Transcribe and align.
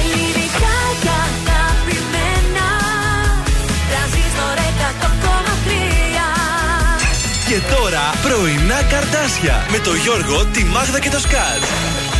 Ελληνικά 0.00 0.76
και 1.02 1.10
αγαπημένα 1.24 2.68
Τρανζίστορ 3.90 4.56
100,3 4.82 6.28
Και 7.48 7.58
τώρα 7.74 8.04
πρωινά 8.26 8.82
καρτάσια 8.92 9.66
με 9.70 9.78
το 9.78 9.94
Γιώργο, 9.94 10.44
τη 10.52 10.64
Μάγδα 10.64 11.00
και 11.00 11.10
το 11.10 11.18
Σκάτ. 11.20 11.62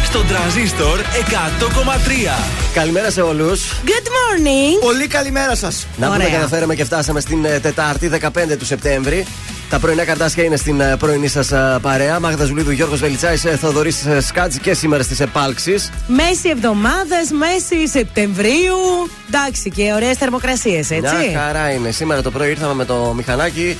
Στον 0.04 0.26
τραζίστορ 0.26 1.00
100,3. 1.00 2.38
Καλημέρα 2.74 3.10
σε 3.10 3.20
όλους. 3.20 3.60
Good 3.72 4.06
morning. 4.16 4.80
Πολύ 4.80 5.06
καλημέρα 5.06 5.54
σας. 5.54 5.86
Να 5.96 6.06
πούμε 6.06 6.24
Ωραία. 6.24 6.34
καταφέραμε 6.36 6.74
και 6.74 6.84
φτάσαμε 6.84 7.20
στην 7.20 7.44
ε, 7.44 7.60
Τετάρτη, 7.60 8.10
15 8.22 8.28
του 8.58 8.64
Σεπτέμβρη. 8.64 9.26
Τα 9.68 9.78
πρωινά 9.78 10.04
καρτάσια 10.04 10.44
είναι 10.44 10.56
στην 10.56 10.80
ε, 10.80 10.96
πρωινή 10.96 11.28
σας 11.28 11.52
παρέα. 11.80 12.20
Μάγδα 12.20 12.44
Ζουλίδου, 12.44 12.70
Γιώργος 12.70 13.00
Βελιτσάης, 13.00 13.42
Θοδωρής 13.60 14.06
Σκάτζη 14.20 14.58
και 14.58 14.74
σήμερα 14.74 15.02
στις 15.02 15.20
επάλξεις. 15.20 15.90
Μέση 16.06 16.48
εβδομάδα, 16.48 17.16
μέση 17.38 17.88
Σεπτεμβρίου. 17.88 18.76
Εντάξει, 19.28 19.70
και 19.70 19.92
ωραίες 19.94 20.16
θερμοκρασίες, 20.16 20.90
έτσι. 20.90 21.14
Μια 21.30 21.40
χαρά 21.40 21.70
είναι. 21.70 21.90
Σήμερα 21.90 22.22
το 22.22 22.30
πρωί 22.30 22.50
ήρθαμε 22.50 22.74
με 22.74 22.84
το 22.84 23.12
μηχανάκι. 23.16 23.76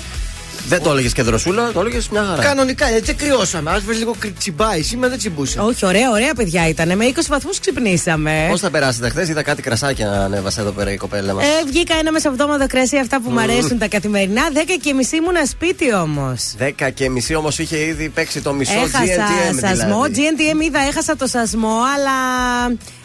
Δεν 0.69 0.83
το 0.83 0.91
έλεγες 0.91 1.13
και 1.13 1.23
δροσούλα, 1.23 1.71
το 1.73 1.81
έλεγες 1.81 2.09
μια 2.09 2.23
χαρά. 2.23 2.43
Κανονικά, 2.43 2.87
έτσι 2.87 3.15
κρυώσαμε. 3.15 3.71
Α 3.71 3.81
λίγο 3.99 4.15
κρυ- 4.19 4.39
τσιμπάει. 4.39 4.83
Σήμερα 4.83 5.09
δεν 5.09 5.19
τσιμπούσε. 5.19 5.59
Όχι, 5.61 5.87
ωραία, 5.87 6.11
ωραία 6.11 6.35
παιδιά 6.35 6.69
ήταν. 6.69 6.97
Με 6.97 7.05
20 7.05 7.11
βαθμούς 7.29 7.59
ξυπνήσαμε. 7.61 8.47
Πώς 8.51 8.61
θα 8.61 8.71
περάσετε 8.71 9.09
χθες, 9.09 9.29
είδα 9.29 9.43
κάτι 9.43 9.63
κρασάκια 9.63 10.07
να 10.07 10.25
ανέβασε 10.25 10.61
εδώ 10.61 10.71
πέρα 10.71 10.93
η 10.93 10.97
κοπέλα 10.97 11.35
μας. 11.35 11.45
Ε, 11.45 11.49
βγήκα 11.67 11.95
ένα 11.95 12.13
μεσοβδόμαδο 12.13 12.67
κρασί, 12.67 12.97
αυτά 12.97 13.21
που 13.21 13.31
μου 13.31 13.41
αρέσουν 13.41 13.79
τα 13.79 13.89
καθημερινά. 13.89 14.43
10 14.53 14.59
και 14.81 14.93
μισή 14.93 15.17
ήμουνα 15.17 15.45
σπίτι 15.45 15.95
όμως. 15.95 16.55
10 16.59 16.91
και 16.95 17.11
μισή 17.11 17.35
όμως 17.35 17.59
είχε 17.59 17.77
ήδη 17.85 18.09
παίξει 18.09 18.41
το 18.41 18.53
μισό 18.53 18.73
Έχασα 18.73 18.99
GNTM. 19.05 19.59
σασμό. 19.61 20.03
Δηλαδή. 20.05 20.37
GNTM 20.61 20.65
είδα, 20.67 20.81
έχασα 20.81 21.17
το 21.17 21.27
σασμό, 21.27 21.77
αλλά 21.97 22.13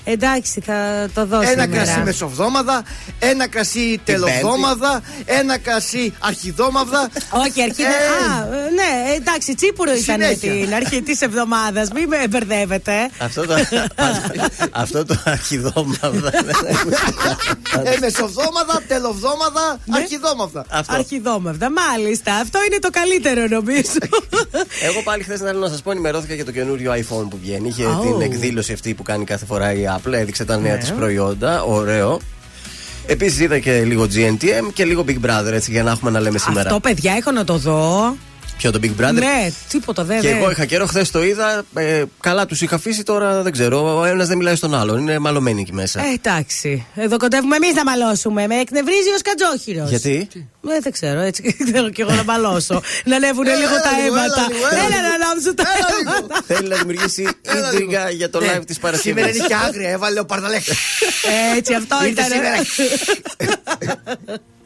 εντάξει, 0.04 0.62
θα 0.66 1.08
το 1.14 1.26
δω 1.26 1.36
Ένα 1.42 1.50
σήμερα. 1.50 1.68
κρασί 1.84 2.00
μεσοβδόμαδα, 2.00 2.84
ένα 3.20 3.48
κρασί 3.48 4.00
τελοβδόμαδα, 4.04 5.02
ένα 5.26 5.58
κρασί 5.58 6.14
αρχιδόμαδα. 6.20 7.10
Όχι, 7.30 7.62
αρχή. 7.62 7.82
Ε, 7.82 7.86
Α, 7.86 8.46
ναι, 8.50 9.14
εντάξει, 9.16 9.56
τσίπουρο 9.56 9.92
ήταν 9.92 10.04
Συνέχεια. 10.04 10.52
την 10.66 10.74
αρχή 10.74 11.02
της 11.02 11.22
εβδομάδας. 11.22 11.90
Μην 11.94 12.08
με 12.08 12.28
μπερδεύετε. 12.30 12.94
Αυτό 13.18 13.46
το, 13.46 13.56
αυτό 14.72 15.06
το 15.06 15.16
αρχιδόμαδα. 15.26 16.32
ε, 17.84 17.98
μεσοβδόμαδα, 18.00 18.82
τελοβδόμαδα, 18.88 19.80
Ναι. 19.86 19.98
αρχιδόμαδα. 19.98 20.66
Αυτό. 20.70 20.94
Αρχιδόμευτα, 20.96 21.68
μάλιστα. 21.72 22.34
Αυτό 22.36 22.60
είναι 22.68 22.80
το 22.80 22.90
καλύτερο 22.90 23.48
νομίζω. 23.48 23.92
Εγώ 24.84 25.02
πάλι 25.04 25.24
χθες 25.24 25.40
θέλω 25.40 25.60
να 25.60 25.68
σας 25.70 25.82
πω, 25.82 25.92
ενημερώθηκα 25.92 26.34
για 26.34 26.46
το 26.46 26.52
καινούριο 26.52 26.92
iPhone 26.94 27.28
που 27.30 27.38
βγαίνει. 27.42 27.68
Είχε 27.68 27.86
Αου. 27.86 28.02
την 28.02 28.22
εκδήλωση 28.22 28.74
αυτή 28.74 28.94
που 28.94 29.04
κάνει 29.04 29.24
κάθε 29.24 29.46
φορά 29.46 29.74
η 29.74 29.88
Apple, 29.98 30.14
έδειξε 30.14 30.46
τα 30.46 30.56
Ναι. 30.58 30.68
νέα 30.68 30.78
της 30.78 30.92
προϊόντα. 30.92 31.64
Ωραίο. 31.64 32.20
Επίσης 33.06 33.40
είδα 33.40 33.60
και 33.60 33.84
λίγο 33.84 34.08
GNTM 34.14 34.74
και 34.74 34.86
λίγο 34.86 35.04
Big 35.08 35.18
Brother 35.26 35.52
έτσι 35.52 35.72
για 35.72 35.84
να 35.84 35.92
έχουμε 35.92 36.12
να 36.12 36.20
λέμε 36.20 36.38
σήμερα. 36.38 36.68
Αυτό, 36.70 36.80
παιδιά, 36.80 37.14
έχω 37.14 37.32
να 37.32 37.44
το 37.44 37.58
δω. 37.58 38.16
Ποιο 38.58 38.72
το 38.72 38.80
Big 38.84 39.02
Brother; 39.02 39.14
Ναι, 39.14 39.52
τίποτα 39.70 40.04
δεν 40.04 40.20
Και 40.22 40.30
εγώ 40.30 40.52
είχα 40.52 40.66
καιρό, 40.66 40.86
χθες 40.86 41.12
το 41.12 41.24
είδα. 41.24 41.64
Ε, 41.76 42.04
καλά 42.20 42.46
τους 42.46 42.62
είχα 42.62 42.76
αφήσει, 42.76 43.04
τώρα 43.04 43.42
δεν 43.42 43.52
ξέρω. 43.52 44.00
Ο 44.00 44.06
ένας 44.06 44.28
δεν 44.28 44.38
μιλάει 44.38 44.56
στον 44.56 44.76
άλλον. 44.76 45.00
Είναι 45.00 45.20
μαλωμένοι 45.20 45.62
εκεί 45.62 45.74
μέσα. 45.74 46.00
Ε, 46.02 46.04
εντάξει. 46.14 46.86
Εδώ 46.96 47.18
κοντεύουμε 47.18 47.56
εμείς 47.56 47.74
να 47.74 47.84
μαλώσουμε. 47.84 48.48
Με 48.48 48.56
εκνευρίζει 48.56 49.10
ο 49.10 49.18
Σκατζόχυρο. 49.18 49.86
Γιατί; 49.88 50.28
Ε, 50.68 50.80
δεν 50.82 50.92
ξέρω, 50.92 51.20
έτσι 51.20 51.56
θέλω 51.74 51.90
κι 51.90 52.02
εγώ 52.02 52.12
να 52.12 52.24
μαλώσω. 52.24 52.82
να 53.06 53.16
ανέβουν 53.16 53.48
Έλα 53.48 53.56
λίγο 53.56 53.70
τα 53.70 53.92
λίγο, 54.02 54.16
έλα 54.16 54.24
αίματα. 54.24 54.48
λίγο, 54.52 54.68
έλα 54.68 54.78
Έλα 54.78 54.88
λίγο. 54.88 55.02
να 55.08 55.14
ανάψουν 55.26 55.56
τα 55.56 55.64
Έλα 55.78 55.88
λίγο. 55.98 56.12
αίματα. 56.18 56.42
Θέλει 56.48 56.68
να 56.68 56.76
δημιουργήσει 56.76 57.22
ίντριγκα 57.72 58.10
για 58.10 58.30
το 58.30 58.40
live 58.40 58.66
της 58.66 58.80
Παρασκευής. 58.80 59.24
Σήμερα 59.24 59.36
είναι 59.36 59.46
και 59.48 59.56
άγρια, 59.68 59.90
έβαλε 59.90 60.20
ο 60.20 60.26
Παρδαλέκ. 60.26 60.64
Έτσι, 61.58 61.74
αυτό 61.74 61.96
Ήρθε 62.08 62.22
ήταν. 62.26 62.40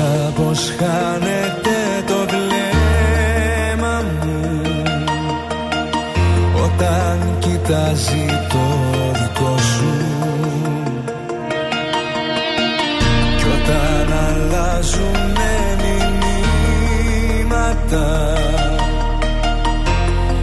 σήμερα. 0.00 0.30
Κοίτα 0.30 0.32
πως 0.34 0.72
χάνεται 0.78 1.76
το 2.06 2.18
βλέμμα 2.28 4.02
μου 4.22 4.40
Όταν 6.64 7.16
κοιτάζει 7.38 8.26
το 8.48 8.64
δικό 9.12 9.58
σου 9.58 9.94
Κι 13.36 13.44
όταν 13.44 14.12
αλλάζουνε 14.28 15.54
μηνύματα 17.42 18.08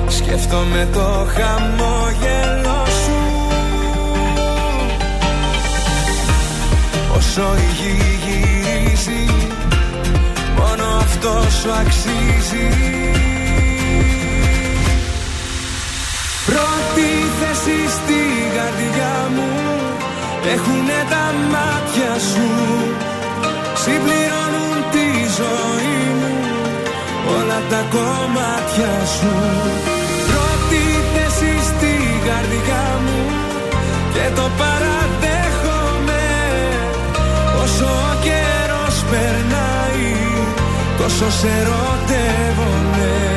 Σκέφτομαι 0.07 0.87
το 0.93 1.07
χαμόγελο 1.33 2.85
σου 2.85 3.19
Όσο 7.17 7.45
η 7.57 7.67
γη 7.81 7.93
γυρίζει 7.97 8.26
Μόνο 8.26 8.26
αυτό 11.07 11.33
σου 11.59 11.71
αξίζει. 11.81 12.67
Πρώτη 16.49 17.09
θέση 17.39 17.77
στη 17.97 18.21
καρδιά 18.57 19.15
μου 19.35 19.49
Έχουνε 20.53 20.99
τα 21.13 21.25
μάτια 21.53 22.13
σου. 22.31 22.49
Συμπληρώνουν 23.83 24.77
τη 24.93 25.07
ζωή 25.39 25.99
μου 26.19 26.35
Όλα 27.37 27.59
τα 27.71 27.81
κομμάτια 27.95 28.93
σου. 29.15 29.33
Πρώτη 30.29 30.83
θέση 31.13 31.51
στη 31.69 31.93
καρδιά 32.27 32.85
μου 33.05 33.19
Και 34.13 34.25
το 34.35 34.45
παραδέχομαι. 34.59 36.25
Όσο 37.63 37.85
ο 37.85 38.13
καιρός 38.25 38.95
περνάει 39.11 39.66
Τόσο 41.07 41.31
σε 41.31 41.47
ερωτεύομαι 41.47 43.36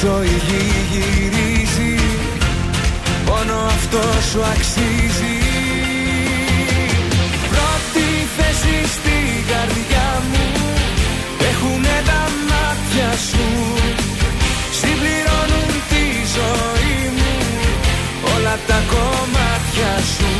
Όσο 0.00 0.22
η 0.22 0.36
γη 0.46 0.64
γυρίζει 0.90 1.94
Μόνο 3.26 3.54
αυτός 3.66 4.24
σου 4.30 4.40
αξίζει. 4.52 5.36
Πρώτη 7.52 8.06
θέση 8.36 8.76
στη 8.94 9.18
καρδιά 9.50 10.08
μου 10.30 10.46
Έχουνε 11.50 11.96
τα 12.08 12.22
μάτια 12.50 13.10
σου. 13.28 13.46
Συμπληρώνουν 14.78 15.72
τη 15.90 16.04
ζωή 16.36 16.98
μου 17.16 17.34
Όλα 18.34 18.58
τα 18.66 18.78
κομμάτια 18.92 19.94
σου. 20.14 20.30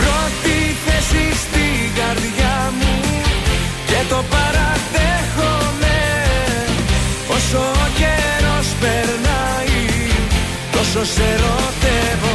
Πρώτη 0.00 0.56
θέση 0.84 1.24
στη 1.42 1.66
καρδιά 1.98 2.72
μου 2.78 2.94
Και 3.86 4.00
το 4.08 4.14
παραδέχομαι 4.14 4.53
Τόσο 10.94 11.12
σε 11.12 11.22
ερωτεύομαι 11.22 12.33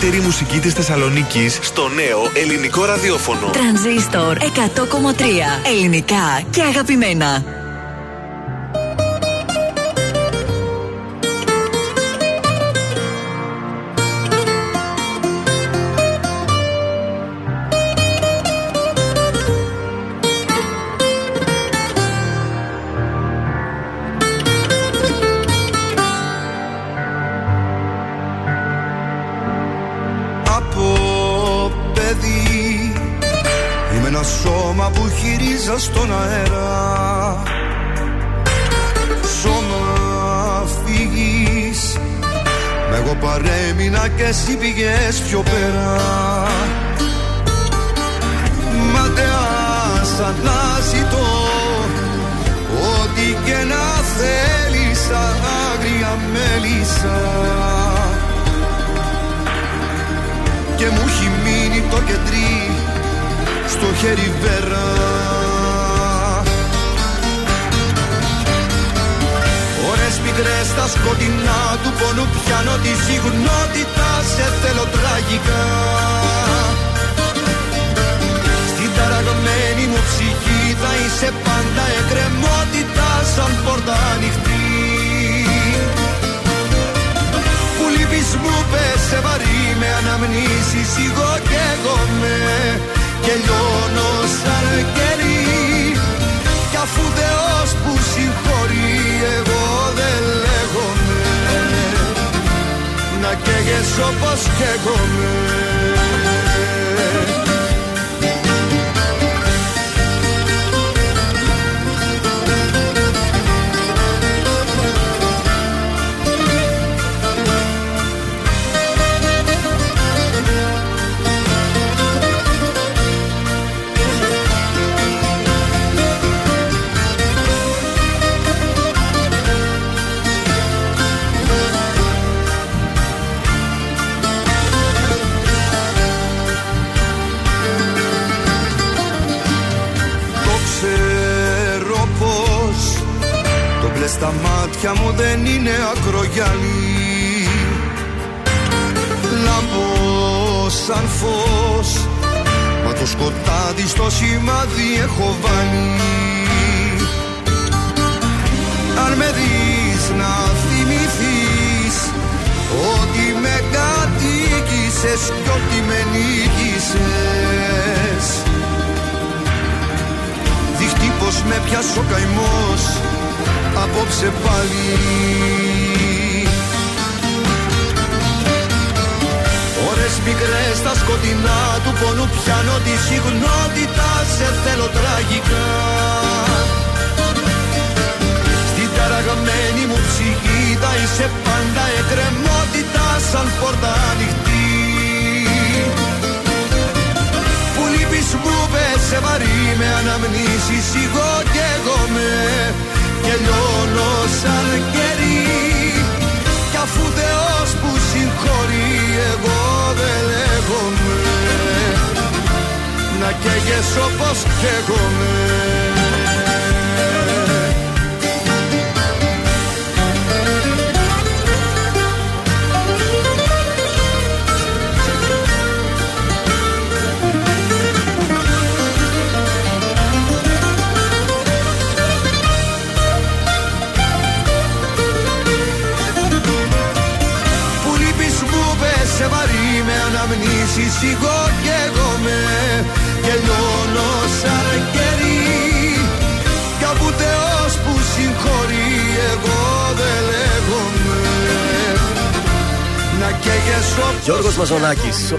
καλύτερη 0.00 0.22
μουσική 0.22 0.58
της 0.58 0.72
Θεσσαλονίκης 0.72 1.58
στο 1.62 1.88
νέο 1.88 2.30
ελληνικό 2.34 2.84
ραδιόφωνο. 2.84 3.50
Τρανζίστορ 3.50 4.36
100,3. 4.36 4.42
Ελληνικά 5.66 6.42
και 6.50 6.62
αγαπημένα. 6.62 7.44
Παρέμεινα 44.26 44.58
και 44.58 44.65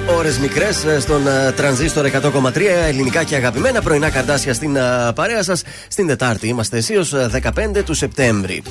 ώρες 0.06 0.38
μικρές 0.38 0.86
στον 1.00 1.27
ε, 1.27 1.51
τρανζίστορ 1.51 2.06
100,3 2.22 2.62
ελληνικά 2.88 3.24
και 3.24 3.36
αγαπημένα 3.36 3.82
πρωινά 3.82 4.10
καρτάσια 4.10 4.54
στην 4.54 4.75
ε, 4.75 4.82
παρέα 5.16 5.44
σας. 5.44 5.63
Στην 5.88 6.08
Τετάρτη 6.08 6.48
είμαστε 6.48 6.77
αισίως 6.77 7.13
15 7.16 7.84
του 7.86 7.94
Σεπτέμβρη. 7.94 8.63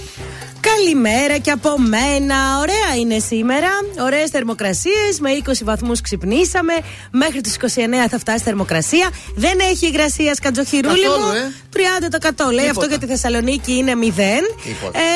Καλημέρα 0.60 1.38
και 1.38 1.50
από 1.50 1.78
μένα. 1.78 2.34
Ωραία 2.60 3.00
είναι 3.00 3.18
σήμερα. 3.18 3.68
Ωραίες 4.02 4.30
θερμοκρασίες. 4.30 5.20
Με 5.20 5.30
20 5.46 5.52
βαθμούς 5.64 6.00
ξυπνήσαμε. 6.00 6.72
Μέχρι 7.10 7.40
τις 7.40 7.56
29 7.60 8.08
θα 8.10 8.18
φτάσει 8.18 8.44
θερμοκρασία. 8.44 9.08
Δεν 9.34 9.58
έχει 9.70 9.86
υγρασία 9.86 10.34
σκατζοχυρούλη 10.34 11.02
Καθόλου, 11.02 11.24
μου. 11.26 11.32
ε. 11.32 12.48
30% 12.48 12.52
λέει 12.52 12.68
αυτό 12.68 12.86
για 12.86 12.98
τη 12.98 13.06
Θεσσαλονίκη 13.06 13.72
είναι 13.72 13.92
0. 14.02 14.08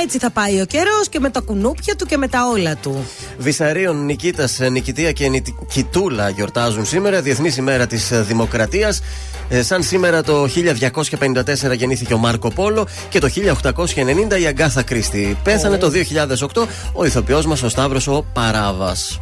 Έτσι 0.05 0.19
θα 0.19 0.31
πάει 0.31 0.61
ο 0.61 0.65
καιρός 0.67 1.09
και 1.09 1.21
με 1.21 1.31
τα 1.31 1.41
κουνούπια 1.41 1.97
του 1.97 2.07
και 2.07 2.17
με 2.17 2.29
τα 2.29 2.49
όλα 2.53 2.77
του. 2.77 3.07
Βυσαρίων 3.41 4.05
Νικήτας, 4.05 4.59
Νικητία 4.71 5.13
και 5.13 5.29
Νικητούλα 5.29 6.29
γιορτάζουν 6.29 6.87
σήμερα, 6.87 7.23
Διεθνής 7.23 7.57
ημέρα 7.57 7.87
της 7.87 8.11
Δημοκρατίας. 8.13 9.03
Ε, 9.49 9.63
σαν 9.63 9.83
σήμερα 9.83 10.23
το 10.23 10.47
1254 10.47 11.75
γεννήθηκε 11.75 12.15
ο 12.15 12.19
Μάρκο 12.19 12.51
Πόλο 12.51 12.87
και 13.09 13.19
το 13.19 13.29
1890 13.29 14.41
η 14.41 14.47
Αγκάθα 14.47 14.83
Κρίστη. 14.83 15.37
Πέθανε 15.43 15.77
το 15.77 15.91
2008 15.91 16.67
ο 16.93 17.05
ηθοποιός 17.05 17.47
μας 17.47 17.63
ο 17.63 17.69
Σταύρος 17.69 18.07
ο 18.07 18.25
Παράβας. 18.33 19.21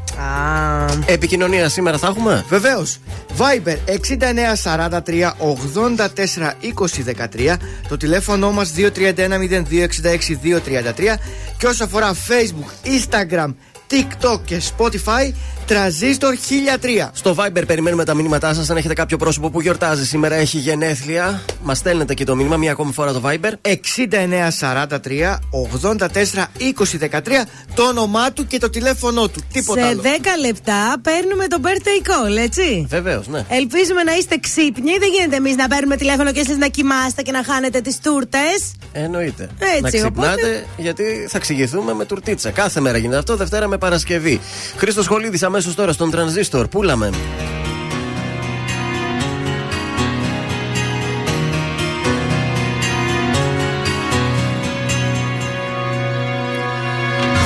Επικοινωνία 1.07 1.69
σήμερα 1.69 1.99
θα 1.99 2.07
έχουμε; 2.07 2.45
Βεβαίως. 2.49 2.99
Viber 3.39 3.77
6943 3.87 5.35
84 5.39 6.55
20 6.61 7.05
13. 7.05 7.57
Το 7.89 7.97
τηλέφωνο 7.97 8.53
μας 8.53 8.73
231 8.77 9.39
0266 9.39 10.39
233. 10.43 11.19
Και 11.59 11.67
όσο 11.67 11.85
αφορά 11.85 12.15
Facebook, 12.15 12.89
Instagram, 12.89 13.55
TikTok 13.91 14.41
και 14.45 14.63
Spotify 14.77 15.33
Τραζίστορ 15.67 16.35
1003. 16.35 17.09
Στο 17.13 17.35
Viber 17.39 17.63
περιμένουμε 17.67 18.05
τα 18.05 18.15
μηνύματά 18.15 18.55
σας. 18.55 18.71
Αν 18.71 18.77
έχετε 18.77 18.95
κάποιο 18.95 19.17
πρόσωπο 19.17 19.51
που 19.51 19.61
γιορτάζει 19.61 20.07
σήμερα, 20.07 20.35
έχει 20.35 20.59
γενέθλια, 20.59 21.43
μας 21.63 21.79
στέλνετε 21.79 22.15
και 22.15 22.25
το 22.25 22.37
μήνυμα 22.37 22.57
μία 22.57 22.73
ακόμη 22.73 22.93
φορά 22.93 23.13
το 23.13 23.23
Viber. 23.25 23.53
6943 23.63 25.39
84 25.51 26.51
2013 26.59 27.47
το 27.75 27.83
όνομά 27.83 28.33
του 28.33 28.47
και 28.47 28.59
το 28.59 28.71
τηλέφωνό 28.71 29.29
του. 29.29 29.41
Τίποτα 29.53 29.81
Σε 29.81 29.87
άλλο. 29.87 30.03
10 30.03 30.07
λεπτά 30.47 30.95
παίρνουμε 31.03 31.47
το 31.47 31.61
birthday 31.63 32.09
call, 32.09 32.37
έτσι. 32.39 32.87
Βεβαίως, 32.89 33.29
ναι. 33.29 33.45
Ελπίζουμε 33.49 34.03
να 34.03 34.15
είστε 34.17 34.37
ξύπνοι. 34.39 34.99
Δεν 34.99 35.09
γίνεται 35.19 35.37
εμείς 35.37 35.57
να 35.57 35.69
παίρνουμε 35.69 35.97
τηλέφωνο 35.97 36.33
και 36.33 36.41
εσείς 36.41 36.57
να 36.57 36.69
κοιμάστε 36.69 37.23
και 37.23 37.33
να 37.33 37.45
χάνετε 37.45 37.81
τις 37.81 37.99
τούρτες. 37.99 38.73
Εννοείται. 38.93 39.49
Έτσι, 39.59 39.81
να 39.83 39.91
ξυπνάτε, 39.91 40.33
οπότε- 40.33 40.67
γιατί 40.77 41.27
θα 41.29 41.37
εξηγηθούμε 41.37 41.95
με 41.95 42.05
τουρτίτσα. 42.05 42.51
Κάθε 42.51 42.81
μέρα 42.81 42.99
γίνεται 42.99 43.19
αυτό, 43.19 43.37
Δευτέρα 43.37 43.69
με 43.69 43.78
Παρασκευή. 43.79 44.41
Χρήστος 44.77 45.07
Χολίδης 45.07 45.43
αμέσως 45.43 45.75
τώρα 45.75 45.93
στον 45.93 46.11
τρανζίστορ. 46.11 46.69
Πούλαμε. 46.69 47.11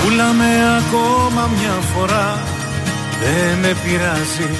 Πούλαμε 0.04 0.44
ακόμα 0.78 1.50
μια 1.58 1.80
φορά; 1.94 2.38
Δεν 3.20 3.58
με 3.58 3.76
πειράζει 3.84 4.50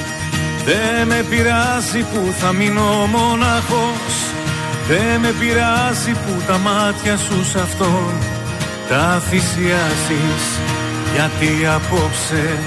Δεν 0.65 1.07
με 1.07 1.25
πειράζει 1.31 1.99
που 1.99 2.35
θα 2.39 2.53
μείνω 2.53 3.07
μοναχός 3.07 4.15
Δεν 4.89 5.21
με 5.21 5.35
πειράζει 5.41 6.13
που 6.13 6.43
τα 6.47 6.59
μάτια 6.59 7.17
σου 7.17 7.45
σ' 7.45 7.57
αυτόν 7.57 8.13
Τα 8.89 9.23
θυσιάζεις 9.29 10.45
Γιατί 11.15 11.67
απόψε 11.77 12.59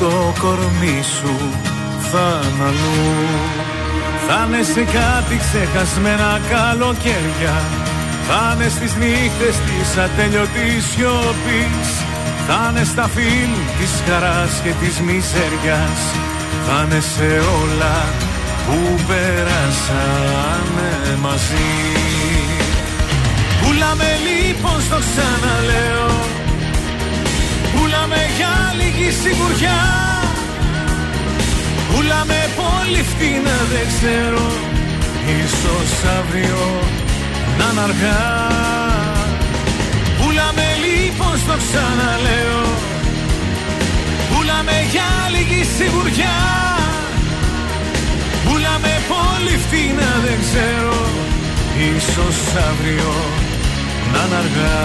το 0.00 0.34
κορμί 0.40 1.02
σου 1.02 1.34
θα 2.10 2.40
είναι 2.42 2.64
αλλού. 2.64 3.14
Θα 4.26 4.38
είναι 4.46 4.62
σε 4.62 4.82
κάτι 4.98 5.36
ξεχασμένα 5.44 6.40
καλοκαίρια. 6.50 7.56
Θα 8.28 8.42
είναι 8.54 8.68
στις 8.68 8.92
νύχτες 9.00 9.56
της 9.66 9.88
ατέλειωτης 10.04 10.84
σιωπής. 10.90 11.88
Θα 12.46 12.60
είναι 12.70 12.84
στα 12.92 13.06
φιλμ 13.14 13.52
της 13.78 13.92
χαράς 14.06 14.52
και 14.64 14.72
της 14.80 14.94
μιζέριας. 15.06 16.00
Θα 16.66 16.76
είναι 16.84 17.00
σε 17.14 17.30
όλα 17.60 17.96
που 18.64 18.78
περάσαμε 19.08 20.90
μαζί. 21.24 21.72
Πουλάμε 23.60 24.10
λοιπόν 24.26 24.78
στο 24.86 24.98
ξαναλέω 25.06 26.35
Πουλάμε 27.76 28.20
για 28.36 28.54
λίγη 28.78 29.10
σιγουριά. 29.22 29.80
Πουλάμε 31.90 32.40
πολύ 32.60 33.02
φτηνά 33.10 33.58
δεν 33.72 33.86
ξέρω. 33.92 34.46
Ίσως 35.42 35.90
αύριο 36.18 36.64
να 37.58 37.66
είναι 37.70 37.80
αργά. 37.88 38.24
Πουλάμε 40.18 40.66
λοιπόν 40.84 41.34
στο 41.44 41.56
ξαναλέω. 41.64 42.64
Πουλάμε 44.30 44.76
για 44.92 45.10
λίγη 45.34 45.62
σιγουριά. 45.76 46.38
Πουλάμε 48.44 48.92
πολύ 49.12 49.56
φτηνά 49.64 50.12
δεν 50.24 50.38
ξέρω. 50.44 51.00
Ίσως 51.96 52.38
αύριο 52.68 53.12
να 54.12 54.20
είναι 54.24 54.36
αργά 54.42 54.76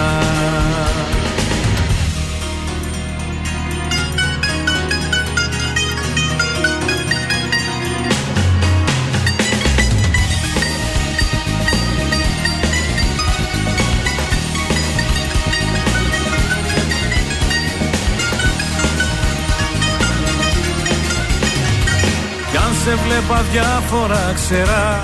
σε 22.84 22.94
βλέπα 22.94 23.44
διάφορα 23.52 24.32
ξερά 24.34 25.02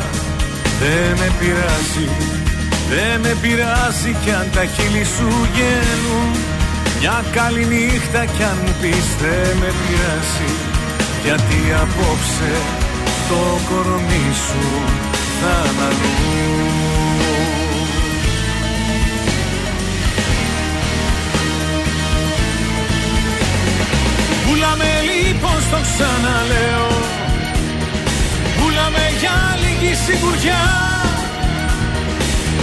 Δεν 0.80 1.10
με 1.18 1.28
πειράζει 1.38 2.08
Δεν 2.90 3.20
με 3.20 3.36
πειράζει 3.42 4.16
κι 4.24 4.30
αν 4.30 4.46
τα 4.54 4.64
χείλη 4.64 5.04
σου 5.04 5.28
γέλουν 5.54 6.30
Μια 7.00 7.24
καλή 7.32 7.64
νύχτα 7.72 8.24
κι 8.24 8.42
αν 8.42 8.58
μου 8.64 8.74
πεις 8.80 9.06
δεν 9.22 9.56
με 9.60 9.70
πειράζει 9.78 10.52
Γιατί 11.24 11.58
απόψε 11.82 12.52
το 13.28 13.42
κορμί 13.68 14.28
σου 14.46 14.66
θα 15.40 15.54
είναι 15.70 15.82
αλλού 15.88 16.16
Πουλάμε 24.44 24.90
λοιπόν 25.08 25.58
στο 25.68 25.78
ξαναλέω 25.86 27.17
Πουλάμε 28.88 29.10
για 29.20 29.38
λίγη 29.62 29.94
σιγουριά. 30.04 30.64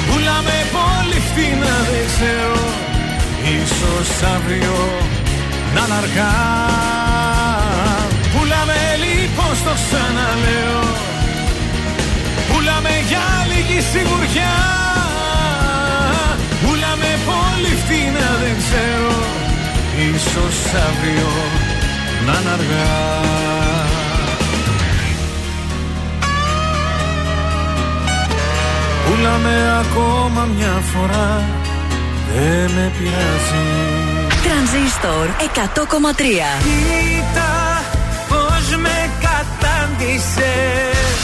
Πουλάμε 0.08 0.58
πολύ 0.75 1.20
φτηνά 1.27 1.75
δεν 1.91 2.05
ξέρω. 2.12 2.63
Ίσως 3.58 4.10
αύριο 4.36 4.77
να 5.74 5.82
είναι 5.86 5.96
αργά. 6.01 6.36
Πουλάμε 8.34 8.79
λοιπόν 9.03 9.51
στο 9.62 9.74
ξαναλέω. 9.84 10.84
Πουλάμε 12.50 12.96
για 13.10 13.27
λίγη 13.50 13.79
σιγουριά. 13.91 14.58
Πουλάμε 16.62 17.12
πολύ 17.29 17.74
φτηνά 17.82 18.29
δεν 18.41 18.55
ξέρω. 18.62 19.15
Ίσως 20.13 20.58
αύριο 20.88 21.32
να 22.25 22.34
είναι 22.39 22.51
αργά 22.58 23.75
Πουλάμε 29.05 29.55
ακόμα 29.83 30.47
μια 30.55 30.75
φορά. 30.91 31.43
Δεν 32.33 32.71
με 32.75 32.91
πειράζει. 32.97 33.65
Τρανζίστορ 34.45 35.25
100,3. 35.39 36.50
Κοίτα 36.67 37.53
πως 38.29 38.65
με 38.83 38.97
κατάντησες. 39.25 41.17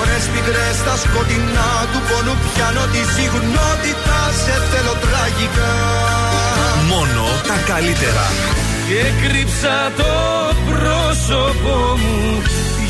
Ώρες 0.00 0.24
πικρές 0.32 0.74
στα 0.82 0.94
σκοτεινά 1.02 1.70
του 1.92 2.00
πόνου 2.08 2.34
πιάνω 2.44 2.84
τη 2.92 3.02
συγνότητα 3.14 4.18
σε 4.42 4.54
θέλω 4.70 4.94
τραγικά. 5.04 5.74
Μόνο 6.90 7.24
τα 7.48 7.56
καλύτερα. 7.72 8.26
Και 8.88 9.02
κρύψα 9.22 9.76
το 10.00 10.14
πρόσωπό 10.70 11.78
μου 12.02 12.42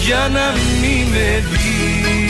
για 0.04 0.22
να 0.36 0.46
μην 0.80 1.06
με 1.12 1.28
δεις 1.50 2.21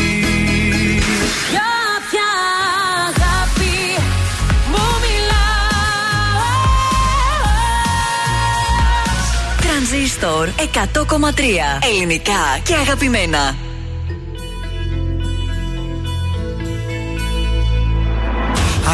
Τρανζίστορ 10.20 10.48
100,3. 10.56 11.88
Ελληνικά 11.94 12.58
και 12.62 12.74
αγαπημένα. 12.74 13.56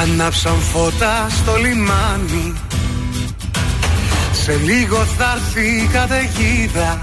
Ανάψαν 0.03 0.57
φώτα 0.73 1.27
στο 1.31 1.57
λιμάνι 1.57 2.55
Σε 4.33 4.61
λίγο 4.65 4.97
θα 4.97 5.37
έρθει 5.37 5.67
η 5.67 5.89
καταιγίδα 5.93 7.01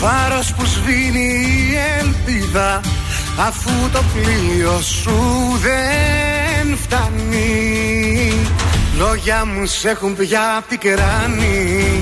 Φάρος 0.00 0.54
που 0.54 0.64
σβήνει 0.64 1.18
η 1.18 1.76
ελπίδα 2.00 2.80
Αφού 3.38 3.70
το 3.92 4.02
πλοίο 4.14 4.80
σου 4.80 5.18
δεν 5.60 6.76
φτάνει 6.76 8.32
Λόγια 8.98 9.44
μου 9.44 9.66
σε 9.66 9.88
έχουν 9.88 10.16
πια 10.16 10.64
πικράνει 10.68 11.93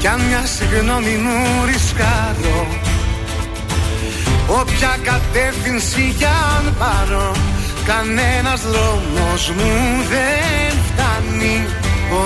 Κι 0.00 0.06
αν 0.06 0.20
μια 0.20 0.46
συγγνώμη 0.46 1.16
μου 1.24 1.64
ρισκάρω 1.66 2.66
Όποια 4.60 4.98
κατεύθυνση 5.02 6.14
κι 6.18 6.24
αν 6.24 6.74
πάρω 6.78 7.34
Κανένας 7.84 8.60
δρόμος 8.60 9.52
μου 9.56 9.72
δεν 10.10 10.72
φτάνει 10.86 11.66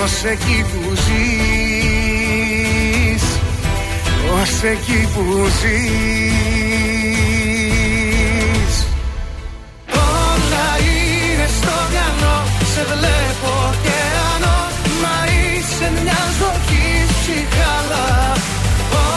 Ως 0.03 0.25
εκεί 0.25 0.65
που 0.73 0.95
ζεις 0.95 1.65
ως 4.33 4.63
εκεί 4.63 5.09
που 5.15 5.25
ζεις. 5.61 5.95
Όλα 9.93 10.69
είναι 10.87 11.49
στο 11.59 11.75
μυαλό, 11.91 12.39
σε 12.75 12.83
βλέπω 12.85 13.51
ωκεανό 13.71 14.59
Μα 15.03 15.17
είσαι 15.33 15.87
μια 16.03 16.21
ζωή 16.23 16.24
ψυχάλα 17.25 18.07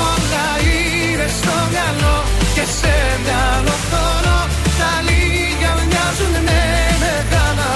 Όλα 0.03 0.47
είναι 0.71 1.27
στο 1.39 1.55
μυαλό 1.71 2.17
και 2.55 2.65
σε 2.79 2.95
μυαλό 3.23 3.75
θόλο 3.89 4.39
Τα 4.79 4.91
λίγα 5.07 5.71
μοιάζουν 5.89 6.35
με 6.47 6.61
μεγάλα. 7.03 7.73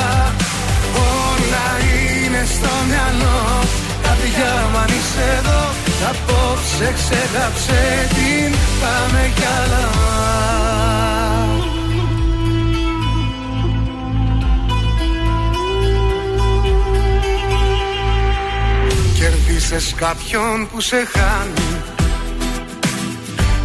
Όλα 1.10 1.68
είναι 1.92 2.44
στο 2.56 2.74
μυαλό. 2.90 3.40
Καρδιά 4.06 4.54
μου 4.72 4.78
αν 4.84 4.92
είσαι 4.98 5.26
εδώ. 5.38 5.62
Απόψε 6.12 6.88
ξέχαψε 7.00 7.82
την 8.16 8.52
Πάμε 8.82 9.32
κι 9.36 9.46
άλλα 9.60 10.81
Κερδίσες 19.72 19.94
κάποιον 19.96 20.68
που 20.72 20.82
σε 20.82 20.96
χάνει. 20.96 21.82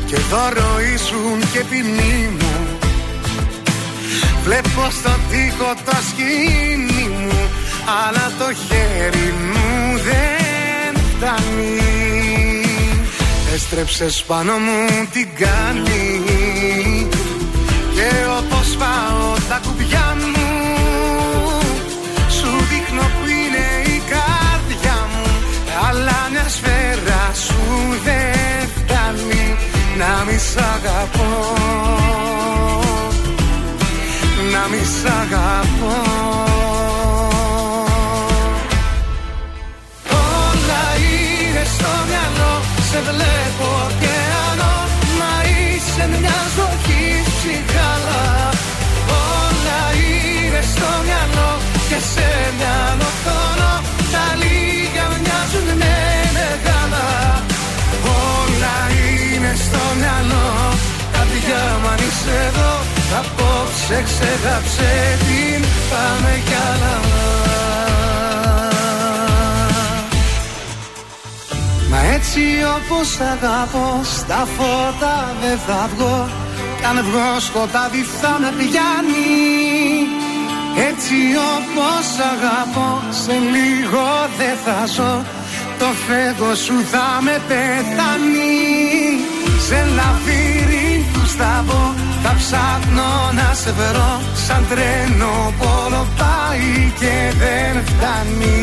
Και 0.06 0.16
δώρο 0.16 0.80
ήσουν 0.94 1.50
και 1.52 1.64
ποινή 1.70 2.28
μου. 2.38 2.78
Βλέπω 4.44 4.90
στον 4.90 5.20
τοίχο 5.30 5.74
το 5.84 5.96
σκηνή 6.08 7.08
μου 7.08 7.48
Αλλά 8.04 8.32
το 8.38 8.54
χέρι 8.54 9.34
μου 9.52 9.98
δεν 9.98 11.02
φτάνει. 11.16 11.80
Έστρεψες 13.54 14.24
πάνω 14.26 14.52
μου 14.52 15.06
την 15.12 15.28
κάνεις; 15.38 17.08
Και 17.94 18.10
όπως 18.38 18.76
πάω 18.78 19.34
τα 19.48 19.60
κουμπιά 19.66 19.75
σφαίρα 26.48 27.24
σου 27.44 27.62
δεν 28.04 28.68
φτάνει 28.74 29.56
Να 29.98 30.24
μη 30.26 30.38
σ' 30.38 30.56
αγαπώ. 30.74 31.30
Να 34.52 34.62
μη 34.70 34.82
σ' 34.94 35.06
αγαπώ. 35.20 35.94
Όλα 40.10 40.84
είναι 41.10 41.64
στο 41.74 41.90
μυαλό 42.08 42.54
Σε 42.90 42.98
βλέπω 43.08 43.68
ωκεανό 43.86 44.74
Μα 45.18 45.32
είσαι 45.48 46.04
μια 46.20 46.38
ζωή 46.56 47.22
ψυχάλα 47.36 48.24
Όλα 49.34 49.80
είναι 50.06 50.62
στο 50.72 50.88
μυαλό 51.06 51.50
Και 51.88 51.98
σε 52.12 52.28
μυαλό 52.58 53.08
θόλο 53.24 53.65
στο 60.16 60.24
μυαλό 60.24 60.74
Καρδιά 61.12 61.78
μου 61.82 61.88
αν 61.88 61.98
είσαι 62.08 62.36
εδώ. 62.48 62.72
Απόψε 63.18 64.02
ξέχαψε 64.08 65.18
την. 65.26 65.64
Πάμε 65.90 66.42
κι 66.46 66.56
άλλα. 66.68 66.94
Μα 71.90 72.12
έτσι 72.14 72.42
όπως 72.76 73.08
αγαπώ 73.32 74.00
Στα 74.18 74.46
φώτα 74.56 75.34
δεν 75.42 75.58
θα 75.66 75.88
βγω. 75.94 76.28
Κι 76.78 76.84
αν 76.84 77.04
βγω 77.04 77.40
σκοτάδι 77.40 78.02
θα 78.20 78.36
με 78.40 78.50
πιάνει. 78.58 79.34
Έτσι 80.88 81.16
όπως 81.54 82.06
αγαπώ 82.32 82.90
Σε 83.10 83.32
λίγο 83.54 84.06
δεν 84.38 84.56
θα 84.64 84.86
ζω. 84.94 85.24
Το 85.78 85.86
φέγγο 86.06 86.54
σου 86.54 86.74
θα 86.92 87.06
με 87.22 87.40
πεθάνει 87.48 89.35
Σε 89.66 89.86
λαβύρινθους 89.98 91.32
θα 91.32 91.64
μπω 91.66 91.94
Θα 92.22 92.34
ψάχνω 92.36 93.32
να 93.32 93.54
σε 93.54 93.72
βρω. 93.72 94.20
Σαν 94.46 94.66
τρένο 94.68 95.54
πόλο 95.58 96.06
πάει 96.18 96.92
και 96.98 97.32
δεν 97.38 97.84
φτάνει. 97.84 98.60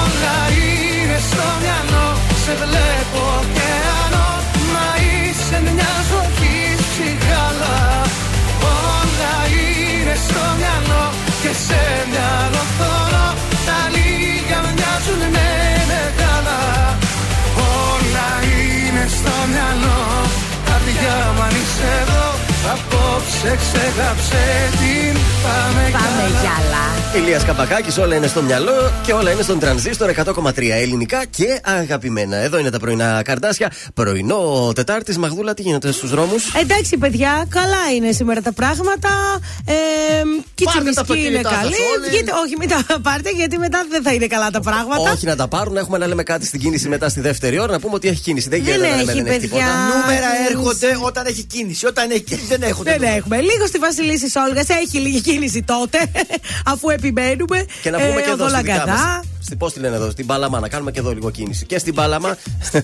Όλα 0.00 0.38
είναι 0.62 1.18
στο 1.30 1.46
μυαλό 1.60 2.08
Σε 2.44 2.52
βλέπω 2.62 3.37
εδώ 22.66 23.07
Απόψε 23.18 23.56
ξέχαψε 23.56 24.44
την 24.70 25.20
Πάμε, 25.42 25.82
Πάμε 25.92 26.30
κι 26.40 26.46
άλλα. 26.58 27.22
Ηλίας 27.24 27.44
Καπακάκης, 27.44 27.98
όλα 27.98 28.14
είναι 28.16 28.26
στο 28.26 28.42
μυαλό 28.42 28.92
και 29.06 29.12
όλα 29.12 29.30
είναι 29.30 29.42
στον 29.42 29.58
τρανζίστορ 29.58 30.10
100,3 30.24 30.52
ελληνικά 30.70 31.24
και 31.24 31.60
αγαπημένα. 31.64 32.36
Εδώ 32.36 32.58
είναι 32.58 32.70
τα 32.70 32.78
πρωινά 32.78 33.22
καρτάσια. 33.24 33.72
Πρωινό 33.94 34.72
Τετάρτης, 34.74 35.18
Μαγδούλα, 35.18 35.54
τι 35.54 35.62
γίνεται 35.62 35.92
στους 35.92 36.10
δρόμους; 36.10 36.54
Εντάξει, 36.54 36.96
παιδιά, 36.96 37.46
καλά 37.48 37.76
είναι 37.96 38.12
σήμερα 38.12 38.40
τα 38.42 38.52
πράγματα. 38.52 39.08
Ε, 39.66 39.72
και 40.54 40.62
η 40.62 40.66
Πάρτε 40.72 40.90
τα 40.92 41.02
τσιμισκή 41.02 41.26
είναι 41.28 41.38
αυτοκίνητά 41.38 41.48
σας 41.48 41.58
καλή. 41.60 41.74
όλοι. 41.96 42.08
Βγείτε, 42.10 42.32
όχι, 42.44 42.54
μην 42.58 42.68
τα 42.68 43.00
πάρτε, 43.00 43.30
γιατί 43.30 43.58
μετά 43.58 43.86
δεν 43.90 44.02
θα 44.02 44.12
είναι 44.12 44.26
καλά 44.26 44.50
τα 44.50 44.60
πράγματα. 44.60 45.10
Όχι 45.12 45.26
να 45.26 45.36
τα 45.36 45.48
πάρουν, 45.48 45.76
έχουμε 45.76 45.98
να 45.98 46.06
λέμε 46.06 46.22
κάτι 46.22 46.46
στην 46.46 46.60
κίνηση 46.60 46.88
μετά 46.88 47.08
στη 47.08 47.20
δεύτερη 47.20 47.58
ώρα. 47.60 47.72
Να 47.72 47.80
πούμε 47.80 47.94
ότι 47.94 48.08
έχει 48.08 48.20
κίνηση. 48.20 48.48
Δεν 48.48 48.62
Δεν 48.64 48.72
γίνεται 48.72 48.90
να 48.90 48.96
λέμε 48.96 49.12
έχει, 49.12 49.22
δεν 49.22 49.32
έχει 49.32 49.40
παιδιά. 49.40 49.64
τίποτα. 49.64 49.72
Νούμερα 49.88 50.26
κίνηση. 50.32 50.50
έρχονται 50.50 50.98
όταν 51.00 51.26
έχει 51.26 51.42
κίνηση. 51.44 51.86
Όταν 51.86 52.10
έχει 52.10 52.20
κίνηση 52.22 52.46
δεν 52.46 52.62
έχονται. 52.62 52.90
Δεν 53.08 53.16
έχουμε. 53.16 53.36
Λίγο 53.40 53.66
στη 53.66 53.78
Βασιλίση 53.78 54.26
Όλγα 54.48 54.62
έχει 54.82 54.98
λίγη 54.98 55.20
κίνηση 55.20 55.62
τότε, 55.62 55.98
αφού 56.72 56.88
επιμένουμε. 56.90 57.64
Και 57.82 57.90
να 57.90 57.98
πούμε 57.98 58.20
Ε, 58.20 58.22
και 58.22 58.30
εδώ 58.30 58.44
ο 58.44 58.48
στη 58.48 58.56
δικά 58.56 58.74
Δολαγκαδά. 58.74 58.92
μας. 58.92 59.24
Στη, 59.42 59.56
πώς 59.56 59.72
τη 59.72 59.80
λένε 59.80 59.96
εδώ, 59.96 60.10
στην 60.10 60.26
Παλαμά, 60.26 60.60
να 60.60 60.68
κάνουμε 60.68 60.90
και 60.90 60.98
εδώ 60.98 61.12
λίγο 61.12 61.30
κίνηση. 61.30 61.66
Και 61.66 61.78
στην 61.78 61.94
Παλαμά. 61.94 62.36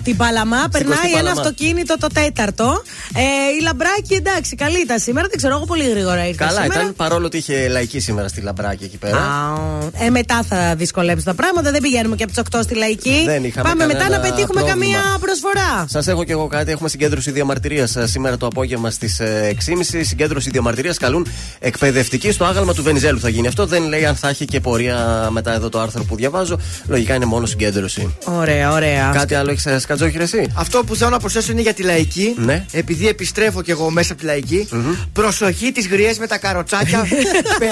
Την 0.04 0.16
Παλαμά 0.16 0.58
Στην 0.58 0.70
περνάει 0.70 0.88
Κωστή 0.96 1.08
ένα 1.08 1.16
Παλαμά. 1.18 1.40
αυτοκίνητο 1.40 1.98
το 1.98 2.06
τέταρτο. 2.06 2.82
Ε, 3.14 3.20
η 3.58 3.62
Λαμπράκη 3.62 4.14
εντάξει, 4.14 4.54
καλή 4.54 4.80
ήταν 4.80 4.98
σήμερα. 4.98 5.26
Δεν 5.28 5.36
ξέρω, 5.36 5.54
εγώ 5.54 5.64
πολύ 5.64 5.88
γρήγορα 5.88 6.26
ήρθα 6.26 6.44
Καλά 6.46 6.60
σήμερα. 6.60 6.80
ήταν, 6.80 6.94
παρόλο 6.94 7.26
ότι 7.26 7.36
είχε 7.36 7.68
λαϊκή 7.68 8.00
σήμερα 8.00 8.28
στη 8.28 8.40
Λαμπράκη 8.40 8.84
εκεί 8.84 8.96
πέρα. 8.96 9.16
Α, 9.16 10.04
Ε, 10.04 10.10
μετά 10.10 10.42
θα 10.48 10.74
δυσκολέψουν 10.76 11.24
τα 11.24 11.34
πράγματα. 11.34 11.70
Δεν 11.70 11.80
πηγαίνουμε 11.80 12.16
και 12.16 12.22
από 12.22 12.32
τις 12.32 12.42
8 12.58 12.62
στη 12.62 12.74
λαϊκή. 12.74 13.22
Δεν 13.26 13.44
είχαμε 13.44 13.68
Πάμε 13.68 13.86
μετά 13.86 13.98
κανένα 13.98 14.16
να 14.16 14.22
πετύχουμε 14.28 14.60
πρόβλημα. 14.62 14.70
καμία 14.94 15.18
προσφορά. 15.20 15.86
Σας 15.88 16.06
έχω 16.06 16.24
και 16.24 16.32
εγώ 16.32 16.46
κάτι. 16.46 16.70
Έχουμε 16.70 16.88
συγκέντρωση 16.88 17.30
διαμαρτυρίας 17.30 17.96
σήμερα 18.04 18.36
το 18.36 18.46
απόγευμα 18.46 18.90
στις 18.90 19.20
6.30. 19.20 20.13
Συγκέντρωση 20.14 20.50
διαμαρτυρία 20.50 20.94
καλούν 20.98 21.26
εκπαιδευτική 21.58 22.32
στο 22.32 22.44
άγαλμα 22.44 22.74
του 22.74 22.82
Βενιζέλου. 22.82 23.20
Θα 23.20 23.28
γίνει 23.28 23.46
αυτό. 23.46 23.66
Δεν 23.66 23.88
λέει 23.88 24.04
αν 24.04 24.16
θα 24.16 24.28
έχει 24.28 24.44
και 24.44 24.60
πορεία 24.60 25.28
μετά 25.30 25.52
εδώ 25.54 25.68
το 25.68 25.80
άρθρο 25.80 26.04
που 26.04 26.16
διαβάζω. 26.16 26.58
Λογικά 26.86 27.14
είναι 27.14 27.24
μόνο 27.24 27.46
συγκέντρωση. 27.46 28.16
Ωραία, 28.24 28.72
ωραία. 28.72 29.10
Κάτι 29.14 29.34
άλλο 29.34 29.50
έχεις 29.50 29.82
σκατζόχυρε 29.82 30.22
εσύ. 30.22 30.52
Αυτό 30.54 30.84
που 30.84 30.96
θέλω 30.96 31.10
να 31.10 31.18
προσθέσω 31.18 31.52
είναι 31.52 31.60
για 31.60 31.74
τη 31.74 31.82
λαϊκή. 31.82 32.34
Ναι. 32.36 32.66
Επειδή 32.72 33.08
επιστρέφω 33.08 33.62
κι 33.62 33.70
εγώ 33.70 33.90
μέσα 33.90 34.12
από 34.12 34.20
τη 34.20 34.26
λαϊκη 34.26 34.68
Προσοχή 35.12 35.72
τις 35.72 35.86
γριές 35.86 36.18
με 36.18 36.26
τα 36.26 36.38
καροτσάκια. 36.38 37.06
πε, 37.60 37.68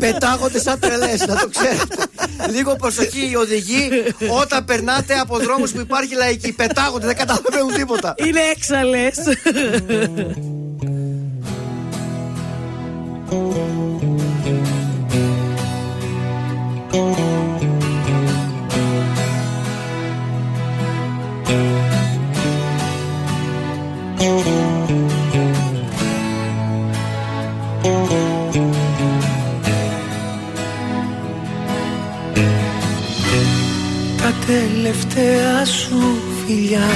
πετάγονται 0.00 0.60
σαν 0.60 0.78
τρελές, 0.78 1.26
να 1.26 1.34
το 1.36 1.48
ξέρετε. 1.48 1.96
Λίγο 2.50 2.76
προσοχή 2.76 3.30
οι 3.30 3.36
οδηγοί 3.36 3.88
όταν 4.42 4.64
περνάτε 4.64 5.14
από 5.14 5.38
δρόμους 5.38 5.72
που 5.72 5.80
υπάρχει 5.80 6.14
λαϊκή. 6.14 6.52
Πετάγονται, 6.52 7.06
δεν 7.06 7.16
καταλαβαίνουν 7.16 7.74
τίποτα. 7.74 8.14
Είναι 8.16 8.40
έξαλε. 8.54 9.10
Τα 34.26 34.32
τελευταία 34.46 35.64
σου 35.64 35.96
φιλιά 36.46 36.88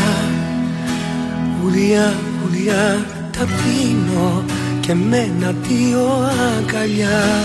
Ουλιά, 1.65 2.15
ουλιά 2.45 3.07
τα 3.33 3.45
πίνω 3.45 4.45
και 4.91 4.97
μένα 4.97 5.55
δύο 5.69 6.31
αγκαλιά 6.59 7.45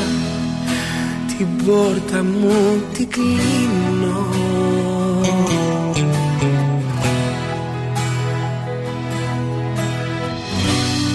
την 1.28 1.48
πόρτα 1.66 2.24
μου 2.24 2.82
την 2.94 3.10
κλείνω. 3.10 4.28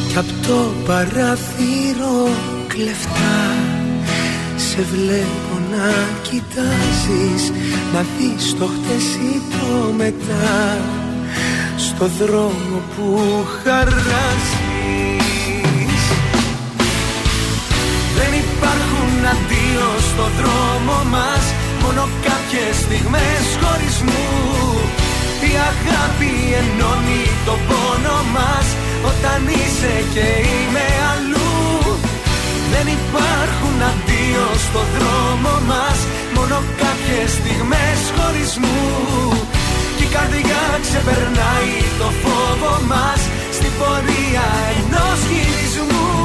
Κι 0.09 0.19
απ' 0.19 0.47
το 0.47 0.73
παράθυρο 0.87 2.29
κλεφτά 2.67 3.55
σε 4.57 4.83
βλέπω 4.83 5.61
να 5.71 5.93
κοιτάζεις 6.23 7.53
να 7.93 8.05
δεις 8.19 8.55
το 8.59 8.67
χτες 8.67 9.15
ή 9.15 9.41
το 9.51 9.93
μετά. 9.93 10.79
Στο 11.77 12.07
δρόμο 12.07 12.83
που 12.97 13.19
χαράζεις. 13.63 15.20
Αντίο 20.21 20.27
στο 20.27 20.43
δρόμο 20.43 20.99
μας 21.11 21.45
Μόνο 21.83 22.09
κάποιες 22.27 22.75
στιγμές 22.85 23.45
χωρισμού 23.61 24.29
Η 25.51 25.53
αγάπη 25.71 26.33
ενώνει 26.61 27.25
το 27.47 27.55
πόνο 27.69 28.19
μας 28.35 28.67
Όταν 29.11 29.41
είσαι 29.57 29.95
και 30.15 30.29
είμαι 30.49 30.87
αλλού. 31.13 31.53
Δεν 32.73 32.87
υπάρχουν 32.99 33.77
αντίο 33.91 34.47
στο 34.67 34.83
δρόμο 34.95 35.55
μας 35.71 35.99
Μόνο 36.37 36.57
κάποιες 36.83 37.31
στιγμές 37.39 38.01
χωρισμού 38.17 38.81
Κι 39.97 40.05
η 40.09 40.13
καρδιά 40.15 40.65
ξεπερνάει 40.85 41.75
το 42.01 42.09
φόβο 42.23 42.75
μας 42.91 43.21
Στην 43.57 43.73
πορεία 43.79 44.47
ενός 44.79 45.19
γυρισμού 45.31 46.20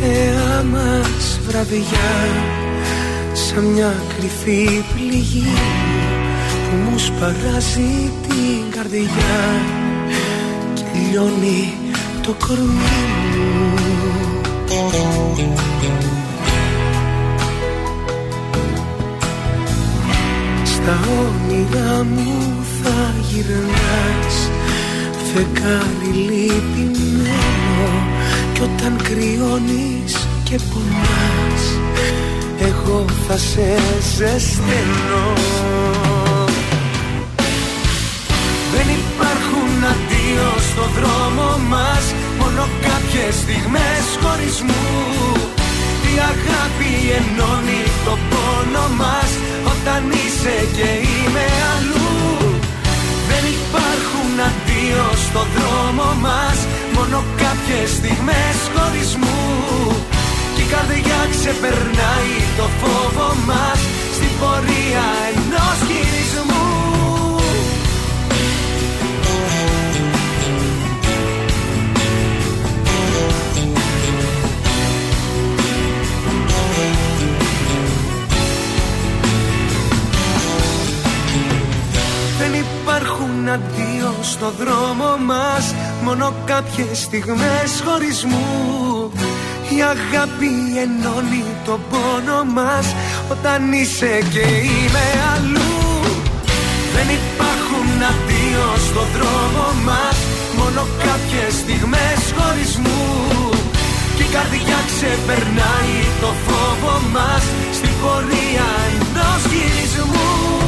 τελευταία 0.00 0.62
μας 0.62 1.40
βραδιά 1.46 2.12
Σαν 3.32 3.64
μια 3.64 3.94
κρυφή 4.16 4.84
πληγή 4.94 5.54
που 6.70 6.76
μου 6.76 6.98
σπαράζει 6.98 8.12
την 8.28 8.70
καρδιά 8.76 9.10
και 10.74 10.82
λιώνει 11.10 11.72
το 12.22 12.34
κορμί 12.46 13.00
μου. 13.36 13.78
Στα 20.64 20.98
όνειρά 21.20 22.04
μου 22.04 22.64
θα 22.82 23.14
γυρνάς 23.30 24.50
φεγγάρι 25.32 26.18
λυπημένο 26.18 27.69
κι 28.60 28.66
όταν 28.66 28.96
κρυώνεις 29.02 30.14
και 30.44 30.58
πονάς 30.70 31.62
Εγώ 32.58 33.04
θα 33.28 33.36
σε 33.36 33.78
ζεσταίνω. 34.16 35.26
Δεν 38.74 38.86
υπάρχουν 38.98 39.84
αντίο 39.92 40.50
στο 40.70 40.84
δρόμο 40.96 41.58
μας 41.68 42.04
Μόνο 42.38 42.68
κάποιες 42.86 43.34
στιγμές 43.34 44.04
χωρισμού. 44.22 44.86
Η 46.10 46.14
αγάπη 46.32 46.92
ενώνει 47.18 47.82
το 48.04 48.18
πόνο 48.30 48.86
μας 49.00 49.30
Όταν 49.72 50.02
είσαι 50.10 50.56
και 50.76 50.88
είμαι 51.06 51.46
αλλού. 51.74 52.00
Δεν 52.00 52.09
υπάρχουν 53.70 54.32
αντίο 54.48 55.06
στο 55.26 55.42
δρόμο 55.56 56.08
μας 56.24 56.58
Μόνο 56.94 57.18
κάποιες 57.42 57.90
στιγμές 57.98 58.56
χωρισμού. 58.74 59.40
Κι 60.54 60.62
η 60.66 60.66
καρδιά 60.72 61.20
ξεπερνάει 61.34 62.34
το 62.58 62.66
φόβο 62.80 63.28
μας 63.48 63.80
Στην 64.16 64.32
πορεία 64.40 65.06
ενός 65.32 65.78
γυρισμού 65.88 66.49
υπάρχουν 82.90 83.48
αντίο 83.48 84.14
στο 84.22 84.52
δρόμο 84.60 85.16
μας 85.26 85.74
Μόνο 86.02 86.34
κάποιες 86.44 86.98
στιγμές 86.98 87.70
χωρισμού. 87.84 89.10
Η 89.76 89.78
αγάπη 89.94 90.52
ενώνει 90.84 91.44
το 91.64 91.78
πόνο 91.90 92.44
μας 92.44 92.86
Όταν 93.30 93.72
είσαι 93.72 94.12
και 94.32 94.46
είμαι 94.70 95.06
αλλού. 95.32 95.78
Δεν 96.94 97.08
υπάρχουν 97.18 97.88
αντίο 98.10 98.66
στο 98.88 99.02
δρόμο 99.14 99.66
μας 99.86 100.16
Μόνο 100.58 100.82
κάποιες 101.06 101.52
στιγμές 101.62 102.20
χωρισμού. 102.36 103.02
Κι 104.16 104.22
η 104.22 104.32
καρδιά 104.34 104.78
ξεπερνάει 104.90 105.96
το 106.22 106.30
φόβο 106.44 106.94
μας 107.14 107.44
Στην 107.78 107.94
πορεία 108.02 108.68
ενός 108.90 109.42
γυρισμού 109.52 110.59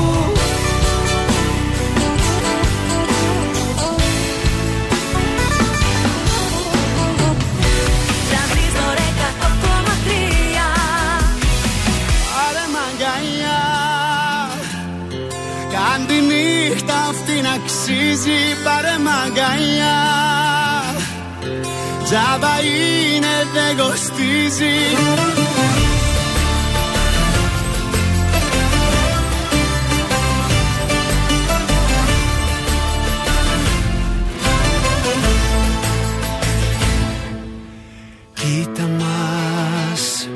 νύχτα 16.69 16.95
αυτή 16.95 17.41
να 17.41 17.53
αξίζει 17.53 18.41
Πάρε 18.65 18.97
μαγκαλιά. 18.99 20.01
Τζάμπα 22.05 22.55
είναι 22.61 23.35
δεν 23.55 23.77
κοστίζει. 23.77 24.77
Κοίτα 38.35 38.89
μας 38.99 40.29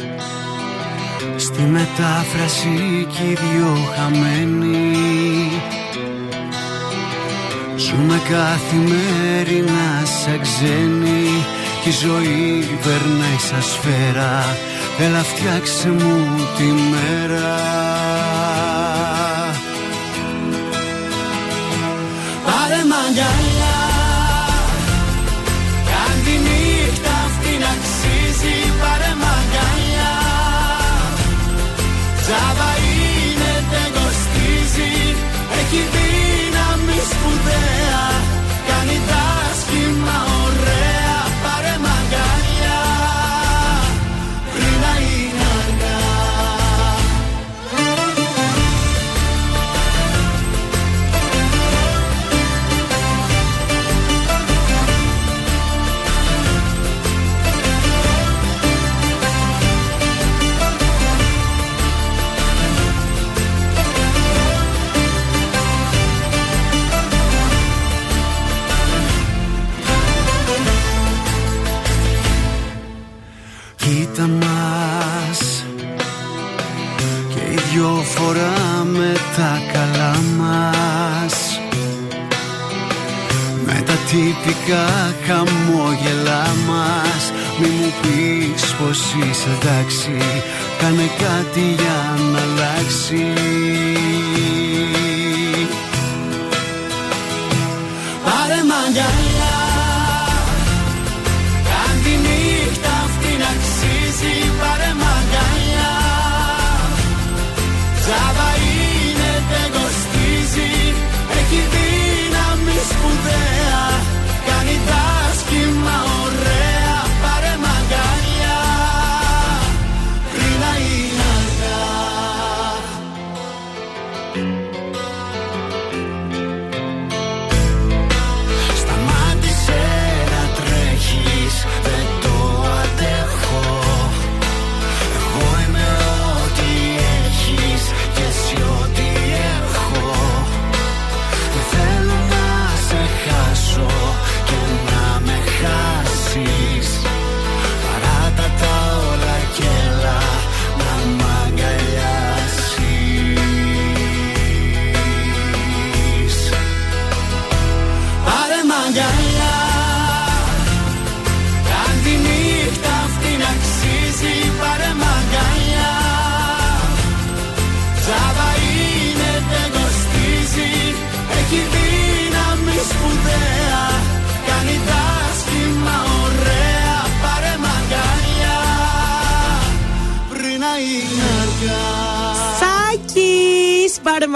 Στη 1.36 1.62
μετάφραση 1.62 3.06
κι 3.10 3.22
οι 3.22 3.34
δυο 3.34 3.76
χαμένοι 3.96 5.25
καθημερινά 8.30 10.04
σαν 10.04 10.40
ξένοι 10.40 11.44
Κι 11.82 11.88
η 11.88 11.92
ζωή 11.92 12.78
περνάει 12.84 13.38
σαν 13.48 13.62
σφαίρα. 13.62 14.56
Έλα 14.98 15.22
φτιάξε 15.22 15.88
μου 15.88 16.16
τη 16.56 16.64
μέρα. 16.64 17.54
Πάρε 22.44 22.82
μαγκαλιά 22.92 23.78
Κάν 25.90 26.16
τη 26.24 26.34
νύχτα 26.46 27.12
αυτή 27.26 27.52
να 27.62 27.70
αξίζει 27.76 28.56
Πάρε 28.80 29.12
μαγκαλιά 29.22 30.14
Τζάβα 32.22 32.70
είναι 32.88 33.52
δεν 33.70 33.88
κοστίζει 33.96 34.92
Έχει 35.60 35.80
δύναμη 35.92 36.05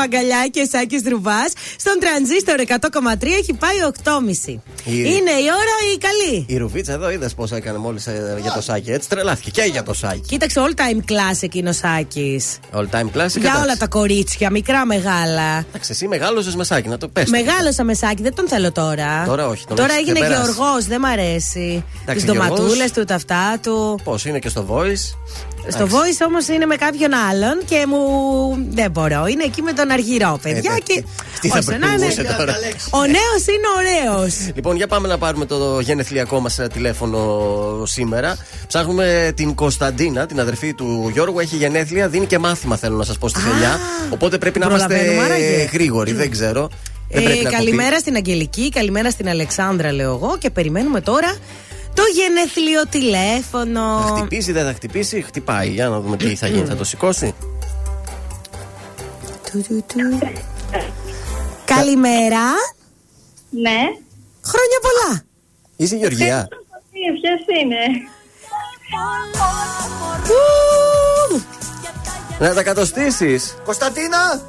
Πάρε 0.01 0.19
μαγκαλιά 0.19 0.49
και 0.51 0.69
Σάκης 0.73 1.03
Ρουβά. 1.09 1.49
Στον 1.79 1.97
τρανζίστορ 2.01 2.61
100,3 2.61 3.27
έχει 3.41 3.53
πάει 3.53 3.77
8,5. 3.93 4.61
Η- 4.85 4.93
Είναι 4.93 5.31
η 5.31 5.49
ώρα 5.61 5.75
η 5.95 5.99
καλή; 5.99 6.45
Η 6.49 6.57
Ρουβίτσα 6.57 6.93
εδώ 6.93 7.11
είδες 7.11 7.35
πώς 7.35 7.53
έκανε 7.53 7.79
μόλις 7.79 8.09
για 8.41 8.53
το 8.53 8.61
σάκι. 8.61 8.91
Έτσι 8.91 9.09
τρελάθηκε 9.09 9.51
και 9.51 9.63
για 9.63 9.83
το 9.83 9.95
σάκι. 9.95 10.21
Κοίταξε 10.27 10.61
all 10.67 10.81
time 10.81 10.99
classic 11.13 11.55
είναι 11.55 11.69
ο 11.69 11.73
Σάκης. 11.73 12.59
All 12.75 12.79
time 12.79 13.01
classic. 13.01 13.13
Για 13.15 13.41
εντάξει. 13.41 13.63
όλα 13.63 13.77
τα 13.79 13.87
κορίτσια, 13.89 14.51
μικρά, 14.51 14.87
μεγάλα. 14.87 15.65
Εντάξει, 15.69 15.91
εσύ 15.93 16.09
μεγάλωσες 16.09 16.55
με 16.55 16.65
σάκι, 16.65 16.89
να 16.89 16.99
το 16.99 17.09
πες. 17.09 17.31
Μεγάλωσα 17.31 17.85
με 17.85 17.95
Σάκη, 17.95 18.23
δεν 18.23 18.35
τον 18.35 18.49
θέλω 18.49 18.73
τώρα. 18.73 19.25
Τώρα 19.27 19.47
όχι, 19.49 19.67
τον 19.67 19.77
Τώρα 19.77 19.93
έχεις 19.93 20.09
έγινε 20.09 20.21
ξεπεράσει. 20.21 20.53
Γεωργός, 20.53 20.85
δεν 20.87 21.01
μ' 21.01 21.05
αρέσει. 21.05 21.85
Εντάξει, 22.03 22.27
Τι 22.27 22.33
ντοματούλες 22.33 22.67
Γεωργός. 22.73 22.93
του, 22.93 23.05
τα 23.05 23.15
αυτά 23.15 23.59
του. 23.63 24.01
Πώς 24.05 24.25
είναι 24.25 24.39
και 24.39 24.49
στο 24.49 24.67
voice. 24.71 25.17
Στο 25.69 25.87
voice 25.87 26.27
όμως 26.27 26.49
είναι 26.49 26.67
με 26.67 26.77
κάποιον 26.77 27.13
άλλον 27.15 27.59
και 27.65 27.85
μου. 27.89 27.99
Δεν 28.71 28.91
μπορώ. 28.91 29.27
Είναι 29.27 29.45
εκεί 29.45 29.63
με 29.63 29.73
τον 29.73 29.91
Αργυρό, 29.91 30.39
παιδιά. 30.43 30.73
Ε, 30.77 30.81
και. 30.81 31.05
τι 31.41 31.49
θα 31.49 31.59
ώστε 31.59 31.77
να 31.79 31.87
είναι. 31.87 31.97
προτιμούσε 31.97 32.35
τώρα. 32.39 32.55
Ο 32.91 33.01
νέος 33.01 33.43
είναι 33.47 33.67
ωραίος. 33.77 34.35
Λοιπόν, 34.55 34.77
για 34.77 34.87
πάμε 34.87 35.09
να 35.09 35.19
πάρουμε 35.19 35.45
το 35.47 35.81
γενεθλιακό 35.81 36.41
μας 36.41 36.59
τηλέφωνο 36.73 37.83
σήμερα. 37.87 38.37
Ψάχνουμε 38.67 39.33
την 39.37 39.55
Κωνσταντίνα, 39.55 40.27
την 40.27 40.41
αδερφή 40.41 40.75
του 40.75 41.11
Γιώργου. 41.13 41.39
Έχει 41.39 41.57
γενέθλια, 41.57 42.09
δίνει 42.09 42.27
και 42.27 42.39
μάθημα, 42.39 42.77
θέλω 42.77 42.97
να 42.97 43.05
σας 43.05 43.19
πω, 43.19 43.29
στη 43.29 43.41
Θελιά. 43.41 43.79
Οπότε 44.11 44.39
πρέπει 44.39 44.59
να 44.59 44.67
είμαστε 44.67 44.87
προλαβαίνουμε, 44.87 45.25
άραγε. 45.25 45.69
γρήγοροι, 45.73 46.13
δεν 46.13 46.31
ξέρω. 46.31 46.71
Δεν 47.09 47.23
Ε, 47.23 47.25
πρέπει 47.25 47.45
να 47.45 47.51
καλημέρα 47.51 47.89
κοπεί. 47.89 48.01
στην 48.01 48.17
Αγγελική, 48.17 48.69
καλημέρα 48.69 49.11
στην 49.11 49.29
Αλεξάνδρα, 49.29 49.93
λέω 49.93 50.13
εγώ. 50.15 50.37
Και 50.39 50.51
περιμένουμε 50.51 51.01
τώρα 51.01 51.37
το 51.95 52.03
γενεθλίο 52.15 52.87
τηλέφωνο. 52.87 54.01
Θα 54.07 54.15
χτυπήσει, 54.17 54.53
δεν 54.53 54.65
θα 54.65 54.73
χτυπήσει, 54.73 55.23
χτυπάει. 55.23 55.69
Για 55.69 55.89
να 55.89 56.01
δούμε 56.01 56.17
τι 56.17 56.37
θα 56.37 56.47
γίνει. 56.47 56.67
θα 56.67 56.77
το 56.77 56.85
σηκώσει. 56.85 57.35
Του, 59.51 59.65
του, 59.69 59.85
του. 59.87 60.19
Καλημέρα. 61.65 62.45
Ναι. 63.51 63.79
Χρόνια 64.45 64.79
πολλά. 64.83 65.23
Είσαι 65.77 65.95
η 65.95 65.99
Γεωργία. 65.99 66.49
Ποιος 67.21 67.61
είναι; 67.63 67.77
Ου, 71.31 71.43
Να 72.39 72.55
τα 72.55 72.63
κατοστήσεις. 72.63 73.57
Κωνσταντίνα! 73.65 74.43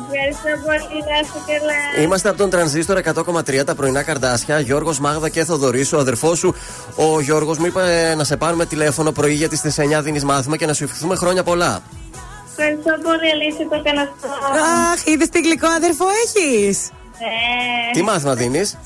Ευχαριστώ 0.00 0.50
πολύ, 0.66 0.98
να 1.08 1.18
είστε 1.22 1.38
καλά. 1.52 2.04
Είμαστε 2.04 2.28
από 2.28 2.38
τον 2.38 2.50
Τρανζίστορ 2.50 2.98
100,3 2.98 3.64
τα 3.64 3.74
πρωινά 3.74 4.02
καρδάσια. 4.02 4.60
Γιώργος 4.60 4.98
Μάγδα 5.00 5.28
και 5.28 5.44
Θοδωρής, 5.44 5.92
ο 5.92 5.98
αδερφός 5.98 6.38
σου. 6.38 6.54
Ο 6.96 7.20
Γιώργος 7.20 7.58
μου 7.58 7.66
είπε 7.66 8.14
να 8.16 8.24
σε 8.24 8.36
πάρουμε 8.36 8.66
τηλέφωνο 8.66 9.12
πρωί 9.12 9.32
γιατί 9.34 9.56
στις 9.56 9.78
9 9.78 10.02
δίνεις 10.02 10.24
μάθημα 10.24 10.56
και 10.56 10.66
να 10.66 10.72
σου 10.72 10.84
ευχηθούμε 10.84 11.14
χρόνια 11.16 11.42
πολλά. 11.42 11.82
Ευχαριστώ 12.50 12.92
πολύ, 13.02 13.30
Αλήθεια, 13.32 13.68
το 13.68 13.76
έκανα 13.84 14.00
αυτό. 14.02 14.28
Αχ, 14.92 15.06
είδες 15.06 15.28
τι 15.28 15.40
γλυκό 15.40 15.66
αδερφό 15.66 16.04
έχεις; 16.24 16.86
Ε, 16.88 17.92
Τι 17.92 18.02
μάθημα 18.02 18.34
δίνεις, 18.34 18.78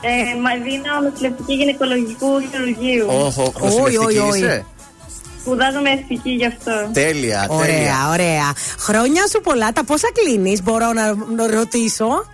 ε, 0.00 0.40
μα 0.40 0.50
δίνω 0.64 1.10
νοσηλευτική 1.10 1.54
γυναικολογικού 1.54 2.26
χειρουργείου. 2.50 3.06
Όχι, 3.26 3.96
Όχι, 3.98 4.18
όχι, 4.18 4.64
όχι. 5.44 5.56
νοσηλευτική 5.56 5.74
είσαι. 5.74 5.76
Σπουδάζω 5.76 5.80
με 5.80 5.90
αισθητική 5.90 6.30
γι' 6.30 6.46
αυτό. 6.46 6.90
Τέλεια, 6.92 7.46
τέλεια. 7.48 7.48
Ωραία, 7.48 8.08
ωραία. 8.10 8.52
Χρόνια 8.78 9.26
σου 9.26 9.40
πολλά. 9.40 9.72
Τα 9.72 9.84
πόσα 9.84 10.08
κλείνεις, 10.12 10.62
μπορώ 10.62 10.92
να, 10.92 11.14
να 11.14 11.46
ρωτήσω; 11.46 12.24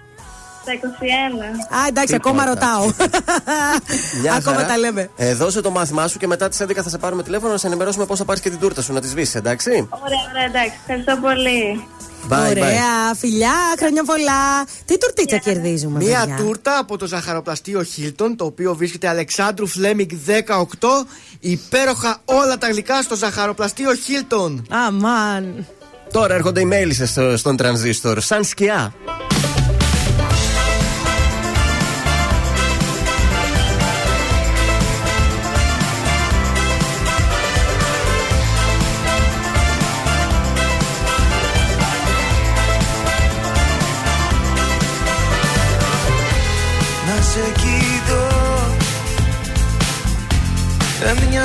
Στα 0.66 0.74
21. 0.74 1.76
Α, 1.83 1.87
εντάξει, 1.88 2.12
Τίποτα. 2.12 2.31
ακόμα 2.31 2.44
ρωτάω. 2.44 2.85
Μια 4.22 4.33
ακόμα 4.33 4.57
χαρά. 4.57 4.68
τα 4.68 4.76
λέμε. 4.79 5.11
Ε, 5.16 5.35
δώσε 5.35 5.61
το 5.61 5.70
μάθημά 5.70 6.09
σου 6.09 6.18
και 6.18 6.26
μετά 6.26 6.48
τις 6.48 6.62
11 6.62 6.70
θα 6.83 6.88
σε 6.88 6.98
πάρουμε 6.98 7.22
τηλέφωνο 7.22 7.52
να 7.52 7.59
σε 7.59 7.66
ενημερώσουμε 7.66 8.05
πώς 8.07 8.18
θα 8.18 8.24
πάρεις 8.24 8.42
και 8.42 8.50
την 8.50 8.59
τούρτα 8.59 8.83
σου 8.83 8.92
να 8.92 9.00
τη 9.00 9.09
σβήσεις, 9.09 9.35
εντάξει; 9.35 9.70
Ωραία, 9.70 10.18
ωραία, 10.33 10.44
εντάξει. 10.44 10.79
Ευχαριστώ 10.81 11.16
πολύ. 11.16 11.87
Bye, 12.29 12.50
Ωραία, 12.50 13.14
φιλιά, 13.16 13.55
χρόνια 13.79 14.05
πολλά. 14.05 14.64
Τι 14.85 14.98
τουρτίτσα 14.98 15.37
κερδίζουμε, 15.37 15.98
Μία 16.05 16.20
παιδιά; 16.20 16.37
τούρτα 16.37 16.79
από 16.79 16.96
το 16.98 17.07
ζαχαροπλαστείο 17.07 17.83
Χίλτον, 17.83 18.37
το 18.37 18.44
οποίο 18.44 18.74
βρίσκεται 18.74 19.09
Αλεξάνδρου 19.09 19.66
Φλέμιγκ 19.66 20.11
18. 20.26 21.07
Υπέροχα 21.40 22.16
όλα 22.24 22.59
τα 22.59 22.68
γλυκά 22.68 23.02
στο 23.02 23.16
ζαχαροπλαστείο 23.16 23.94
Χίλτον. 23.94 24.66
Αμάν. 24.87 25.66
Τώρα 26.12 26.35
έρχονται 26.35 26.61
οι 26.61 26.64
μέλισσε 26.64 27.07
στο, 27.07 27.37
στον 27.37 27.57
τρανζίστορ, 27.57 28.20
σαν 28.20 28.44
σκιά. 28.44 28.94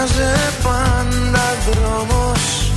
Μοιάζε 0.01 0.33
πάντα 0.63 1.55
δρόμος. 1.69 2.71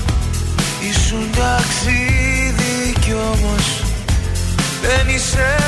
Ήσουν 0.90 1.30
ταξίδι 1.37 2.94
κι 3.00 3.12
όμως 3.12 3.82
Δεν 4.82 5.14
είσαι 5.14 5.63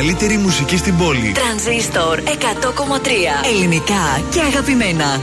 καλύτερη 0.00 0.36
μουσική 0.36 0.76
στην 0.76 0.96
πόλη. 0.96 1.32
Τρανζίστορ 1.32 2.18
100,3 2.18 2.26
ελληνικά 3.52 4.20
και 4.30 4.40
αγαπημένα. 4.40 5.20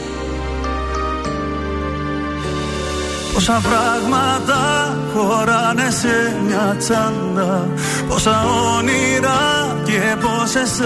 Πόσα 3.33 3.61
πράγματα 3.67 4.59
χωράνε 5.13 5.89
σε 5.89 6.35
μια 6.45 6.75
τσάντα. 6.79 7.67
Πόσα 8.07 8.45
όνειρα 8.77 9.75
και 9.85 10.15
πόσες 10.21 10.81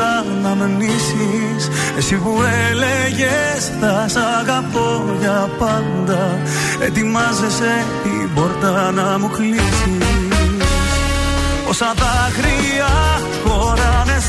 αναμνήσεις. 0.51 1.69
Εσύ 1.97 2.15
που 2.15 2.37
έλεγες 2.69 3.71
θα 3.81 4.05
σ' 4.07 4.39
αγαπώ 4.39 5.03
για 5.19 5.49
πάντα 5.59 6.39
Ετοιμάζεσαι 6.79 7.85
την 8.03 8.33
πόρτα 8.33 8.91
να 8.91 9.17
μου 9.19 9.29
κλείσεις. 9.29 10.11
Πόσα 11.65 11.93
δάκρυα 11.95 12.89
χωράνε 13.43 13.50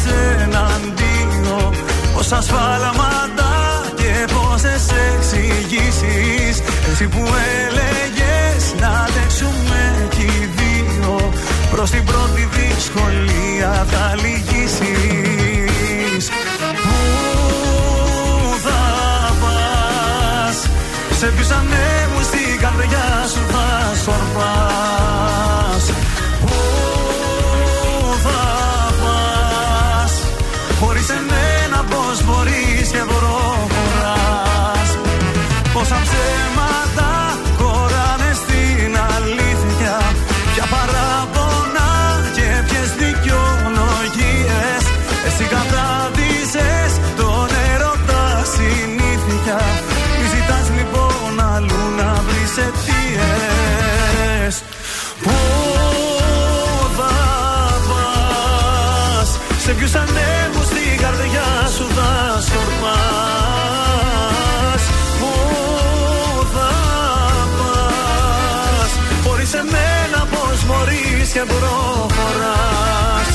σε 0.02 0.42
έναν 0.42 0.80
τίνο 0.96 1.70
Πόσα 2.14 2.42
σφάλματα 2.42 3.52
και 3.94 4.32
πόσες 4.34 4.84
εξηγήσεις. 5.14 6.62
Εσύ 6.92 7.06
που 7.08 7.22
έλεγες 7.58 8.74
να 8.80 8.88
αντέξουμε 8.88 10.08
κι 10.10 10.22
οι 10.22 10.50
δύο. 10.56 11.32
Προς 11.70 11.90
την 11.90 12.04
πρώτη 12.04 12.48
δυσκολία 12.52 13.86
θα 13.90 14.14
λυγίσεις. 14.22 14.70
Πού 16.82 16.98
θα 18.64 18.82
πας; 19.40 20.56
Σε 21.18 21.26
ποιους 21.26 21.50
ανέμους 21.50 22.26
στην 22.26 22.58
καρδιά 22.60 23.26
σου 23.32 23.40
θα 23.52 23.94
σκορπάς 24.00 25.01
και 71.42 71.52
προχωράς. 71.52 73.30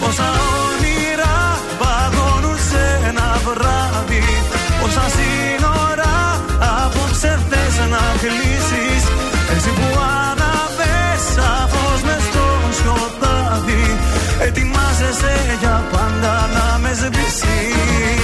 Πόσα 0.00 0.28
όνειρα 0.64 1.36
παγώνουν 1.80 2.58
σε 2.68 2.84
ένα 3.08 3.28
βράδυ 3.44 4.24
Πόσα 4.80 5.06
σύνορα 5.16 6.14
απόψε 6.82 7.38
θες 7.48 7.76
να 7.92 8.04
κλείσεις. 8.22 9.02
Εσύ 9.54 9.70
που 9.78 9.88
αναβες 10.20 11.20
σαφώς 11.34 12.00
μες 12.06 12.22
στο 12.28 12.46
σκοτάδι 12.78 13.84
Ετοιμάζεσαι 14.46 15.34
για 15.60 15.84
πάντα 15.92 16.48
να 16.54 16.78
με 16.78 16.92
σβήσεις 17.00 18.15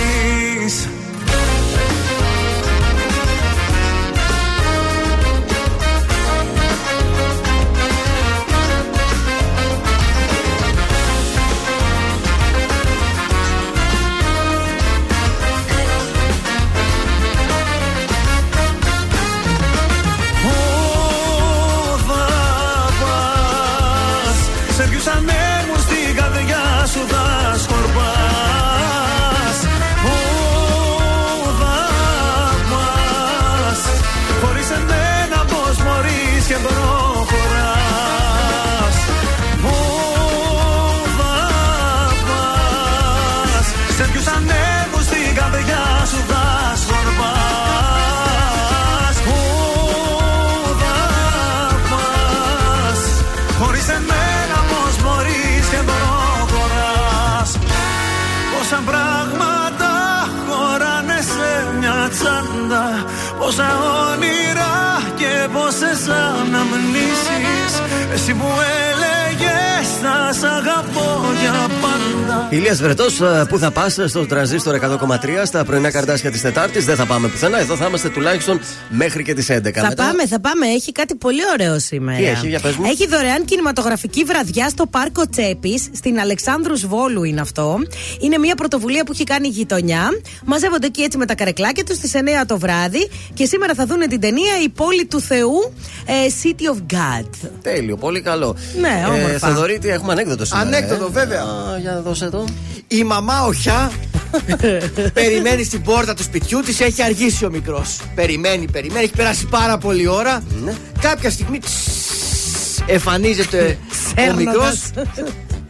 Εσύ 68.24 68.34
που 68.34 68.46
έλεγες 68.90 69.88
θα 70.02 70.32
σ' 70.32 70.42
αγαπώ 70.42 71.20
για 71.40 71.52
πάντα 71.80 72.46
Ηλίας 72.50 72.80
Βρετός, 72.82 73.20
πού 73.48 73.58
θα 73.58 73.70
πας 73.70 73.98
στο 74.06 74.26
τραζίστορ 74.26 74.74
100,3 74.74 75.44
στα 75.44 75.64
πρωινά 75.64 75.90
καρτάσια 75.90 76.30
της 76.30 76.40
Τετάρτης. 76.40 76.84
Δεν 76.84 76.96
θα 76.96 77.06
πάμε 77.06 77.28
πουθενά. 77.28 77.58
Εδώ 77.60 77.76
θα 77.76 77.86
είμαστε 77.86 78.08
τουλάχιστον 78.08 78.60
μέχρι 78.94 79.22
και 79.22 79.34
τις 79.34 79.48
11. 79.50 79.80
Θα 79.80 79.88
Μετά- 79.88 79.94
πάμε, 80.04 80.26
θα 80.26 80.40
πάμε. 80.40 80.66
Έχει 80.66 80.92
κάτι 80.92 81.14
πολύ 81.14 81.40
ωραίο 81.52 81.78
σήμερα. 81.78 82.18
Τι 82.18 82.26
έχει, 82.26 82.48
για 82.48 82.60
πες 82.60 82.74
μου. 82.76 82.84
Έχει 82.86 83.06
δωρεάν 83.08 83.44
κινηματογραφική 83.44 84.24
βραδιά 84.24 84.68
στο 84.68 84.86
Πάρκο 84.86 85.28
Τσέπης. 85.28 85.88
Στην 85.94 86.18
Αλεξάνδρους 86.20 86.86
Βόλου 86.86 87.24
είναι 87.24 87.40
αυτό. 87.40 87.78
Είναι 88.20 88.38
μια 88.38 88.54
πρωτοβουλία 88.54 89.04
που 89.04 89.12
έχει 89.12 89.24
κάνει 89.24 89.48
η 89.48 89.50
γειτονιά. 89.50 90.08
Μαζεύονται 90.44 90.86
εκεί 90.86 91.02
έτσι 91.02 91.18
με 91.18 91.26
τα 91.26 91.34
καρεκλάκια 91.34 91.84
τους 91.84 91.96
στις 91.96 92.12
9 92.14 92.44
το 92.46 92.58
βράδυ. 92.58 93.08
Και 93.34 93.44
σήμερα 93.44 93.74
θα 93.74 93.86
δουν 93.86 93.98
την 94.08 94.20
ταινία 94.20 94.52
Η 94.64 94.68
πόλη 94.68 95.04
του 95.06 95.20
Θεού 95.20 95.72
ε, 96.06 96.12
City 96.42 96.74
of 96.74 96.94
God. 96.94 97.48
Τέλειο, 97.62 97.96
πολύ 97.96 98.20
καλό. 98.20 98.56
Ναι, 98.80 99.04
όμορφα. 99.08 99.30
Ε, 99.30 99.38
Θοδωρήτη, 99.38 99.88
έχουμε 99.88 100.12
ανέκδοτο 100.12 100.44
σήμερα. 100.44 100.66
Ανέκδοτο, 100.66 101.04
ε. 101.04 101.10
βέβαια. 101.12 101.40
Α, 101.42 101.78
για 101.80 101.92
να 101.92 102.00
δώσε 102.00 102.24
εδώ. 102.24 102.44
Η 102.88 103.02
μαμά 103.04 103.44
οχιά 103.46 103.92
περιμένει 105.14 105.64
στην 105.64 105.82
πόρτα 105.82 106.14
του 106.14 106.22
σπιτιού 106.22 106.60
της. 106.60 106.80
Έχει 106.80 107.02
αργήσει 107.02 107.44
ο 107.44 107.50
μικρός. 107.50 108.00
Περιμένει, 108.14 108.56
περιμένει. 108.56 108.81
Έχει 108.94 109.12
περάσει 109.16 109.46
πάρα 109.46 109.78
πολλή 109.78 110.06
ώρα. 110.06 110.42
Ναι. 110.64 110.74
Κάποια 111.00 111.30
στιγμή 111.30 111.58
τς, 111.58 112.82
εμφανίζεται 112.86 113.78
ο 113.90 113.94
Σέρνοντας. 114.16 114.44
μικρός. 114.44 114.90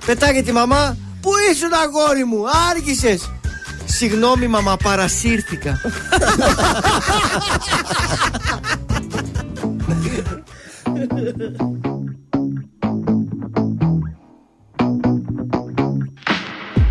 Πετάγεται 0.06 0.50
η 0.50 0.52
μαμά. 0.52 0.96
Πού 1.20 1.30
ήσουν 1.52 1.72
αγόρι 1.72 2.24
μου, 2.24 2.44
άργησες. 2.70 3.30
Συγγνώμη, 3.84 4.46
μαμά, 4.46 4.76
παρασύρθηκα. 4.76 5.80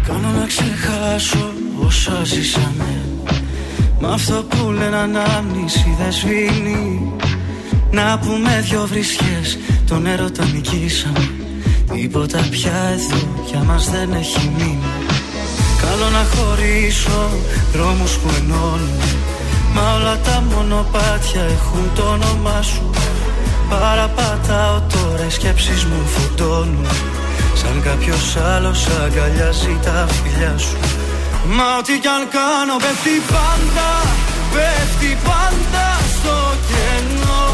Κάνω 0.08 0.30
να 0.40 0.46
ξεχάσω 0.48 1.54
όσα 1.86 2.24
ζήσαμε 2.24 3.01
Μ' 4.02 4.06
αυτό 4.06 4.44
που 4.50 4.72
λένε 4.72 4.96
ανάμνηση 4.96 5.96
δεν 6.00 6.12
σβήνει 6.12 7.12
Να 7.92 8.20
πούμε 8.20 8.66
δυο 8.70 8.88
βρισιές 8.88 9.58
τον 9.88 10.06
έρωτα 10.06 10.46
νικήσαμε. 10.46 11.32
Τίποτα 11.94 12.48
πια 12.52 12.74
εδώ 12.94 13.44
για 13.50 13.64
μας 13.64 13.90
δεν 13.90 14.14
έχει 14.14 14.52
μείνει. 14.58 14.94
Καλό 15.82 16.10
να 16.10 16.24
χωρίσω 16.34 17.30
δρόμους 17.74 18.18
που 18.18 18.30
ενώνουν. 18.38 19.02
Μα 19.74 19.94
όλα 19.96 20.18
τα 20.18 20.44
μονοπάτια 20.50 21.42
έχουν 21.42 21.92
το 21.96 22.02
όνομά 22.02 22.62
σου. 22.62 22.90
Παραπατάω 23.70 24.82
τώρα 24.94 25.26
οι 25.28 25.30
σκέψεις 25.30 25.86
μου 25.86 26.06
φωτώνουν 26.06 26.88
Σαν 27.54 27.82
κάποιος 27.84 28.38
άλλος 28.38 28.88
αγκαλιάζει 28.88 29.78
τα 29.84 30.08
φιλιά 30.10 30.58
σου 30.58 31.01
Μα 31.46 31.78
ό,τι 31.78 32.00
κι 32.00 32.08
αν 32.08 32.24
κάνω 32.38 32.76
πέφτει 32.84 33.16
πάντα 33.34 33.90
Πέφτει 34.54 35.18
πάντα 35.28 35.88
στο 36.16 36.38
κενό. 36.70 37.46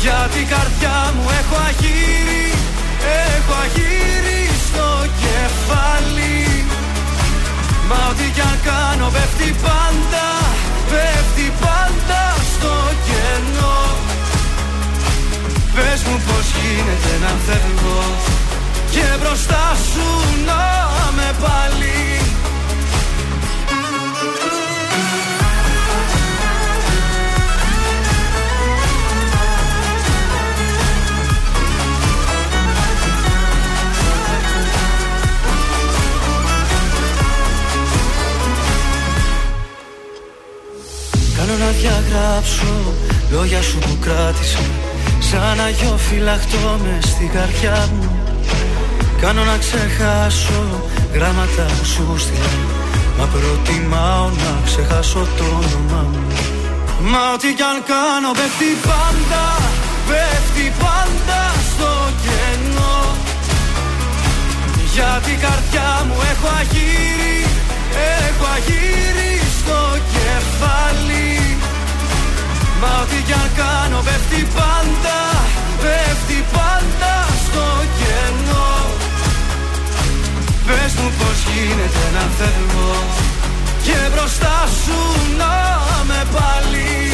Για 0.00 0.28
την 0.34 0.46
καρδιά 0.52 0.98
μου 1.14 1.24
έχω 1.40 1.56
αγύρι 1.68 2.46
Έχω 3.34 3.54
αγύρι 3.64 4.42
στο 4.66 4.88
κεφάλι. 5.22 6.64
Μα 7.88 8.00
ό,τι 8.10 8.26
κι 8.34 8.40
αν 8.40 8.58
κάνω 8.68 9.06
πέφτει 9.14 9.54
πάντα 9.66 10.26
Πέφτει 10.90 11.52
πάντα 11.64 12.22
στο 12.52 12.74
κενό. 13.06 13.80
Πες 15.74 16.02
μου 16.06 16.16
πως 16.26 16.46
γίνεται 16.58 17.12
να 17.24 17.32
φεύγω 17.46 18.02
Και 18.94 19.18
μπροστά 19.20 19.76
σου 19.92 20.06
να 20.46 20.90
με 21.16 21.34
πάλι. 21.40 22.20
Κάνω 41.36 41.56
να 41.58 41.70
διαγράψω 41.70 42.94
λόγια 43.30 43.62
σου 43.62 43.78
που 43.78 43.96
κράτησα 44.00 44.58
Σαν 45.18 45.60
αγιό 45.60 45.96
φυλαχτό 45.96 46.78
μες 46.84 47.04
στην 47.04 47.30
καρδιά 47.30 47.88
μου 47.92 48.13
Κάνω 49.24 49.44
να 49.44 49.56
ξεχάσω 49.56 50.62
γράμματα 51.12 51.64
που 51.78 51.84
σου 51.84 52.14
στείλα 52.18 52.50
Μα 53.18 53.24
προτιμάω 53.24 54.28
να 54.28 54.52
ξεχάσω 54.64 55.26
το 55.38 55.44
όνομά 55.44 56.02
μου. 56.10 56.22
Μα 57.10 57.32
ό,τι 57.34 57.48
κι 57.58 57.62
αν 57.72 57.78
κάνω 57.92 58.30
πέφτει 58.38 58.70
πάντα 58.88 59.44
Πέφτει 60.08 60.66
πάντα 60.82 61.40
στο 61.70 61.90
κενό. 62.24 63.00
Για 64.94 65.12
την 65.24 65.38
καρδιά 65.44 65.90
μου 66.06 66.16
έχω 66.32 66.48
αγύρι 66.60 67.38
Έχω 68.26 68.46
αγύρι 68.56 69.34
στο 69.58 69.80
κεφάλι. 70.14 71.56
Μα 72.80 72.90
ό,τι 73.02 73.18
κι 73.26 73.32
αν 73.42 73.50
κάνω 73.60 73.98
πέφτει 74.06 74.40
πάντα 74.56 75.18
Πέφτει 75.82 76.44
πάντα 76.52 77.23
Πες 80.66 80.94
μου 80.94 81.12
πως 81.18 81.44
γίνεται 81.52 82.04
να 82.14 82.20
φεύγω 82.20 83.04
Και 83.82 84.08
μπροστά 84.12 84.68
σου 84.84 84.98
να 85.36 85.80
με 86.04 86.26
πάλι. 86.32 87.12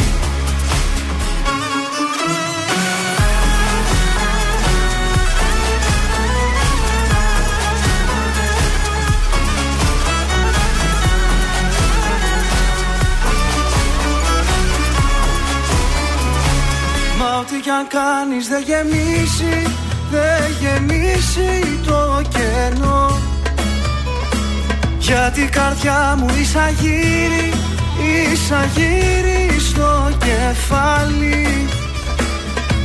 Μα 17.18 17.38
ό,τι 17.38 17.60
κι 17.60 17.70
αν 17.70 17.86
κάνεις 17.86 18.48
δεν 18.48 18.62
γεμίσει 18.62 19.76
Δεν 20.10 20.56
γεμίσει 20.60 21.80
το 21.86 22.22
κενό 22.28 23.29
Γιατί 25.00 25.40
η 25.40 25.48
καρδιά 25.48 26.14
μου 26.18 26.26
εισαγύρει 26.40 27.52
Εισαγύρει 28.32 29.58
στο 29.58 30.10
κεφάλι. 30.18 31.68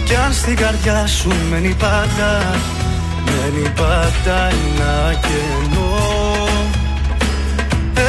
Κι 0.06 0.16
αν 0.16 0.34
στην 0.34 0.56
καρδιά 0.56 1.08
σου 1.08 1.32
μένει 1.50 1.76
πάντα 1.80 2.42
Μένει 3.26 3.70
πάντα 3.70 4.48
ένα 4.48 5.20
κενό. 5.22 6.48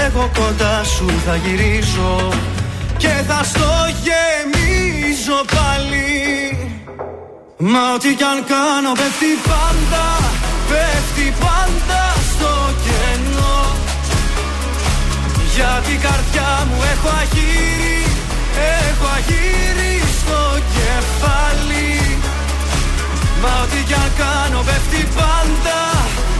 Εγώ 0.06 0.30
κοντά 0.38 0.84
σου 0.84 1.06
θα 1.26 1.36
γυρίζω 1.36 2.32
Και 2.96 3.08
θα 3.28 3.44
στο 3.44 3.70
γεμίζω 4.04 5.40
πάλι. 5.54 6.58
Μα 7.58 7.92
ό,τι 7.94 8.14
κι 8.14 8.22
αν 8.22 8.44
κάνω 8.44 8.92
πέφτει 8.92 9.32
πάντα 9.48 10.04
Πέφτει 10.68 11.34
πάντα 11.40 12.05
Για 15.56 15.80
την 15.86 16.00
καρδιά 16.00 16.50
μου 16.68 16.78
έχω 16.92 17.08
αγύρι 17.22 18.00
Έχω 18.88 19.06
αγύρι 19.16 19.94
στο 20.20 20.40
κεφάλι. 20.76 21.92
Μα 23.42 23.52
ό,τι 23.62 23.80
κι 23.88 23.94
αν 23.94 24.10
κάνω 24.22 24.60
πέφτει 24.68 25.02
πάντα 25.18 25.80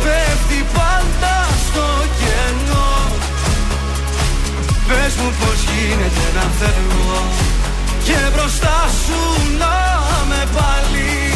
Πέφτει 0.05 0.61
πάντα 0.77 1.35
στο 1.67 1.87
κενό. 2.19 2.93
Πες 4.89 5.13
μου 5.19 5.31
πως 5.41 5.59
γίνεται 5.71 6.25
να 6.37 6.47
φεύγω 6.59 7.23
Και 8.05 8.19
μπροστά 8.33 8.79
σου 9.03 9.21
να 9.59 9.77
με 10.29 10.43
πάλι 10.57 11.36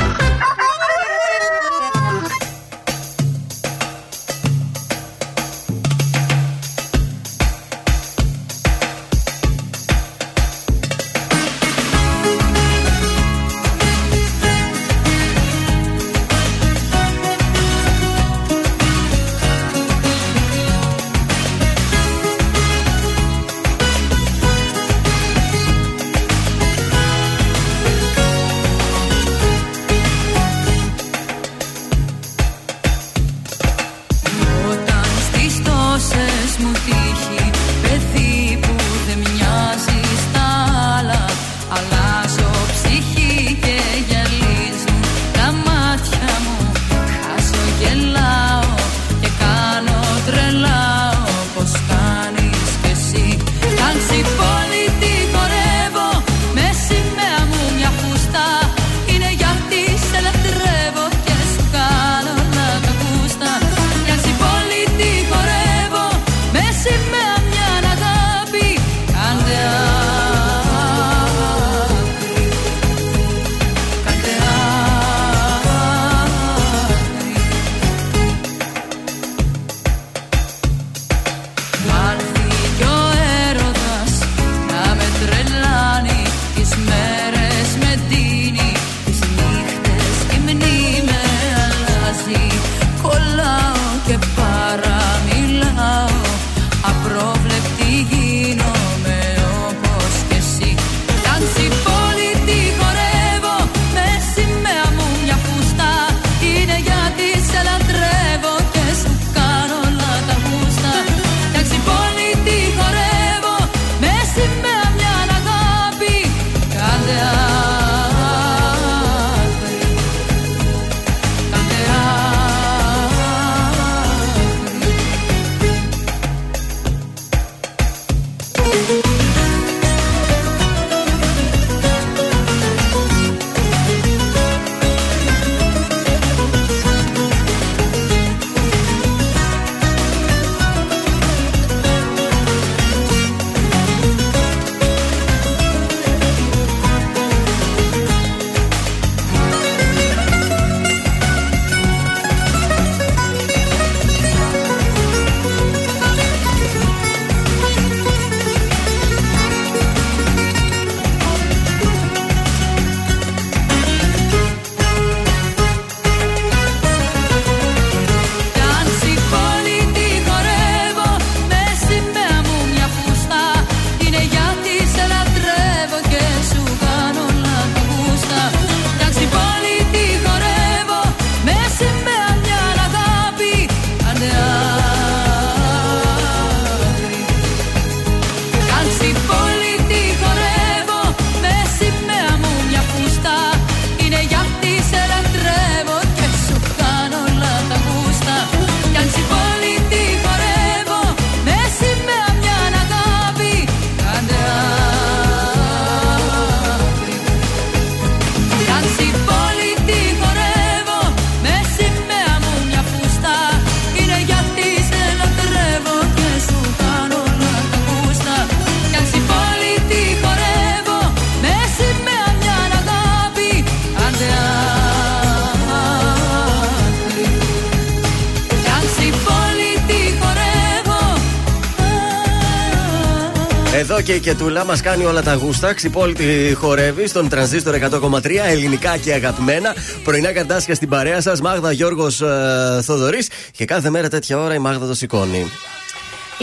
Και 234.21 234.29
η 234.29 234.33
Κετούλα 234.33 234.65
μας 234.65 234.81
κάνει 234.81 235.05
όλα 235.05 235.21
τα 235.21 235.33
γούστα. 235.33 235.73
Ξυπόλυτη 235.73 236.53
χορεύει 236.57 237.07
στον 237.07 237.29
τρανζίστορ 237.29 237.75
100,3 237.75 238.23
ελληνικά 238.47 238.97
και 238.97 239.13
αγαπημένα. 239.13 239.75
Πρωινά 240.03 240.31
καρτάσια 240.31 240.75
στην 240.75 240.89
παρέα 240.89 241.21
σας. 241.21 241.41
Μάγδα 241.41 241.71
Γιώργος 241.71 242.21
ε, 242.21 242.81
Θοδωρής. 242.83 243.29
Και 243.51 243.65
κάθε 243.65 243.89
μέρα 243.89 244.09
τέτοια 244.09 244.37
ώρα 244.37 244.53
η 244.53 244.59
Μάγδα 244.59 244.85
το 244.87 244.93
σηκώνει. 244.93 245.51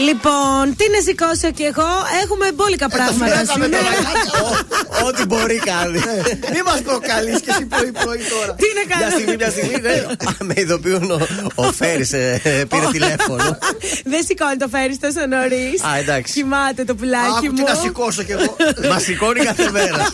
Λοιπόν, 0.07 0.63
τι 0.77 0.85
να 0.95 0.99
σηκώσω 1.07 1.49
κι 1.57 1.63
εγώ; 1.71 1.89
Έχουμε 2.23 2.45
μπόλικα 2.55 2.87
πράγματα 2.89 3.25
φυλάκαμε 3.25 3.65
σήμερα. 3.65 3.83
τώρα. 4.31 5.07
Ό,τι 5.07 5.25
μπορεί 5.25 5.55
κάνει. 5.71 5.99
Μην 6.53 6.61
μας 6.65 6.81
προκαλεί 6.81 7.31
και 7.41 7.49
εσύ 7.51 7.65
πρωί-πρωί 7.65 8.21
τώρα. 8.33 8.53
Τι 8.61 8.67
να 8.77 8.83
Μια 8.87 8.95
κάνω. 8.99 9.09
στιγμή, 9.15 9.35
μια 9.35 9.49
στιγμή. 9.55 9.77
ναι. 9.81 9.95
Α, 10.29 10.31
Με 10.49 10.53
ειδοποιούν 10.57 11.11
ο, 11.11 11.19
ο 11.55 11.63
Φέρης 11.71 12.09
πήρε 12.71 12.85
τηλέφωνο. 12.91 13.57
Δεν 14.11 14.21
σηκώνει 14.27 14.57
το 14.57 14.67
φέρι 14.67 14.97
τόσο 14.97 15.21
νωρίς. 15.33 15.83
Α, 15.83 15.97
εντάξει. 16.01 16.33
Κοιμάται 16.33 16.83
το 16.83 16.95
πουλάκι 16.95 17.27
Άκου 17.37 17.53
τι 17.53 17.61
μου. 17.61 17.67
να 17.67 17.73
σηκώσω 17.75 18.23
κι 18.23 18.31
εγώ. 18.31 18.55
Μας 18.91 19.03
σηκώνει 19.03 19.39
κάθε 19.39 19.69
μέρα. 19.71 20.07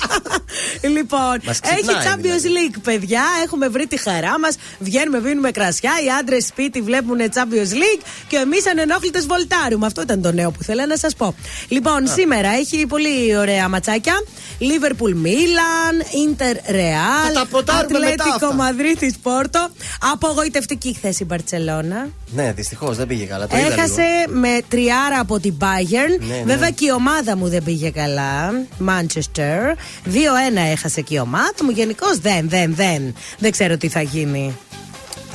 Λοιπόν, 0.87 1.41
Μας 1.45 1.59
ξυπνάει, 1.59 1.95
έχει 1.95 2.07
Champions 2.07 2.41
δηλαδή. 2.41 2.69
League, 2.71 2.79
παιδιά. 2.83 3.23
Έχουμε 3.43 3.67
βρει 3.67 3.87
τη 3.87 3.97
χαρά 3.97 4.39
μας. 4.39 4.55
Βγαίνουμε, 4.79 5.19
βίνουμε 5.19 5.51
κρασιά. 5.51 5.91
Οι 6.05 6.09
άντρες 6.19 6.45
σπίτι 6.45 6.81
βλέπουν 6.81 7.17
Champions 7.17 7.73
League 7.73 8.03
και 8.27 8.35
εμείς 8.35 8.67
ανενόχλητες 8.67 9.25
βολτάρουμε. 9.25 9.85
Αυτό 9.85 10.01
ήταν 10.01 10.21
το 10.21 10.31
νέο 10.31 10.51
που 10.51 10.63
θέλω 10.63 10.85
να 10.85 10.97
σας 10.97 11.15
πω. 11.15 11.35
Λοιπόν, 11.67 12.07
σήμερα 12.07 12.49
έχει 12.49 12.85
πολύ 12.85 13.37
ωραία 13.37 13.69
ματσάκια. 13.69 14.13
Liverpool 14.59 15.13
Milan, 15.25 15.95
Inter 16.27 16.55
Θα 16.63 16.71
Real, 16.71 17.33
τα 17.33 17.45
ποτάρουμε 17.49 17.99
μετά 17.99 18.09
Ατλέτικο 18.09 18.45
αυτά. 18.45 18.53
Μαδρίτη 18.53 19.15
Πόρτο. 19.21 19.69
Απογοητευτική 20.11 20.93
χθες 20.93 21.19
η 21.19 21.25
Μπαρσελόνα. 21.25 22.07
Ναι, 22.33 22.53
δυστυχώς 22.55 22.97
δεν 22.97 23.07
πήγε 23.07 23.25
καλά. 23.25 23.47
Το 23.47 23.57
είδα 23.57 23.67
λίγο. 23.69 23.81
Έχασε 23.81 24.03
με 24.27 24.59
τριάρα 24.67 25.19
από 25.19 25.39
την 25.39 25.53
Bayern. 25.59 26.25
Ναι, 26.27 26.35
ναι. 26.35 26.43
Βέβαια 26.45 26.69
και 26.69 26.85
η 26.85 26.91
ομάδα 26.91 27.37
μου 27.37 27.47
δεν 27.49 27.63
πήγε 27.63 27.89
καλά. 27.89 28.51
Manchester. 28.87 29.75
2-1 30.05 30.71
έχασε 30.75 31.01
και 31.01 31.13
η 31.15 31.19
ομάδα 31.19 31.63
μου. 31.63 31.69
Γενικώς 31.69 32.19
δεν, 32.19 32.49
δεν, 32.49 32.75
δεν. 32.75 33.15
Δεν 33.37 33.51
ξέρω 33.51 33.77
τι 33.77 33.87
θα 33.87 34.01
γίνει. 34.01 34.57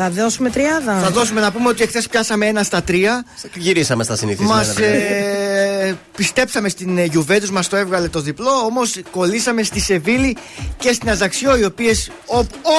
Θα 0.02 0.10
δώσουμε 0.10 0.50
τριάδα. 0.50 0.98
Θα 1.00 1.10
δώσουμε 1.10 1.40
να 1.40 1.52
πούμε 1.52 1.68
ότι 1.68 1.82
εχθές 1.82 2.08
πιάσαμε 2.08 2.46
ένα 2.46 2.62
στα 2.62 2.82
τρία. 2.82 3.24
Γυρίσαμε 3.54 4.04
στα 4.04 4.16
συνηθισμένα. 4.16 4.56
Μας 4.56 4.72
δηλαδή. 4.74 4.96
ε, 4.96 5.94
πιστέψαμε 6.16 6.68
στην 6.68 6.98
ε, 6.98 7.06
Juventus, 7.14 7.48
μας 7.50 7.68
το 7.68 7.76
έβγαλε 7.76 8.08
το 8.08 8.20
διπλό. 8.20 8.50
Όμως 8.64 9.00
κολλήσαμε 9.10 9.62
στη 9.62 9.80
Σεβίλη 9.80 10.36
και 10.78 10.92
στην 10.92 11.10
Αζαξιό, 11.10 11.56
οι 11.56 11.64
οποίες 11.64 12.10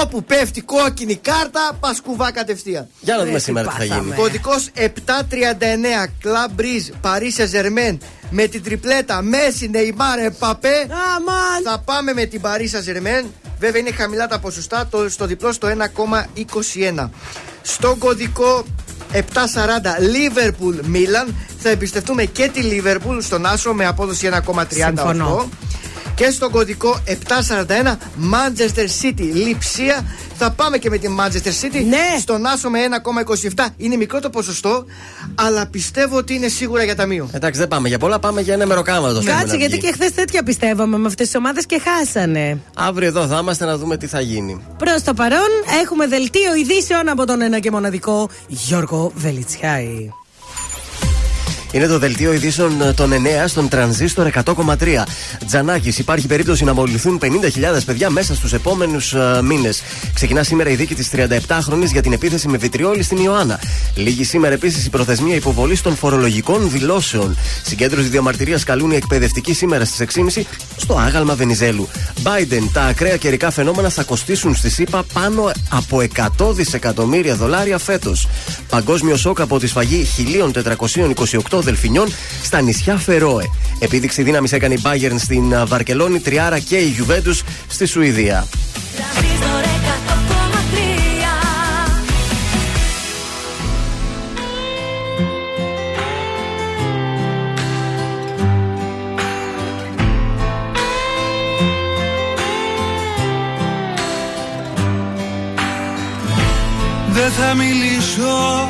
όπου 0.01 0.24
πέφτει 0.24 0.61
κόκκινη 0.61 1.15
κάρτα, 1.15 1.78
πας 1.80 2.01
κουβά 2.01 2.32
κατευθείαν. 2.32 2.88
Για 2.99 3.15
να 3.15 3.24
δούμε 3.26 3.36
Ε, 3.38 3.39
σήμερα 3.39 3.67
τι 3.67 3.74
θα 3.74 3.80
πάθαμε. 3.88 4.01
γίνει. 4.03 4.15
Κωδικός 4.15 4.69
739 4.74 6.05
Club 6.24 6.61
Breeze 6.61 7.07
Paris 7.09 7.41
Saint-Germain 7.43 7.97
με 8.30 8.45
την 8.47 8.63
τριπλέτα 8.63 9.22
Μέση, 9.22 9.69
Νεϊμάρ, 9.69 10.19
Επαπέ. 10.19 10.76
Αμάν. 11.15 11.61
Θα 11.63 11.80
πάμε 11.86 12.13
με 12.13 12.26
την 12.26 12.41
Paris 12.43 12.78
Saint-Germain. 12.78 13.26
Βέβαια 13.62 13.80
είναι 13.80 13.91
χαμηλά 13.91 14.28
τα 14.28 14.39
ποσοστά, 14.39 14.88
το, 14.88 15.09
στο 15.09 15.26
διπλό 15.26 15.51
στο 15.51 15.68
1,21. 16.95 17.09
Στον 17.62 17.97
κωδικό 17.97 18.66
740 19.14 19.18
Liverpool 19.99 20.95
Milan 20.95 21.34
θα 21.57 21.70
εμπιστευτούμε 21.70 22.26
και 22.26 22.49
τη 22.53 22.62
Liverpool 22.64 23.18
στον 23.20 23.45
Άσο 23.45 23.74
με 23.74 23.86
απόδοση 23.86 24.30
1,38. 24.45 25.45
Συμφωνώ. 26.22 26.26
Και 26.26 26.32
στον 26.32 26.51
κωδικό 26.51 26.99
741 27.07 27.97
Manchester 28.34 28.88
City 29.01 29.30
Λιψία. 29.34 30.05
Θα 30.38 30.51
πάμε 30.51 30.78
και 30.78 30.89
με 30.89 30.97
τη 30.97 31.07
Manchester 31.19 31.65
City. 31.65 31.86
Ναι. 31.86 32.19
Στον 32.19 32.45
Άσο 32.45 32.69
με 32.69 32.80
1,27. 33.55 33.65
Είναι 33.78 33.95
μικρό 33.95 34.19
το 34.19 34.30
ποσοστό, 34.30 34.86
αλλά 35.36 35.67
πιστεύω 35.67 36.17
ότι 36.17 36.34
είναι 36.34 36.47
σίγουρα 36.47 36.84
για 36.84 36.95
ταμείο. 36.95 37.30
Εντάξει, 37.32 37.59
δεν 37.59 37.67
πάμε 37.67 37.88
για 37.88 37.97
πολλά, 37.99 38.19
πάμε 38.19 38.41
για 38.41 38.53
ένα 38.53 38.65
μεροκάματο. 38.65 39.13
θέλουμε 39.13 39.32
Κάτσε 39.32 39.45
να 39.51 39.55
γιατί 39.55 39.74
βγει. 39.78 39.82
και 39.88 39.91
χθες 39.93 40.11
τέτοια 40.13 40.43
πιστεύαμε 40.43 40.97
με 40.97 41.07
αυτές 41.07 41.26
τις 41.26 41.36
ομάδες 41.36 41.65
και 41.65 41.82
χάσανε. 41.84 42.59
Αύριο 42.76 43.07
εδώ 43.07 43.28
θα 43.28 43.39
είμαστε 43.41 43.65
να 43.65 43.78
δούμε 43.78 43.97
τι 43.97 44.07
θα 44.07 44.22
γίνει. 44.22 44.61
Προς 44.78 45.03
το 45.03 45.13
παρόν 45.13 45.49
έχουμε 45.82 46.07
δελτίο 46.07 46.55
ειδήσεων 46.55 47.09
από 47.09 47.26
τον 47.26 47.41
ένα 47.41 47.59
και 47.59 47.72
μοναδικό 47.72 48.30
Γιώργο 48.47 49.11
Βελιτσιάη. 49.15 50.09
Είναι 51.72 51.88
το 51.88 51.99
δελτίο 51.99 52.34
ειδήσεων 52.34 52.82
ε, 52.82 52.93
των 52.93 53.11
9 53.11 53.15
στον 53.45 53.67
τρανζίστορ 53.67 54.30
100,3. 54.45 54.76
Τζανάκης, 55.47 55.97
υπάρχει 55.97 56.28
περίπτωση 56.28 56.63
να 56.63 56.74
μολυνθούν 56.74 57.19
50.000 57.22 57.28
παιδιά 57.86 58.09
μέσα 58.09 58.36
στους 58.36 58.53
επόμενους 58.53 59.15
μήνες. 59.43 59.82
Ξεκινά 60.13 60.43
σήμερα 60.43 60.69
η 60.69 60.76
δίκη 60.76 60.95
της 60.95 61.09
37χρονη 61.15 61.86
για 61.91 62.01
την 62.01 62.13
επίθεση 62.13 62.47
με 62.47 62.57
βιτριόλη 62.57 63.03
στην 63.03 63.17
Ιωάννα. 63.17 63.59
Λίγη 63.95 64.24
σήμερα 64.24 64.53
επίσης 64.53 64.86
η 64.86 64.89
προθεσμία 64.89 65.36
υποβολής 65.36 65.82
των 65.82 65.95
φορολογικών 65.95 66.69
δηλώσεων. 66.69 67.38
Συγκέντρωση 67.63 68.07
διαμαρτυρίας 68.07 68.63
καλούν 68.63 68.91
οι 68.91 68.95
εκπαιδευτικοί 68.95 69.53
σήμερα 69.53 69.86
στις 69.86 70.07
6.30 70.36 70.41
στο 70.78 70.93
άγαλμα 70.93 71.36
Βενιζέλου. 71.36 71.88
Biden, 72.24 72.69
τα 72.74 72.82
ακραία 72.82 73.17
καιρικά 73.17 73.51
φαινόμενα 73.51 73.89
θα 73.89 74.03
κοστίσουν 74.03 74.55
στη 74.55 74.69
ΣΥΠΑ 74.69 75.03
πάνω 75.13 75.51
από 75.69 76.03
100 76.38 76.53
δισεκατομμύρια 76.53 77.36
δολάρια 77.36 77.78
φέτος. 77.78 78.28
Παγκόσμιο 78.69 79.17
σοκ 79.17 79.41
από 79.41 79.59
τη 79.59 79.67
σφαγή 79.67 80.07
1428 81.49 81.61
δελφινιών 81.62 82.14
στα 82.43 82.62
νησιά 82.62 82.97
Φερόε. 82.97 83.49
Επίδειξη 83.80 84.24
δύναμης 84.24 84.51
έκανε 84.51 84.74
η 84.74 84.82
Bayern 84.84 85.16
στην 85.18 85.55
α, 85.55 85.66
Βαρκελόνη, 85.66 86.20
Τριάρα 86.20 86.59
και 86.59 86.78
η 86.78 86.95
Juventus 86.99 87.41
στη 87.68 87.86
Σουηδία. 87.86 88.47
Τρανζίστορ 88.95 89.64
100,3 89.64 91.01
Δεν 107.14 107.32
θα 107.32 107.53
μιλήσω 107.53 108.70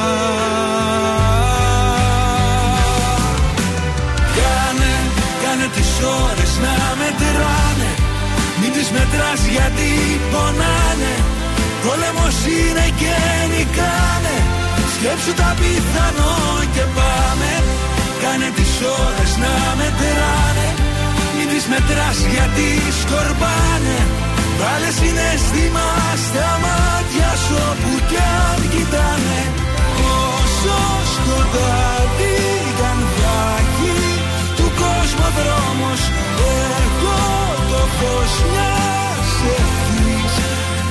ώρες 6.25 6.53
να 6.63 6.75
μετράνε. 6.99 7.91
Μην 8.59 8.71
τις 8.75 8.89
μετράς 8.95 9.41
γιατί 9.55 9.89
πονάνε. 10.31 11.13
Πόλεμος 11.83 12.37
είναι 12.55 12.87
και 13.01 13.15
νικάνε. 13.51 14.37
Σκέψου 14.93 15.33
τα 15.41 15.49
πιθανό 15.59 16.35
και 16.75 16.85
πάμε. 16.97 17.51
Κάνε 18.21 18.49
τις 18.57 18.73
ώρες 19.03 19.31
να 19.43 19.53
μετράνε. 19.79 20.67
Μην 21.35 21.47
τις 21.51 21.65
μετράς 21.71 22.17
γιατί 22.33 22.67
σκορπάνε. 23.01 23.97
Βάλε 24.59 24.91
συναίσθημα 24.99 25.87
στα 26.25 26.49
μάτια 26.63 27.31
σου 27.43 27.55
όπου 27.69 27.91
κι 28.09 28.21
αν 28.45 28.59
κοιτάνε. 28.73 29.41
Όσο 30.37 30.77
σκοτάδι 31.13 32.60
του 35.11 35.17
κόσμου 35.17 35.25
ο 35.27 35.31
δρόμος 35.37 36.01
Εγώ 36.83 37.21
το 37.69 37.81
φως 37.97 38.33
μιας 38.51 39.29
ευχής 39.57 40.33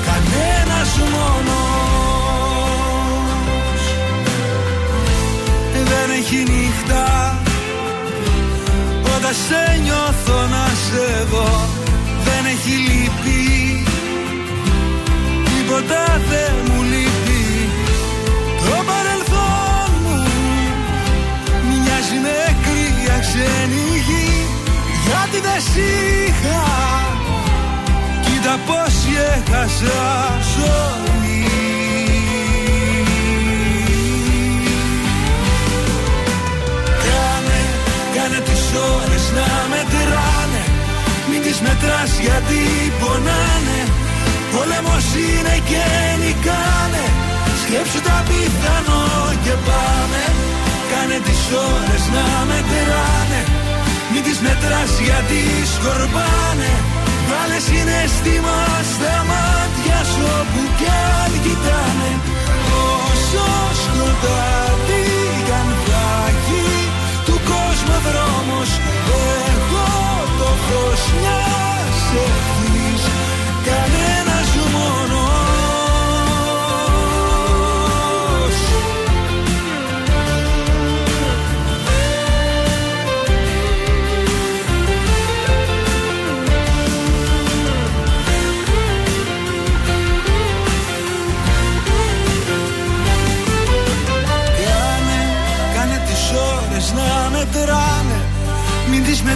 Κανένας 0.07 0.91
μόνος. 1.13 2.23
Δεν 5.91 6.09
έχει 6.19 6.39
νύχτα 6.53 7.07
Όταν 9.17 9.35
σε 9.49 9.81
νιώθω 9.83 10.39
να 10.55 10.67
σε 10.87 11.27
δω 11.31 11.51
Δεν 12.25 12.43
έχει 12.55 12.75
λύπη. 12.89 13.85
Τίποτα 15.45 16.21
δεν 16.31 16.55
μου 16.67 16.83
λείπει 16.83 17.30
ξένη 23.41 23.87
γη 24.07 24.47
Γιατί 25.07 25.39
δεν 25.47 25.61
σ' 25.61 25.77
είχα. 25.77 26.63
Κοίτα 28.25 28.55
πως 28.67 28.95
έχασα 29.35 30.01
ζωή. 30.55 31.45
Κάνε, 37.05 37.61
κάνε 38.15 38.41
τις 38.47 38.65
ώρες 38.95 39.25
να 39.37 39.49
μετράνε. 39.73 40.65
Μην 41.31 41.43
τις 41.43 41.61
μετράς 41.61 42.13
γιατί 42.21 42.63
πονάνε. 43.01 43.81
Πόλεμος 44.53 45.07
είναι 45.25 45.57
και 45.71 45.85
νικάνε. 46.23 47.05
Σκέψου 47.63 48.01
τα 48.01 48.25
πιθανό 48.29 49.05
και 49.45 49.55
πάμε 49.67 50.50
Κάνε 50.91 51.19
τις 51.27 51.43
ώρες 51.73 52.05
να 52.17 52.27
μετράνε 52.49 53.41
Μην 54.13 54.23
τις 54.27 54.39
μετράς 54.47 54.93
γιατί 55.07 55.41
σκορπάνε. 55.75 56.73
Βάλε 57.29 57.59
συναισθήμα 57.69 58.59
στα 58.93 59.17
μάτια 59.31 59.99
σου 60.11 60.25
όπου 60.41 60.63
κι 60.79 60.91
αν 61.21 61.33
κοιτάνε. 61.45 62.13
Όσο 62.99 63.47
σκοτάδι 63.83 65.05
κι 65.47 65.55
αν 65.61 65.71
θα 65.85 66.07
έχει 66.31 66.67
του 67.27 67.37
κόσμου 67.51 67.99
δρόμος 68.07 68.71
Εγώ 69.53 69.91
το 70.39 70.51
φως 70.65 71.03
μιας 71.21 71.99
ευθύς 72.25 72.60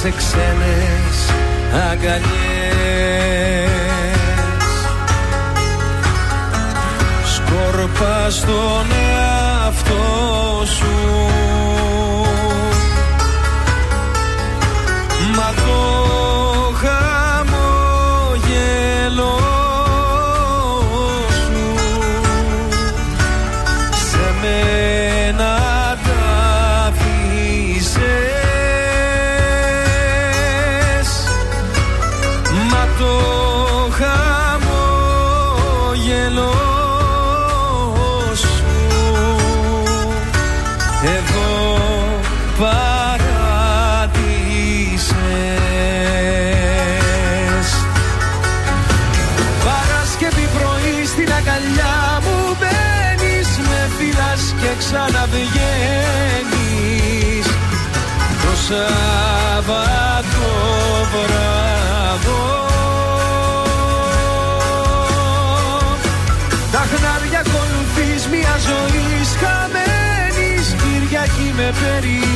σε 0.00 0.10
ξένες 0.10 1.18
αγκαλιές. 1.90 2.26
Σκόρπα 7.34 8.30
στον 8.30 8.86
εαυτό 9.10 10.64
σου. 10.66 10.94
Μα 15.36 15.54
ξαναβγαίνεις. 54.96 57.46
Το 58.42 58.52
Σάββατο 58.66 60.48
βράδο. 61.12 62.44
Τα 66.72 66.82
χνάρια 66.90 67.40
ακολουθείς 67.46 68.22
μια 68.26 68.54
ζωή 68.68 69.08
χαμένης 69.40 70.66
Κυριακή 70.82 71.48
με 71.56 71.68
περιμένεις 71.80 72.35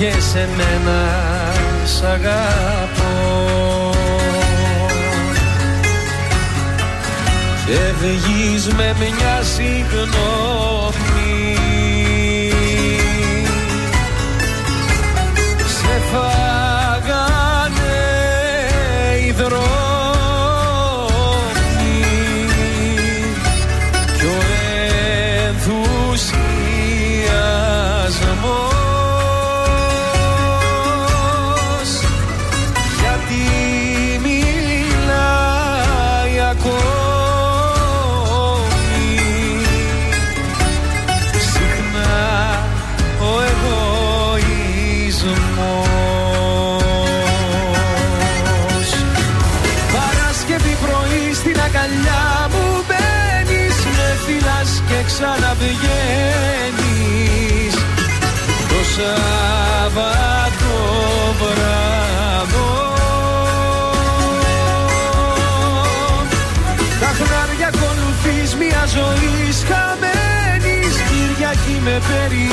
Έρχεσαι 0.00 0.48
μένα 0.56 1.00
σ' 1.84 2.02
αγαπώ. 2.02 3.90
Και 7.66 7.78
βγεις 8.00 8.66
με 8.66 8.96
μια 8.98 9.42
συγγνώμη 9.42 11.07
ξαναβγαίνεις 55.20 55.74
το 58.68 58.80
Σάββατο 58.94 60.74
βράδο. 61.40 62.70
Τα 67.00 67.10
χνάρια 67.18 67.68
ακολουθείς 67.74 68.50
μια 68.54 68.82
ζωή 68.86 69.36
χαμένης 69.68 70.94
Κυριακή 71.08 71.76
με 71.84 71.96
περιμένεις. 72.08 72.48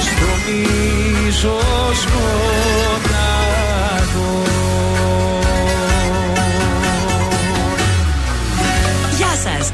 Στο 0.00 0.30
μη 0.44 0.60
ίσως 1.28 2.00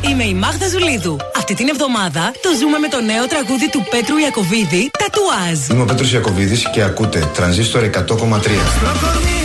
είμαι 0.00 0.24
η 0.24 0.34
Μάγδα 0.34 0.68
Ζουλίδου. 0.68 1.16
Αυτή 1.36 1.54
την 1.54 1.68
εβδομάδα 1.68 2.32
το 2.42 2.48
ζούμε 2.60 2.78
με 2.78 2.88
το 2.88 3.00
νέο 3.00 3.26
τραγούδι 3.26 3.70
του 3.70 3.86
Πέτρου 3.90 4.16
Ιακοβίδη, 4.16 4.90
Τατουάζ. 4.98 5.68
Είμαι 5.70 5.82
ο 5.82 5.84
Πέτρος 5.84 6.12
Ιακωβίδης 6.12 6.70
και 6.70 6.82
ακούτε 6.82 7.30
Τρανζίστορ 7.34 7.82
100,3. 7.82 9.37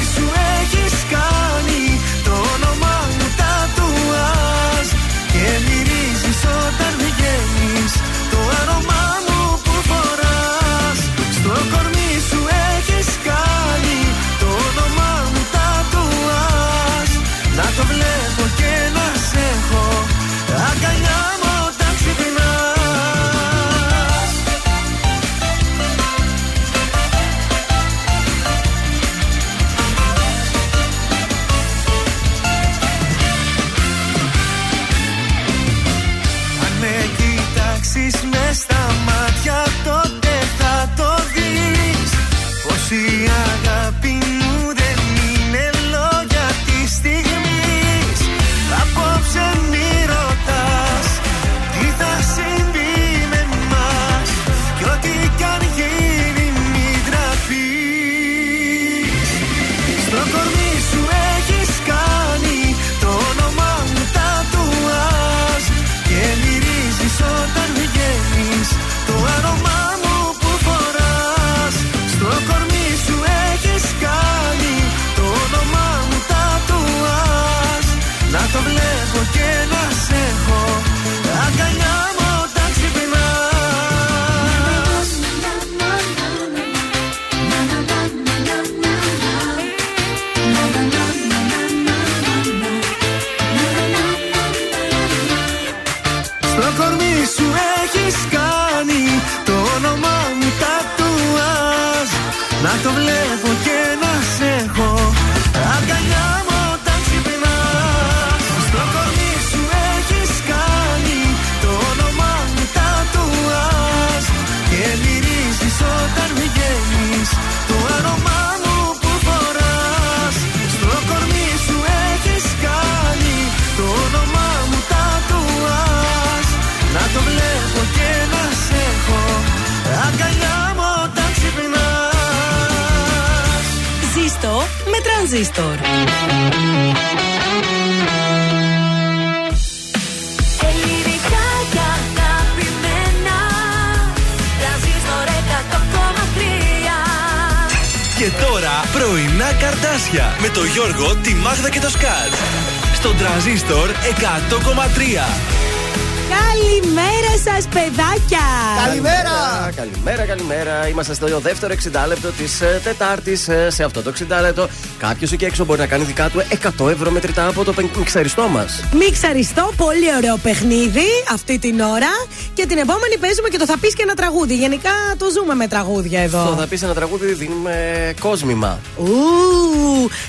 Είμαστε 161.05 161.27
στο 161.27 161.39
δεύτερο 161.39 161.73
60 162.03 162.07
λεπτό 162.07 162.27
της 162.27 162.61
Τετάρτης. 162.83 163.49
Σε 163.67 163.83
αυτό 163.83 164.01
το 164.01 164.13
60 164.37 164.41
λεπτό, 164.41 164.67
κάποιος 164.97 165.31
εκεί 165.31 165.45
έξω 165.45 165.65
μπορεί 165.65 165.79
να 165.79 165.85
κάνει 165.85 166.03
δικά 166.03 166.29
του 166.29 166.43
100 166.79 166.89
ευρώ 166.89 167.11
μετρητά 167.11 167.47
από 167.47 167.63
το 167.63 167.73
μιξαριστό 167.97 168.47
μας. 168.47 168.83
Μιξαριστό, 168.93 169.71
πολύ 169.77 170.15
ωραίο 170.17 170.37
παιχνίδι 170.37 171.05
αυτή 171.33 171.59
την 171.59 171.79
ώρα. 171.79 172.07
Και 172.53 172.65
την 172.65 172.77
επόμενη 172.77 173.17
παίζουμε 173.19 173.49
και 173.49 173.57
το 173.57 173.65
θα 173.65 173.77
πεις 173.77 173.93
και 173.95 174.01
ένα 174.03 174.13
τραγούδι. 174.13 174.55
Γενικά 174.55 174.89
το 175.17 175.25
ζούμε 175.35 175.53
με 175.53 175.67
τραγούδια 175.67 176.21
εδώ. 176.21 176.45
Το 176.45 176.55
θα 176.59 176.67
πεις 176.67 176.81
ένα 176.81 176.93
τραγούδι, 176.93 177.33
δίνουμε 177.33 177.73
κόσμημα. 178.19 178.79
Ου, 178.97 179.07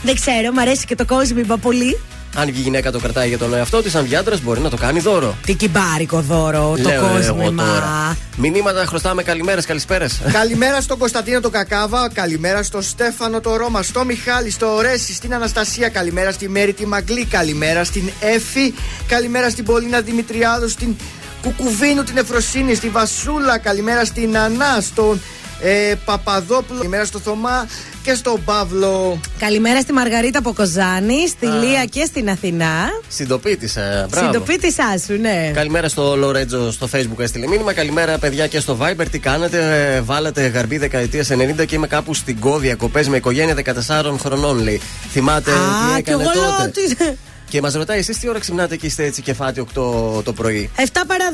δεν 0.02 0.14
ξέρω, 0.14 0.52
μου 0.52 0.60
αρέσει 0.60 0.84
και 0.86 0.94
το 0.94 1.04
κόσμημα 1.04 1.56
πολύ. 1.56 2.00
Αν 2.36 2.48
η 2.48 2.50
γυναίκα 2.50 2.90
το 2.90 2.98
κρατάει 2.98 3.28
για 3.28 3.38
τον 3.38 3.54
εαυτό 3.54 3.82
της, 3.82 3.94
αν 3.94 4.04
βγει 4.04 4.16
άντρας, 4.16 4.40
μπορεί 4.40 4.60
να 4.60 4.70
το 4.70 4.76
κάνει 4.76 5.00
δώρο. 5.00 5.36
Τι 5.46 5.54
κυμπάρικο 5.54 6.20
δώρο, 6.20 6.74
το 6.82 6.88
Λέω 6.88 7.04
εγώ 7.04 7.14
κόσμημα. 7.14 7.64
τώρα. 7.64 8.03
Μηνύματα 8.36 8.84
χρωστάμε 8.86 9.22
καλημέρες, 9.22 9.66
καλησπέρες. 9.66 10.20
Καλημέρα 10.32 10.80
στον 10.80 10.98
Κωνσταντίνο 10.98 11.40
τον 11.40 11.50
Κακάβα, 11.50 12.10
καλημέρα 12.12 12.62
στον 12.62 12.82
Στέφανο 12.82 13.40
το 13.40 13.56
Ρώμα, 13.56 13.82
στο 13.82 14.04
Μιχάλη, 14.04 14.50
στο 14.50 14.80
Ρέση, 14.80 15.14
στην 15.14 15.34
Αναστασία, 15.34 15.88
καλημέρα 15.88 16.32
στη 16.32 16.48
Μέρη 16.48 16.72
τη 16.72 16.86
Μαγκλή, 16.86 17.24
καλημέρα 17.24 17.84
στην 17.84 18.10
Εφη, 18.20 18.74
καλημέρα 19.08 19.50
στην 19.50 19.64
Πολίνα 19.64 20.00
Δημητριάδου, 20.00 20.68
στην 20.68 20.96
Κουκουβίνου 21.42 22.02
την 22.02 22.16
Εφροσύνη, 22.16 22.74
στη 22.74 22.88
Βασούλα, 22.88 23.58
καλημέρα 23.58 24.04
στην 24.04 24.36
Ανά, 24.38 24.80
στον 24.80 25.20
ε, 25.60 25.94
Παπαδόπουλο, 26.04 26.78
καλημέρα 26.78 27.04
στο 27.04 27.18
Θωμά 27.18 27.66
και 28.02 28.14
στον 28.14 28.44
Παύλο. 28.44 29.20
Καλημέρα 29.38 29.80
στη 29.80 29.92
Μαργαρίτα 29.92 30.42
Ποκοζάνη, 30.42 31.28
στη 31.28 31.46
Λία 31.46 31.84
και 31.84 32.04
στην 32.04 32.30
Αθηνά. 32.30 32.88
Συντοπίτη, 33.08 33.70
ε, 33.74 34.06
μπράβο. 34.10 34.32
Συντοπίτησά 34.32 34.98
σου, 35.06 35.20
ναι. 35.20 35.50
Καλημέρα 35.54 35.88
στο 35.88 36.16
Λορέτζο 36.16 36.70
στο 36.70 36.88
Facebook 36.92 37.18
έστειλε 37.18 37.46
μήνυμα. 37.46 37.72
Καλημέρα 37.72 38.18
παιδιά 38.18 38.46
και 38.46 38.60
στο 38.60 38.78
Viber. 38.80 39.06
Τι 39.10 39.18
κάνετε, 39.18 39.94
ε, 39.96 40.00
βάλατε 40.00 40.46
γαρμπή 40.46 40.78
δεκαετίας 40.78 41.30
90 41.30 41.64
και 41.64 41.74
είμαι 41.74 41.86
κάπου 41.86 42.14
στην 42.14 42.40
Κώδια. 42.40 42.74
Κοπές 42.74 43.08
με 43.08 43.16
οικογένεια 43.16 43.54
14 43.54 44.18
χρονών 44.18 44.58
λέει. 44.58 44.80
Θυμάται 45.10 45.50
τι 45.50 45.56
Α, 45.56 46.00
κι 46.00 46.10
έκανε 46.10 46.22
εγώ 46.22 46.32
λέω 46.34 46.50
τότε; 46.50 47.16
Ότι. 47.54 47.60
Και 47.60 47.60
μας 47.60 47.74
ρωτάει 47.74 47.98
εσείς 47.98 48.18
τι 48.18 48.28
ώρα 48.28 48.38
ξυπνάτε 48.38 48.76
και 48.76 48.86
είστε 48.86 49.04
έτσι 49.04 49.22
κεφάτι 49.22 49.66
8 49.74 50.24
το 50.24 50.32
πρωί; 50.34 50.70
7 50.76 50.82
παρα 51.06 51.24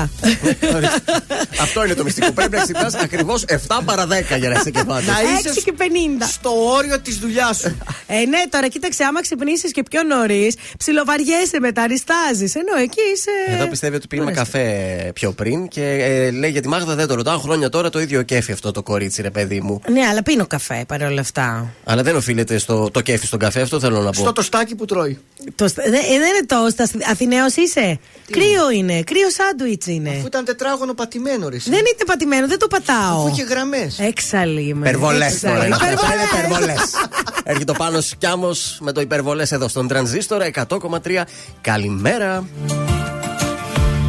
10. 0.00 0.08
Αυτό 1.60 1.84
είναι 1.84 1.94
το 1.94 2.04
μυστικό. 2.04 2.32
Πρέπει 2.32 2.56
να 2.56 2.62
ξυπνάς 2.62 2.94
ακριβώς 2.94 3.44
7 3.48 3.80
παρα 3.84 4.06
10 4.06 4.38
για 4.38 4.48
να 4.48 4.54
είσαι 4.54 4.70
κεφάτι. 4.70 5.06
Να 5.06 5.14
6 5.42 5.50
είσαι 5.50 5.60
και 5.60 5.72
50. 5.78 5.82
στο 6.28 6.50
όριο 6.76 7.00
της 7.00 7.18
δουλειάς 7.18 7.56
σου. 7.56 7.76
Ε, 8.06 8.24
ναι, 8.24 8.38
τώρα 8.50 8.68
κοίταξε, 8.68 9.04
άμα 9.04 9.20
ξυπνήσεις 9.20 9.72
και 9.72 9.82
πιο 9.90 10.02
νωρίς, 10.02 10.54
ψιλοβαριέσαι 10.78 11.60
μετά, 11.60 11.82
αριστάζει. 11.82 12.52
Ενώ 12.54 12.82
εκεί 12.82 13.00
είσαι. 13.14 13.56
Εδώ 13.56 13.66
πιστεύει 13.66 13.96
ότι 13.96 14.06
πήραμε 14.06 14.30
Ορίστε. 14.30 14.58
καφέ 14.58 15.10
πιο 15.14 15.32
πριν 15.32 15.68
και 15.68 15.84
ε, 15.84 16.30
λέει 16.30 16.50
για 16.50 16.62
τη 16.62 16.68
Μάγδα 16.68 16.94
δεν 16.94 17.06
το 17.06 17.14
ρωτάω. 17.14 17.38
Χρόνια 17.38 17.68
τώρα 17.68 17.90
το 17.90 18.00
ίδιο 18.00 18.22
κέφι 18.22 18.52
αυτό 18.52 18.70
το 18.70 18.82
κορίτσι, 18.82 19.22
ρε 19.22 19.30
παιδί 19.30 19.60
μου. 19.60 19.80
Ναι, 19.88 20.00
αλλά 20.06 20.22
πίνω 20.22 20.46
καφέ 20.46 20.84
παρόλα 20.88 21.20
αυτά. 21.20 21.74
Αλλά 21.84 22.02
δεν 22.02 22.16
οφείλεται 22.16 22.58
στο 22.58 22.90
το 22.90 23.00
κέφι 23.00 23.26
στον 23.26 23.38
καφέ, 23.38 23.60
αυτό 23.60 23.80
θέλω 23.80 24.00
να 24.00 24.10
πω. 24.10 24.20
στο 24.20 24.32
τοστάκι 24.32 24.74
που 24.74 24.84
τρώει. 24.84 25.18
Το, 25.54 25.68
στα- 25.70 25.82
δε- 25.82 25.96
ε, 25.96 26.18
δεν 26.22 26.30
είναι 26.34 26.46
τόστας. 26.46 26.90
Αθηναίος 27.10 27.54
είσαι. 27.56 27.98
Κρύο 28.30 28.70
είναι; 28.74 29.02
Κρύο 29.02 29.30
σάντουιτς 29.30 29.86
είναι. 29.86 30.10
Αφού 30.10 30.26
ήταν 30.26 30.44
τετράγωνο 30.44 30.94
πατημένο, 30.94 31.48
ρε. 31.48 31.56
εσύ. 31.56 31.70
Δεν 31.70 31.78
είναι 31.78 32.04
πατημένο, 32.06 32.46
δεν 32.46 32.58
το 32.58 32.66
πατάω. 32.66 33.18
Αφού 33.18 33.28
είχε 33.28 33.42
γραμμές. 33.42 33.98
Έξαλλη 33.98 34.60
είμαι. 34.62 34.88
Υπερβολές 34.88 35.32
Έξαλλη. 35.32 35.52
τώρα. 35.54 35.66
είναι 35.66 35.74
αυτά. 35.74 35.86
Υπερβολές. 35.92 36.28
Είναι 36.32 36.38
υπερβολές. 36.46 36.90
Έρχεται 37.44 37.70
ο 37.70 37.74
πάνω 37.74 37.98
Κιάμος 38.18 38.78
με 38.80 38.92
το 38.92 39.00
υπερβολές 39.00 39.52
εδώ 39.52 39.68
στον 39.68 39.88
τρανζίστορ 39.88 40.42
100,3. 40.42 41.24
Καλημέρα. 41.60 42.44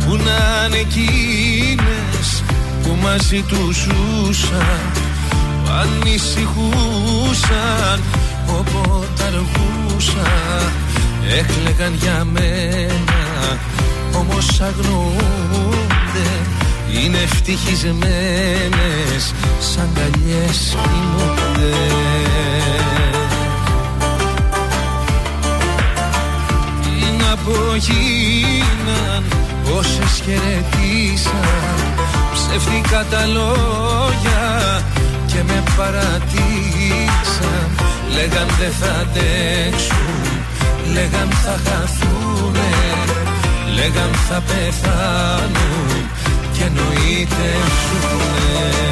Που 0.05 0.15
να 0.15 0.65
είναι 0.67 0.77
εκείνες 0.77 2.43
που 2.83 2.89
μαζί 3.01 3.41
τους 3.47 3.75
ζούσα 3.77 4.65
Αν 5.81 5.89
ανησυχούσαν 6.03 8.01
όποτε 8.59 9.23
αργούσα 9.23 10.31
Έκλεγαν 11.29 11.93
για 12.01 12.25
μένα 12.31 13.59
όμως 14.19 14.61
αγνοούνται 14.61 16.29
Είναι 17.03 17.17
ευτυχισμένες 17.17 19.33
σαν 19.59 19.89
καλιές 19.93 20.77
κοιμούνται. 20.81 21.75
Τι 26.81 27.23
να 27.23 27.35
πω 27.35 27.75
γίναν 27.75 29.23
όσες 29.77 30.21
χαιρετήσαν. 30.23 31.79
Ψεύτικα 32.33 33.05
τα 33.09 33.25
λόγια 33.25 34.83
και 35.25 35.43
με 35.47 35.63
παρατήσαν 35.77 37.69
Λέγαν 38.13 38.47
δεν 38.59 38.71
θα 38.79 38.91
αντέξουν, 39.01 40.20
λέγαν 40.93 41.29
θα 41.43 41.59
χαθούνε 41.65 42.69
Λέγαν 43.75 44.13
θα 44.29 44.41
πεθάνουν 44.47 46.09
και 46.53 46.63
εννοείται 46.63 47.47
ζουνε 47.81 48.90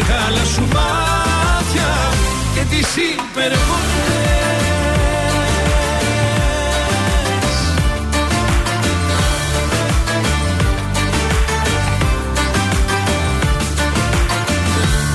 μεγάλα 0.00 0.44
σου 0.44 0.60
μάτια 0.60 1.90
Και 2.54 2.60
τις 2.70 2.96
υπερβολές. 2.96 3.58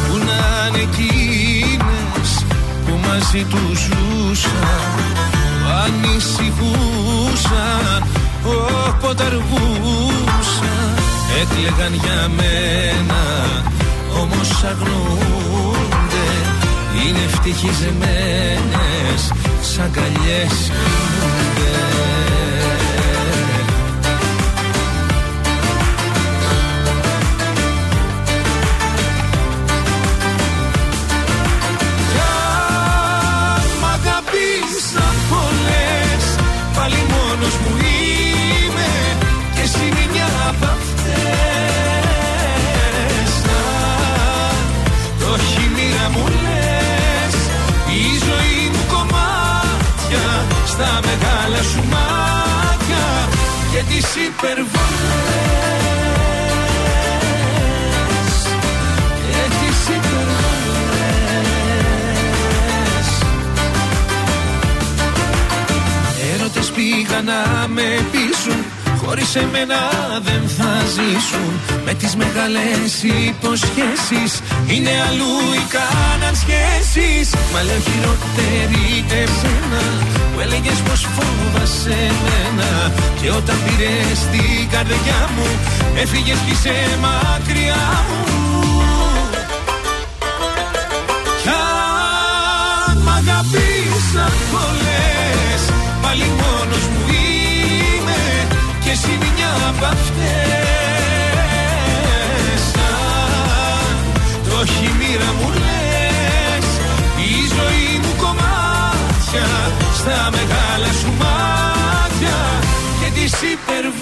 Πού 0.08 0.14
να 0.18 0.42
είναι 0.68 0.82
εκείνες 0.82 2.30
που 2.86 2.94
μαζί 3.08 3.44
τους 3.44 3.80
ζούσαν 3.80 5.04
Ανησυχούσαν 5.84 7.24
όποτε 8.44 9.24
αργούσαν 9.24 10.94
Έκλεγαν 11.42 11.94
για 11.94 12.30
μένα 12.36 13.24
όμως 14.22 14.63
αγνοούνται 14.63 16.28
Είναι 17.01 17.24
ευτυχισμένες 17.26 19.22
σαν 19.61 19.91
καλιές 19.91 20.72
κοιμούνται 20.72 21.95
τις 53.88 54.16
υπερβολές 54.16 54.74
Και 59.32 59.44
τις 59.60 59.80
υπερβολές 59.96 60.46
Έρωτες 66.34 66.72
πήγαν 66.72 67.26
να 67.26 67.68
με 67.68 68.06
πείσουν 68.12 68.24
Χωρίς 69.18 69.36
εμένα 69.36 69.80
δεν 70.24 70.43
θα 70.57 70.72
ζήσουν. 70.95 71.51
Με 71.86 71.93
τις 71.93 72.16
μεγάλες 72.16 73.03
υποσχέσεις 73.28 74.32
Είναι 74.68 74.93
αλλού 75.07 75.34
οι 75.55 75.63
κάναν 75.76 76.36
σχέσεις 76.43 77.28
Μα 77.53 77.61
λέω 77.68 77.82
χειρότερη 77.88 79.05
εσένα 79.22 79.84
Που 80.34 80.39
έλεγες 80.39 80.80
πως 80.88 81.07
φόβασαι 81.16 81.97
εμένα 82.11 82.91
Και 83.22 83.30
όταν 83.30 83.57
πήρες 83.66 84.20
την 84.32 84.70
καρδιά 84.72 85.30
μου 85.36 85.47
Έφυγες 85.95 86.38
κι 86.45 86.51
είσαι 86.51 86.76
μακριά 87.05 87.86
μου. 88.07 88.26
Κι 91.41 91.49
αν 92.88 92.97
μ' 93.05 93.09
αγαπήσαν 93.09 94.34
πολλές 94.51 94.85
Και 98.96 99.02
εσύ 99.02 99.18
μια 99.18 99.54
απ' 99.70 99.84
αυτές. 99.84 100.62
Αν 102.88 103.98
Το 104.50 104.56
έχει 104.62 104.86
η 104.86 104.93
μοίρα 105.00 105.32
μου 105.39 105.50
λες 105.62 106.68
Η 107.18 107.34
ζωή 107.56 107.89
μου 108.02 108.14
κομμάτια 108.18 109.48
Στα 109.96 110.30
μεγάλα 110.32 110.91
σου 111.00 111.12
μάτια 111.20 112.38
Και 113.00 113.10
τις 113.20 113.34
υπερβολές. 113.54 113.93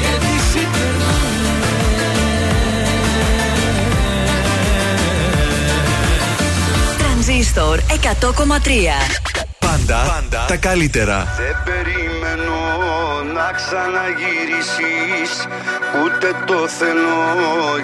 Και 0.00 0.12
τις 0.24 0.46
Τρανζίστορ 6.98 7.78
100,3. 7.78 9.45
Πάντα, 9.86 10.12
πάντα. 10.12 10.44
τα 10.48 10.56
καλύτερα. 10.56 11.26
Δεν 11.36 11.56
περιμένω 11.64 12.58
να 13.34 13.52
ξαναγυρίσεις 13.52 15.46
Ούτε 16.04 16.32
το 16.46 16.68
θέλω 16.68 17.16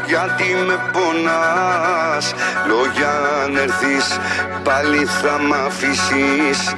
γιατί 0.06 0.44
με 0.66 0.76
πονάς. 0.92 2.34
Λόγια 2.66 3.12
αν 3.44 3.56
έρθεις 3.56 4.18
πάλι 4.62 5.04
θα 5.04 5.38
μ' 5.38 5.52
αφήσεις. 5.66 6.74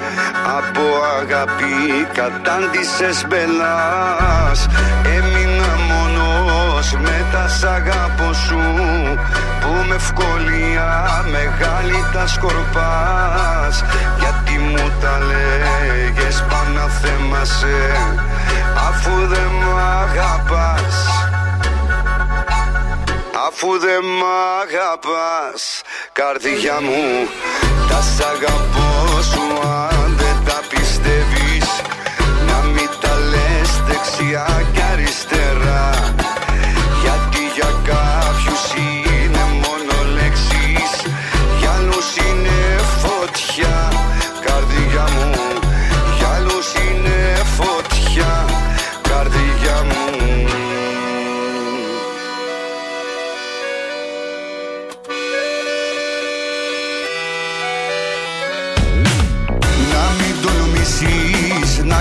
Από 0.59 0.85
αγάπη 1.21 2.07
κατάντησες 2.13 3.27
μπελάς. 3.29 4.67
Έμεινα 5.05 5.75
μόνος 5.77 5.94
με 6.93 7.27
τα 7.33 7.49
σ' 7.49 7.65
αγαπώ 7.65 8.33
σου 8.33 8.61
Που 9.61 9.89
με 9.89 9.95
ευκολία 9.95 11.25
μεγάλη 11.31 12.05
τα 12.13 12.27
σκορπάς. 12.27 13.85
Γιατί 14.19 14.59
μου 14.59 14.93
τα 15.01 15.19
λέγες 15.19 16.45
πάνω 16.49 16.89
θέμασε 16.89 17.97
Αφού 18.89 19.27
δεν 19.27 19.51
μ' 19.61 19.79
αγαπάς. 20.03 20.97
Αφού 23.47 23.79
δεν 23.79 24.05
μ' 24.19 24.27
αγαπάς 24.63 25.83
Καρδιά 26.13 26.81
μου 26.81 27.29
Τα 27.89 28.01
σ' 28.01 28.21
αγαπώ 28.21 29.23
σου 29.23 29.69
αν 29.91 30.17
δεν 30.17 30.37
τα 30.45 30.61
πιστεύεις. 30.69 31.69
Να 32.47 32.69
μην 32.69 32.89
τα 33.01 33.15
λες 33.31 33.71
δεξιά 33.87 34.47
και 34.73 34.83
αριστερά 34.93 35.94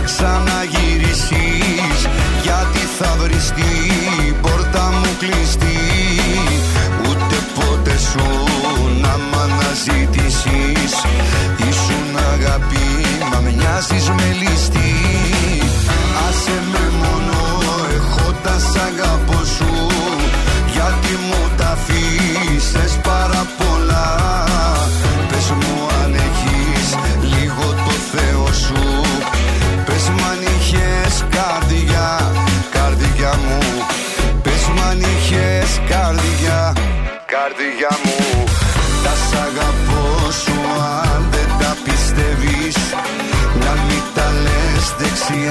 ξαναγυρίσεις 0.06 2.00
Γιατί 2.44 2.84
θα 2.98 3.16
βρεις 3.20 3.48
την 3.58 4.42
πόρτα 4.42 4.92
μου 4.92 5.12
κλειστή. 5.20 5.80
Ούτε 7.08 7.38
πότε 7.56 7.98
σου 7.98 8.28
να 9.02 9.18
μ' 9.18 9.38
αναζητήσεις 9.44 10.94
Ήσουν 11.70 12.18
αγάπη, 12.34 12.86
μα 13.32 13.40
μοιάζεις 13.40 14.10
με 14.10 14.36
ληστή 14.40 15.03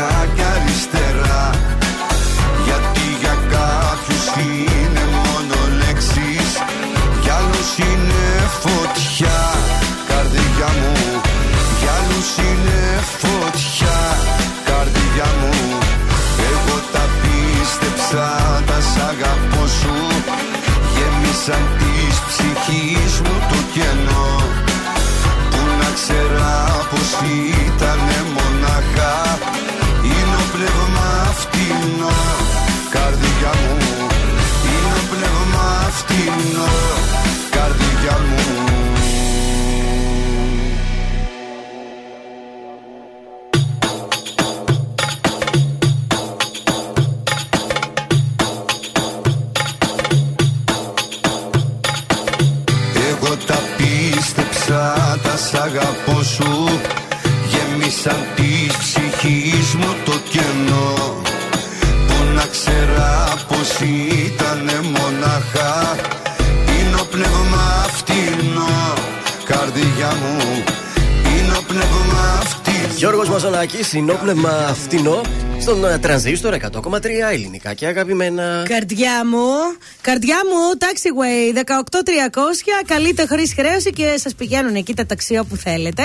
δεξιά 0.02 0.26
και 0.34 0.42
αριστερά. 0.54 1.50
Γιατί 2.66 3.06
για 3.20 3.36
κάποιους 3.54 4.24
είναι 4.46 5.04
μόνο 5.16 5.56
λέξεις 5.80 6.50
Για 7.22 7.34
άλλους 7.40 7.70
είναι 7.86 8.24
φωτιά. 8.62 9.40
Καρδιά 10.10 10.68
μου 10.80 10.94
Για 11.80 11.92
άλλους 11.98 12.30
είναι 12.46 12.80
φωτιά. 13.20 13.98
Καρδιά 14.70 15.28
μου 15.40 15.54
Εγώ 16.50 16.76
τα 16.92 17.04
πίστεψα 17.20 18.26
Τα 18.66 18.78
σ' 18.90 19.00
αγαπώ 19.10 19.66
σου. 19.80 19.96
Γέμισαν 20.94 21.64
της 21.78 22.14
ψυχής 22.28 23.14
μου 23.20 23.36
τα 55.22 55.36
σ' 55.36 55.54
αγαπώ 55.54 56.22
σου. 56.22 56.80
Γέμισαν 57.50 58.26
της 58.34 58.76
ψυχής 58.76 59.74
μου 59.74 59.94
το 60.04 60.12
κενό. 60.30 61.22
Που 62.06 62.16
να 62.34 62.46
ξέρα 62.50 63.34
πως 63.48 63.70
ήτανε 64.26 64.80
μονάχα. 64.82 65.96
Είναι 66.74 66.96
ο 67.00 67.04
πνεύμα 67.04 67.86
φτηνό. 67.96 68.94
Καρδιά 69.44 70.12
μου 70.22 70.62
Είναι 71.26 71.56
ο 71.58 71.62
πνεύμα 71.66 72.40
φτηνό 72.44 72.61
Γιώργος 72.96 73.28
Μαζονάκης, 73.28 73.86
συνόπνευμα 73.86 74.76
φτηνό 74.82 75.20
στον 75.60 75.84
ε, 75.84 75.98
τρανζίστορ 75.98 76.54
100,3 76.54 77.04
ελληνικά 77.32 77.74
και 77.74 77.86
αγαπημένα. 77.86 78.64
Καρδιά 78.68 79.26
μου, 79.26 79.46
καρδιά 80.00 80.36
μου, 80.36 80.78
taxiway 80.78 81.58
18300. 81.58 82.84
Καλείτε 82.86 83.26
χωρί 83.28 83.48
χρέωση 83.48 83.90
και 83.90 84.14
σας 84.16 84.34
πηγαίνουν 84.34 84.74
εκεί 84.74 84.94
τα 84.94 85.06
ταξί 85.06 85.38
όπου 85.38 85.56
θέλετε. 85.56 86.02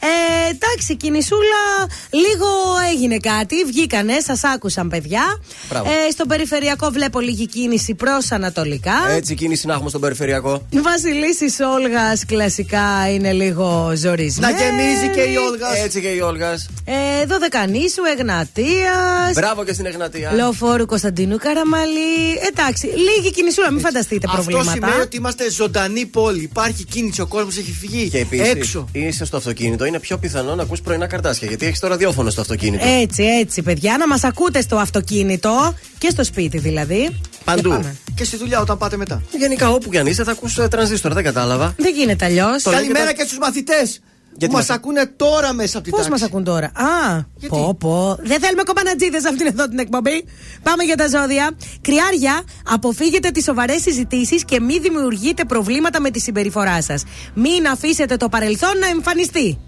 Ε, 0.00 0.50
εντάξει, 0.50 0.96
κινησούλα, 0.96 1.64
λίγο 2.10 2.46
έγινε 2.92 3.16
κάτι. 3.16 3.64
Βγήκανε, 3.64 4.20
σας 4.20 4.44
άκουσαν 4.44 4.88
παιδιά. 4.88 5.22
Μπράβο. 5.68 5.90
Ε, 5.90 6.10
στον 6.10 6.28
περιφερειακό 6.28 6.90
βλέπω 6.90 7.20
λίγη 7.20 7.46
κίνηση 7.46 7.94
προς 7.94 8.32
Ανατολικά. 8.32 9.10
Έτσι 9.10 9.34
κίνηση 9.34 9.66
να 9.66 9.72
έχουμε 9.72 9.88
στον 9.88 10.00
περιφερειακό. 10.00 10.66
Η 10.70 10.80
Βασιλίση 10.80 11.62
Όλγας 11.62 12.24
κλασικά 12.24 13.12
είναι 13.12 13.32
λίγο 13.32 13.92
ζορισμένη. 13.96 14.52
Να 14.52 14.58
γεμίζει 14.58 15.08
και 15.14 15.20
η 15.20 15.36
Όλγας. 15.36 15.82
Έτσι 15.84 16.00
και 16.08 16.14
η 16.14 16.20
Όλγα. 16.20 16.52
Ε, 16.84 17.24
Δωδεκανήσου, 17.26 18.02
Εγνατίας. 18.18 19.32
Μπράβο 19.34 19.64
και 19.64 19.72
στην 19.72 19.86
Εγνατία. 19.86 20.32
Λεωφόρου 20.34 20.86
Κωνσταντίνου 20.86 21.36
Καραμαλή. 21.36 22.38
Εντάξει, 22.50 22.86
λίγη 22.86 23.30
κινησούλα, 23.32 23.70
μην 23.70 23.80
φανταστείτε 23.80 24.26
Αυτό 24.28 24.42
προβλήματα. 24.42 24.70
σημαίνει 24.72 25.00
ότι 25.00 25.16
είμαστε 25.16 25.50
ζωντανή 25.50 26.06
πόλη. 26.06 26.42
Υπάρχει 26.42 26.84
κίνηση, 26.84 27.20
ο 27.20 27.26
κόσμος 27.26 27.56
έχει 27.56 27.72
φυγεί. 27.72 28.08
Και 28.08 28.18
επίσης 28.18 28.48
Έξω. 28.48 28.88
είσαι 28.92 29.24
στο 29.24 29.36
αυτοκίνητο, 29.36 29.84
είναι 29.84 30.00
πιο 30.00 30.18
πιθανό 30.18 30.54
να 30.54 30.62
ακούς 30.62 30.80
πρωινά 30.80 31.06
καρτάσια. 31.06 31.48
Γιατί 31.48 31.66
έχεις 31.66 31.78
το 31.78 31.86
ραδιόφωνο 31.86 32.30
στο 32.30 32.40
αυτοκίνητο. 32.40 32.86
Έτσι, 32.86 33.22
έτσι, 33.22 33.62
παιδιά, 33.62 33.96
να 33.98 34.06
μας 34.06 34.24
ακούτε 34.24 34.60
στο 34.60 34.76
αυτοκίνητο 34.76 35.74
και 35.98 36.08
στο 36.10 36.24
σπίτι 36.24 36.58
δηλαδή. 36.58 37.20
Παντού. 37.44 37.62
Και 37.62 37.68
πάμε. 37.76 37.96
Και 38.14 38.24
στη 38.24 38.36
δουλειά 38.36 38.60
όταν 38.60 38.78
πάτε 38.78 38.96
μετά. 38.96 39.22
Γενικά 39.38 39.70
όπου 39.70 39.90
κι 39.90 39.98
αν 39.98 40.06
είσαι 40.06 40.24
θα 40.24 40.30
ακούς 40.30 40.58
ε, 40.58 40.68
τρανζίστορ, 40.68 41.12
δεν 41.12 41.24
κατάλαβα. 41.24 41.74
Δεν 41.76 41.94
γίνεται 41.94 42.24
αλλιώς. 42.24 42.62
Καλημέρα 42.62 43.12
και 43.12 43.22
στους 43.22 43.38
μαθητές. 43.38 44.00
Που 44.46 44.52
μας 44.52 44.66
μας- 44.66 44.76
ακούνε 44.78 45.06
τώρα 45.16 45.52
μέσα 45.52 45.76
από 45.78 45.82
την 45.86 45.96
Πώς 45.96 46.06
τάξη. 46.06 46.10
μας 46.20 46.30
ακούν 46.30 46.44
τώρα; 46.44 46.66
Α, 46.66 47.22
πω, 47.48 47.76
πω. 47.80 48.16
Δεν 48.20 48.40
θέλουμε 48.40 48.62
κομπανατζίδες 48.62 49.24
αυτήν 49.24 49.46
εδώ 49.46 49.68
την 49.68 49.78
εκπομπή. 49.78 50.24
Πάμε 50.62 50.82
για 50.84 50.96
τα 50.96 51.06
ζώδια. 51.08 51.50
Κριάρια, 51.80 52.42
αποφύγετε 52.70 53.30
τις 53.30 53.44
σοβαρές 53.44 53.82
συζητήσεις 53.82 54.44
και 54.44 54.60
μην 54.60 54.82
δημιουργείτε 54.82 55.44
προβλήματα 55.44 56.00
με 56.00 56.10
τη 56.10 56.20
συμπεριφορά 56.20 56.82
σας. 56.82 57.04
Μην 57.34 57.66
αφήσετε 57.66 58.16
το 58.16 58.28
παρελθόν 58.28 58.78
να 58.78 58.86
εμφανιστεί. 58.86 59.58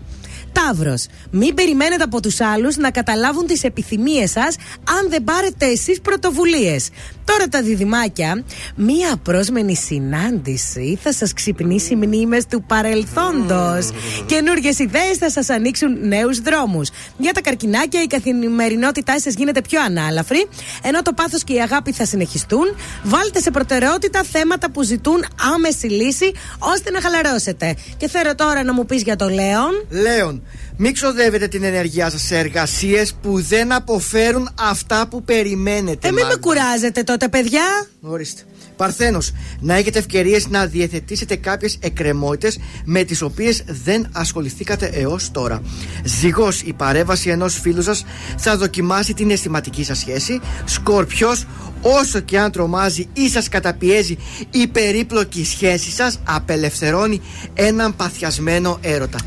Ταύρο, 0.53 0.95
μην 1.31 1.55
περιμένετε 1.55 2.03
από 2.03 2.21
τους 2.21 2.41
άλλους 2.41 2.77
να 2.77 2.91
καταλάβουν 2.91 3.47
τις 3.47 3.65
επιθυμίες 3.65 4.31
σας 4.31 4.57
αν 4.99 5.09
δεν 5.09 5.25
πάρετε 5.25 5.67
εσείς 5.67 6.01
πρωτοβουλίες. 6.01 6.89
Τώρα 7.25 7.49
τα 7.49 7.63
διδυμάκια, 7.63 8.45
μία 8.77 9.13
απρόσμενη 9.13 9.77
συνάντηση 9.77 10.99
θα 11.03 11.13
σας 11.13 11.33
ξυπνήσει 11.33 11.97
μνήμες 11.97 12.47
του 12.47 12.63
παρελθόντος. 12.63 13.91
Καινούργιες 14.27 14.79
ιδέες 14.79 15.17
θα 15.17 15.31
σας 15.31 15.49
ανοίξουν 15.49 16.09
νέους 16.09 16.41
δρόμους. 16.41 16.91
Για 17.19 17.33
τα 17.33 17.41
καρκινάκια, 17.41 18.03
η 18.03 18.07
καθημερινότητά 18.07 19.21
σας 19.21 19.35
γίνεται 19.35 19.61
πιο 19.61 19.81
ανάλαφρη, 19.83 20.49
ενώ 20.83 21.03
το 21.03 21.13
πάθος 21.13 21.45
και 21.45 21.53
η 21.53 21.61
αγάπη 21.61 21.93
θα 21.93 22.05
συνεχιστούν. 22.05 22.65
Βάλτε 23.03 23.41
σε 23.41 23.51
προτεραιότητα 23.51 24.23
θέματα 24.23 24.71
που 24.71 24.83
ζητούν 24.83 25.25
άμεση 25.55 25.87
λύση, 25.87 26.33
ώστε 26.59 26.91
να 26.91 27.01
χαλαρώσετε. 27.01 27.77
Και 27.97 28.09
θέλω 28.09 28.35
τώρα 28.35 28.65
να 28.65 28.73
μου 28.73 28.87
πεις 28.87 29.03
για 29.03 29.17
το 29.17 29.29
Λέον. 29.29 29.87
Λέων, 29.91 30.40
μην 30.83 30.93
ξοδεύετε 30.93 31.49
την 31.49 31.63
ενέργειά 31.63 32.11
σας 32.11 32.23
σε 32.23 32.39
εργασίες 32.39 33.15
που 33.23 33.41
δεν 33.43 33.73
αποφέρουν 33.73 34.51
αυτά 34.61 35.07
που 35.11 35.23
περιμένετε. 35.23 36.09
Ε, 36.09 36.11
μην 36.11 36.21
με 36.21 36.23
Μάγδα. 36.23 36.39
κουράζετε 36.41 37.03
τότε, 37.03 37.29
παιδιά. 37.29 37.87
Ορίστε. 38.01 38.43
Παρθένος, 38.81 39.33
να 39.61 39.75
έχετε 39.75 39.99
ευκαιρίες 39.99 40.49
να 40.49 40.67
διαθετήσετε 40.67 41.37
κάποιες 41.37 41.77
εκκρεμότητες 41.81 42.59
με 42.85 43.03
τις 43.03 43.23
οποίες 43.23 43.63
δεν 43.85 44.09
ασχοληθήκατε 44.13 44.87
έως 44.87 45.31
τώρα. 45.31 45.63
Ζυγός, 46.05 46.63
η 46.63 46.73
παρέμβαση 46.73 47.31
ενός 47.31 47.61
φίλου 47.61 47.83
σας 47.83 48.05
θα 48.37 48.57
δοκιμάσει 48.57 49.15
την 49.15 49.31
αισθηματική 49.31 49.85
σας 49.85 49.99
σχέση. 49.99 50.41
Σκορπιός, 50.65 51.47
όσο 51.81 52.21
και 52.21 52.39
αν 52.39 52.51
τρομάζει 52.51 53.09
ή 53.13 53.29
σας 53.29 53.49
καταπιέζει 53.49 54.17
η 54.51 54.67
περίπλοκη 54.67 55.45
σχέση 55.45 55.91
σας, 55.91 56.19
απελευθερώνει 56.25 57.21
έναν 57.55 57.97
παθιασμένο 57.97 58.79
έρωτα. 58.81 59.19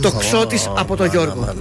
Το 0.00 0.12
ξώτης 0.12 0.70
από 0.76 0.96
τον 0.96 1.10
Γιώργο. 1.10 1.54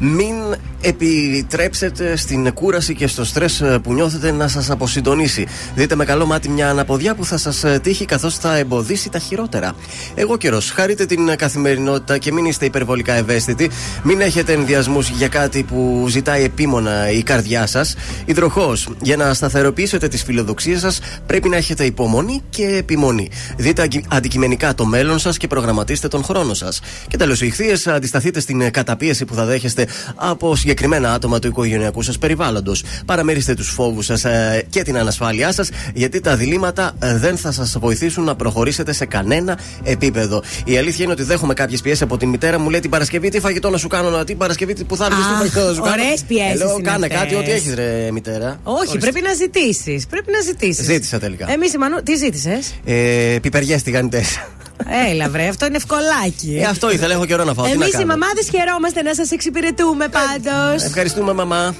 Μην 0.00 0.34
επιτρέψετε 0.80 2.16
στην 2.16 2.52
κούραση 2.52 2.94
και 2.94 3.06
στο 3.06 3.24
στρες 3.24 3.60
ε, 3.60 3.78
που 3.82 3.92
νιώθετε 3.94 4.30
να 4.32 4.48
σας 4.48 4.70
αποσυντονίσει. 4.70 5.46
Δείτε 5.74 5.94
με 5.94 6.04
καλό 6.04 6.26
μάτι 6.26 6.48
μια 6.48 6.70
αναποδιά 6.70 7.14
που 7.14 7.24
θα 7.24 7.36
σας 7.36 7.64
ε, 7.64 7.78
τύχει 7.82 8.04
καθώς 8.04 8.36
θα 8.36 8.56
εμποδίσει 8.56 9.08
τα 9.10 9.18
χειρότερα. 9.18 9.74
Εγώ 10.14 10.36
καιρός, 10.36 10.70
χαρείτε 10.70 11.06
την 11.06 11.28
ε, 11.28 11.36
καθημερινότητα 11.36 12.18
και 12.18 12.32
μην 12.32 12.44
είστε 12.44 12.64
υπερβολικά 12.64 13.12
ευαίσθητοι. 13.12 13.70
Μην 14.02 14.20
έχετε 14.20 14.52
ενδιασμούς 14.52 15.08
για 15.08 15.28
κάτι 15.28 15.62
που 15.62 16.06
ζητάει 16.08 16.44
επίμονα 16.44 17.10
η 17.10 17.22
καρδιά 17.22 17.66
σας. 17.66 17.96
Υδροχός, 18.24 18.88
για 19.02 19.16
να 19.16 19.34
σταθεροποιήσετε 19.34 20.08
τις 20.08 20.22
φιλοδοξίες 20.22 20.80
σας 20.80 21.00
πρέπει 21.26 21.48
να 21.48 21.56
έχετε 21.56 21.84
υπομονή 21.84 22.42
και 22.50 22.66
επιμονή. 22.66 23.30
Δείτε 23.56 23.82
αγγι- 23.82 24.04
αντικειμενικά 24.08 24.74
το 24.74 24.84
μέλλον 24.84 25.18
σας 25.18 25.36
και 25.36 25.46
προγραμματίστε 25.46 26.08
τον 26.08 26.24
χρόνο 26.24 26.54
σας. 26.54 26.80
Και 27.08 27.16
τέλος, 27.16 27.40
οι 27.40 27.46
ηχθείες, 27.46 27.86
αντισταθείτε 27.86 28.40
στην 28.40 28.60
ε, 28.60 28.70
καταπίεση 28.70 29.24
που 29.24 29.34
θα 29.34 29.44
δέχεστε 29.44 29.86
από 30.14 30.56
συγκεκριμένα 30.56 31.12
άτομα 31.12 31.38
του 31.38 31.46
οικογενειακού 31.48 32.02
σας 32.02 32.18
περιβάλλοντος. 32.18 32.82
Παραμερίστε 33.06 33.54
τους 33.54 33.68
φόβους 33.68 34.04
σας 34.06 34.24
και 34.70 34.82
την 34.82 34.96
ανασφάλειά 34.98 35.52
σας, 35.52 35.68
γιατί 35.94 36.20
τα 36.20 36.36
διλήμματα 36.36 36.92
ε, 36.98 37.16
δεν 37.18 37.36
θα 37.36 37.52
σας 37.52 37.76
βοηθήσουν 37.80 38.24
να 38.24 38.34
προχωρήσετε 38.36 38.92
σε 38.92 39.04
κανένα 39.06 39.58
επίπεδο. 39.82 40.42
Η 40.64 40.76
αλήθεια 40.78 41.04
είναι 41.04 41.12
ότι 41.12 41.22
δέχομαι 41.22 41.54
κάποιες 41.54 41.80
πιέσεις 41.80 42.02
από 42.02 42.16
την 42.16 42.28
μητέρα 42.28 42.58
μου, 42.58 42.70
λέει 42.70 42.80
την 42.80 42.90
Παρασκευή 42.90 43.28
τι 43.28 43.40
φαγητό 43.40 43.70
να 43.70 43.76
σου 43.76 43.88
κάνω, 43.88 44.10
να- 44.10 44.24
την 44.24 44.36
Παρασκευή 44.36 44.84
που 44.84 44.96
θα 44.96 45.04
έρθεις, 45.04 45.24
τι 45.26 45.32
Αχ, 45.32 45.38
φαγητό 45.38 45.60
να 45.68 45.74
σου 45.74 45.80
κάνω. 45.82 46.02
ωραίες 46.02 46.20
πιέσεις 46.28 46.52
Ε, 46.52 46.56
λέω, 46.56 46.70
είναι 46.72 46.90
κάνε 46.90 47.06
αυτές. 47.06 47.18
κάτι, 47.20 47.34
ό,τι 47.34 47.50
έχεις, 47.50 47.74
ρε 47.74 48.08
μητέρα. 48.12 48.60
Όχι, 48.62 48.78
Ορίστε. 48.88 48.98
πρέπει 48.98 49.20
να 49.20 49.32
ζητήσεις. 49.34 50.06
Πρέπει 50.06 50.30
να 50.32 50.40
ζητήσεις. 50.40 50.84
Ζήτησα 50.84 51.18
τελικά. 51.18 51.52
Εμείς 51.52 51.72
η 51.72 51.78
Μανού, 51.78 52.02
τι 52.02 52.14
ζήτησες; 52.16 52.74
Ε, 52.84 53.36
πιπεριές 53.42 53.82
τηγανιτές. 53.82 54.38
Έλα, 54.86 55.28
βρε, 55.28 55.48
αυτό 55.48 55.66
είναι 55.66 55.76
ευκολάκι. 55.76 56.58
Ε, 56.60 56.64
αυτό 56.64 56.90
ήθελα, 56.90 57.12
έχω 57.12 57.26
καιρό 57.26 57.44
να 57.44 57.54
φάω. 57.54 57.64
Τι 57.64 57.70
Εμείς 57.70 57.92
να 57.92 58.00
οι 58.00 58.04
κάνω; 58.04 58.06
μαμάδες 58.06 58.48
χαιρόμαστε 58.48 59.02
να 59.02 59.14
σας 59.14 59.30
εξυπηρετούμε 59.30 60.08
πάντως. 60.08 60.84
Ευχαριστούμε, 60.84 61.32
μαμά. 61.32 61.74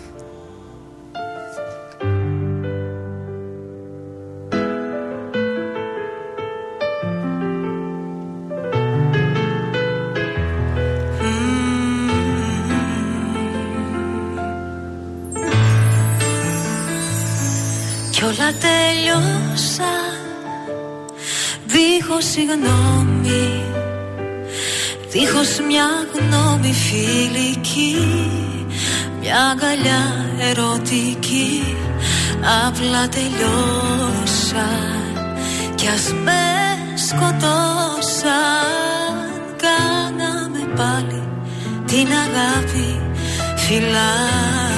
Κι 18.10 18.24
όλα 18.24 18.52
τελειώσαν 18.60 20.17
δίχως 21.98 22.34
γνώμη, 22.36 23.62
Δίχως 25.10 25.60
μια 25.68 25.88
γνώμη 26.14 26.72
φιλική 26.72 27.96
Μια 29.20 29.36
αγκαλιά 29.50 30.26
ερωτική 30.50 31.76
Απλά 32.66 33.08
τελειώσαν 33.08 34.56
Κι 35.74 35.86
ας 35.86 36.12
με 36.24 36.42
σκοτώσαν 37.06 38.38
Κάναμε 39.56 40.74
πάλι 40.76 41.28
την 41.86 42.06
αγάπη 42.06 43.00
φυλάει. 43.56 44.77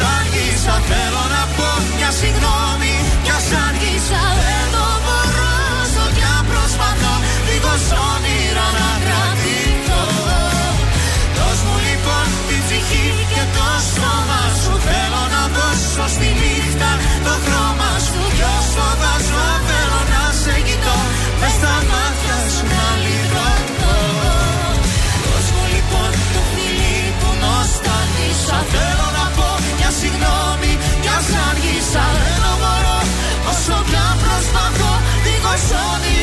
τα 0.00 0.10
αργήσα 0.20 0.74
Θέλω 0.90 1.24
να 1.34 1.42
πω 1.56 1.68
μια 1.96 2.10
συγγνώμη. 2.20 2.94
Κι 3.24 3.32
ας 3.38 3.48
αργήσα 3.66 4.22
Δεν 4.46 4.66
το 4.74 4.86
μπορώ. 5.04 5.52
Όσο 5.82 6.06
κι 6.16 6.26
προσπαθώ 6.50 7.14
Δίχως 7.46 7.86
όνειρα 8.10 8.66
να 8.78 8.90
κρατηθώ. 9.04 10.02
Δώσ' 11.36 11.62
μου 11.66 11.76
λοιπόν 11.86 12.26
την 12.48 12.60
ψυχή 12.64 13.06
και 13.32 13.44
το 13.56 13.68
σώμα 13.94 14.42
σου. 14.60 14.72
Θέλω 14.86 15.22
να 15.34 15.42
δώσω 15.56 16.04
στη 16.14 16.28
νύχτα 16.40 16.90
το 17.26 17.34
χρώμα 17.44 17.90
σου. 18.06 18.20
Κι 18.36 18.46
όσο 18.58 18.88
συγγνώμη 30.20 30.72
κι 31.02 31.10
ας 31.18 31.28
άργησα. 31.48 32.04
Δεν 32.24 32.54
μπορώ 32.60 32.98
όσο 33.50 33.76
πια 33.88 34.06
προσπαθώ 34.22 34.92
δίχως 35.24 35.64
όνειρο. 35.90 36.19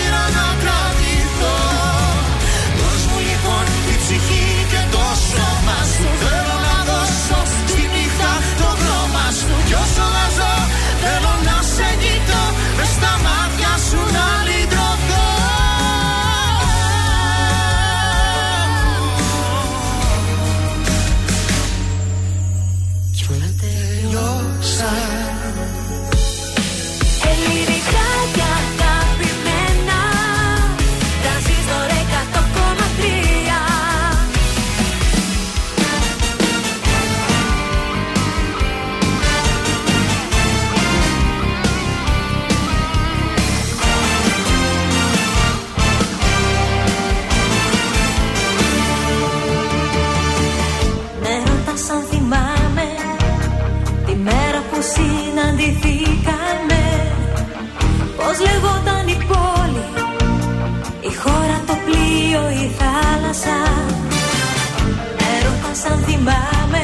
Έρωτα 65.36 65.74
σαν 65.74 66.04
θυμάμαι 66.06 66.84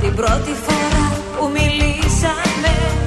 Την 0.00 0.14
πρώτη 0.14 0.54
φορά 0.64 1.06
που 1.38 1.50
μιλήσαμε. 1.52 3.05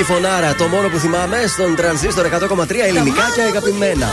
Ευρυδίκη 0.00 0.22
Φωνάρα, 0.28 0.54
το 0.54 0.66
μόνο 0.68 0.88
που 0.88 0.98
θυμάμαι 0.98 1.44
στον 1.46 1.74
τρανζίστορ 1.76 2.26
100,3 2.26 2.70
ελληνικά 2.88 3.22
και 3.34 3.42
αγαπημένα. 3.42 4.08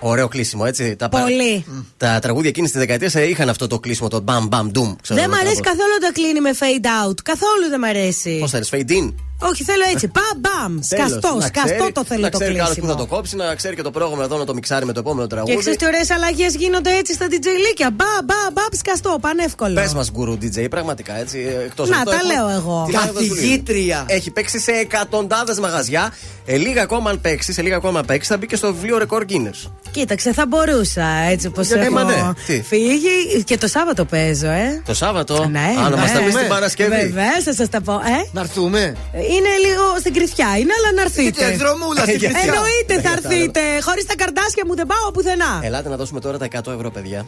Ωραίο 0.00 0.28
κλείσιμο, 0.28 0.64
έτσι. 0.66 0.96
Τα, 0.96 1.08
πα- 1.08 1.20
Πολύ. 1.20 1.64
τα 1.96 2.18
τραγούδια 2.22 2.48
εκείνης 2.48 2.70
της 2.70 2.80
δεκαετίας 2.80 3.14
είχαν 3.14 3.48
αυτό 3.48 3.66
το 3.66 3.78
κλείσιμο, 3.78 4.08
το 4.08 4.20
μπαμ 4.20 4.46
μπαμ 4.46 4.70
ντουμ. 4.70 4.94
ξέρω 5.02 5.20
Δεν 5.20 5.28
μ' 5.28 5.32
εγώ 5.32 5.40
αρέσει 5.42 5.60
κάπως. 5.60 5.78
καθόλου 5.78 5.98
το 6.00 6.12
κλείνει 6.12 6.40
με 6.40 6.50
fade 6.60 6.86
out. 7.10 7.14
Καθόλου 7.22 7.68
δεν 7.70 7.78
μ' 7.80 7.84
αρέσει. 7.84 8.36
Πώς 8.40 8.50
θέλει, 8.50 8.64
fade 8.70 8.90
in; 8.90 9.14
Όχι, 9.38 9.64
θέλω 9.64 9.82
έτσι. 9.92 10.08
Παμ, 10.08 10.24
μπαμ. 10.68 10.78
Τέλος. 10.88 11.08
Σκαστό, 11.10 11.34
Να 11.34 11.46
σκαστό 11.46 11.74
ξέρει- 11.74 11.92
το 11.94 12.04
θέλω 12.04 12.20
να 12.20 12.30
το 12.30 12.38
ξέρει 12.38 12.54
κάποιος 12.54 12.68
που 12.78 12.86
θα 12.86 12.92
κλείσιμο. 12.94 13.08
το 13.08 13.14
κόψει, 13.14 13.36
να 13.36 13.54
ξέρει 13.54 13.74
και 13.76 13.82
το 13.82 13.90
πρόγραμμα 13.90 14.24
εδώ 14.24 14.36
να 14.38 14.44
το 14.44 14.54
μιξάρει 14.54 14.84
με 14.86 14.92
το 14.92 15.00
επόμενο 15.00 15.26
Και 15.26 15.34
τραγούδι. 15.34 15.56
ξέρεις 15.56 15.78
τι 15.78 15.86
ωραίες 15.86 16.10
αλλαγές 16.10 16.54
γίνονται 16.54 16.90
έτσι 17.00 17.12
στα 17.12 17.26
DJ 17.30 17.46
λίκια. 17.66 17.90
Μπα, 17.90 18.04
μπα, 18.24 18.34
μπα, 18.52 18.62
σκαστό, 18.76 19.18
πανεύκολο. 19.20 19.74
Πες 19.74 19.94
μας, 19.94 20.10
γκουρού 20.10 20.38
DJ, 20.42 20.66
πραγματικά 20.70 21.18
έτσι. 21.18 21.38
Εκτός 21.66 21.88
Να, 21.88 22.00
από 22.00 22.10
αυτό, 22.10 22.22
τα 22.26 22.32
έχουμε 22.32 22.48
λέω 22.48 22.58
εγώ. 22.58 22.84
τη 22.86 22.92
Μάγδα 22.94 23.12
Ζουλίδου. 23.12 23.34
Καθηγήτρια. 23.34 24.04
Έχει 24.08 24.30
παίξει 24.30 24.58
σε 24.60 24.70
εκατοντάδες 24.72 25.58
μαγαζιά. 25.58 26.12
Ε, 26.46 26.56
λίγα 26.56 26.82
ακόμα 26.82 27.10
αν 27.10 27.20
παίξει, 27.20 27.52
σε 27.52 27.62
λίγα 27.62 27.76
ακόμα 27.76 27.98
αν 27.98 28.04
παίξει, 28.04 28.28
θα 28.28 28.36
μπει 28.36 28.46
και 28.46 28.56
στο 28.56 28.74
βιβλίο 28.74 28.98
Record 29.08 29.22
Guinness. 29.32 29.70
Κοίταξε, 29.90 30.32
θα 30.32 30.46
μπορούσα 30.46 31.04
έτσι 31.30 31.46
όπω 31.46 31.60
Γιατί, 31.62 31.80
έχω 31.84 31.92
μα 31.92 32.04
ναι, 32.04 32.32
τι; 32.46 32.62
φύγει. 32.62 33.42
Και 33.44 33.58
το 33.58 33.66
Σάββατο 33.66 34.04
παίζω, 34.04 34.46
ε. 34.48 34.82
Το 34.86 34.94
Σάββατο; 34.94 35.48
Ναι, 35.50 35.74
Α, 35.84 35.88
να 35.88 35.96
μας 35.96 36.12
τα 36.12 36.18
ναι. 36.18 36.24
πεις 36.26 36.34
την 36.36 36.48
Παρασκευή. 36.48 36.90
Βεβαίω, 36.90 37.42
θα 37.44 37.54
σας 37.54 37.68
τα 37.68 37.80
πω. 37.80 37.92
Ε; 37.92 38.28
Να 38.32 38.40
έρθουμε. 38.40 38.78
Είναι 39.14 39.52
λίγο 39.66 39.82
στην 39.98 40.12
κρυφιά, 40.14 40.57
είναι, 40.58 40.72
αλλά 40.78 40.90
να 40.98 41.02
έρθείτε. 41.06 41.44
Είτε 41.44 41.56
δρομούλα 41.62 42.00
στην 42.00 42.16
Γιατί- 42.18 42.34
Κρυσιά. 42.34 42.52
Εννοείται 42.52 42.94
θα 42.94 43.00
κατάλαβα. 43.08 43.34
έρθετε. 43.34 43.60
Χωρίς 43.86 44.04
τα 44.10 44.14
καρτάσια 44.22 44.62
μου 44.66 44.74
δεν 44.80 44.86
πάω 44.92 45.10
πουθενά. 45.14 45.52
Ελάτε 45.62 45.88
να 45.88 45.96
δώσουμε 46.00 46.20
τώρα 46.20 46.38
τα 46.38 46.44
100 46.44 46.70
ευρώ, 46.76 46.90
παιδιά. 46.90 47.20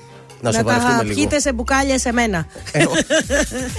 Να 0.43 0.51
να 0.51 0.57
σοβαρευτούμε 0.59 0.97
τα 0.97 1.03
λίγο. 1.03 1.15
πιείτε 1.15 1.39
σε 1.41 1.53
μπουκάλια 1.53 1.99
σε 1.99 2.13
μένα. 2.13 2.47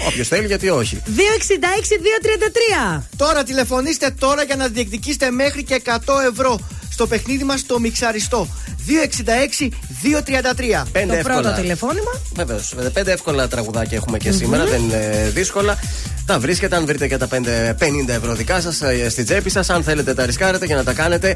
Όποιος 0.07 0.28
θέλει, 0.28 0.45
γιατί 0.48 0.69
όχι. 0.69 1.02
266-233. 1.06 3.03
Τώρα 3.18 3.44
τηλεφωνήστε 3.44 4.10
τώρα 4.19 4.44
για 4.44 4.56
να 4.56 4.68
διεκδικήσετε 4.68 5.32
μέχρι 5.32 5.64
και 5.64 5.73
100 5.86 6.14
ευρώ 6.32 6.60
στο 6.91 7.07
παιχνίδι 7.07 7.44
μας 7.44 7.65
το 7.65 7.80
μιξαριστό. 7.80 8.48
266-233. 8.88 10.86
Πέντε 10.91 11.15
Το 11.15 11.22
πρώτο 11.23 11.38
εύκολα. 11.40 11.53
τηλεφώνημα. 11.53 12.11
Βεβαίως. 12.36 12.73
Πέντε 12.94 13.11
εύκολα 13.11 13.48
τραγουδάκια 13.48 13.98
έχουμε 13.98 14.18
και 14.18 14.32
σήμερα. 14.32 14.65
Δεν 14.65 14.82
είναι 14.82 15.32
δύσκολα. 15.34 15.80
Τα 16.26 16.39
βρίσκετε 16.39 16.76
αν 16.76 16.85
βρείτε 16.85 17.07
και 17.07 17.18
τα 17.18 17.27
5, 17.27 17.35
50 17.35 18.07
ευρώ 18.07 18.34
δικά 18.34 18.61
σας 18.61 18.81
στη 19.10 19.23
τσέπη 19.23 19.49
σας. 19.49 19.69
Αν 19.69 19.84
θέλετε, 19.84 20.14
τα 20.14 20.26
ρισκάρετε 20.26 20.65
για 20.65 20.76
να 20.76 20.84
τα 20.84 20.93
κάνετε 20.93 21.35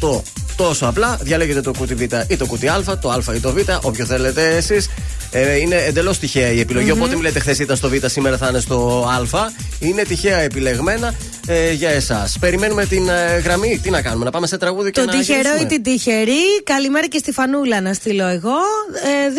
100. 0.00 0.22
Τόσο 0.56 0.86
απλά. 0.86 1.18
Διαλέγετε 1.22 1.60
το 1.60 1.72
κουτί 1.78 1.94
Β 1.94 2.00
ή 2.00 2.36
το 2.36 2.46
κουτί 2.46 2.68
Α, 2.68 2.82
το 3.00 3.10
Α 3.10 3.34
ή 3.34 3.40
το 3.40 3.52
Β, 3.52 3.58
όποιο 3.82 4.04
θέλετε 4.04 4.56
εσείς. 4.56 4.88
Ε, 5.30 5.56
είναι 5.56 5.76
εντελώς 5.76 6.18
τυχαία 6.18 6.50
η 6.50 6.60
επιλογη 6.60 6.90
Οπότε 6.90 7.14
μην 7.14 7.22
λέτε 7.22 7.38
χθες 7.38 7.58
ήταν 7.58 7.76
στο 7.76 7.88
Β, 7.88 7.92
σήμερα 8.04 8.36
θα 8.36 8.48
είναι 8.48 8.60
στο 8.60 9.08
Α. 9.32 9.50
Είναι 9.78 10.02
τυχαία 10.02 10.38
επιλεγμένα 10.38 11.14
ε, 11.46 11.72
για 11.72 11.90
εσάς. 11.90 12.36
Περιμένουμε 12.40 12.84
την 12.86 13.08
ε, 13.08 13.38
γραμμή. 13.44 13.80
Τι 13.82 13.90
να 13.90 14.02
κάνουμε, 14.02 14.24
να 14.24 14.30
πάμε 14.30 14.46
σε 14.46 14.56
τραγούδι 14.58 14.90
και 14.90 15.00
Το 15.00 15.06
να 15.06 15.12
τυχερό 15.18 15.38
γυρίσουμε. 15.40 15.62
ή 15.62 15.66
την 15.66 15.82
τυχερή. 15.82 16.62
Καλημέρα 16.64 17.06
και 17.06 17.18
στη 17.18 17.32
Φανούλα 17.32 17.80
να 17.80 17.92
στείλω 17.92 18.26
εγώ. 18.26 18.56
Ε, 19.04 19.30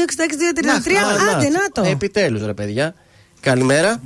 266-233. 1.34 1.35
Άντε, 1.35 1.49
να 1.49 1.60
το. 1.84 1.89
Επιτέλους, 1.89 2.45
ρε 2.45 2.53
παιδιά. 2.53 2.94
Καλημέρα. 3.39 4.02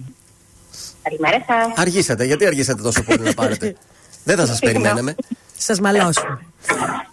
Καλημέρα 1.03 1.45
σας. 1.47 1.73
Αργήσατε. 1.75 2.23
Γιατί 2.25 2.45
αργήσατε 2.45 2.81
τόσο 2.81 3.03
πολύ 3.03 3.19
να 3.19 3.33
πάρετε; 3.33 3.75
Δεν 4.23 4.37
θα 4.37 4.45
σας 4.45 4.59
περιμέναμε. 4.59 5.15
Σας 5.57 5.79
μαλώσω. 5.79 6.39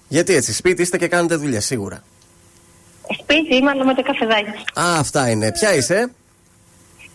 Γιατί 0.08 0.34
έτσι, 0.34 0.52
σπίτι 0.54 0.82
είστε 0.82 0.98
και 0.98 1.08
κάνετε 1.08 1.36
δουλειά, 1.36 1.60
σίγουρα. 1.60 2.02
Σπίτι 3.22 3.54
είμαι, 3.54 3.70
αλλά 3.70 3.84
με 3.84 3.94
το 3.94 4.02
καφεδάκι. 4.02 4.80
Α, 4.80 4.98
αυτά 4.98 5.30
είναι. 5.30 5.52
Ποια 5.52 5.74
είσαι, 5.74 6.10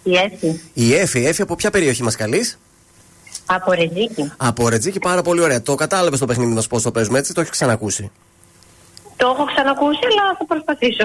Η 0.04 0.16
Έφη. 0.16 0.62
η 0.74 0.94
Εφη. 0.96 1.26
Εφη, 1.26 1.42
από 1.42 1.56
ποια 1.56 1.70
περιοχή 1.70 2.04
μας 2.04 2.16
καλείς; 2.16 2.60
Από 3.46 3.72
Ρεζίκη. 3.72 4.32
Από 4.38 4.70
Ρετζίκη, 4.70 5.00
πάρα 5.00 5.22
πολύ 5.22 5.42
ωραία. 5.42 5.62
Το 5.62 5.76
κατάλαβες 5.76 6.20
το 6.20 6.26
παιχνίδι 6.26 6.54
μας 6.54 6.68
πώς 6.68 6.82
το 6.84 6.92
παίζουμε 6.92 7.20
έτσι, 7.20 7.34
το 7.34 7.40
έχεις 7.42 7.52
ξανακούσει; 7.52 8.12
Το 9.16 9.28
έχω 9.28 9.46
ξανακούσει, 9.46 10.00
αλλά 10.20 10.36
θα 10.38 10.46
προσπαθήσω. 10.46 11.04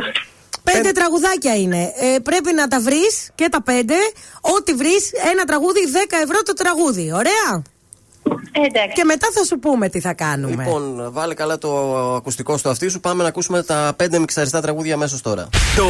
Πέντε 0.73 0.93
τραγουδάκια 0.93 1.57
είναι. 1.57 1.93
Ε, 1.97 2.19
πρέπει 2.19 2.53
να 2.55 2.69
τα 2.69 2.81
βρεις 2.81 3.31
και 3.35 3.49
τα 3.51 3.62
πέντε. 3.62 3.95
Ό,τι 4.40 4.74
βρεις, 4.74 5.11
ένα 5.32 5.45
τραγούδι, 5.45 5.81
10 5.93 6.16
ευρώ 6.24 6.43
το 6.43 6.53
τραγούδι. 6.53 7.12
Ωραία. 7.12 7.62
Ε, 8.53 8.66
εντάξει. 8.66 8.93
Και 8.95 9.05
μετά 9.05 9.28
θα 9.32 9.45
σου 9.45 9.59
πούμε 9.59 9.89
τι 9.89 10.01
θα 10.01 10.12
κάνουμε. 10.15 10.65
Λοιπόν, 10.65 11.09
βάλε 11.12 11.35
καλά 11.35 11.59
το 11.59 11.97
ακουστικό 12.16 12.57
στο 12.57 12.69
αυτί 12.70 12.89
σου. 12.89 13.01
Πάμε 13.01 13.23
να 13.23 13.28
ακούσουμε 13.28 13.62
τα 13.62 13.93
πέντε 13.97 14.19
μιξαριστά 14.19 14.61
τραγούδια 14.61 14.95
αμέσως 14.95 15.20
τώρα. 15.23 15.49
Το 15.77 15.86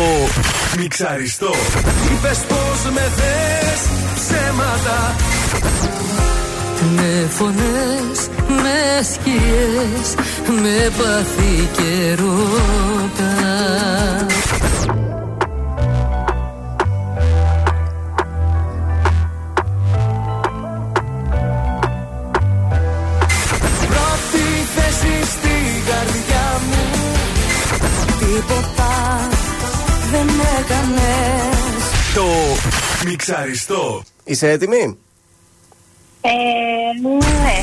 μιξαριστό. 0.78 1.50
Είπες 2.12 2.38
πως 2.38 2.92
με 2.92 3.12
θες 3.16 3.80
ψέματα 4.14 5.16
Με 6.94 7.28
φωνές, 7.30 8.28
με 8.48 9.02
σκιές, 9.12 10.14
με 10.62 10.90
πάθη 10.98 11.68
και 11.72 12.14
ρώτα. 12.14 13.36
Τίποτα 28.28 28.92
δεν 30.10 30.28
έκανες 30.58 32.14
Το 32.14 32.24
μιξαριστό. 33.08 34.02
Είσαι 34.24 34.50
έτοιμη; 34.50 34.98
Ε, 36.20 36.30
ναι. 37.08 37.56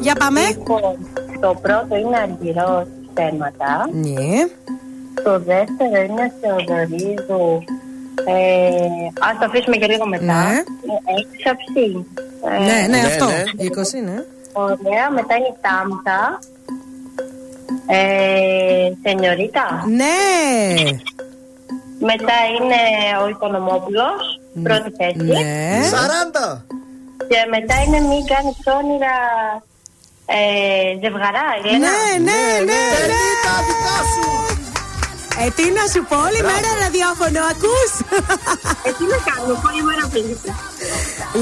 Για 0.00 0.14
πάμε. 0.14 0.40
Λοιπόν, 0.46 0.96
το 1.40 1.58
πρώτο 1.62 1.96
είναι 1.96 2.16
αργυρό 2.18 2.86
θέματα. 3.14 3.88
Ναι. 3.92 4.46
Το 5.24 5.38
δεύτερο 5.38 6.02
είναι 6.08 6.32
Θεοδωρίδου. 6.40 7.64
Ε, 8.28 8.86
ας 9.30 9.38
το 9.38 9.44
αφήσουμε 9.48 9.76
και 9.76 9.86
λίγο 9.86 10.06
μετά. 10.06 10.24
Ναι. 10.24 10.54
Ε, 10.54 11.12
Έξαψη. 11.34 12.06
Ε, 12.44 12.58
Ναι, 12.64 12.80
ναι, 12.80 12.86
ναι, 12.86 13.06
αυτό. 13.06 13.24
ναι. 13.24 13.42
20, 13.56 14.04
ναι. 14.04 14.24
Ωραία, 14.52 15.04
μετά 15.18 15.34
είναι 15.36 15.50
η 15.54 15.56
Τάμτα. 15.66 16.38
Ε, 17.86 18.88
Σενιωρίτα. 19.02 19.84
Ναι. 20.00 20.16
Μετά 22.10 22.36
είναι 22.54 22.80
ο 23.22 23.28
Οικονομόπουλος, 23.28 24.20
πρώτη 24.62 24.90
θέση. 24.98 25.26
Ναι. 25.42 25.80
40. 25.90 26.64
Και 27.30 27.40
μετά 27.56 27.76
είναι 27.84 27.98
Μη 28.08 28.18
κάνεις 28.32 28.58
όνειρα 28.80 29.16
ε, 30.26 30.40
ζευγαρά, 31.02 31.46
Ελένα. 31.58 31.78
Ναι, 31.84 32.02
ναι, 32.28 32.42
ναι, 32.70 32.82
ναι. 33.12 33.22
Τα 33.44 33.54
δικά 33.68 33.98
σου. 34.12 34.26
Ε, 35.42 35.46
τι 35.56 35.64
να 35.78 35.84
σου 35.92 36.00
πω, 36.08 36.16
όλη 36.28 36.40
μέρα 36.50 36.70
ραδιόφωνο, 36.82 37.40
ακούς; 37.52 37.92
Ε, 38.86 38.90
τι 38.96 39.04
να 39.12 39.18
κάνω, 39.28 39.52
πολύ 39.64 39.82
μέρα 39.88 40.04
πήγε. 40.12 40.34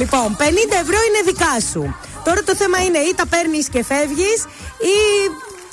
λοιπόν, 0.01 0.27
50 0.41 0.43
ευρώ 0.85 0.99
είναι 1.07 1.21
δικά 1.31 1.55
σου. 1.71 1.83
Τώρα 2.27 2.41
το 2.49 2.55
θέμα 2.61 2.79
είναι 2.85 2.99
ή 3.11 3.13
τα 3.21 3.27
παίρνεις 3.33 3.67
και 3.75 3.83
φεύγεις 3.91 4.41
ή 4.95 4.97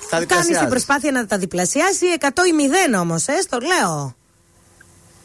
Τα 0.09 0.15
κάνει 0.15 0.25
διπλασιάζεις. 0.25 0.57
την 0.59 0.69
προσπάθεια 0.69 1.11
να 1.11 1.25
τα 1.25 1.37
διπλασιάσει. 1.37 2.05
100 2.19 2.25
ή 2.27 2.53
0 2.53 2.99
όμως, 2.99 3.27
ε, 3.27 3.41
στο 3.41 3.57
λέω. 3.59 4.15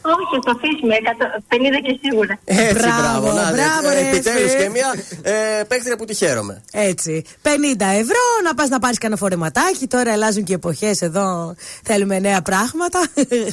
Όχι, 0.05 0.39
το 0.45 0.51
αφήσουμε, 0.55 0.95
100 0.95 1.25
50 1.47 1.79
και 1.85 1.99
σίγουρα. 2.01 2.39
Έτσι, 2.45 2.73
Μπράβο, 2.73 3.19
μπράβο. 3.21 3.27
Να, 3.39 3.51
μπράβο, 3.51 3.89
ρε, 3.93 4.07
Επιτέλους 4.07 4.53
Εφη. 4.53 4.63
και 4.63 4.69
μία 4.69 4.93
ε, 5.21 5.63
παίχτρια 5.67 5.95
που 5.95 6.05
τη 6.05 6.13
χαίρομαι. 6.13 6.63
Έτσι. 6.71 7.23
50 7.41 7.47
ευρώ 7.79 8.23
να 8.43 8.53
πας 8.53 8.69
να 8.69 8.79
πάρεις 8.79 8.97
κανένα 8.97 9.19
φορεματάκι. 9.19 9.87
Τώρα 9.87 10.11
αλλάζουν 10.11 10.43
και 10.43 10.53
εποχές 10.53 11.01
εδώ. 11.01 11.55
Θέλουμε 11.83 12.19
νέα 12.19 12.41
πράγματα. 12.41 12.99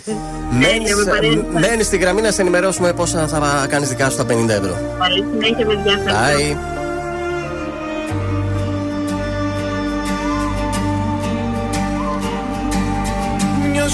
Μένεις, 0.60 0.94
με 0.94 1.04
παρέα. 1.04 1.44
μένεις 1.68 1.86
στη 1.86 1.96
γραμμή 1.96 2.20
να 2.20 2.30
σε 2.30 2.40
ενημερώσουμε 2.40 2.92
πόσα 2.92 3.26
θα 3.28 3.66
κάνεις 3.68 3.88
δικά 3.88 4.10
σου 4.10 4.16
τα 4.16 4.24
50 4.24 4.48
ευρώ. 4.48 4.96
Καλή 4.98 5.24
συνέχεια, 5.30 5.66
παιδιά. 5.66 5.92
ευχαριστώ. 6.06 6.58
Bye. 6.76 6.79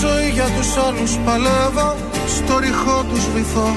Ζωή 0.00 0.28
για 0.30 0.48
τους 0.56 0.76
άλλους 0.86 1.12
παλεύω 1.24 1.96
Στο 2.36 2.58
ρηχό 2.58 3.04
τους 3.10 3.24
βυθώ. 3.34 3.68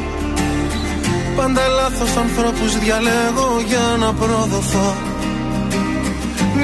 Πάντα 1.36 1.68
λάθος 1.68 2.16
ανθρώπους 2.18 2.80
διαλέγω 2.80 3.50
για 3.68 3.86
να 4.00 4.14
προδοθώ. 4.14 4.90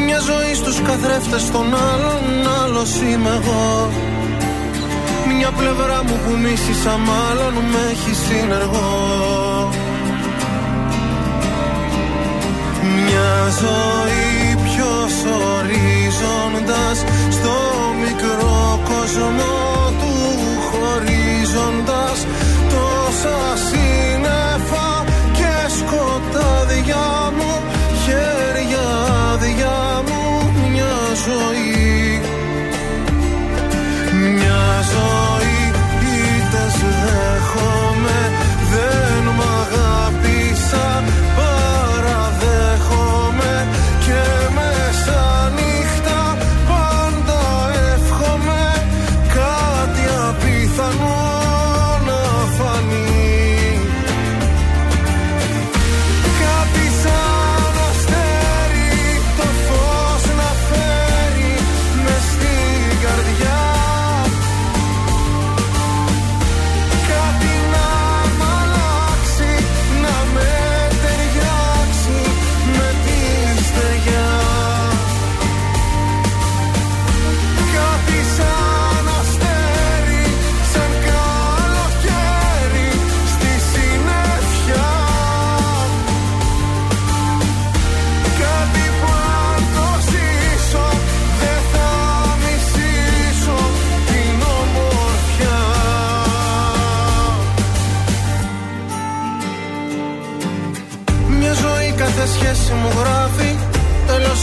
Μια 0.05 0.19
ζωή 0.19 0.53
στους 0.55 0.81
καθρέφτες 0.81 1.51
των 1.51 1.65
άλλων 1.91 2.23
Άλλος 2.63 2.91
είμαι 3.01 3.29
εγώ. 3.29 3.89
Μια 5.37 5.51
πλευρά 5.51 6.03
μου 6.03 6.19
που 6.25 6.37
μίσησα 6.43 6.97
μάλλον 7.09 7.53
Με 7.71 7.81
έχει 7.91 8.13
συνεργό. 8.25 9.69
Μια 12.95 13.49
ζωή 13.61 14.25
ποιος 14.25 14.34
ορίζοντας 15.23 16.97
στο 17.29 17.55
μικρό 18.03 18.79
κόσμο 18.89 19.53
του 19.99 20.13
χωρίζοντας 20.67 22.17
τόσα 22.69 23.39
σύννεφα 23.67 25.03
και 25.33 25.53
σκοτάδια 25.77 27.31
μου 27.37 27.53
χέρια 28.03 28.87
αδειά 29.33 30.03
μου 30.07 30.51
μια 30.71 30.95
ζωή. 31.25 32.21
Μια 34.13 34.81
ζωή. 34.91 35.24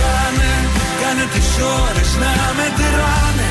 Κάνε, 0.00 0.52
κάνε 1.00 1.24
τις 1.32 1.50
ώρες 1.82 2.10
να 2.22 2.32
μετράνε. 2.58 3.50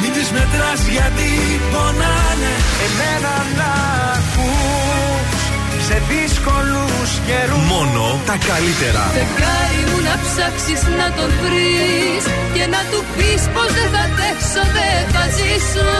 Μην 0.00 0.12
τις 0.16 0.28
μετράς 0.36 0.80
γιατί 0.94 1.30
πονάνε. 1.72 2.54
Εμένα 2.86 3.34
να 3.58 3.72
ακούς 4.16 5.40
σε 5.86 5.96
δύσκολους 6.10 7.10
καιρούς. 7.26 7.64
Μόνο 7.72 8.02
τα 8.28 8.36
καλύτερα. 8.50 9.04
Φεγγάρι 9.18 9.82
μου 9.88 9.98
να 10.08 10.14
ψάξεις 10.24 10.82
να 10.98 11.06
τον 11.16 11.30
βρεις 11.42 12.24
Και 12.54 12.64
να 12.74 12.80
του 12.90 13.00
πεις 13.16 13.42
πως 13.54 13.70
δεν 13.76 13.88
θα 13.94 14.02
αντέξω, 14.08 14.62
δεν 14.76 15.00
θα 15.14 15.24
ζήσω. 15.36 15.90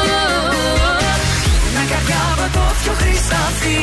Μια 1.73 1.85
καρδιά 1.91 2.23
με 2.41 2.47
το 2.55 2.63
πιο 2.81 2.93
χρυσάφι 3.01 3.79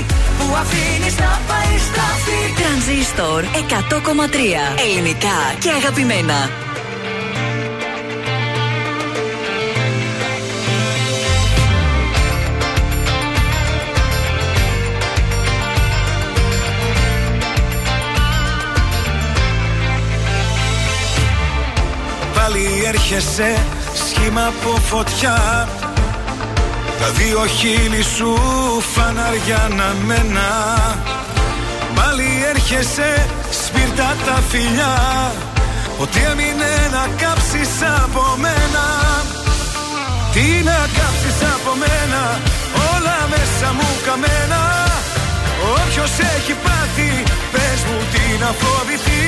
που 0.47 0.55
αφήνεις 0.55 1.17
να 1.17 1.41
πάει 1.47 1.77
στραφή 1.77 2.61
Τρανζίστορ 2.61 3.43
100,3. 3.43 4.81
Ελληνικά 4.89 5.37
και 5.59 5.69
αγαπημένα. 5.69 6.49
Πάλι 22.35 22.83
έρχεσαι 22.85 23.65
σχήμα 23.93 24.45
από 24.47 24.79
φωτιά 24.79 25.67
Τα 27.03 27.11
δύο 27.11 27.45
χείλη 27.45 28.03
σου 28.15 28.31
φαναριά 28.93 29.67
να 29.77 29.95
μένα. 30.07 30.49
Πάλι 31.95 32.27
έρχεσαι 32.53 33.29
σπίρτα 33.63 34.09
τα 34.25 34.37
φιλιά. 34.49 34.95
Ότι 36.03 36.19
έμεινε 36.31 36.71
να 36.95 37.03
κάψεις 37.21 37.73
από 38.03 38.23
μένα. 38.43 38.85
Τι 40.33 40.45
να 40.69 40.79
κάψεις 40.97 41.37
από 41.55 41.71
μένα 41.83 42.21
Όλα 42.91 43.17
μέσα 43.33 43.67
μου 43.77 43.89
καμένα. 44.05 44.61
Όποιος 45.75 46.13
έχει 46.35 46.53
πάθει 46.65 47.11
Πες 47.53 47.79
μου 47.87 47.97
τι 48.11 48.23
να 48.43 48.49
φοβηθεί. 48.61 49.23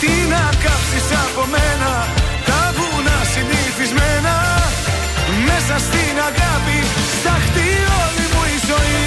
Τι 0.00 0.12
να 0.32 0.42
κάψεις 0.64 1.08
από 1.24 1.42
μένα 1.54 1.90
Τα 2.48 2.60
βουνά 2.76 3.18
συνηθισμένα. 3.32 4.34
Μέσα 5.46 5.76
στην 5.86 6.14
αγάπη 6.28 6.78
Σταχτεί 7.24 7.70
όλη 8.02 8.24
μου 8.32 8.42
η 8.54 8.56
ζωή. 8.68 9.02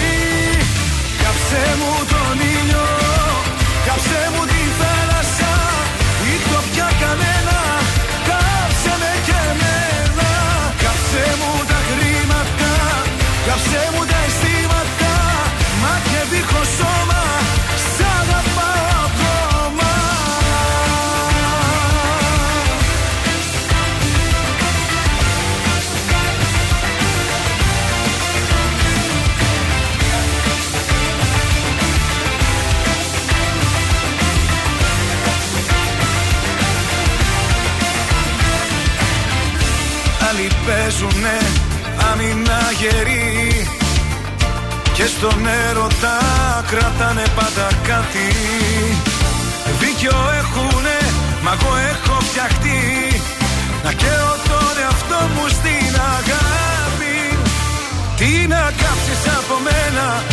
Κάψε 1.21 1.63
μου 1.79 1.91
τον 2.11 2.37
ήλιο 2.39 3.16
άμυνα 42.77 42.91
γερή 42.91 43.67
Και 44.93 45.05
στον 45.05 45.47
έρωτα 45.69 46.17
κρατάνε 46.67 47.23
πάντα 47.35 47.67
κάτι. 47.87 48.29
Δίκιο 49.79 50.17
έχουνε, 50.39 50.99
μα 51.43 51.51
εγώ 51.59 51.75
έχω 51.75 52.21
φτιαχτεί. 52.21 52.81
Να 53.83 53.91
καίω 53.93 54.31
τον 54.47 54.75
εαυτό 54.83 55.19
μου 55.33 55.47
στην 55.47 55.91
αγάπη. 56.17 57.17
Τι 58.17 58.47
να 58.47 58.61
κάψεις 58.81 59.23
από 59.37 59.55
μένα, 59.67 60.23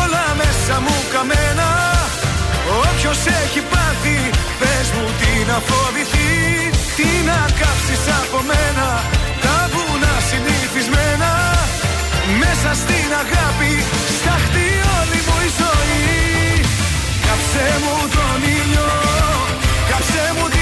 όλα 0.00 0.26
μέσα 0.40 0.80
μου 0.80 0.96
καμένα. 1.12 1.68
Όποιος 2.84 3.20
έχει 3.42 3.60
πάθει, 3.72 4.18
πες 4.60 4.86
μου 4.94 5.06
τι 5.20 5.32
να 5.50 5.58
φοβηθεί. 5.68 6.30
Τι 6.96 7.08
να 7.28 7.38
κάψεις 7.60 8.04
από 8.20 8.38
μένα, 8.50 8.86
Μέσα 12.38 12.70
στην 12.82 13.08
αγάπη, 13.22 13.72
σταχτεί 14.18 14.68
όλη 14.98 15.18
μου 15.26 15.36
η 15.46 15.50
ζωή. 15.60 16.08
Κάψε 17.26 17.66
μου 17.82 17.96
τον 18.14 18.40
ήλιο, 18.58 18.88
κάψε 19.90 20.24
μου 20.36 20.46
τη 20.54 20.59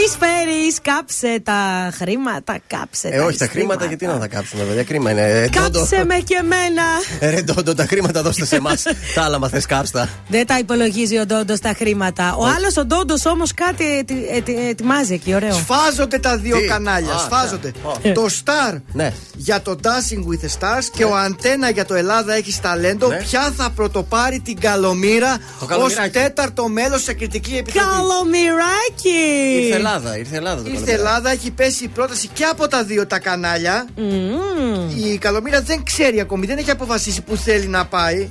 Νωρί 0.00 0.12
φέρει, 0.30 0.74
κάψε 0.82 1.40
τα 1.42 1.90
χρήματα, 1.98 2.58
κάψε 2.66 3.08
Ε, 3.08 3.18
όχι, 3.20 3.38
τα 3.38 3.46
χρήματα 3.46 3.84
γιατί 3.84 4.06
να 4.06 4.18
τα 4.18 4.26
κάψουμε, 4.26 4.62
παιδιά. 4.62 4.84
Κρίμα 4.84 5.10
είναι. 5.10 5.20
Ε, 5.22 5.48
Ντόντο. 5.48 5.78
Κάψε 5.78 6.04
με 6.04 6.14
και 6.14 6.36
εμένα. 6.40 6.82
Ε, 7.20 7.30
Ρε 7.30 7.40
Ντόντο, 7.40 7.74
τα 7.74 7.86
χρήματα 7.86 8.22
δώστε 8.22 8.44
σε 8.44 8.56
εμάς. 8.56 8.82
Τα 9.14 9.22
άλλα, 9.22 9.38
μας 9.38 9.50
θες 9.50 9.66
κάψτα. 9.66 10.08
Δεν 10.28 10.46
τα 10.46 10.58
υπολογίζει 10.58 11.18
ο 11.18 11.26
Ντόντος 11.26 11.58
τα 11.60 11.74
χρήματα. 11.78 12.34
Ο 12.38 12.46
άλλος 12.46 12.76
ο 12.76 12.84
Ντόντος 12.84 13.26
όμως 13.26 13.54
κάτι 13.54 13.98
ετι- 13.98 14.28
ετι- 14.32 14.58
ετοιμάζει 14.68 15.14
εκεί, 15.14 15.34
ωραίο. 15.34 15.52
Σφάζονται 15.52 16.18
τα 16.18 16.36
δύο 16.36 16.56
Τι; 16.58 16.64
κανάλια. 16.66 17.14
Α, 17.14 17.18
σφάζονται. 17.18 17.72
ναι. 18.02 18.12
Το 18.12 18.26
Star 18.44 18.76
Ναι. 18.92 19.12
για 19.36 19.62
το 19.62 19.76
Dancing 19.82 20.18
with 20.18 20.44
the 20.44 20.58
Stars 20.58 20.84
και 20.96 21.04
ο 21.04 21.16
Αντένα 21.16 21.70
για 21.70 21.84
το 21.84 21.94
Ελλάδα 21.94 22.34
έχεις 22.34 22.60
ταλέντο. 22.60 23.08
Ναι. 23.08 23.16
Ποια 23.16 23.52
θα 23.56 23.70
πρωτοπάρει 23.70 24.40
την 24.40 24.60
Καλομήρα 24.60 25.36
Το 25.38 25.44
ως 25.64 25.66
Καλομηράκι. 25.68 26.10
τέταρτο 26.18 26.68
μέλος 26.68 27.02
σε 27.02 27.12
κριτική 27.12 27.56
επιτροπή; 27.56 27.86
Καλομυράκι! 27.88 29.18
Ήρθε 29.62 29.76
Ελλάδα, 29.76 30.18
ήρθε 30.20 30.36
Ελλάδα 30.36 30.62
το 30.62 30.68
Ήρθε 30.68 30.84
καλοκαίρι. 30.84 30.98
Ελλάδα, 30.98 31.30
έχει 31.30 31.50
πέσει 31.50 31.84
η 31.84 31.88
πρόταση 31.88 32.28
και 32.32 32.44
από 32.44 32.68
τα 32.68 32.84
δύο 32.84 33.06
τα 33.06 33.18
κανάλια. 33.18 33.86
Μμμ. 33.96 35.12
Η 35.12 35.18
Καλομήρα 35.18 35.60
δεν 35.60 35.82
ξέρει 35.82 36.20
ακόμη, 36.20 36.46
δεν 36.46 36.58
έχει 36.58 36.70
αποφασίσει 36.70 37.22
που 37.22 37.36
θέλει 37.36 37.66
να 37.66 37.86
πάει. 37.86 38.30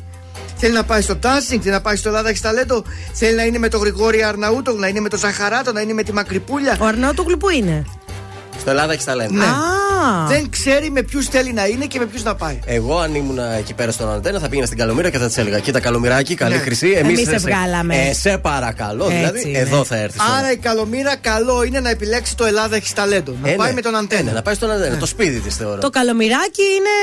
Θέλει 0.55 0.73
να 0.73 0.83
πάει 0.83 1.01
στο 1.01 1.13
dancing, 1.23 1.59
θέλει 1.61 1.71
να 1.71 1.81
πάει 1.81 1.95
στο 1.95 2.07
Ελλάδα 2.09 2.29
έχει 2.29 2.41
ταλέντο. 2.41 2.83
Θέλει 3.13 3.35
να 3.35 3.43
είναι 3.43 3.57
με 3.57 3.69
τον 3.69 3.79
Γρηγόρη 3.79 4.23
Αρναούτογλου, 4.23 4.79
να 4.79 4.87
είναι 4.87 4.99
με 4.99 5.09
τον 5.09 5.19
Ζαχαράτο, 5.19 5.71
να 5.71 5.81
είναι 5.81 5.93
με 5.93 6.03
τη 6.03 6.13
Μακρυπούλια. 6.13 6.77
Ο 6.79 6.85
Αρνότουγλου 6.85 7.37
που 7.37 7.49
είναι; 7.49 7.85
Στο 8.59 8.69
Ελλάδα 8.69 8.93
έχεις 8.93 9.05
ταλέντο. 9.05 9.33
Ναι. 9.33 9.43
Α. 9.45 10.27
Δεν 10.27 10.49
ξέρει 10.49 10.89
με 10.91 11.01
ποιους 11.01 11.27
θέλει 11.27 11.53
να 11.53 11.65
είναι 11.65 11.85
και 11.85 11.99
με 11.99 12.05
ποιους 12.05 12.23
να 12.23 12.35
πάει. 12.35 12.59
Εγώ, 12.65 12.97
αν 12.99 13.15
ήμουν 13.15 13.39
εκεί 13.57 13.73
πέρα 13.73 13.91
στον 13.91 14.11
Αντένα, 14.13 14.39
θα 14.39 14.47
πήγαινα 14.49 14.65
στην 14.65 14.77
Καλομήρα 14.77 15.09
και 15.09 15.17
θα 15.17 15.27
της 15.27 15.37
έλεγα: 15.37 15.59
Κοίτα, 15.59 15.79
Καλομηράκι, 15.79 16.35
καλή 16.35 16.55
Ναι. 16.55 16.59
χρυσή. 16.61 16.89
Εμείς 16.97 17.19
σε- 17.19 17.29
σε 17.29 17.37
βγάλαμε. 17.37 17.95
Ε, 17.95 18.13
σε 18.13 18.37
παρακαλώ, 18.37 19.03
Έτσι 19.05 19.17
δηλαδή, 19.17 19.49
είναι. 19.49 19.57
εδώ 19.57 19.83
θα 19.83 19.95
έρθεις. 19.95 20.21
Άρα 20.37 20.51
η 20.51 20.57
Καλομήρα 20.57 21.15
καλό 21.15 21.63
είναι 21.63 21.79
να 21.79 21.89
επιλέξει 21.89 22.35
το 22.37 22.45
Ελλάδα 22.45 22.75
έχεις 22.75 22.93
ταλέντο. 22.93 23.35
Να 23.43 23.51
πάει 23.51 23.73
με 23.73 23.81
τον 23.81 23.95
Αντένα. 23.95 24.31
να 24.31 24.41
πάει 24.41 24.53
στον 24.55 24.71
Αντένα. 24.71 24.97
Το 24.97 25.05
σπίτι 25.05 25.39
της 25.39 25.55
θεωρώ. 25.55 25.79
Το 25.81 25.89
καλομυράκι 25.89 26.61
είναι 26.61 26.95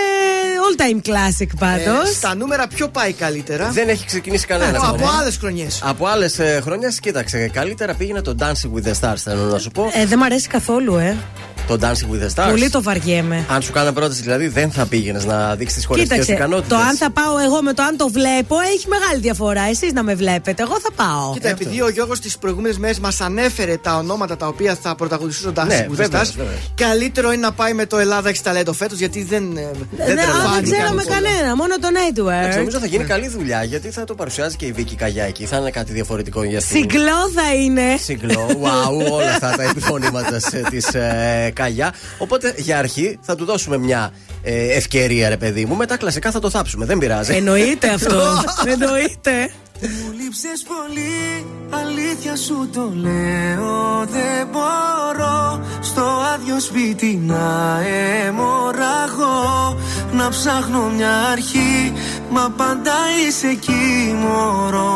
all 0.66 0.80
time 0.80 1.08
classic 1.10 1.48
πάντως. 1.58 2.08
Ε, 2.10 2.12
στα 2.12 2.34
νούμερα 2.34 2.66
ποιο 2.66 2.88
πάει 2.88 3.12
καλύτερα; 3.12 3.68
Δεν 3.70 3.88
έχει 3.88 4.06
ξεκινήσει 4.06 4.46
κανένα. 4.46 4.78
από 4.78 4.86
ακόμα. 4.86 5.18
άλλες 5.20 5.36
χρονιές. 5.36 5.80
Από 5.84 6.06
άλλες 6.06 6.40
χρονιές, 6.62 7.00
κοίταξε. 7.00 7.50
Καλύτερα 7.52 7.94
πήγαινε 7.94 8.20
το 8.22 8.34
Dancing 8.40 8.78
with 8.78 8.88
the 8.88 8.92
Stars, 9.00 9.16
θέλω 9.16 9.42
να 9.42 9.58
σου 9.58 9.70
πω. 9.70 9.90
Ε, 9.94 10.06
δεν 10.06 10.18
μ' 10.18 10.22
αρέσει 10.22 10.48
καθόλου, 10.48 10.96
ε. 10.96 11.16
Το 11.66 11.78
Dancing 11.80 11.84
with 12.14 12.22
the 12.26 12.44
Stars. 12.44 12.48
Πολύ 12.50 12.70
το 12.70 12.82
βαριέμαι. 12.82 13.44
Αν 13.50 13.62
σου 13.62 13.72
κάνα 13.72 13.92
πρόταση, 13.92 14.22
δηλαδή, 14.22 14.48
δεν 14.48 14.70
θα 14.70 14.86
πήγαινες 14.86 15.24
να 15.24 15.54
δείξεις 15.54 15.76
τις 15.76 15.86
χορευτικές 15.86 16.18
Κοίταξε, 16.24 16.42
ικανότητες. 16.44 16.78
το 16.78 16.84
αν 16.84 16.96
θα 16.96 17.10
πάω 17.10 17.38
εγώ 17.38 17.62
με 17.62 17.72
το 17.72 17.82
αν 17.82 17.96
το 17.96 18.08
βλέπω 18.08 18.56
έχει 18.74 18.88
μεγάλη 18.88 19.20
διαφορά. 19.20 19.62
Εσείς 19.70 19.92
να 19.92 20.02
με 20.02 20.14
βλέπετε, 20.14 20.62
εγώ 20.62 20.76
θα 20.80 20.92
πάω. 20.92 21.32
Κοίτα, 21.32 21.48
επειδή 21.48 21.80
ο 21.82 21.88
Γιώργος 21.88 22.20
τις 22.20 22.38
προηγούμενες 22.38 22.78
μέρες 22.78 22.98
μας 22.98 23.20
ανέφερε 23.20 23.76
τα 23.76 23.96
ονόματα 23.96 24.36
τα 24.36 24.46
οποία 24.46 24.76
θα 24.82 24.94
πρωταγωνιστούν 24.94 25.52
στον 25.52 25.66
Ναι, 25.66 25.74
Dancing 25.78 25.90
with 25.90 25.92
the 25.92 25.96
βέβαιως, 25.96 26.28
Stars, 26.28 26.34
βέβαιως. 26.36 26.70
καλύτερο 26.74 27.32
είναι 27.32 27.40
να 27.40 27.52
πάει 27.52 27.72
με 27.72 27.86
το 27.86 27.98
Ελλάδα 27.98 28.28
έχεις 28.28 28.42
ταλέντο 28.42 28.72
φέτος 28.72 28.98
γιατί 28.98 29.22
δεν. 29.24 29.56
ε, 29.56 29.60
Ε, 29.60 29.64
ναι, 29.64 29.70
α, 30.02 30.06
δεν 30.06 30.16
τρελάνει 30.16 30.62
ξέραμε 30.70 31.02
πολλά. 31.02 31.14
κανένα, 31.20 31.56
μόνο 31.56 31.74
το 31.78 31.88
Εντάξει, 31.88 32.12
network. 32.52 32.56
νομίζω 32.56 32.78
θα 32.78 32.86
γίνει 32.86 33.04
καλή 33.04 33.28
δουλειά 33.28 33.62
γιατί 33.64 33.90
θα 33.90 34.04
το 34.04 34.14
παρουσιάζει 34.14 34.56
και 34.56 34.66
η 34.66 34.72
Βίκη 34.72 34.94
Καγιά 34.94 35.24
εκεί. 35.24 35.44
Θα 35.46 35.56
είναι 35.56 35.70
κάτι 35.70 35.92
διαφορετικό 35.92 36.42
για 36.42 36.58
αυτήν. 36.58 36.76
Συγκλώ 36.80 37.20
θα 37.34 37.54
είναι. 37.54 37.96
Συγκλώ, 38.02 38.46
wow, 38.62 39.12
όλα 39.12 39.30
αυτά 39.30 39.54
τα 39.56 39.62
επιφωνήματα 39.62 40.36
τη 40.70 40.98
ε, 40.98 41.50
Καγιά. 41.56 41.94
Οπότε 42.18 42.54
για 42.56 42.78
αρχή 42.78 43.18
θα 43.20 43.34
του 43.34 43.44
δώσουμε 43.44 43.78
μια 43.78 44.12
ε, 44.42 44.76
ευκαιρία, 44.76 45.28
ρε 45.28 45.36
παιδί 45.36 45.64
μου. 45.64 45.76
Μετά 45.76 45.96
κλασικά 45.96 46.30
θα 46.30 46.40
το 46.40 46.50
θάψουμε. 46.50 46.84
Δεν 46.84 46.98
πειράζει. 46.98 47.34
Εννοείται 47.34 47.88
αυτό. 47.88 48.42
Εννοείται. 48.72 49.50
Μου 49.80 50.12
λείψες 50.20 50.64
πολύ, 50.68 51.46
αλήθεια 51.70 52.36
σου 52.36 52.68
το 52.72 52.92
λέω 52.94 54.06
Δεν 54.06 54.46
μπορώ 54.52 55.66
στο 55.80 56.02
άδειο 56.34 56.60
σπίτι 56.60 57.20
να 57.26 57.80
αιμορραγώ 58.26 59.76
Να 60.12 60.28
ψάχνω 60.28 60.88
μια 60.96 61.12
αρχή, 61.32 61.92
μα 62.30 62.50
πάντα 62.56 62.92
είσαι 63.26 63.46
εκεί 63.46 64.14
μωρό 64.14 64.95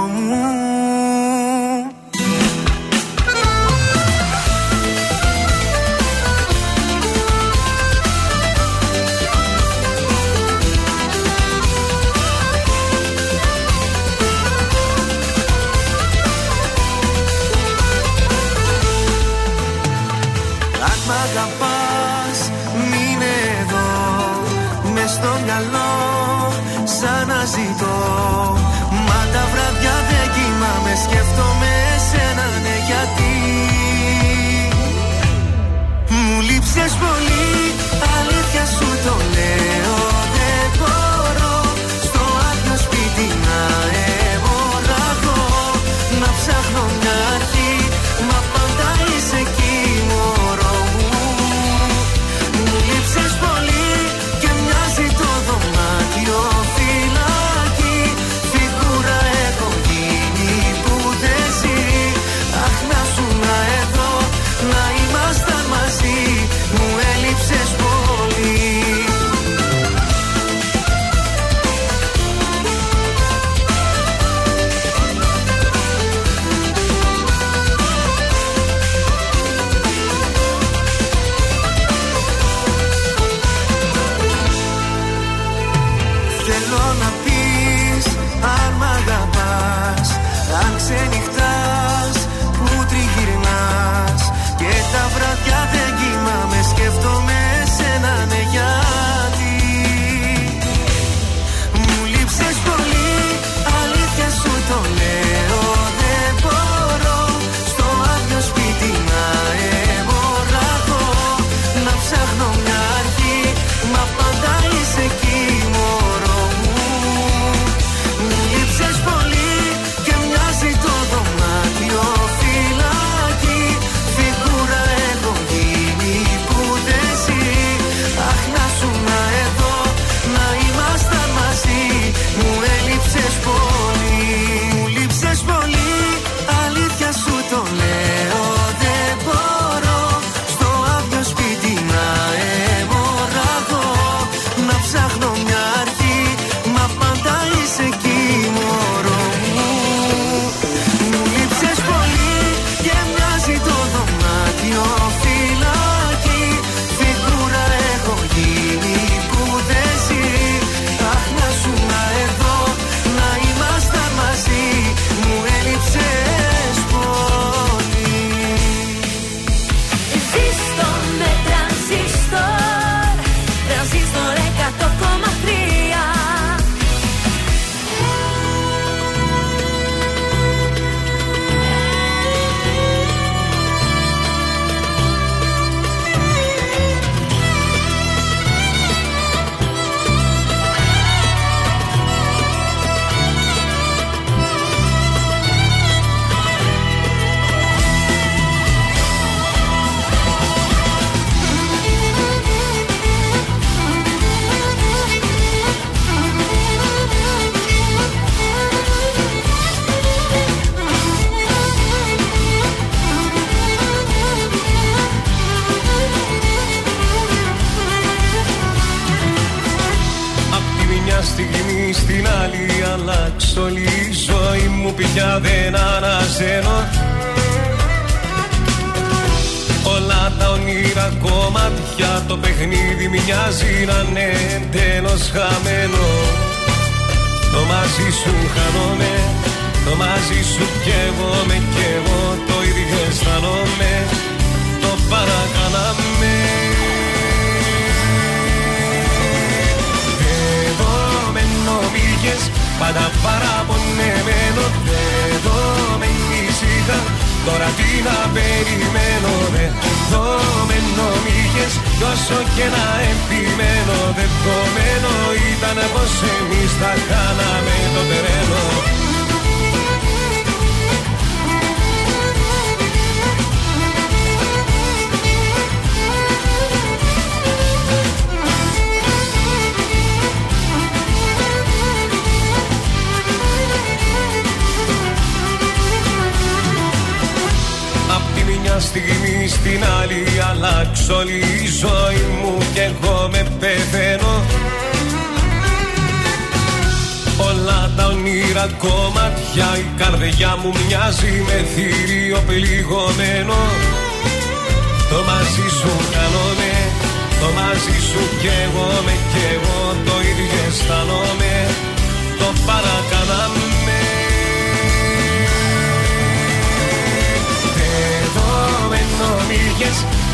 πολύ 37.03 37.49
Αλήθεια 38.17 38.65
σου 38.75 38.89
το 39.05 39.15
λέω 39.35 39.80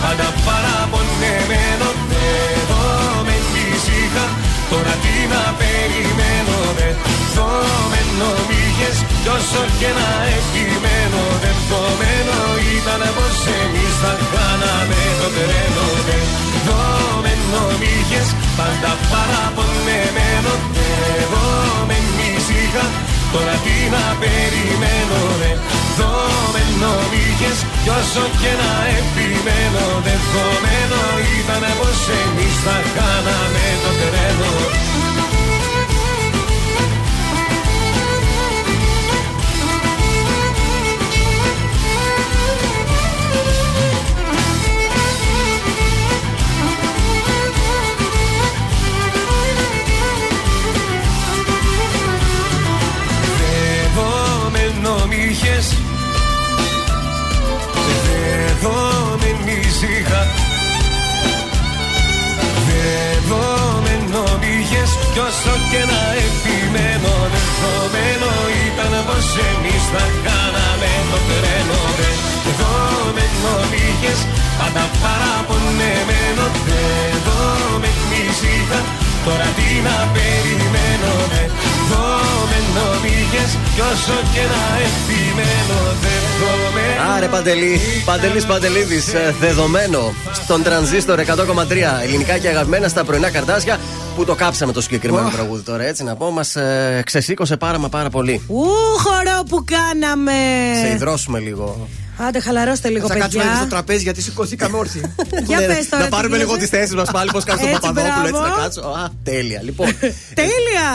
πάντα 0.02 0.28
παραπονεμένο 0.46 1.88
Εδώ 2.58 2.84
με 3.26 3.36
ήσυχα 3.72 4.26
τώρα 4.70 4.94
τι 5.02 5.14
να 5.32 5.42
περιμένω 5.60 6.58
Εδώ 6.88 7.50
με 7.92 8.00
νομίγες 8.20 8.98
κι 9.22 9.30
όσο 9.36 9.62
και 9.80 9.90
να 9.98 10.10
επιμένω 10.38 11.22
Δεδομένο 11.42 12.36
ήταν 12.76 13.02
πως 13.16 13.38
εμείς 13.60 13.94
θα 14.02 14.12
κάναμε 14.34 15.00
το 15.20 15.28
τρένο. 15.36 15.86
Εδώ 16.18 16.82
με 17.24 17.32
νομίγες 17.52 18.28
πάντα 18.58 18.92
παραπονεμένο 19.10 20.52
Εδώ 21.20 21.46
με 21.88 21.96
ήσυχα 22.34 22.86
Τώρα 23.36 23.56
τι 23.64 23.76
να 23.94 24.04
περιμένω 24.22 25.20
Εδώ 25.52 26.14
με 26.52 26.62
νομίγες 26.82 27.58
Κι 27.82 27.90
όσο 27.98 28.24
και 28.40 28.52
να 28.62 28.72
επιμένω 28.98 29.84
Δεδομένο 30.06 31.00
ήταν 31.40 31.64
πως 31.78 32.00
εμείς 32.22 32.56
θα 32.64 32.78
κάναμε 32.96 33.66
το 33.82 33.90
τρένο 34.00 34.50
Εδώ 62.86 63.46
με 63.84 63.94
νομίγες 64.12 64.90
Κι 65.12 65.20
όσο 65.28 65.54
και 65.70 65.82
να 65.90 66.02
επιμένω 66.26 67.14
Δεδομένο 67.32 68.30
ήταν 68.66 68.92
πως 69.08 69.28
εμείς 69.50 69.84
θα 69.92 70.04
κάναμε 70.26 70.92
το 71.10 71.18
τρένο 71.28 71.80
Εδώ 72.50 72.74
με 73.16 73.24
νομίγες 73.42 74.20
Πάντα 74.58 74.84
παραπονεμένος 75.02 76.54
Εδώ 77.14 77.42
με 77.82 77.90
ήσυχα 78.24 78.80
Τώρα 79.28 79.48
τι 79.56 79.68
να 79.86 79.96
περιμένω 80.14 81.12
Εδώ 81.44 82.06
με 82.50 82.58
νομίγες 82.76 83.50
Κι 83.74 83.80
όσο 83.80 84.16
και 84.32 84.44
να 84.52 84.62
επιμένω 84.86 85.78
Δεδομένο 86.04 87.14
Άρε 87.16 87.28
Παντελή, 87.28 87.80
Παντελής 88.04 88.46
Παντελίδης, 88.46 89.14
ε, 89.14 89.34
δεδομένο 89.40 90.14
στον 90.32 90.62
τρανζίστορ 90.62 91.18
100,3 91.18 92.02
ελληνικά 92.02 92.38
και 92.38 92.48
αγαπημένα 92.48 92.88
στα 92.88 93.04
πρωινά 93.04 93.30
καρτάσια 93.30 93.78
που 94.16 94.24
το 94.24 94.34
κάψαμε 94.34 94.72
το 94.72 94.80
συγκεκριμένο 94.80 95.28
τραγούδι 95.28 95.62
τώρα 95.62 95.84
έτσι 95.84 96.04
να 96.04 96.16
πω 96.16 96.30
μας 96.30 96.56
ε, 96.56 97.02
ξεσήκωσε 97.04 97.56
πάρα 97.56 97.78
μα 97.78 97.88
πάρα 97.88 98.10
πολύ. 98.10 98.42
Ου, 98.46 98.64
χορό 98.98 99.42
που 99.48 99.64
κάναμε. 99.64 100.32
Σε 100.82 100.94
υδρώσουμε 100.94 101.38
λίγο. 101.38 101.88
Άντε, 102.16 102.40
χαλαρώστε 102.40 102.88
λίγο, 102.88 103.06
Θα 103.08 103.14
κάτσουμε 103.16 103.42
λίγο 103.42 103.54
στο 103.54 103.62
παιδιά. 103.64 103.76
τραπέζι 103.76 104.02
γιατί 104.02 104.22
σηκωθήκαμε 104.22 104.76
όρθιοι. 104.76 105.00
Για 105.46 105.58
Ναι, 105.60 105.66
πες 105.66 105.88
τώρα. 105.88 106.02
να 106.02 106.08
τι 106.08 106.14
πάρουμε 106.16 106.36
λίγο 106.36 106.48
γίνεται. 106.48 106.66
τις 106.68 106.78
θέσεις 106.78 106.94
μας 106.94 107.10
πάλι, 107.10 107.30
πώς 107.30 107.44
κάνω 107.48 107.58
στον 107.60 107.70
Έτσι, 107.70 107.80
Παπαδόπουλο, 107.86 108.26
έτσι 108.26 108.30
μπράβο. 108.40 108.56
να 108.56 108.62
κάτσω. 108.62 108.80
Α, 108.80 109.08
τέλεια. 109.22 109.60
Λοιπόν, 109.62 109.86
Τέλεια! 110.40 110.90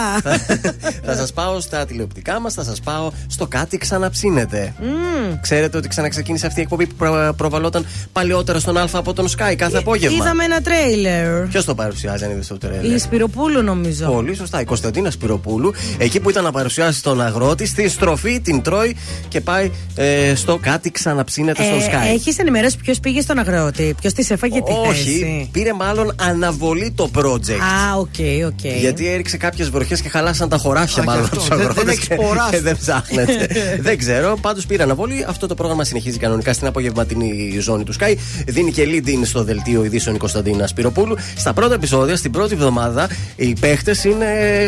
θα 1.06 1.16
σας 1.16 1.34
πάω 1.34 1.60
στα 1.60 1.86
τηλεοπτικά 1.86 2.40
μας, 2.40 2.54
θα 2.54 2.64
σας 2.64 2.80
πάω 2.80 3.12
στο 3.28 3.48
κάτι 3.48 3.78
ξαναψύνεται. 3.78 4.74
Μμμ. 4.82 5.40
Ξέρετε 5.42 5.78
ότι 5.78 5.88
ξαναξεκίνησε 5.88 6.46
αυτή 6.48 6.60
η 6.60 6.64
εκπομπή 6.64 6.88
που 6.88 6.96
προ- 6.96 7.34
προβαλόταν 7.36 7.86
παλιότερα 8.12 8.60
στον 8.60 8.78
Α 8.78 8.88
από 8.94 9.14
τον 9.14 9.28
Sky 9.38 9.54
κάθε 9.58 9.78
απόγευμα. 9.78 10.18
Είδαμε 10.18 10.44
ένα 10.44 10.62
τρέιλερ. 10.62 11.46
Ποιος 11.48 11.66
το 11.66 11.76
παρουσιάζει, 11.76 12.24
αν 12.24 12.32
είδες 12.32 12.48
το 12.48 12.58
τρέλερ. 12.58 12.84
Η 12.86 12.98
Σπυροπούλου, 13.00 13.62
νομίζω. 13.62 14.12
Πολύ 14.12 14.36
σωστά. 14.36 14.62
Η 14.62 14.66
Κωνσταντίνα 14.66 15.12
Σπυροπούλου, 15.12 15.74
εκεί 15.98 16.20
που 16.20 16.30
ήταν 16.30 16.44
να 16.44 16.52
παρουσιάσει 16.52 17.04
τον 17.04 17.22
αγρότη, 17.22 17.66
στη 17.66 17.90
στροφή 17.90 18.40
την 18.42 18.62
τρώει 18.62 18.96
και 19.28 19.42
πάει 19.42 19.72
ε, 19.96 20.36
στο 20.36 20.58
κάτι 20.62 20.92
ξαναψύνεται 20.92 21.10
στον 21.20 21.80
Sky. 21.92 22.14
Έχεις 22.14 22.38
ενημερώσει 22.38 22.78
ποιος 22.78 23.00
πήγε 23.00 23.22
στον 23.22 23.38
αγρότη, 23.38 23.96
ποιος 24.02 24.14
τη 24.14 24.28
έφαγε 24.30 24.62
τη 24.62 24.72
Όχι, 24.90 25.04
θέση. 25.04 25.50
πήρε 25.52 25.74
μάλλον 25.74 26.16
αναβολή 26.22 26.92
το 26.96 27.10
project. 27.18 27.52
Α, 27.92 27.98
οκ, 27.98 28.46
οκ. 28.48 28.72
Γιατί 28.80 29.08
έριξε 29.08 29.38
κάποιες 29.38 29.70
βροχές 29.70 30.02
και 30.02 30.10
χαλάσαν 30.10 30.50
τα 30.50 30.58
χωράφια 30.58 31.02
Α, 31.02 31.06
μάλλον 31.06 31.22
γι' 31.24 31.28
αυτό. 31.30 31.40
τους 31.40 31.48
Δεν- 31.48 31.60
αγρότες. 31.60 31.84
δεν 31.84 31.94
έχεις 31.94 32.08
ποράσει. 32.16 32.50
Και 32.52 32.60
δεν 32.62 32.78
ψάχνεται. 32.78 33.48
δεν 33.88 33.98
ξέρω. 33.98 34.38
Πάντως 34.42 34.66
πήρε 34.66 34.84
αναβολή. 34.84 35.26
Αυτό 35.28 35.48
το 35.48 35.56
πρόγραμμα 35.56 35.84
συνεχίζει 35.84 36.18
κανονικά 36.18 36.54
στην 36.54 36.68
απογευματινή 36.68 37.58
ζώνη 37.60 37.84
του 37.84 37.94
Sky. 38.00 38.14
Δίνει 38.48 38.72
και 38.72 38.84
lead 38.88 39.08
in 39.08 39.20
στο 39.24 39.44
δελτίο 39.44 39.84
ειδήσεων 39.84 40.16
η 40.16 40.18
Κωνσταντίνα 40.18 40.68
Σπυροπούλου. 40.68 41.16
Στα 41.36 41.54
πρώτα 41.54 41.74
επεισόδια, 41.74 42.16
στην 42.16 42.32
πρώτη 42.32 42.54
εβδομάδα, 42.54 43.10
οι 43.36 43.54
παίχτες 43.60 44.04
είναι 44.04 44.26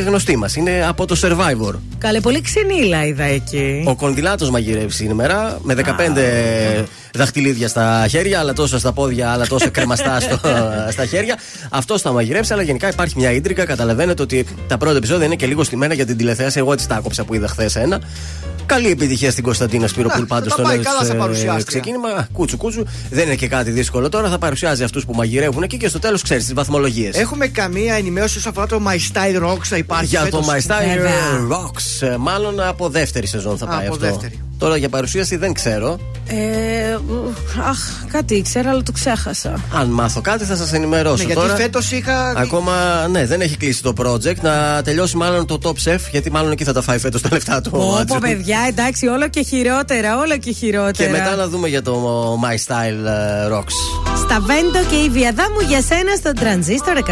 γνωστοί 0.08 0.38
μας. 0.38 0.56
Είναι 0.56 0.86
από 0.88 1.06
το 1.06 1.16
Survivor. 1.24 1.74
Καλέ, 1.98 2.20
πολύ 2.20 2.42
ξενήλα 2.42 3.06
είδα 3.06 3.24
εκεί. 3.24 3.84
Ο 3.88 3.96
Κονδυλάτος 3.96 4.50
μαγειρεύει 4.50 4.92
σήμερα 4.92 5.58
με 5.62 5.74
15 5.74 5.82
δαχτυλίδια 7.16 7.68
στα 7.68 8.06
χέρια, 8.10 8.40
άλλα 8.40 8.54
τόσο 8.54 8.78
στα 8.80 8.92
πόδια, 8.92 9.32
άλλα 9.32 9.48
τόσο 9.48 9.72
κρεμαστά 9.72 10.20
στο, 10.24 10.40
στα 10.92 11.06
χέρια. 11.06 11.38
Αυτό 11.70 11.98
θα 12.00 12.12
μαγειρεύσει, 12.12 12.54
αλλά 12.54 12.62
γενικά 12.62 12.90
υπάρχει 12.90 13.14
μια 13.18 13.32
ίντρικα. 13.32 13.66
Καταλαβαίνετε 13.66 14.22
ότι 14.22 14.46
τα 14.68 14.78
πρώτα 14.78 14.98
επεισόδια 14.98 15.26
είναι 15.26 15.36
και 15.36 15.46
λίγο 15.46 15.64
στημένα 15.64 15.94
για 15.94 16.06
την 16.06 16.18
τηλεθέαση. 16.18 16.60
Εγώ 16.60 16.74
έτσι 16.74 16.88
τα 16.88 16.96
άκοψα 16.96 17.24
που 17.24 17.34
είδα 17.34 17.48
χθες 17.48 17.76
ένα. 17.76 18.02
Καλή 18.66 18.90
επιτυχία 18.90 19.32
στην 19.32 19.44
Κωνσταντίνα 19.44 19.88
Σπυροπούλ 19.88 20.20
Να, 20.20 20.26
πάντως 20.26 20.48
θα 20.48 20.54
στο 20.54 20.64
πάει 20.64 20.76
νέο 20.76 20.84
καλά 20.84 20.98
της, 21.00 21.08
σαν 21.08 21.16
ε, 21.16 21.20
παρουσιάστρια. 21.20 21.64
ξεκίνημα. 21.66 22.28
Κούτσου 22.34 22.58
κούτσου. 22.58 22.84
Δεν 23.10 23.26
είναι 23.26 23.36
και 23.36 23.48
κάτι 23.48 23.72
δύσκολο 23.72 24.10
τώρα. 24.10 24.30
Θα 24.30 24.38
παρουσιάζει 24.38 24.84
αυτούς 24.84 25.06
που 25.06 25.14
μαγειρεύουν 25.14 25.64
εκεί 25.64 25.78
και 25.78 25.88
στο 25.88 26.00
τέλος 26.00 26.22
ξέρεις 26.22 26.44
τις 26.44 26.54
βαθμολογίες. 26.54 27.16
Έχουμε 27.18 27.48
καμία 27.48 27.94
ενημέρωση 27.96 28.38
όσον 28.38 28.52
αφορά 28.52 28.68
το 28.68 28.82
My 28.88 28.94
Style 28.96 29.50
Rocks 29.52 29.64
θα 29.64 29.78
υπάρχει. 29.78 30.06
Για 30.06 30.20
το 30.30 30.42
φέτος; 30.42 30.66
My 30.68 30.72
Style 30.72 30.96
Βέβαια. 30.96 31.12
Rocks. 31.52 32.08
ε, 32.08 32.18
Μάλλον 32.18 32.60
από 32.62 32.90
δεύτερη 32.90 33.28
σεζόν 33.28 33.58
θα 33.58 33.66
Α, 33.66 33.68
πάει 33.68 33.86
από 33.86 33.94
αυτό. 33.94 34.06
δεύτερη. 34.06 34.40
Τώρα 34.58 34.78
για 34.78 34.90
παρουσίαση 34.90 35.36
δεν 35.36 35.54
ξέρω. 35.54 36.00
Ε, 36.28 36.36
αχ, 37.70 37.78
κάτι 38.12 38.36
ήξερα, 38.36 38.70
αλλά 38.70 38.84
το 38.84 38.92
ξέχασα. 38.92 39.54
Αν 39.74 39.88
μάθω 39.90 40.22
κάτι 40.22 40.44
θα 40.46 40.56
σας 40.56 40.74
ενημερώσω. 40.74 41.16
Ναι, 41.18 41.24
γιατί 41.24 41.40
Τώρα, 41.42 41.56
φέτος 41.56 41.92
είχα. 41.92 42.34
Ακόμα, 42.38 43.08
ναι, 43.08 43.26
δεν 43.26 43.42
έχει 43.42 43.58
κλείσει 43.58 43.82
το 43.84 43.94
project. 43.98 44.40
Να 44.42 44.82
τελειώσει 44.84 45.18
μάλλον 45.18 45.46
το 45.46 45.58
Top 45.64 45.90
Chef, 45.90 45.98
γιατί 46.12 46.32
μάλλον 46.32 46.52
εκεί 46.52 46.64
θα 46.64 46.74
τα 46.74 46.82
φάει 46.82 46.98
φέτος 47.00 47.22
τα 47.22 47.30
λεφτά 47.32 47.62
του. 47.62 47.72
ο 47.74 47.78
Όπω 47.84 47.96
Άτζο. 47.96 48.18
παιδιά, 48.20 48.60
εντάξει, 48.68 49.08
όλο 49.08 49.28
και 49.30 49.42
χειρότερα, 49.44 50.18
όλο 50.18 50.38
και 50.38 50.52
χειρότερα. 50.52 50.92
Και 50.92 51.10
μετά 51.10 51.36
να 51.36 51.48
δούμε 51.48 51.68
για 51.68 51.82
το 51.82 52.34
My 52.44 52.54
Style 52.56 53.06
ε, 53.06 53.48
Rocks. 53.54 53.76
Στα 54.18 54.40
Βέντο 54.40 54.90
και 54.90 54.96
η 54.96 55.10
Βιαδά 55.10 55.44
μου 55.44 55.68
για 55.68 55.82
σένα 55.82 56.16
στον 56.18 56.34
τρανζίστορ 56.34 56.98
100,3. 57.06 57.12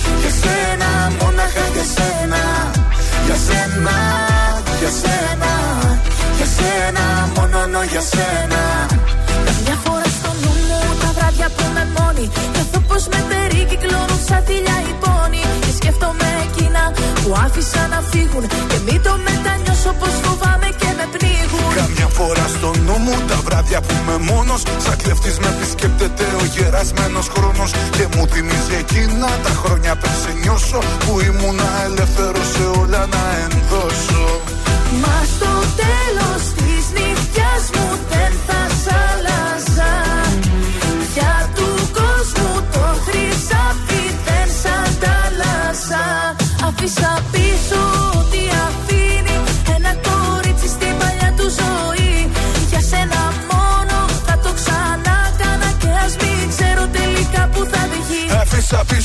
Για 3.25 3.37
σένα, 3.47 3.97
για 4.79 4.91
σένα, 5.01 5.51
για 6.37 6.47
σένα 6.55 7.03
Μόνο 7.35 7.83
για 7.91 8.03
σένα. 8.13 8.61
Μια 9.63 9.77
φορά 9.83 10.07
στο 10.17 10.31
νου 10.41 10.53
μου 10.67 10.79
τα 11.01 11.09
βράδια 11.17 11.47
που 11.55 11.65
με 11.75 11.83
μόνη 11.95 12.25
Νιώθω 12.53 12.79
πως 12.89 13.03
με 13.11 13.19
περικυκλώνουν 13.29 14.21
σαν 14.27 14.41
θηλιά 14.47 14.77
οι 14.87 14.93
πόνοι 15.03 15.41
Και 15.63 15.71
σκέφτομαι 15.77 16.27
εκείνα 16.45 16.83
που 17.21 17.29
άφησα 17.45 17.81
να 17.93 17.99
φύγουν 18.11 18.43
Και 18.71 18.77
μην 18.85 18.99
το 19.05 19.13
μετανιώσω 19.27 19.91
πως 19.99 20.13
φοβάμαι 20.23 20.60
φορά 22.21 22.47
στο 22.47 22.71
νου 22.85 22.97
μου 23.05 23.15
τα 23.29 23.37
βράδια 23.45 23.79
που 23.81 23.93
είμαι 23.99 24.17
μόνος. 24.31 24.61
Σαν 24.85 24.95
κλεφτής 25.03 25.37
με 25.39 25.47
επισκέπτεται 25.55 26.25
ο 26.41 26.43
γερασμένος 26.55 27.27
χρόνος. 27.33 27.71
Και 27.95 28.05
μου 28.13 28.23
θυμίζει 28.31 28.75
εκείνα 28.83 29.29
τα 29.45 29.53
χρόνια 29.61 29.93
πριν 30.01 30.15
σε 30.21 30.31
νιώσω 30.41 30.79
Που 31.03 31.13
ήμουνα 31.29 31.69
ελεύθερος 31.85 32.47
σε 32.53 32.63
όλα 32.81 33.01
να 33.15 33.23
ενδώσω. 33.45 34.23
Μα 35.01 35.17
στο 35.33 35.53
τέλος 35.83 36.41
της 36.57 36.83
νύχτιας 36.95 37.63
μου 37.75 37.87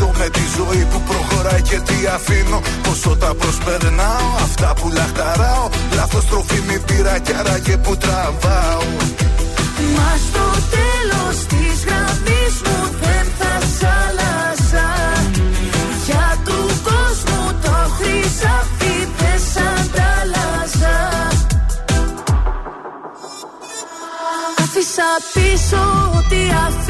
ταπεινώ 0.00 0.10
Σκεφτόμαι 0.10 0.28
τη 0.30 0.40
ζωή 0.56 0.84
που 0.90 1.00
προχωράει 1.00 1.62
και 1.62 1.80
τι 1.80 2.06
αφήνω. 2.14 2.60
Πόσο 2.82 3.16
τα 3.16 3.34
προσπερνάω, 3.34 4.28
αυτά 4.42 4.74
που 4.80 4.90
λαχταράω. 4.92 5.68
Λάθος 5.94 6.26
τροφή 6.26 6.60
μη 6.66 6.78
πήρα 6.78 7.18
κι 7.18 7.32
άραγε 7.38 7.76
που 7.76 7.96
τραβάω. 7.96 8.82
Μα 9.96 10.10
στο 10.26 10.46
τέλος 10.76 11.36
της 11.50 11.84
γραμμής 11.86 12.54
μου 12.64 12.78
δεν 13.00 13.26
θα 13.38 13.52
σ' 13.76 13.84
άλλαζα. 14.02 14.88
Για 16.06 16.38
του 16.44 16.60
κόσμου 16.88 17.42
το 17.62 17.76
χρυσάφι 17.96 18.96
δεν 19.18 19.38
σ' 19.52 19.60
αντάλλαζα. 19.74 20.96
Άφησα 24.62 25.10
πίσω 25.34 25.82
ό,τι 26.18 26.40
αφήνει 26.66 26.89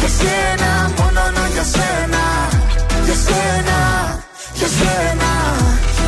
για 0.00 0.08
σένα 0.18 0.68
Μόνο 0.98 1.46
για 1.52 1.64
σένα. 1.74 2.22
Για 3.04 3.14
σένα, 3.26 3.78
για 4.54 4.68
σένα, 4.78 5.30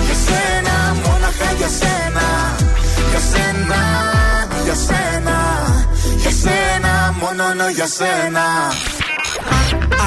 για 0.07 0.17
σένα 0.27 0.75
Μόναχα 1.05 1.51
για 1.59 1.69
σένα. 1.81 2.27
Για 3.11 3.21
σένα, 3.31 3.83
για 4.65 4.75
σένα. 4.75 5.37
Για 6.17 6.31
σένα, 6.43 7.15
μόνο 7.21 7.69
για 7.75 7.87
σένα. 7.87 8.45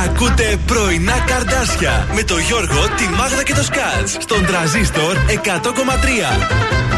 Ακούτε 0.05 0.57
πρωινά 0.65 1.23
καρδάσια 1.26 2.07
με 2.14 2.23
το 2.23 2.38
Γιώργο, 2.38 2.88
τη 2.97 3.07
Μάγδα 3.18 3.43
και 3.43 3.53
το 3.53 3.64
Σκάτ 3.64 4.07
στον 4.07 4.45
τραζίστορ 4.45 5.18
100,3. 5.27 6.93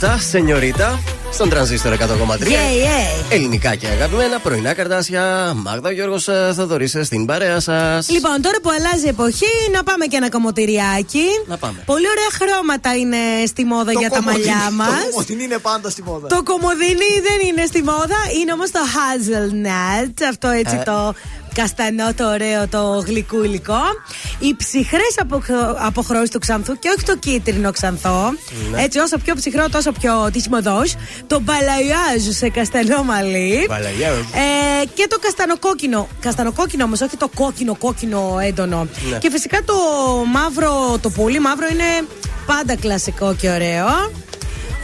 Yeah 0.00 0.08
Σνικτάμτα, 0.08 0.18
σενιωρίτα, 0.18 0.98
στον 1.32 1.48
τρανζίστορ 1.48 1.92
100,3. 1.92 1.96
Yeah, 1.96 2.04
yeah. 2.04 3.32
Ελληνικά 3.32 3.74
και 3.74 3.86
αγαπημένα, 3.86 4.38
πρωινά 4.38 4.72
καρτάσια. 4.72 5.52
Μάγδα 5.56 5.90
Γιώργος 5.92 6.28
Θοδωρής 6.54 6.96
στην 7.02 7.26
παρέα 7.26 7.60
σας. 7.60 8.08
Λοιπόν, 8.10 8.42
τώρα 8.42 8.58
που 8.62 8.70
αλλάζει 8.70 9.04
η 9.04 9.08
εποχή, 9.08 9.52
να 9.72 9.82
πάμε 9.82 10.06
και 10.06 10.16
ένα 10.16 10.28
κομμωτηριάκι. 10.30 11.24
Να 11.46 11.56
πάμε. 11.56 11.82
Πολύ 11.86 12.06
ωραία 12.08 12.30
χρώματα 12.38 12.96
είναι 12.96 13.46
στη 13.46 13.64
μόδα 13.64 13.92
για 13.92 14.10
τα 14.10 14.22
μαλλιά 14.22 14.70
μας. 14.72 14.88
Το 14.88 15.08
κομμωτινή 15.10 15.42
είναι 15.44 15.58
πάντα 15.58 15.90
στη 15.90 16.02
μόδα. 16.02 16.28
Το 16.28 16.42
κομμωδίνι 16.42 17.10
δεν 17.28 17.48
είναι 17.48 17.66
στη 17.66 17.82
μόδα, 17.82 18.18
είναι 18.40 18.52
όμως 18.52 18.70
το 18.70 18.80
hazelnut. 18.94 20.12
Αυτό 20.30 20.48
έτσι 20.48 20.76
Ε. 20.80 20.82
το 20.84 21.14
καστανό, 21.54 22.14
το 22.16 22.24
ωραίο, 22.30 22.68
το 22.68 23.02
γλυκού 23.06 23.42
υλικό. 23.44 23.82
Οι 24.38 24.54
ψυχρές 24.56 25.14
αποχρώσεις 25.86 26.30
του 26.30 26.38
ξανθού 26.38 26.78
και 26.78 26.88
όχι 26.96 27.04
το 27.04 27.16
κίτρινο 27.16 27.70
ξανθό. 27.70 28.32
Ναι. 28.70 28.82
Έτσι, 28.82 28.98
όσο 28.98 29.18
πιο 29.18 29.34
ψυχρό, 29.34 29.68
τόσο 29.68 29.92
πιο 29.92 30.30
τισμοδό. 30.32 30.82
Το 31.26 31.40
μπαλαϊάζ 31.40 32.22
σε 32.28 32.48
καστανό 32.48 33.02
μαλλί. 33.02 33.64
Μπαλαγιάζ. 33.68 34.18
Ε, 34.18 34.84
και 34.94 35.06
το 35.08 35.18
καστανοκόκκινο. 35.18 36.08
Καστανοκόκκινο 36.20 36.84
όμως, 36.84 37.00
όχι 37.00 37.16
το 37.16 37.28
κόκκινο, 37.34 37.76
κόκκινο 37.76 38.38
έντονο. 38.42 38.88
Ναι. 39.10 39.18
Και 39.18 39.30
φυσικά 39.30 39.62
το 39.64 39.74
μαύρο, 40.32 40.98
το 41.00 41.10
πολύ 41.10 41.40
μαύρο 41.40 41.66
είναι 41.70 42.08
πάντα 42.46 42.76
κλασικό 42.76 43.34
και 43.34 43.48
ωραίο. 43.50 43.86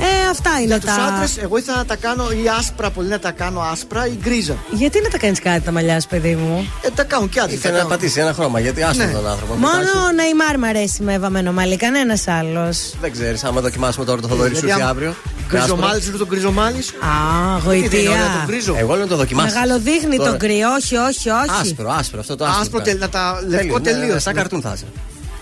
Ε, 0.07 0.29
αυτά 0.31 0.51
είναι 0.57 0.67
Για 0.67 0.81
τους 0.81 0.95
τα. 0.95 1.03
άντρες, 1.03 1.37
εγώ 1.39 1.57
ήθελα 1.59 1.77
να 1.77 1.85
τα 1.85 1.97
κάνω 1.97 2.31
ή 2.31 2.45
άσπρα, 2.59 2.91
πολύ 2.91 3.09
να 3.09 3.19
τα 3.19 3.31
κάνω 3.31 3.61
άσπρα 3.61 4.07
ή 4.07 4.13
γκρίζα. 4.23 4.57
Γιατί 4.71 5.01
να 5.03 5.09
τα 5.09 5.19
κάνεις 5.19 5.41
κάτι 5.41 5.61
τα 5.65 5.71
μαλλιά 5.73 6.01
σου, 6.01 6.09
παιδί 6.09 6.35
μου; 6.35 6.67
Ε, 6.83 6.89
τα 6.95 7.05
κάνουν 7.05 7.29
κι 7.29 7.39
άντρε. 7.41 7.55
Ήθελε 7.55 7.79
να 7.79 7.87
πατήσει 7.87 8.21
ένα 8.21 8.33
χρώμα, 8.33 8.61
γιατί 8.61 8.83
άστο 8.83 9.05
Ναι. 9.05 9.13
τον 9.13 9.29
άνθρωπο. 9.29 9.55
Μόνο 9.55 9.73
Κοιτάξτε. 9.79 9.99
ο 9.99 10.13
Νεϊμάρ 10.13 10.59
μ' 10.59 10.65
αρέσει 10.65 11.03
με 11.03 11.19
βαμμένο 11.19 11.53
μαλλί, 11.53 11.77
κανένας 11.77 12.29
άλλος. 12.29 12.95
Δεν 13.01 13.13
ξέρεις, 13.13 13.45
άμα 13.45 13.61
δοκιμάσουμε 13.61 14.05
τώρα 14.05 14.21
το 14.21 14.29
Θοδωρή 14.29 14.49
σου 14.49 14.67
Γιατί 14.67 14.69
έρθει 14.71 14.81
άμα- 14.83 14.91
αύριο. 14.91 15.15
Γκριζομάλι 15.49 16.03
σου, 16.03 16.19
τον 16.19 16.27
γκριζομάλι 16.27 16.83
σου. 16.83 16.95
Α, 16.97 17.71
Τι 17.71 17.89
δεν 17.89 18.01
είναι, 18.01 18.09
ωραία, 18.09 18.23
τον 18.23 18.31
γοητεία. 18.31 18.45
γκρίζο. 18.47 18.75
Εγώ 18.79 18.93
λέω 18.95 19.03
να 19.03 19.09
το 19.09 19.17
δοκιμάσω. 19.17 19.47
Μεγαλοδείχνει 19.55 20.17
Τώρα. 20.17 20.31
το 20.31 20.37
γκρι, 20.37 20.63
όχι, 20.79 20.97
όχι, 20.97 21.29
όχι. 21.31 21.51
Άσπρο, 21.61 21.91
άσπρο, 21.99 22.21
αυτό 22.21 22.37
το 22.37 22.45
άσπρο. 22.45 22.61
Άσπρο, 22.61 22.79
κάνει. 22.79 22.91
τε- 22.91 23.01
να 23.01 23.09
τα 23.09 23.37
Τέλειο, 23.41 23.57
λευκό 23.57 23.79
ναι, 23.79 23.91
ναι, 23.91 23.99
τελείως. 23.99 24.23
Σαν 24.23 24.35
καρτούν 24.35 24.61
θα 24.61 24.73
είσαι. 24.75 24.85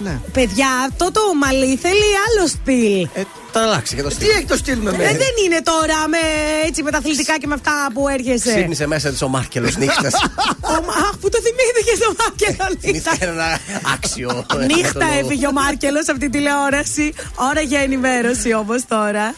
Ναι. 0.03 0.21
Παιδιά, 0.33 0.69
αυτό 0.91 1.11
το 1.13 1.21
μαλλί 1.43 1.77
θέλει 1.77 2.09
άλλο 2.27 2.47
στυλ. 2.49 3.09
Ε, 3.15 3.23
θα 3.53 3.61
αλλάξει 3.63 3.95
και 3.97 4.03
το 4.03 4.09
Τι 4.09 4.15
στυλ. 4.15 4.29
έχει 4.29 4.45
το 4.45 4.57
στυλ 4.57 4.79
με 4.79 4.91
Ε, 4.91 4.97
μένα; 4.97 5.11
δεν 5.11 5.35
είναι 5.45 5.61
τώρα 5.63 6.09
με, 6.09 6.19
έτσι, 6.67 6.83
με 6.83 6.91
τα 6.91 6.99
αθλητικά 6.99 7.39
και 7.39 7.47
με 7.47 7.55
αυτά 7.55 7.73
που 7.95 8.09
έρχεσαι. 8.09 8.51
Ξύπνησε 8.55 8.87
μέσα 8.87 9.11
της 9.11 9.23
ο 9.23 9.29
Μάρκελος 9.29 9.77
νύχτας. 9.77 10.13
Ο 10.73 10.73
Μα- 10.87 10.93
Αχ, 11.07 11.17
που 11.21 11.29
το 11.29 11.39
θυμήθηκες 11.47 11.97
στο 12.01 12.13
Μάρκελος 12.19 12.77
νύχτα. 12.83 13.11
Θυμήθηκα 13.11 13.31
ένα 13.31 13.59
άξιο. 13.95 14.45
Νύχτα 14.77 15.07
έφυγε 15.21 15.47
ο 15.47 15.53
Μάρκελος 15.53 16.09
από 16.09 16.19
την 16.19 16.31
τηλεόραση. 16.31 17.13
Ώρα 17.51 17.61
για 17.61 17.81
ενημέρωση 17.81 18.55
όμως 18.55 18.83
τώρα. 18.89 19.35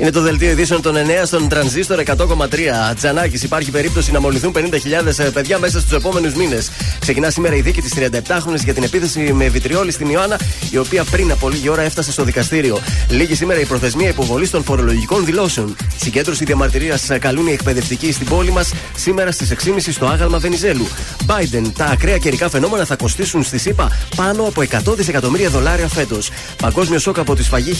Είναι 0.00 0.10
το 0.10 0.20
δελτίο 0.20 0.50
ειδήσεων 0.50 0.82
των 0.82 0.94
9 0.94 0.98
στον 1.24 1.48
τρανζίστορ 1.48 2.02
100,3. 2.06 2.94
Τζανάκης, 2.96 3.42
υπάρχει 3.42 3.70
περίπτωση 3.70 4.12
να 4.12 4.20
μολυθούν 4.20 4.52
50.000 4.56 5.32
παιδιά 5.32 5.58
μέσα 5.58 5.80
στους 5.80 5.92
επόμενους 5.92 6.34
μήνες. 6.34 6.70
Ξεκινά 6.98 7.30
σήμερα 7.30 7.54
η 7.54 7.60
δίκη 7.60 7.80
της 7.80 7.92
37χρονη 7.94 8.64
για 8.64 8.74
την 8.74 8.82
επίθεση 8.82 9.32
με 9.32 9.48
βιτριόλη 9.48 9.92
στην 9.92 10.08
Ιωάννα, 10.08 10.40
η 10.70 10.76
οποία 10.76 11.04
πριν 11.04 11.30
από 11.30 11.48
λίγη 11.48 11.68
ώρα 11.68 11.82
έφτασε 11.82 12.12
στο 12.12 12.24
δικαστήριο. 12.24 12.78
Λίγη 13.08 13.34
σήμερα 13.34 13.60
η 13.60 13.64
προθεσμία 13.64 14.08
υποβολής 14.08 14.50
των 14.50 14.64
φορολογικών 14.64 15.24
δηλώσεων. 15.24 15.76
Συγκέντρωση 15.96 16.44
διαμαρτυρίας 16.44 17.08
καλούν 17.20 17.46
οι 17.46 17.52
εκπαιδευτικοί 17.52 18.12
στην 18.12 18.26
πόλη 18.26 18.52
μας 18.52 18.72
σήμερα 18.96 19.32
στις 19.32 19.54
6.30 19.64 19.92
στο 19.92 20.06
άγαλμα 20.06 20.38
Βενιζέλου. 20.38 20.88
Biden, 21.26 21.70
τα 21.76 21.84
ακραία 21.84 22.18
καιρικά 22.18 22.48
φαινόμενα 22.48 22.84
θα 22.84 22.96
κοστίσουν 22.96 23.42
στη 23.42 23.58
ΣΥΠΑ 23.58 23.90
πάνω 24.16 24.42
από 24.42 24.62
100 24.90 24.96
δισεκατομμύρια 24.96 25.50
δολάρια 25.50 25.88
φέτος. 25.88 26.30
Παγκόσμιο 26.62 26.98
σοκ 26.98 27.18
από 27.18 27.34
τη 27.34 27.42
σφαγή 27.42 27.72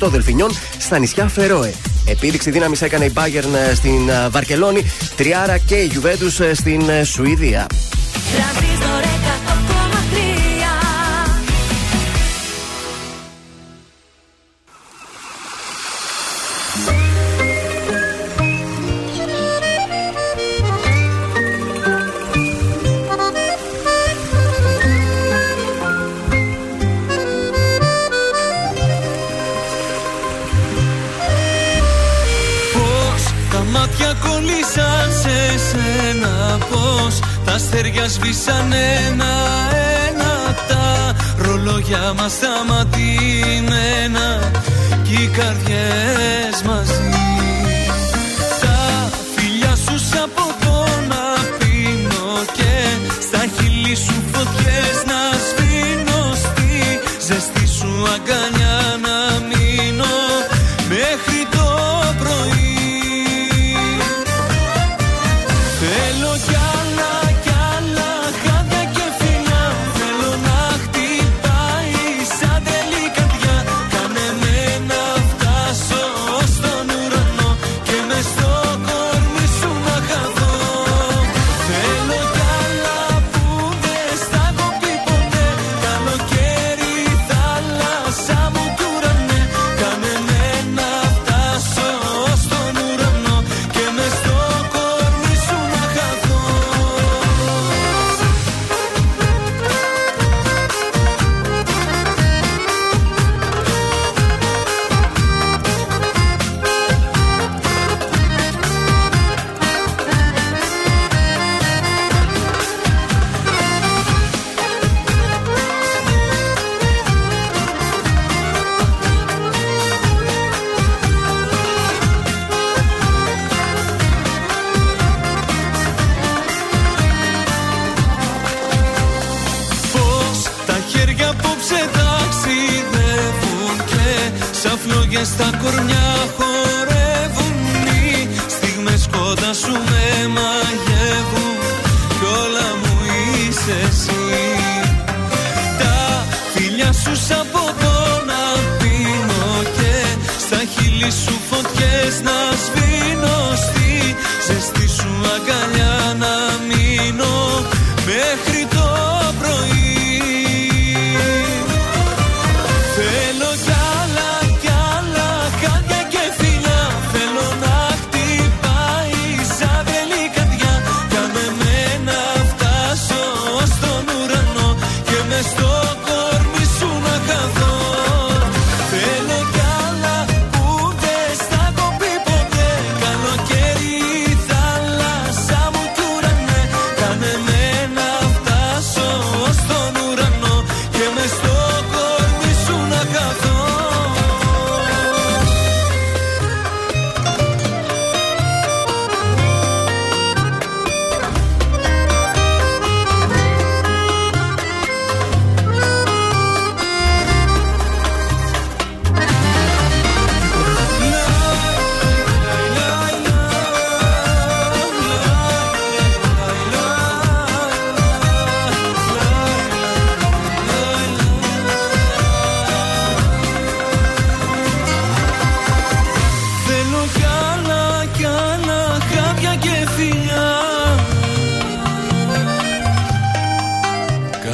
1428 0.00 0.08
δελφινιών 0.08 0.50
στα 0.88 0.98
νησιά 0.98 1.28
Φερόε. 1.28 1.72
Επίδειξη 2.04 2.50
δύναμης 2.50 2.82
έκανε 2.82 3.04
η 3.04 3.12
Bayern 3.14 3.74
στην 3.74 4.08
ε, 4.08 4.28
Βαρκελόνη, 4.28 4.84
Τριάρα 5.16 5.58
και 5.58 5.74
η 5.74 5.90
Juventus 5.94 6.44
ε, 6.44 6.54
στην 6.54 6.88
ε, 6.88 7.04
Σουηδία. 7.04 7.66
Σβήσαν 38.18 38.72
ένα-ένα 38.72 40.54
Τα 40.68 41.14
ρολόγια 41.38 42.12
μας 42.16 42.32
σταματημένα 42.32 43.27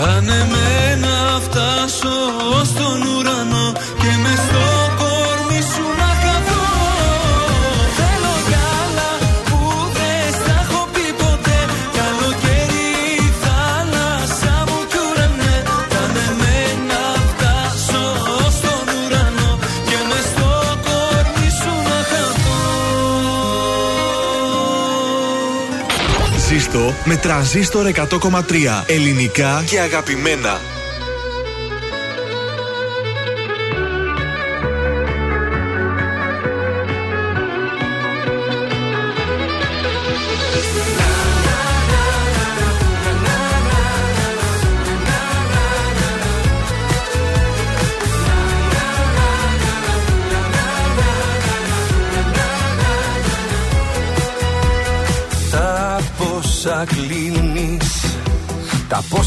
Κάνε 0.05 0.47
με 0.51 0.97
να 1.06 1.40
φτάσω 1.40 2.16
στον 2.64 3.02
ουρανό 3.02 3.64
με 27.05 27.16
τρανζίστορ 27.16 27.90
100,3 27.94 28.85
ελληνικά 28.86 29.64
και 29.66 29.81
αγαπημένα. 29.81 30.60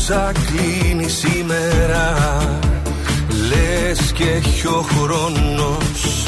Τα 0.07 0.13
πόσα 0.13 0.31
κλείνει 0.31 1.09
σήμερα. 1.09 2.15
Λες 3.49 4.11
και 4.11 4.23
έχει 4.23 4.67
ο 4.67 4.85
χρόνος. 4.91 6.27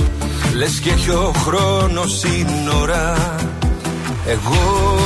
Λες 0.56 0.80
και 0.80 0.90
έχει 0.90 1.10
ο 1.10 1.34
χρόνος 1.46 2.20
σύνορα 2.20 3.36
Εγώ 4.26 4.98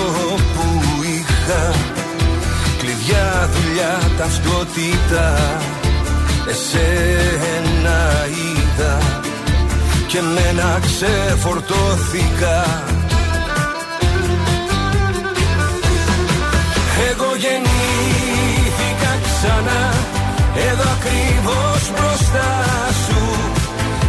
που 0.53 1.03
είχα 1.03 1.73
Κλειδιά, 2.77 3.49
δουλειά, 3.53 3.99
ταυτότητα 4.17 5.59
Εσένα 6.49 8.25
είδα. 8.25 8.97
Και 10.07 10.21
μένα 10.21 10.79
ξεφορτώθηκα. 10.81 12.83
Εγώ 17.09 17.35
γεννήθηκα 17.35 18.12
ξανά. 19.43 19.83
Εδώ 20.69 20.85
ακριβώς 20.97 21.81
μπροστά 21.93 22.51
σου 23.03 23.21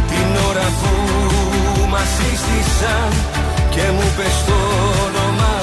Την 0.09 0.29
ώρα 0.49 0.67
που 0.79 0.91
μας 1.93 2.09
σύστησαν 2.17 3.09
Και 3.73 3.85
μου 3.95 4.07
πες 4.17 4.37
το 4.47 4.59
όνομά 5.05 5.57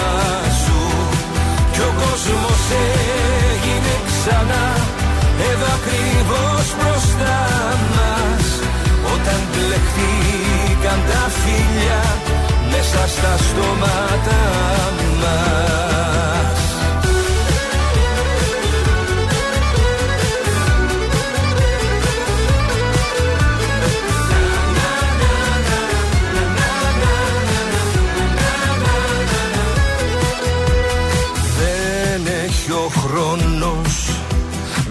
σου. 0.63 0.81
Κι 1.73 1.83
ο 1.89 1.91
κόσμος 2.03 2.63
έγινε 3.53 3.95
ξανά. 4.09 4.65
Εδώ 5.51 5.69
ακριβώς 5.79 6.67
μπροστά 6.77 7.41
μας 7.95 8.47
Όταν 9.15 9.41
μπλεχτήκαν 9.51 11.01
τα 11.11 11.23
φιλιά 11.41 12.03
Μέσα 12.73 13.03
στα 13.15 13.33
στόματα 13.47 14.41
μας 15.23 16.62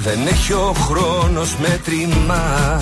Δεν 0.03 0.27
έχει 0.27 0.53
ο 0.53 0.75
χρόνος 0.87 1.55
μέτρημα. 1.61 2.81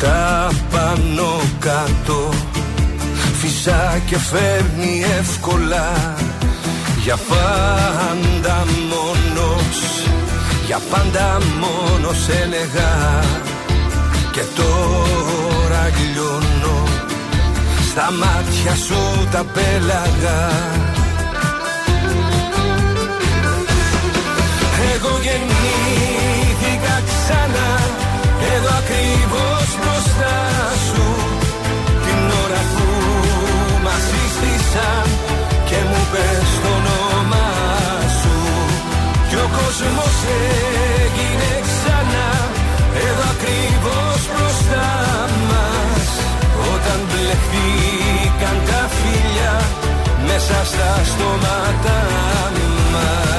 Τα 0.00 0.50
πάνω 0.70 1.40
κάτω 1.58 2.28
Φυσά 3.32 4.00
και 4.06 4.18
φέρνει 4.18 5.04
εύκολα. 5.18 6.14
Για 7.02 7.16
πάντα 7.28 8.64
μόνος 8.88 10.06
Για 10.66 10.80
πάντα 10.90 11.38
μόνος 11.60 12.28
έλεγα. 12.28 13.20
Και 14.32 14.42
τώρα 14.56 15.90
λιώνω 16.12 16.82
Στα 17.90 18.10
μάτια 18.12 18.74
σου 18.74 19.28
τα 19.30 19.44
πέλαγα 19.52 20.50
πες 36.12 36.50
το 36.62 36.72
όνομά 36.78 37.50
σου. 38.20 38.36
Κι 39.28 39.38
ο 39.44 39.48
κόσμος 39.58 40.16
έγινε 41.02 41.50
ξανά. 41.68 42.30
Εδώ 43.06 43.24
ακριβώς 43.34 44.20
μπροστά 44.30 44.90
μας. 45.50 46.06
Όταν 46.72 46.98
μπλεχτήκαν 47.08 48.56
τα 48.68 48.82
φιλιά 48.96 49.56
Μέσα 50.26 50.64
στα 50.64 51.04
στόματα 51.04 51.98
μας 52.92 53.31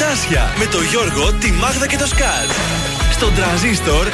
καρτάσια 0.00 0.54
με 0.58 0.66
το 0.66 0.80
Γιώργο, 0.80 1.32
τη 1.32 1.52
Μάγδα 1.52 1.86
και 1.86 1.96
το 1.96 2.06
Σκάτ. 2.06 2.50
Στον 3.12 3.34
τραζίστορ 3.34 4.06
100,3. 4.06 4.10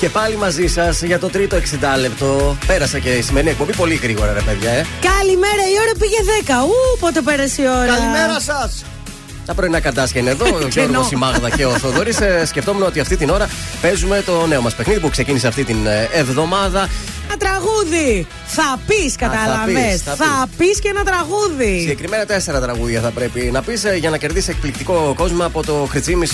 Και 0.00 0.08
πάλι 0.08 0.36
μαζί 0.36 0.66
σας 0.66 1.02
για 1.02 1.18
το 1.18 1.28
τρίτο 1.28 1.56
60 1.56 1.60
λεπτό. 2.00 2.56
Πέρασε 2.66 3.00
και 3.00 3.08
η 3.08 3.22
σημερινή 3.22 3.50
εκπομπή 3.50 3.76
πολύ 3.76 3.94
γρήγορα, 3.94 4.32
ρε 4.32 4.40
παιδιά, 4.40 4.70
ε. 4.70 4.86
Καλημέρα, 5.00 5.62
η 5.72 5.76
ώρα 5.82 5.92
πήγε 5.98 6.16
10. 6.46 6.64
Ού, 6.64 6.98
πότε 7.00 7.20
πέρασε 7.20 7.62
η 7.62 7.66
ώρα. 7.66 7.86
Καλημέρα 7.86 8.40
σας. 8.40 8.84
Τα 9.46 9.54
πρωινά 9.54 9.80
καρτάσια 9.80 10.20
είναι 10.20 10.30
εδώ. 10.30 10.44
Ο 10.64 10.68
Κενό. 10.68 10.68
Γιώργος, 10.68 11.10
η 11.10 11.16
Μάγδα 11.16 11.50
και 11.50 11.66
ο 11.66 11.70
Θοδωρής. 11.70 12.18
σκεφτόμουν 12.44 12.82
ότι 12.82 13.00
αυτή 13.00 13.16
την 13.16 13.30
ώρα 13.30 13.48
παίζουμε 13.80 14.22
το 14.26 14.46
νέο 14.46 14.60
μας 14.60 14.74
παιχνίδι 14.74 15.00
που 15.00 15.10
ξεκίνησε 15.10 15.46
αυτή 15.46 15.64
την 15.64 15.86
ε, 15.86 16.08
εβδομάδα. 16.12 16.88
Ένα 17.26 17.36
τραγούδι. 17.36 18.26
Θα 18.58 18.78
πεις, 18.86 19.16
κατάλαβε. 19.16 19.72
πεις, 19.72 20.02
θα 20.02 20.14
Θα 20.14 20.48
πεις 20.56 20.80
και 20.80 20.88
ένα 20.88 21.02
τραγούδι. 21.04 21.78
Συγκεκριμένα 21.80 22.24
τέσσερα 22.26 22.60
τραγούδια 22.60 23.00
θα 23.00 23.10
πρέπει 23.10 23.40
να 23.52 23.62
πεις 23.62 23.84
για 23.98 24.10
να 24.10 24.16
κερδίσει 24.16 24.50
εκπληκτικό 24.50 25.14
κόσμο 25.16 25.44
από 25.44 25.62
το 25.64 25.86
Χρυτσίμη 25.90 26.26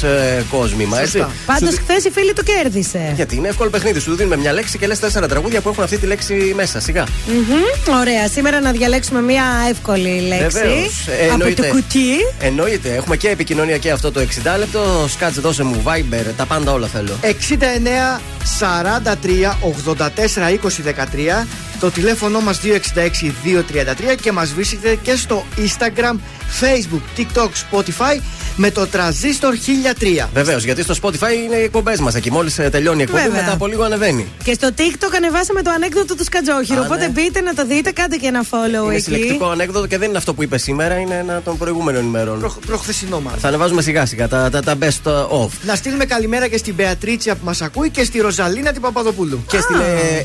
κόσμημα. 0.50 1.00
Έτσι. 1.00 1.26
Πάντω, 1.46 1.66
Σου 1.66 1.70
δι- 1.72 1.80
χθες 1.80 2.04
η 2.04 2.10
φίλη 2.10 2.32
του 2.32 2.42
κέρδισε. 2.42 3.12
Γιατί 3.14 3.36
είναι 3.36 3.48
εύκολο 3.48 3.70
παιχνίδι. 3.70 4.00
Σου 4.00 4.14
δίνουμε 4.14 4.36
μια 4.36 4.52
λέξη 4.52 4.78
και 4.78 4.86
λες 4.86 4.98
τέσσερα 4.98 5.28
τραγούδια 5.28 5.60
που 5.60 5.68
έχουν 5.68 5.82
αυτή 5.84 5.98
τη 5.98 6.06
λέξη 6.06 6.52
μέσα. 6.56 6.80
Σιγά. 6.80 7.04
Μμμ, 7.26 7.94
Ωραία. 8.00 8.28
Σήμερα 8.28 8.60
να 8.60 8.70
διαλέξουμε 8.72 9.22
μια 9.22 9.44
εύκολη 9.70 10.20
λέξη. 10.28 10.58
Βεβαίως. 10.58 11.06
Ε, 11.06 11.24
από 11.24 11.32
εννοείται. 11.32 11.62
το 11.62 11.68
κουτί. 11.68 12.08
Εννοείται. 12.38 12.94
Έχουμε 12.94 13.16
και 13.16 13.28
επικοινωνία 13.28 13.76
και 13.78 13.90
αυτό 13.90 14.12
το 14.12 14.20
60 14.20 14.56
λεπτό. 14.58 15.06
Σκάτσε, 15.08 15.40
δώσε 15.40 15.62
μου 15.62 15.82
Viber. 15.86 16.24
Τα 16.36 16.44
πάντα 16.46 16.72
όλα 16.72 16.86
θέλω. 16.86 17.12
69 17.22 18.20
43 18.60 19.58
84 19.62 20.50
20 20.50 20.82
13 20.82 21.46
το 21.82 21.90
τηλέφωνο 21.90 22.40
μας 22.40 22.60
266 22.64 22.70
233 24.12 24.16
και 24.20 24.32
μας 24.32 24.52
βρίσκεται 24.52 24.94
και 24.94 25.16
στο 25.16 25.44
Instagram, 25.56 26.16
Facebook, 26.60 27.18
TikTok, 27.18 27.48
Spotify 27.48 28.20
με 28.56 28.70
το 28.70 28.86
Transistor 28.92 29.52
1003. 30.24 30.28
Βεβαίως, 30.34 30.64
γιατί 30.64 30.82
στο 30.82 30.94
Spotify 31.02 31.44
είναι 31.44 31.56
οι 31.56 31.62
εκπομπές 31.62 32.00
μας. 32.00 32.14
Εκεί 32.14 32.30
μόλις 32.32 32.54
τελειώνει 32.70 32.98
η 33.00 33.02
εκπομπή, 33.02 33.22
Βέβαια. 33.22 33.40
μετά 33.40 33.52
από 33.52 33.66
λίγο 33.66 33.82
ανεβαίνει. 33.82 34.26
Και 34.44 34.52
στο 34.52 34.68
TikTok 34.78 35.10
ανεβάσαμε 35.16 35.62
το 35.62 35.70
ανέκδοτο 35.70 36.14
του 36.14 36.24
Σκατζόχυρου. 36.24 36.80
Α, 36.80 36.84
Οπότε 36.84 37.00
ναι. 37.06 37.08
μπείτε 37.08 37.40
να 37.40 37.54
το 37.54 37.66
δείτε, 37.66 37.90
κάντε 37.90 38.16
και 38.16 38.26
ένα 38.26 38.42
follow 38.50 38.84
Είναι 38.84 38.94
εκεί. 38.94 39.02
συλλεκτικό 39.02 39.48
ανέκδοτο 39.50 39.86
και 39.86 39.98
δεν 39.98 40.08
είναι 40.08 40.18
αυτό 40.18 40.34
που 40.34 40.42
είπες 40.42 40.62
σήμερα, 40.62 40.94
είναι 40.98 41.14
ένα 41.14 41.40
των 41.44 41.58
προηγούμενων 41.58 42.04
ημερών. 42.04 42.38
Προ, 42.40 42.56
προχθεσινό 42.66 43.20
μάλλον. 43.20 43.38
Θα 43.40 43.48
ανεβάζουμε 43.48 43.82
σιγά 43.82 44.06
σιγά 44.06 44.28
τα, 44.28 44.50
τα, 44.50 44.62
τα 44.62 44.74
best 44.80 45.10
of. 45.12 45.48
Να 45.62 45.74
στείλουμε 45.74 46.04
καλημέρα 46.04 46.48
και 46.48 46.56
στην 46.56 46.74
Μπεατρίτσια 46.74 47.34
που 47.34 47.44
μας 47.44 47.62
ακούει 47.62 47.90
και 47.90 48.04
στη 48.04 48.20
Ροζαλίνα 48.20 48.72
την 48.72 48.80
Παπαδοπούλου. 48.80 49.44
Και 49.48 49.60
στην 49.60 49.76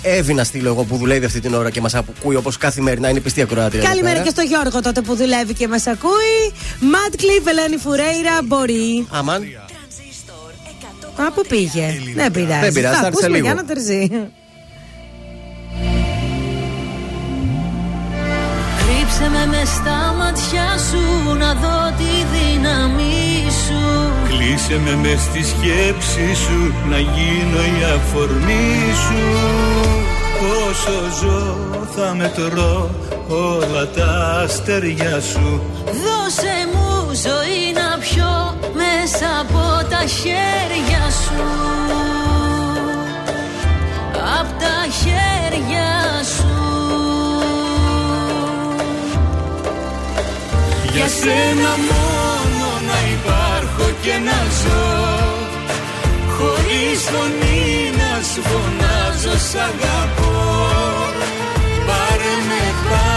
ε, 0.03 0.15
Εύη 0.17 0.33
να 0.33 0.43
στείλω 0.43 0.69
εγώ 0.69 0.83
που 0.83 0.97
δουλεύει 0.97 1.25
αυτή 1.25 1.39
την 1.39 1.53
ώρα 1.53 1.69
και 1.69 1.81
μας 1.81 1.93
ακούει 1.95 2.35
όπως 2.35 2.57
καθημερινά 2.57 3.09
είναι 3.09 3.19
πιστή 3.19 3.41
ακροάτρια. 3.41 3.79
εδώ 3.79 3.89
Καλημέρα 3.89 4.13
πέρα. 4.13 4.25
και 4.25 4.31
στο 4.31 4.41
Γιώργο 4.41 4.81
τότε 4.81 5.01
που 5.01 5.15
δουλεύει 5.15 5.53
και 5.53 5.67
μας 5.67 5.87
ακούει. 5.87 6.53
Ματ 6.79 7.15
Κλειπ, 7.17 7.47
Ελένη 7.47 7.77
Φουρέιρα, 8.17 8.41
μπορεί. 8.43 9.07
Αμάν. 9.09 9.41
Α, 11.15 11.31
πού 11.31 11.41
πήγε. 11.47 11.93
Δεν 12.15 12.31
πειράζει. 12.31 12.59
Δεν 12.61 12.73
πειράζει, 12.73 12.95
Θα 12.95 13.01
θα 13.01 13.07
έρθει 13.07 13.19
σε 13.19 13.25
ακούσουμε 13.25 13.27
λίγο. 13.37 13.45
για 13.45 13.53
να 13.55 13.65
τερζεί. 13.65 14.09
Κρύψε 18.79 19.29
με 19.29 19.45
μες 19.57 19.67
στα 19.69 20.13
μάτια 20.17 20.67
σου 20.89 21.33
να 21.37 21.53
δω 21.53 21.93
τη 21.97 22.11
δύναμή 22.33 23.45
σου 23.65 24.11
Κλείσε 24.29 24.79
με 24.85 24.95
μες 24.95 25.19
στη 25.21 25.43
σκέψη 25.43 26.35
σου 26.43 26.73
να 26.89 26.97
γίνω 26.99 27.61
η 27.79 27.83
αφορμή 27.95 28.75
σου 29.03 29.23
Όσο 30.69 30.91
ζω 31.21 31.57
θα 31.95 32.15
μετρώ 32.15 32.89
όλα 33.29 33.87
τα 33.87 34.41
αστέρια 34.43 35.21
σου. 35.21 35.61
Δώσε 35.85 36.55
μου 36.73 37.13
ζωή 37.13 37.73
να 37.73 37.97
πιω 37.97 38.57
μέσα 38.73 39.27
από 39.41 39.89
τα 39.89 40.05
χέρια 40.05 41.03
σου. 41.21 41.43
Απ' 44.39 44.59
τα 44.61 44.77
χέρια 44.99 46.23
σου. 46.35 46.55
Για 50.93 51.07
σένα 51.07 51.71
μόνο 51.89 52.67
να 52.87 52.97
υπάρχω 53.17 53.91
και 54.01 54.13
να 54.27 54.39
ζω. 54.59 54.95
Χωρίς 56.37 57.01
φωνή 57.11 57.91
να 57.97 58.23
σου 58.33 58.41
φωνάζω 58.49 59.37
σ' 59.49 59.55
αγαπώ. 59.55 60.31
Πάρε 61.87 62.33
με 62.47 62.63
πάλι 62.89 63.16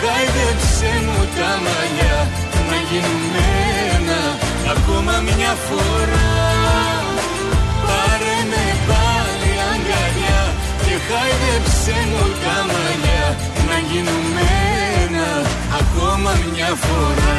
χάιδεψε 0.00 0.90
μου 1.04 1.20
τα 1.36 1.50
μαλλιά 1.64 2.18
Να 2.70 2.78
γίνουμε 2.88 3.44
ένα 3.96 4.20
ακόμα 4.74 5.14
μια 5.28 5.52
φορά. 5.66 6.30
Πάρε 7.86 8.36
με 8.50 8.66
πάλι 8.88 9.52
αγκαλιά 9.72 10.40
και 10.84 10.94
χάιδεψε 11.06 11.96
μου 12.10 12.24
τα 12.42 12.56
μαλλιά 12.70 13.26
Να 13.68 13.76
γίνουμε 13.88 14.44
ένα 15.04 15.28
ακόμα 15.80 16.32
μια 16.52 16.70
φορά 16.84 17.38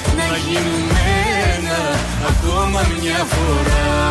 Να 0.17 0.37
γίνουμε 0.37 0.99
ένα 1.57 1.79
ακόμα 2.27 2.81
μια 3.01 3.25
φορά. 3.29 4.09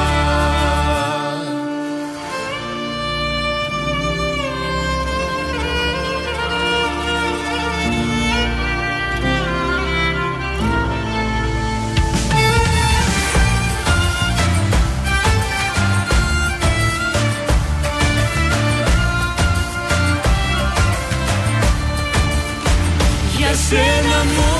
Για 23.36 23.54
σένα 23.54 24.24
μόνο 24.24 24.59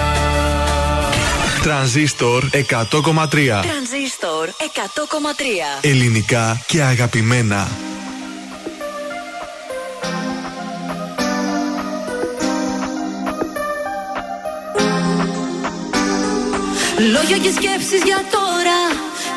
Τρανζίστορ 1.71 2.43
100,3 2.53 2.57
Τρανζίστορ 2.91 4.47
100,3. 4.47 5.79
Ελληνικά 5.81 6.61
και 6.67 6.81
αγαπημένα. 6.81 7.67
Λόγια 17.11 17.37
και 17.37 17.51
σκέψεις 17.55 18.03
για 18.03 18.23
τώρα. 18.31 18.79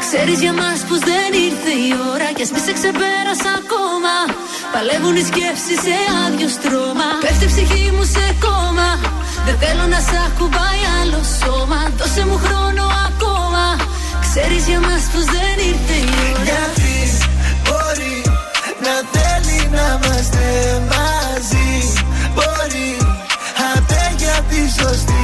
Ξέρεις 0.01 0.41
για 0.41 0.53
μας 0.53 0.85
πως 0.89 0.99
δεν 0.99 1.33
ήρθε 1.33 1.71
η 1.71 1.95
ώρα 2.15 2.33
Κι 2.33 2.43
ας 2.43 2.51
μη 2.51 2.59
σε 2.59 2.73
ξεπέρασα 2.73 3.51
ακόμα. 3.63 4.15
Παλεύουν 4.73 5.17
οι 5.17 5.25
σκέψεις 5.25 5.81
σε 5.85 5.97
άδειο 6.27 6.49
στρώμα. 6.49 7.09
Πέφτει 7.21 7.45
η 7.45 7.47
ψυχή 7.47 7.91
μου 7.91 8.05
σε 8.05 8.37
κόμμα 8.41 9.14
Δεν 9.47 9.57
θέλω 9.63 9.87
να 9.95 10.01
σ' 10.09 10.17
ακουμπάει 10.27 10.83
άλλο 11.01 11.21
σώμα. 11.41 11.81
Δώσε 11.99 12.23
μου 12.29 12.39
χρόνο 12.45 12.85
ακόμα. 13.09 13.65
Ξέρεις 14.25 14.63
για 14.71 14.81
μας 14.87 15.03
πως 15.13 15.25
δεν 15.35 15.57
ήρθε 15.71 15.97
η 16.09 16.13
ώρα. 16.31 16.43
Γιατί 16.49 16.97
μπορεί 17.65 18.17
να 18.85 18.95
θέλει 19.13 19.61
να 19.77 19.87
είμαστε 19.95 20.47
μαζί; 20.93 21.73
Μπορεί 22.35 22.91
άντε 23.73 24.03
για 24.21 24.37
τη 24.49 24.61
σωστή 24.79 25.24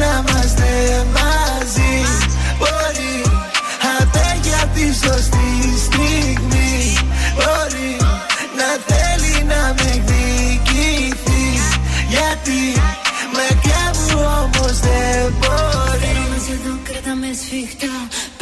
να 0.00 0.10
είμαστε 0.18 0.70
μαζί. 1.16 1.94
Μπορεί 2.58 3.14
άντε 3.96 4.28
για 4.42 4.62
τη 4.74 4.84
σωστή 5.02 5.50
στιγμή. 5.86 6.74
Μπορεί 7.36 7.92
να 8.58 8.68
θέλει 8.88 9.34
να 9.52 9.62
με 9.76 9.86
εκδικηθείς. 9.96 11.64
Γιατί 12.14 12.60
μακριά 13.36 13.84
μου 13.98 14.18
όμως 14.42 14.78
δεν 14.86 15.34
μπορεί. 15.40 15.98
Φέρομαι 16.04 16.38
εδώ, 16.56 16.74
κράτα 16.88 17.14
με 17.20 17.30
σφιχτά 17.40 17.94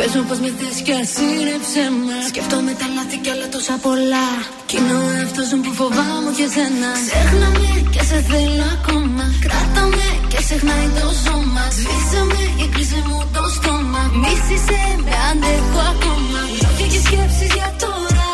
Πες 0.04 0.14
μου 0.16 0.24
πως 0.28 0.38
με 0.44 0.50
θες 0.58 0.78
κι 0.86 0.94
ας 1.02 1.12
είναι 1.26 1.54
ψέμα 1.64 2.16
Σκέφτομαι 2.30 2.72
τα 2.80 2.86
λάθη 2.96 3.16
κι 3.22 3.30
άλλα 3.34 3.46
τόσα 3.54 3.74
πολλά. 3.86 4.28
Κι 4.68 4.76
είναι 4.78 4.94
ο 5.02 5.06
εαυτός 5.16 5.48
μου 5.54 5.60
που 5.64 5.72
φοβάμαι 5.80 6.30
και 6.38 6.46
σένα. 6.54 6.90
Ξέχνα 7.08 7.48
με 7.60 7.72
και 7.94 8.02
σε 8.08 8.18
θέλω 8.28 8.66
ακόμα. 8.76 9.24
Κράτα 9.44 9.82
με 9.96 10.08
και 10.30 10.38
ξεχνάει 10.44 10.88
το 10.98 11.06
σώμα 11.24 11.64
Σβήσε 11.76 12.20
με 12.30 12.42
και 12.58 12.66
κλείσε 12.72 13.00
μου 13.08 13.18
το 13.36 13.44
στόμα. 13.56 14.02
Μίσησε 14.22 14.80
με 15.04 15.14
αντέχω 15.30 15.80
ακόμα. 15.92 16.40
Λόγια 16.62 16.86
και 16.92 17.00
σκέψεις 17.06 17.50
για 17.56 17.70
τώρα. 17.84 18.28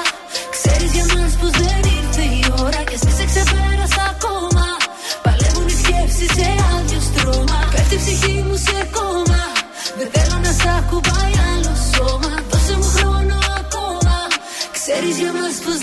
Ξέρεις 0.54 0.90
για 0.96 1.06
μας 1.14 1.32
πως 1.40 1.52
δεν 1.60 1.80
ήρθε 1.96 2.24
η 2.38 2.42
ώρα 2.64 2.80
Και 2.88 2.96
εσύ 2.98 3.10
σε 3.18 3.24
ξεπέρασα 3.30 4.02
ακόμα. 4.14 4.66
Παλεύουν 5.24 5.66
οι 5.72 5.76
σκέψεις 5.82 6.30
σε 6.36 6.48
άδειο 6.72 7.00
στρώμα. 7.08 7.58
Πέφτει 7.72 7.96
η 7.98 8.00
ψυχή 8.02 8.36
μου 8.46 8.56
σε 8.66 8.78
κόμμα. 8.96 9.42
Δεν 9.98 10.08
θέλω 10.14 10.36
να 10.46 10.52
σ' 10.60 10.68
ακουμπάει 10.78 11.37
Ξέρεις 14.92 15.18
για 15.18 15.32
μας 15.32 15.58
πως 15.58 15.78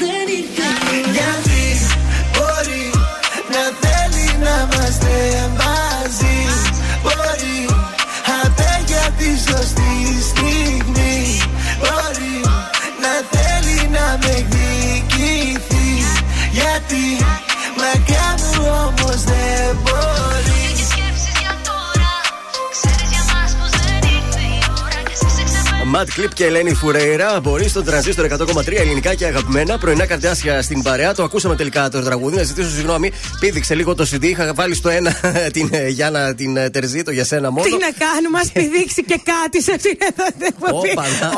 Ματ 25.98 26.10
Κλειπ 26.14 26.34
και 26.34 26.46
Ελένη 26.46 26.74
Φουρέιρα 26.74 27.40
μπορεί 27.40 27.68
στον 27.68 27.84
τρανζίστορ 27.84 28.28
100,3 28.40 28.74
ελληνικά 28.76 29.14
και 29.14 29.26
αγαπημένα. 29.26 29.78
Πρωινά 29.78 30.06
καρτάσια 30.06 30.62
στην 30.62 30.82
παρέα. 30.82 31.14
Το 31.14 31.24
ακούσαμε 31.24 31.56
τελικά 31.56 31.90
το 31.90 32.02
τραγούδι. 32.02 32.36
Να 32.36 32.44
ζητήσω 32.44 32.70
συγγνώμη. 32.70 33.12
Πήδηξε 33.40 33.76
λίγο 33.76 33.96
το 33.96 34.08
CD. 34.12 34.24
Είχα 34.24 34.54
βάλει 34.54 34.76
στο 34.76 34.90
ένα 34.90 35.12
την 35.54 35.70
ε, 35.72 35.88
Γιάννα 35.88 36.36
την 36.36 36.58
ε, 36.58 36.70
Τερζή, 36.70 37.02
το 37.02 37.12
για 37.12 37.24
σένα 37.24 37.52
μόνο. 37.52 37.66
Τι 37.66 37.72
να 37.72 37.78
κάνουμε, 37.78 38.40
ας 38.40 38.52
πηδήξει 38.52 39.04
και 39.04 39.22
κάτι 39.24 39.62
σε 39.64 39.72
αυτήν 39.72 39.98
εδώ 40.00 40.26
την 40.38 40.48
εκπομπή. 40.48 40.92
Όπα, 40.92 41.04
να. 41.22 41.30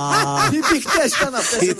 Τι 0.50 0.58
πηχτές 0.72 1.20
ήταν 1.20 1.34
αυτές. 1.34 1.74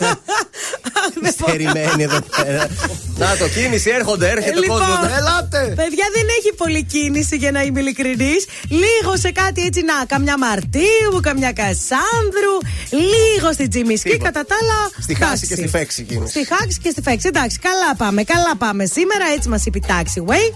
Στερημένη 1.32 2.02
εδώ 2.02 2.19
πέρα. 2.36 2.69
Να 3.16 3.36
το 3.36 3.48
κίνηση, 3.48 3.90
έρχονται, 3.90 4.28
έρχεται 4.31 4.59
ο 4.59 4.61
Λοιπόν, 4.61 4.78
κόσμος. 4.78 5.19
Ελάτε! 5.19 5.73
Παιδιά 5.77 6.06
δεν 6.16 6.27
έχει 6.39 6.55
πολλή 6.56 6.82
κίνηση 6.85 7.36
για 7.36 7.51
να 7.51 7.62
είμαι 7.62 7.81
ειλικρινής. 7.81 8.47
Λίγο 8.69 9.16
σε 9.16 9.31
κάτι 9.31 9.62
έτσι 9.62 9.82
να, 9.82 10.05
καμιά 10.06 10.39
Μαρτίου, 10.39 11.20
καμιά 11.23 11.52
Κασάνδρου, 12.25 12.55
λίγο 12.91 13.53
στην 13.53 13.71
Τζιμισκή. 13.71 14.11
Τίποτα. 14.11 14.31
Κατά 14.31 14.45
τα 14.45 14.55
άλλα. 14.61 14.91
Στη 15.03 15.15
χάση 15.15 15.25
εντάξει. 15.25 15.47
και 15.47 15.55
στη 15.55 15.69
φέξη 15.69 16.03
κίνηση. 16.03 16.31
Στη 16.31 16.55
χάξη 16.55 16.79
και 16.83 16.91
στη 16.91 17.03
φέξη. 17.03 17.27
Εντάξει, 17.29 17.59
καλά 17.59 17.97
πάμε, 17.97 18.23
καλά 18.23 18.57
πάμε 18.57 18.87
σήμερα. 18.87 19.25
Έτσι 19.37 19.49
μας 19.49 19.67
είπε 19.67 19.79
η 19.79 19.85
Taxiway. 19.87 20.47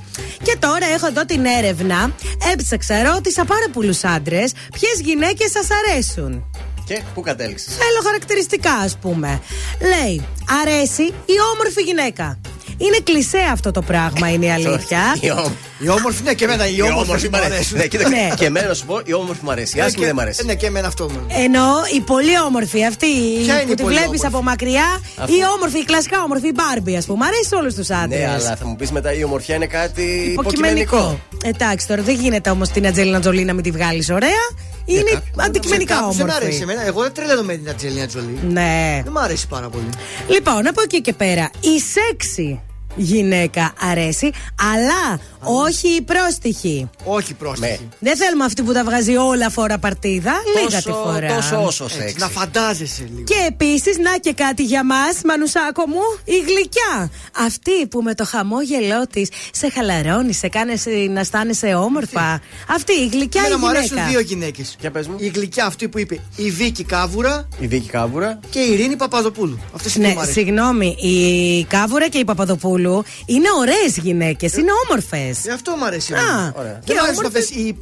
Και 0.43 0.57
τώρα 0.59 0.87
έχω 0.95 1.07
εδώ 1.07 1.25
την 1.25 1.45
έρευνα. 1.45 2.15
Έψαξα, 2.53 3.03
ρώτησα 3.03 3.45
πάρα 3.45 3.67
πολλούς 3.73 4.05
άντρες 4.05 4.53
ποιες 4.73 5.01
γυναίκες 5.01 5.51
σας 5.51 5.67
αρέσουν. 5.79 6.45
Και 6.87 7.03
πού 7.15 7.21
κατέληξες; 7.21 7.75
Θέλω 7.75 8.01
χαρακτηριστικά, 8.05 8.73
ας 8.73 8.99
πούμε. 8.99 9.41
Λέει, 9.81 10.27
αρέσει 10.63 11.03
η 11.03 11.37
όμορφη 11.53 11.83
γυναίκα. 11.83 12.39
Είναι 12.81 12.97
κλισέ 13.05 13.39
αυτό 13.53 13.71
το 13.71 13.83
πράγμα, 13.83 14.31
είναι 14.33 14.47
η 14.47 14.51
αλήθεια. 14.51 15.01
Η 15.21 15.31
όμορφη. 15.31 15.53
Η 15.81 15.89
όμορφη, 15.89 16.23
ναι, 16.23 16.35
και 16.35 16.45
εμένα 16.45 16.69
οι 16.69 16.83
όμορφοι 16.83 17.27
μ' 17.29 17.31
μου 17.33 17.37
αρέσει. 17.37 17.53
αρέσουν. 17.55 17.77
Ναι, 17.79 17.87
κοίταξε. 17.87 18.15
Ναι. 18.15 18.29
Και 18.37 18.45
εμένα 18.45 18.75
σου 18.75 18.85
πω, 18.87 19.01
η 19.05 19.13
όμορφη 19.15 19.41
μου 19.45 19.51
αρέσει. 19.51 19.77
Η 19.77 19.81
Ε, 19.81 19.83
άσχημη 19.83 20.01
και- 20.01 20.07
δεν 20.07 20.15
μ' 20.15 20.21
αρέσει. 20.21 20.41
ε, 20.43 20.47
Ναι, 20.47 20.55
και 20.55 20.67
εμένα 20.67 20.87
αυτό 20.87 21.09
μου. 21.11 21.27
Ενώ 21.45 21.67
η 21.97 22.01
πολύ 22.01 22.39
όμορφη 22.47 22.85
αυτή 22.85 23.07
Ποια 23.45 23.55
είναι 23.55 23.65
που 23.65 23.73
η 23.73 23.75
τη 23.75 23.83
πολύ 23.83 23.95
βλέπεις 23.95 24.09
όμορφη; 24.21 24.27
από 24.27 24.43
μακριά, 24.43 25.01
Αφού- 25.17 25.35
η 25.37 25.39
όμορφη, 25.57 25.79
η 25.79 25.85
κλασικά 25.85 26.23
όμορφη, 26.23 26.47
η 26.47 26.53
Μπάρμπι, 26.55 26.97
ας 26.97 27.07
πούμε. 27.07 27.27
Αρέσει 27.27 27.45
σε 27.49 27.55
όλους 27.55 27.75
τους 27.75 27.91
άντρες. 27.91 28.21
Ναι, 28.21 28.29
αλλά 28.29 28.57
θα 28.57 28.67
μου 28.67 28.77
πεις 28.77 28.91
μετά 28.91 29.13
η 29.15 29.25
ομορφιά 29.25 29.55
είναι 29.55 29.67
κάτι 29.67 30.03
Υποκειμενικό. 30.03 30.97
υποκειμενικό. 30.97 31.21
Εντάξει, 31.45 31.87
τώρα 31.87 32.03
δεν 32.03 32.15
γίνεται 32.15 32.51
όμως 32.51 32.69
την 32.69 32.87
Ατζέλινα 32.87 33.21
Τζολί 33.21 33.45
να 33.45 33.53
μην 33.53 33.63
τη 33.63 33.71
βγάλεις 33.71 34.11
ωραία. 34.11 34.45
Είναι 34.85 35.11
κάποιον. 35.13 35.45
αντικειμενικά 35.47 35.95
Κάπως 35.95 36.17
Δεν 36.17 36.27
μ' 36.27 36.31
αρέσει 36.31 36.45
όμορφη. 36.45 36.63
εμένα. 36.63 36.87
Εγώ 36.87 37.03
δεν 37.03 37.13
τρελαίνω 37.13 37.43
με 37.43 37.55
την 37.57 37.69
Ατζελίνα 37.69 38.07
Τζολί. 38.07 38.39
Ναι. 38.49 39.01
Δεν 39.05 39.13
μ' 39.13 39.19
αρέσει 39.19 39.47
πάρα 39.49 39.69
πολύ. 39.69 39.89
Λοιπόν, 40.29 40.67
από 40.67 40.81
εκεί 40.83 41.01
και 41.01 41.13
πέρα, 41.13 41.51
η 41.61 41.81
σεξι 41.81 42.61
γυναίκα 43.03 43.73
αρέσει, 43.81 44.31
αλλά 44.75 45.21
όχι 45.43 45.89
η 45.89 46.03
πρόστιχη. 46.03 46.91
Όχι 47.05 47.35
πρόστιχη. 47.35 47.89
Δεν 47.99 48.17
θέλουμε 48.17 48.45
αυτή 48.45 48.63
που 48.63 48.73
τα 48.73 48.85
βγάζει 48.85 49.17
όλα 49.17 49.51
φορά 49.51 49.79
παρτίδα, 49.79 50.33
λίγα 50.57 50.79
τη 50.79 50.85
Τόσο- 50.85 51.03
φορά. 51.05 51.35
τόσο 51.35 51.65
όσο 51.65 51.85
Έτσι, 51.85 51.97
σεξ. 51.99 52.15
να 52.17 52.29
φαντάζεσαι 52.29 53.09
λίγο. 53.11 53.25
Και 53.25 53.35
επίσης, 53.49 53.99
να 53.99 54.17
και 54.19 54.33
κάτι 54.33 54.63
για 54.65 54.85
μας, 54.85 55.21
Μανουσάκο 55.25 55.87
μου, 55.87 56.01
η 56.25 56.39
γλυκιά. 56.47 57.11
Αυτή 57.47 57.87
που 57.87 58.03
με 58.03 58.15
το 58.15 58.25
χαμόγελό 58.25 59.07
της 59.13 59.29
σε 59.53 59.71
χαλαρώνει, 59.71 60.33
σε 60.33 60.49
κάνει 60.49 60.73
να 61.11 61.21
αισθάνεσαι 61.21 61.75
όμορφα. 61.75 62.41
Αυτή 62.75 62.93
η 62.93 63.07
γλυκιά 63.13 63.43
η 63.43 63.45
Εμένα 63.45 63.59
μου 63.59 63.67
γυναίκα. 63.67 63.79
αρέσουν 63.95 64.11
δύο 64.11 64.21
γυναίκες. 64.21 64.77
Για 64.81 64.91
πες 64.91 65.07
μου. 65.09 65.15
Η 65.19 65.27
γλυκιά 65.35 65.65
αυτή 65.67 65.89
που 65.89 65.99
είπε 65.99 66.19
η 66.37 66.51
Βίκη 66.51 66.85
Κάβουρα 66.85 67.49
Η 67.61 67.67
Δίκη 67.67 67.89
Κάβουρα. 67.89 68.39
και 68.51 68.59
η 68.59 68.73
Ειρήνη 68.73 68.97
Παπαδοπούλου. 68.97 69.59
Αυτές 69.75 69.95
οι 69.95 69.99
δύο 69.99 70.09
Ναι, 70.09 70.15
μου 70.15 70.21
αρέσουν. 70.21 70.43
συγγνώμη, 70.43 70.87
η 71.01 71.65
Κάβουρα 71.65 72.09
και 72.09 72.19
η 72.19 72.25
Παπαδοπούλου 72.25 72.88
είναι 73.27 73.49
ωραίες 73.59 73.97
γυναίκες, 74.03 74.53
είναι 74.57 74.71
όμορφες. 74.87 75.39
Γι' 75.43 75.51
αυτό 75.51 75.75
μου 75.77 75.85
αρέσει. 75.85 76.15
Α, 76.15 76.19
εμένα. 76.19 76.55
ωραία. 76.57 76.73
Δεν 76.73 76.81
και 76.85 76.93
μου 76.95 77.01
αρέσουν 77.01 77.19
όμορφες- 77.19 77.45
αυτέ 77.51 77.61
οι 77.61 77.77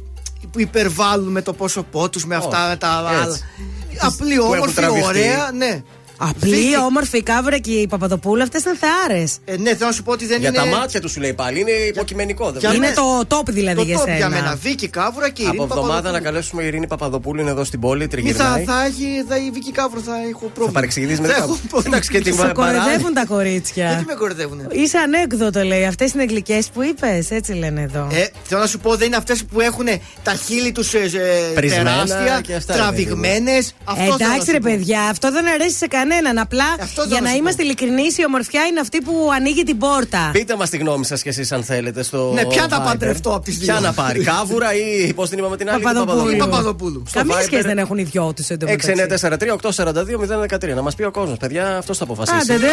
που 0.51 0.59
υπερβάλλουν 0.59 1.31
με 1.31 1.41
το 1.41 1.53
πρόσωπό 1.53 2.09
του, 2.09 2.19
με 2.25 2.35
αυτά 2.35 2.59
Όχι, 2.61 2.69
με 2.69 2.75
τα 2.75 3.09
έτσι. 3.13 3.23
άλλα. 3.23 3.37
Απλή, 4.01 4.35
που 4.35 4.41
έχουν 4.43 4.55
όμορφη, 4.55 4.73
τραβηχτεί. 4.75 5.07
ωραία, 5.07 5.51
ναι. 5.53 5.83
Απλή, 6.17 6.55
Βίκη- 6.55 6.77
όμορφη 6.85 7.17
η 7.17 7.23
Κάβουρα 7.23 7.57
και 7.57 7.71
η 7.71 7.87
Παπαδοπούλου, 7.87 8.43
αυτέ 8.43 8.61
είναι 8.67 8.77
θεάρες. 8.79 9.37
Ε, 9.45 9.57
ναι, 9.57 9.69
θέλω 9.75 9.85
να 9.85 9.91
σου 9.91 10.03
πω 10.03 10.11
ότι 10.11 10.25
δεν 10.25 10.39
Για 10.39 10.49
είναι. 10.49 10.57
τα 10.57 10.65
μάτια 10.65 11.01
τους 11.01 11.11
σου 11.11 11.19
λέει 11.19 11.33
πάλι. 11.33 11.59
Είναι 11.59 11.71
υποκειμενικό. 11.71 12.51
δεν 12.51 12.59
Για 12.59 12.69
βλέπεις. 12.69 12.87
Είναι 12.87 12.95
το 13.27 13.37
top 13.37 13.45
δηλαδή 13.45 13.75
το 13.75 13.83
για 13.83 13.97
top 13.97 14.03
σένα. 14.05 14.17
για 14.17 14.29
μένα. 14.29 14.55
Βίκη 14.61 14.87
Κάβουρα 14.87 15.29
και 15.29 15.41
η 15.41 15.45
Από 15.45 15.53
Ειρήνη 15.55 15.69
εβδομάδα 15.71 15.93
να 15.93 16.01
Παπαδοπούλου. 16.01 16.23
καλέσουμε 16.31 16.63
η 16.63 16.67
Ειρήνη 16.67 16.87
Παπαδοπούλου 16.87 17.41
είναι 17.41 17.49
εδώ 17.49 17.63
στην 17.63 17.79
πόλη, 17.79 17.99
Μη 17.99 18.03
θα, 18.05 18.09
τριγυρνάει. 18.09 18.63
θα 18.63 18.85
έχει, 18.85 19.25
θα, 19.29 19.37
η 19.37 19.49
Βίκη 19.53 19.71
Κάβουρα 19.71 20.01
θα 20.01 20.13
έχω 20.29 20.39
πρόβλημα. 20.39 20.65
Θα 20.65 20.71
παρεξηγηθεί 20.71 21.21
με 21.21 21.27
Θα 21.27 21.33
τα 21.33 21.39
έχω 21.43 21.59
πρόβλημα. 21.69 21.95
Εντάξει 21.95 22.09
και 22.11 22.21
την 22.21 22.33
Σε 22.35 22.51
κοροϊδεύουν 22.53 23.13
τα 23.13 23.25
κορίτσια. 23.25 23.87
Γιατί 23.87 24.05
με 24.07 24.13
κοροϊδεύουνε; 24.13 24.67
Είσαι 24.71 24.97
ανέκδοτο, 24.97 25.63
λέει. 25.63 25.85
Αυτές 25.85 26.13
είναι 26.13 26.23
γλυκές 26.23 26.69
που 26.73 26.83
είπες. 26.83 27.31
Έτσι 27.31 27.53
λένε 27.53 27.81
εδώ. 27.81 28.07
Ε, 28.11 28.25
θέλω 28.43 28.61
να 28.61 28.67
σου 28.67 28.79
πω, 28.79 28.95
δεν 28.95 29.07
είναι 29.07 29.15
αυτές 29.15 29.43
που 29.45 29.61
έχουν 29.61 29.85
τα 30.23 30.33
χείλη 30.33 30.71
τους 30.71 30.89
Πρισμένα 31.53 31.83
τεράστια, 32.05 32.41
και 32.41 32.53
αυτά, 32.53 32.73
ρε 32.73 32.79
τραβηγμένες. 32.79 33.73
Ε, 33.97 34.03
εντάξει 34.23 34.51
ρε 34.51 34.59
παιδιά, 34.59 35.01
αυτό 35.01 35.31
δεν 35.31 35.47
αρέσει 35.47 35.75
σε 35.75 35.87
κανέναν. 36.07 36.37
Απλά 36.37 36.63
Αυτό 36.81 37.01
θέλω 37.01 37.05
για 37.07 37.15
να 37.15 37.21
να 37.21 37.27
σου 37.27 37.33
πω. 37.33 37.39
είμαστε 37.39 37.63
ειλικρινείς, 37.63 38.17
η 38.17 38.23
ομορφιά 38.25 38.65
είναι 38.65 38.79
αυτή 38.79 39.01
που 39.01 39.29
ανοίγει 39.35 39.63
την 39.63 39.77
πόρτα. 39.77 40.29
Πείτε 40.33 40.55
μας 40.55 40.69
τη 40.69 40.77
γνώμη 40.77 41.05
σας 41.05 41.21
κι 41.21 41.29
εσείς 41.29 41.51
αν 41.51 41.63
θέλετε 41.63 42.03
στο. 42.03 42.31
Ναι, 42.33 42.45
ποια 42.45 42.67
να 42.69 42.81
Viber. 42.81 42.85
παντρευτώ 42.85 43.29
απ' 43.35 43.43
τις 43.43 43.57
δύο. 43.57 43.65
Ποια 43.73 43.79
να 43.79 43.93
πάρει, 43.93 44.23
Κάβουρα 44.23 44.69
ή 44.75 45.13
πώς 45.13 45.29
την 45.29 45.37
είπαμε 45.39 45.57
την 45.57 45.69
άλλη. 45.69 45.83
Παπαδοπούλου. 45.83 46.29
Ή 46.29 46.35
Παπαδοπούλου. 46.35 47.03
Στο 47.07 47.19
Καμία 47.19 47.35
Viber. 47.37 47.43
σχέση 47.43 47.61
δεν 47.61 47.77
έχουν 47.77 47.97
οι 47.97 48.03
δυο 48.03 48.33
τους 48.35 48.49
εντωμεταξύ. 48.49 48.93
6943-842-013. 48.93 50.73
Να 50.75 50.81
μας 50.81 50.95
πει 50.95 51.03
ο 51.03 51.11
κόσμος, 51.11 51.37
παιδιά, 51.37 51.77
αυτός 51.77 51.97
θα 51.97 52.03
αποφασίσει. 52.03 52.51
Άντε 52.53 52.65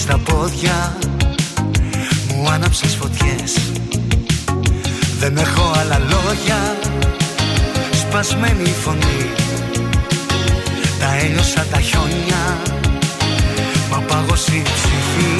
Μου 0.00 0.06
έκοψες 0.06 0.24
τα 0.26 0.32
πόδια 0.32 0.96
Μου 2.36 2.50
άναψες 2.50 2.94
φωτιές. 2.94 3.52
Δεν 5.18 5.36
έχω 5.36 5.72
άλλα 5.80 5.98
λόγια 5.98 6.76
Σπασμένη 7.92 8.62
η 8.62 8.74
φωνή. 8.84 9.30
Τα 11.00 11.14
έλειωσα 11.14 11.66
τα 11.72 11.80
χιόνια 11.80 12.58
Μα 13.90 13.98
πάγωσε 13.98 14.54
η 14.54 14.62
ψυχή. 14.62 15.34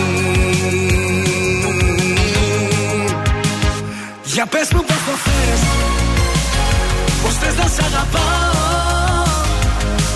Για 4.24 4.46
πες 4.46 4.68
μου 4.72 4.84
πως 4.84 4.96
το 5.06 5.12
θες 5.24 5.60
Πως 7.22 7.34
θες 7.34 7.56
να 7.56 7.66
σ' 7.66 7.78
αγαπάω. 7.78 9.34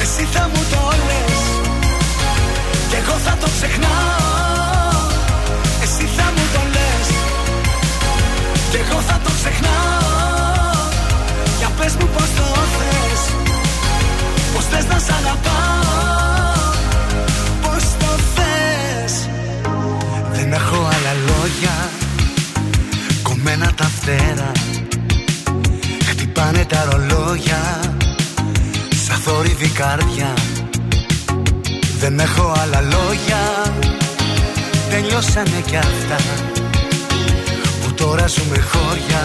Εσύ 0.02 0.28
θα 0.32 0.48
μου 0.54 0.64
το 0.70 0.96
λες. 1.06 1.24
Κι 1.24 1.32
εγώ 1.32 1.33
θα 3.24 3.36
το 3.40 3.48
ξεχνάω 3.56 5.00
Εσύ 5.82 6.04
θα 6.16 6.26
μου 6.34 6.44
το 6.54 6.62
λες 6.74 7.08
Κι 8.70 8.76
εγώ 8.82 9.00
θα 9.08 9.20
το 9.24 9.30
ξεχνάω 9.38 10.88
Για 11.58 11.70
πες 11.78 11.92
μου 11.98 12.08
πως 12.14 12.28
το 12.38 12.46
θες 12.76 13.22
Πως 14.54 14.64
θες 14.70 14.86
να 14.92 14.98
σ' 14.98 15.12
αγαπάω 15.18 15.62
Πως 17.62 17.84
το 18.00 18.10
θες. 18.34 19.14
Δεν 20.32 20.52
έχω 20.52 20.76
άλλα 20.76 21.14
λόγια 21.28 21.76
Κομμένα 23.22 23.72
τα 23.76 23.84
φτερά. 23.84 24.52
Χτυπάνε 26.08 26.64
τα 26.64 26.88
ρολόγια 26.90 27.80
Σαν 29.06 29.16
θόρυβη 29.16 29.68
καρδιά 29.68 30.32
Δεν 31.98 32.18
έχω 32.18 32.52
άλλα 32.62 32.80
λόγια. 32.80 33.72
Τελειώσανε 34.90 35.62
κι 35.66 35.76
αυτά. 35.76 36.16
Που 37.82 37.92
τώρα 37.94 38.26
ζούμε 38.26 38.58
χώρια. 38.58 39.22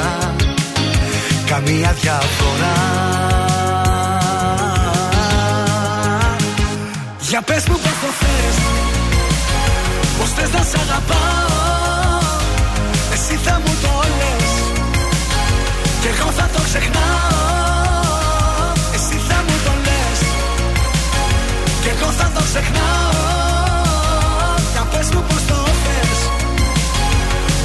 Καμία 1.46 1.96
διαφορά. 2.02 2.78
Για 7.20 7.42
πες 7.42 7.68
μου 7.68 7.76
πως 7.76 7.96
το 8.02 8.12
θες. 8.20 8.58
Πως 10.20 10.30
θες 10.30 10.52
να 10.52 10.64
σ' 10.64 10.82
αγαπάω. 10.82 12.28
Εσύ 13.14 13.40
θα 13.44 13.62
μου 13.66 13.74
το 13.82 14.04
λες. 14.18 14.50
Κι 16.02 16.08
εγώ 16.08 16.32
θα 16.32 16.50
το 16.54 16.62
ξεχνάω 16.62 17.69
Κι 22.10 22.16
εγώ 22.16 22.24
θα 22.24 22.40
το 22.40 22.44
ξεχνάω. 22.44 23.10
Για 24.72 24.84
πες 24.92 25.10
μου 25.14 25.24
πως 25.28 25.46
το 25.48 25.56
θες 25.84 26.20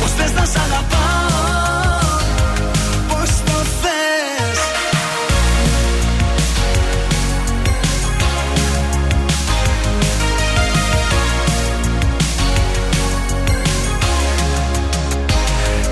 Πως 0.01 0.11
θες 0.17 0.33
να 0.33 0.45
σ' 0.45 0.57
αγαπάω 0.57 2.19
Πως 3.09 3.31
το 3.47 3.59
θες. 3.81 4.59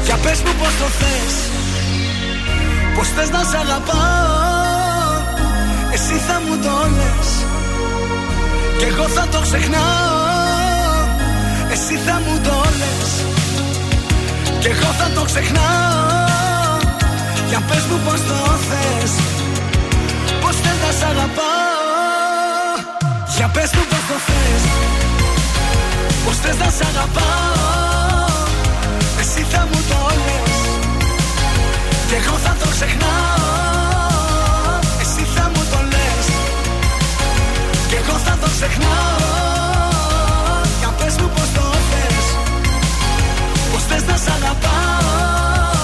Για 0.04 0.16
πες 0.16 0.42
μου 0.42 0.52
πως 0.58 0.74
το 0.78 0.88
θες 1.00 1.34
Πως 2.96 3.08
θες 3.08 3.30
να 3.30 3.42
σ' 3.50 3.54
αγαπάω. 3.54 4.32
Εσύ 5.92 6.14
θα 6.26 6.40
μου 6.46 6.56
το 6.62 6.88
λες 6.96 7.31
Κι 8.82 8.88
εγώ 8.88 9.08
θα 9.08 9.26
το 9.28 9.40
ξεχνάω. 9.40 10.96
Εσύ 11.72 11.94
θα 12.06 12.20
μου 12.24 12.40
το 12.46 12.56
λες. 12.80 13.10
Κι 14.60 14.66
εγώ 14.66 14.90
θα 14.98 15.10
το 15.14 15.22
ξεχνάω. 15.24 16.78
Για 17.48 17.60
πες 17.68 17.82
μου 17.90 17.98
πως 18.04 18.20
το 18.28 18.38
θες. 18.68 19.12
Πως 20.40 20.56
θες 20.62 20.78
να 20.84 20.90
σ' 20.98 21.04
αγαπάω. 21.10 22.72
Για 23.36 23.48
πες 23.54 23.70
μου 23.74 23.84
πως 23.90 24.04
το 24.08 24.16
θες. 24.26 24.62
Πως 26.24 26.36
θες 26.42 26.56
να 26.56 26.70
σ' 26.76 26.84
αγαπάω. 26.90 28.36
Εσύ 29.20 29.42
θα 29.52 29.68
μου 29.70 29.80
το 29.90 30.00
λες. 30.24 30.54
Κι 32.08 32.14
εγώ 32.14 32.36
θα 32.44 32.56
το 32.60 32.66
ξεχνάω 32.74 33.61
το 38.42 38.48
ξεχνάω 38.56 39.40
Για 40.80 40.90
πες 40.98 41.14
μου 41.20 41.28
πως 41.34 41.48
το 41.56 41.64
θες 41.90 42.26
Πως 43.72 43.82
θες 43.88 44.04
να 44.10 44.16
σ' 44.24 44.30
αγαπάω 44.36 45.80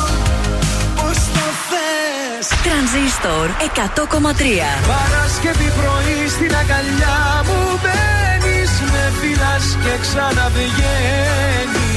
Πως 0.98 1.18
το 1.36 1.46
θες. 1.68 2.46
Τρανζίστορ 2.64 3.46
100,3 3.76 4.70
Παρασκευή 4.92 5.68
πρωί 5.78 6.18
στην 6.34 6.52
αγκαλιά 6.60 7.18
μου 7.46 7.60
μπαίνεις 7.80 8.72
Με 8.92 9.04
φυλάς 9.18 9.66
και 9.82 9.94
ξαναβγαίνεις 10.04 11.87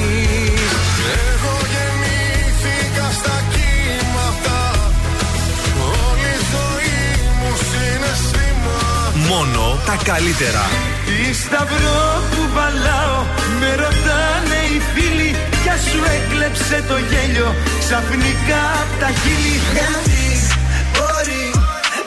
Μόνο 9.33 9.79
τα 9.85 9.97
καλύτερα. 10.03 10.63
Τι 11.05 11.33
σταυρό 11.33 12.03
που 12.31 12.41
βαλάω 12.55 13.17
Με 13.59 13.69
ρωτάνε 13.83 14.59
οι 14.71 14.81
φίλοι 14.93 15.35
Ποια 15.61 15.75
σου 15.87 15.99
έκλεψε 16.17 16.83
το 16.87 16.97
γέλιο 17.09 17.55
Ξαφνικά 17.79 18.61
απ' 18.81 18.99
τα 19.01 19.09
χείλη 19.21 19.55
Γιατί 19.75 20.25
μπορεί 20.93 21.45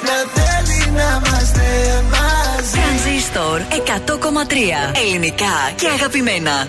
να 0.06 0.16
θέλει 0.34 0.80
να 0.98 1.08
είμαστε 1.16 1.66
μαζί 2.12 2.78
Τρανζίστορ 2.78 3.60
100,3. 3.60 5.00
Ελληνικά 5.04 5.54
και 5.76 5.88
αγαπημένα. 5.96 6.68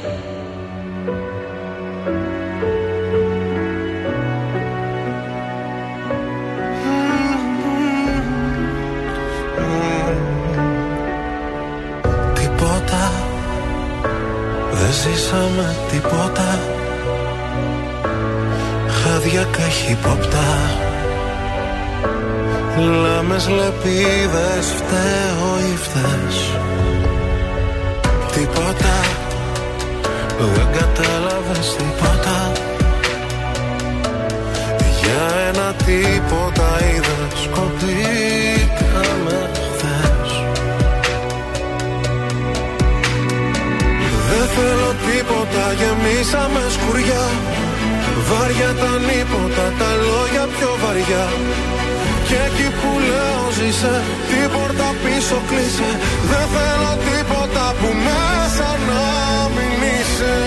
Χάδια 19.85 19.97
καχύποπτα 19.97 20.47
Λάμες 22.77 23.47
λεπίδες 23.47 24.65
φταίω 24.77 25.59
ή 25.71 25.77
φταίς. 25.77 26.37
Τίποτα. 28.33 28.95
Δεν 30.37 30.67
κατάλαβες 30.77 31.75
τίποτα. 31.75 32.51
Για 35.01 35.25
ένα 35.49 35.73
τίποτα 35.73 36.69
είδες 36.85 37.49
Κοπήκαμε 37.53 39.49
χθες. 39.53 40.31
Δεν 44.29 44.47
θέλω 44.55 44.95
τίποτα 45.05 45.73
γεμίσαμε 45.73 46.61
σκουριά 46.69 46.94
Βάρια 48.57 48.73
τα 48.83 48.93
νύποτα, 49.07 49.65
τα 49.79 49.89
λόγια 50.07 50.45
πιο 50.55 50.71
βαριά. 50.81 51.25
Και 52.27 52.37
εκεί 52.47 52.67
που 52.79 52.89
λέω 53.09 53.43
ζήσε, 53.57 53.95
την 54.29 54.47
πόρτα 54.53 54.89
πίσω 55.03 55.37
κλείσε. 55.49 55.89
Δεν 56.29 56.45
θέλω 56.55 56.91
τίποτα 57.07 57.65
που 57.79 57.89
μέσα 58.07 58.69
να 58.89 59.03
μην 59.55 59.79
είσαι. 59.95 60.37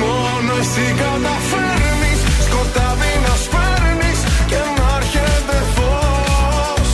Μόνο 0.00 0.52
εσύ 0.62 0.86
καταφέρνεις 1.02 2.20
σκοτάδι 2.46 3.12
να 3.26 3.34
σπέρνεις 3.44 4.20
και 4.50 4.60
να 4.76 4.88
έρχεται 4.98 5.58
φως. 5.74 6.90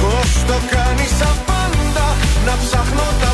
Πώς 0.00 0.30
το 0.48 0.56
κάνεις 0.74 1.14
απάντα 1.30 2.08
να 2.46 2.54
ψάχνω 2.62 3.08
τα 3.22 3.32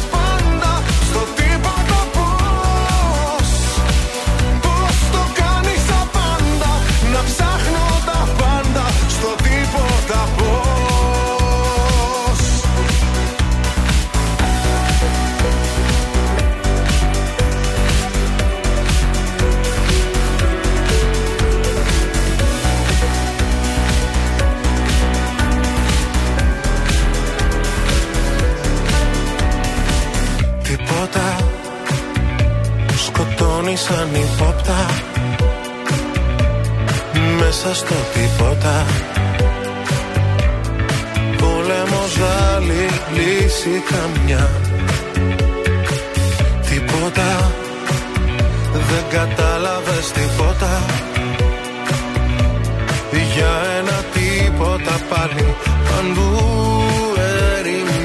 σκοτώνει 33.91 34.11
σαν 34.11 34.15
ύποπτα 34.15 34.87
Μέσα 37.39 37.75
στο 37.75 37.95
τίποτα. 38.15 38.87
Πόλεμος 41.37 42.17
άλλη 42.55 42.89
λύση 43.15 43.83
καμιά. 43.91 44.51
Τίποτα. 46.69 47.53
Δεν 48.73 49.05
κατάλαβες 49.11 50.11
τίποτα. 50.13 50.83
Για 53.35 53.53
ένα 53.79 54.05
τίποτα 54.13 55.01
πάλι. 55.09 55.55
Παντού 55.89 56.39
ερημιά 57.59 58.00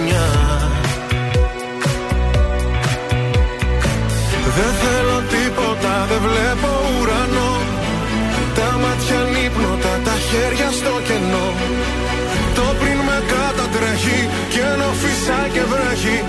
κατατρέχει 13.75 14.29
και 14.49 14.59
ενώ 14.73 14.89
φυσά 15.01 15.47
και 15.53 15.63
βρέχει 15.71 16.23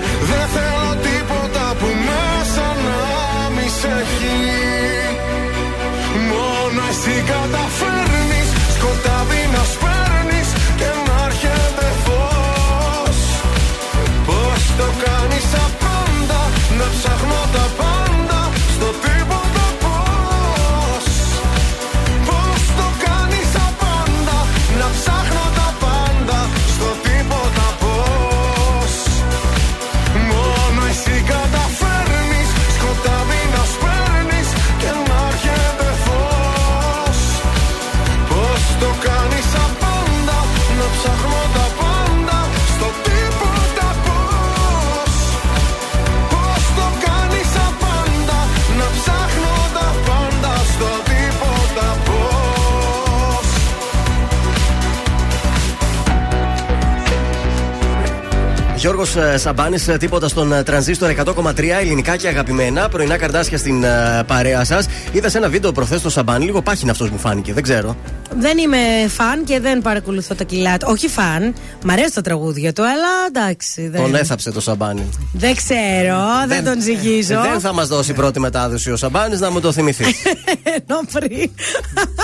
Γιώργος 58.87 59.15
Σαμπάνης, 59.35 59.85
τίποτα 59.99 60.27
στον 60.27 60.53
ε, 60.53 60.63
τρανζίστορ 60.63 61.13
100,3 61.25 61.63
ελληνικά 61.79 62.15
και 62.15 62.27
αγαπημένα. 62.27 62.89
Πρωινά 62.89 63.17
καρντάσια 63.17 63.57
στην 63.57 63.83
ε, 63.83 64.23
παρέα 64.27 64.63
σας. 64.63 64.87
Είδα 65.11 65.29
σε 65.29 65.37
ένα 65.37 65.49
βίντεο 65.49 65.71
προχθές 65.71 65.99
στο 65.99 66.09
Σαμπάνη, 66.09 66.45
λίγο 66.45 66.61
πάχυνα 66.61 66.91
αυτός 66.91 67.09
μου 67.09 67.17
φάνηκε, 67.17 67.53
δεν 67.53 67.63
ξέρω. 67.63 67.95
Δεν 68.39 68.57
είμαι 68.57 68.77
φαν 69.07 69.43
και 69.43 69.59
δεν 69.59 69.81
παρακολουθώ 69.81 70.35
τα 70.35 70.43
κιλά 70.43 70.77
του. 70.77 70.87
Όχι 70.89 71.07
φαν, 71.07 71.53
μ' 71.83 71.89
αρέσει 71.89 72.13
το 72.13 72.21
τραγούδια 72.21 72.73
του, 72.73 72.83
αλλά 72.83 73.07
εντάξει. 73.27 73.87
Δεν, 73.87 74.01
Τον 74.01 74.15
έθαψε 74.15 74.51
το 74.51 74.61
Σαμπάνη. 74.61 75.09
δεν 75.33 75.55
ξέρω, 75.55 76.17
δεν, 76.47 76.63
τον 76.63 76.81
ζυγίζω. 76.81 77.41
Δεν 77.41 77.59
θα 77.59 77.73
μας 77.73 77.87
δώσει 77.87 78.13
πρώτη 78.13 78.39
μετάδοση 78.39 78.91
ο 78.91 78.95
Σαμπάνη, 78.95 79.37
να 79.37 79.51
μου 79.51 79.59
το 79.59 79.71
θυμηθείς. 79.71 80.15
Ενώ 80.75 80.99
πριν. 81.13 81.49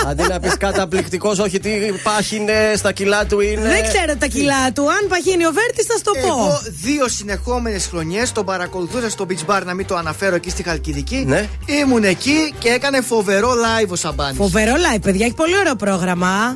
Αντί 0.08 0.22
να 0.28 0.40
πεις 0.40 0.56
καταπληκτικός, 0.56 1.38
όχι 1.38 1.60
τι 1.60 1.70
πάχινε 2.02 2.72
στα 2.76 2.92
κιλά 2.92 3.26
του 3.26 3.40
είναι. 3.40 3.68
Δεν 3.68 3.82
ξέρω 3.82 4.16
τα 4.18 4.26
κιλά 4.26 4.72
του. 4.72 4.82
Αν 4.90 5.08
παχύνει 5.08 5.46
ο 5.46 5.50
Βέρτης, 5.52 5.86
θα 5.86 5.96
σου 5.96 6.02
το 6.02 6.10
πω. 6.20 6.26
Εγώ 6.26 6.60
δύο 6.82 7.08
συνεχόμενες 7.08 7.86
χρονιές 7.86 8.32
τον 8.32 8.44
παρακολουθούσα 8.44 9.10
στο 9.10 9.26
beach 9.28 9.54
bar, 9.54 9.62
να 9.64 9.74
μην 9.74 9.86
το 9.86 9.96
αναφέρω 9.96 10.34
εκεί 10.34 10.50
στη 10.50 10.62
Χαλκιδική. 10.62 11.24
Ναι. 11.26 11.48
Ήμουν 11.66 12.04
εκεί 12.04 12.54
και 12.58 12.68
έκανε 12.68 13.00
φοβερό 13.00 13.50
live 13.50 13.88
ο 13.88 13.96
Σαμπάνη. 13.96 14.36
Φοβερό 14.36 14.72
live, 14.74 15.00
παιδιά, 15.02 15.26
έχει 15.26 15.34
πολύ 15.34 15.58
ωραίο 15.58 15.74
πρόγραμμα. 15.74 16.02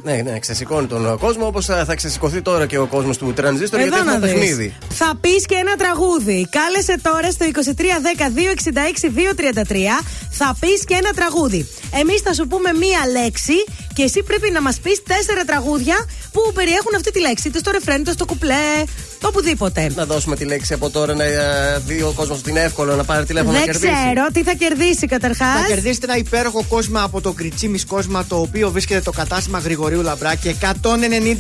Ναι, 0.04 0.20
ναι, 0.24 0.38
ξεσηκώνει 0.38 0.86
τον 0.86 1.18
κόσμο 1.18 1.46
όπως 1.46 1.64
θα 1.66 1.94
ξεσηκωθεί 1.94 2.42
τώρα 2.42 2.66
και 2.66 2.78
ο 2.78 2.86
κόσμος 2.86 3.16
του 3.18 3.32
τρανζίστορ 3.32 3.80
γιατί 3.80 3.94
Εδώ 3.96 4.02
έχει 4.10 4.10
να 4.10 4.16
ένα 4.16 4.26
δεις. 4.26 4.32
παιχνίδι. 4.40 4.74
Θα 4.88 5.12
πεις 5.20 5.46
και 5.46 5.54
ένα 5.54 5.76
τραγούδι. 5.76 6.48
Κάλεσε 6.50 6.98
τώρα 7.02 7.30
στο 7.30 7.46
2310-266-233. 7.46 10.02
Θα 10.30 10.56
πεις 10.60 10.84
και 10.84 10.94
ένα 10.94 11.10
τραγούδι. 11.10 11.68
Εμείς 12.00 12.20
θα 12.20 12.32
σου 12.32 12.46
πούμε 12.46 12.72
μία 12.72 13.20
λέξη 13.20 13.52
και 13.94 14.02
εσύ 14.02 14.22
πρέπει 14.22 14.50
να 14.50 14.62
μας 14.62 14.78
πεις 14.78 15.02
τέσσερα 15.02 15.44
τραγούδια 15.44 15.96
που 16.32 16.50
περιέχουν 16.54 16.94
αυτή 16.96 17.10
τη 17.10 17.20
λέξη. 17.20 17.48
Είτε 17.48 17.58
στο 17.58 17.70
ρεφρέν, 17.70 18.00
είτε 18.00 18.12
στο 18.12 18.24
κουπλέ, 18.24 18.82
οπουδήποτε. 19.26 19.90
Να 19.94 20.04
δώσουμε 20.04 20.36
τη 20.36 20.44
λέξη 20.44 20.72
από 20.72 20.90
τώρα 20.90 21.14
να 21.14 21.24
ε, 21.24 21.82
δει 21.86 22.02
ο 22.02 22.12
κόσμος 22.16 22.38
ότι 22.38 22.50
είναι 22.50 22.60
εύκολο 22.60 22.96
να 22.96 23.04
πάρει 23.04 23.24
τηλέφωνο 23.24 23.52
να 23.52 23.58
Δεν 23.58 23.66
κερδίσει. 23.66 23.92
ξέρω 23.92 24.26
τι 24.32 24.42
θα 24.42 24.52
κερδίσει 24.54 25.06
καταρχάς. 25.06 25.60
Θα 25.60 25.66
κερδίσετε 25.66 26.06
ένα 26.06 26.16
υπέροχο 26.16 26.64
κόσμο 26.68 26.98
από 27.04 27.20
το 27.20 27.32
Κριτσίμι 27.32 27.80
Κόσμα, 27.80 28.24
το 28.24 28.36
οποίο 28.40 28.70
βρίσκεται 28.70 29.00
το 29.00 29.10
κατάστημα 29.10 29.58
Γρηγορίου 29.58 30.02
Λαμπράκη. 30.02 30.56
190, 30.60 30.66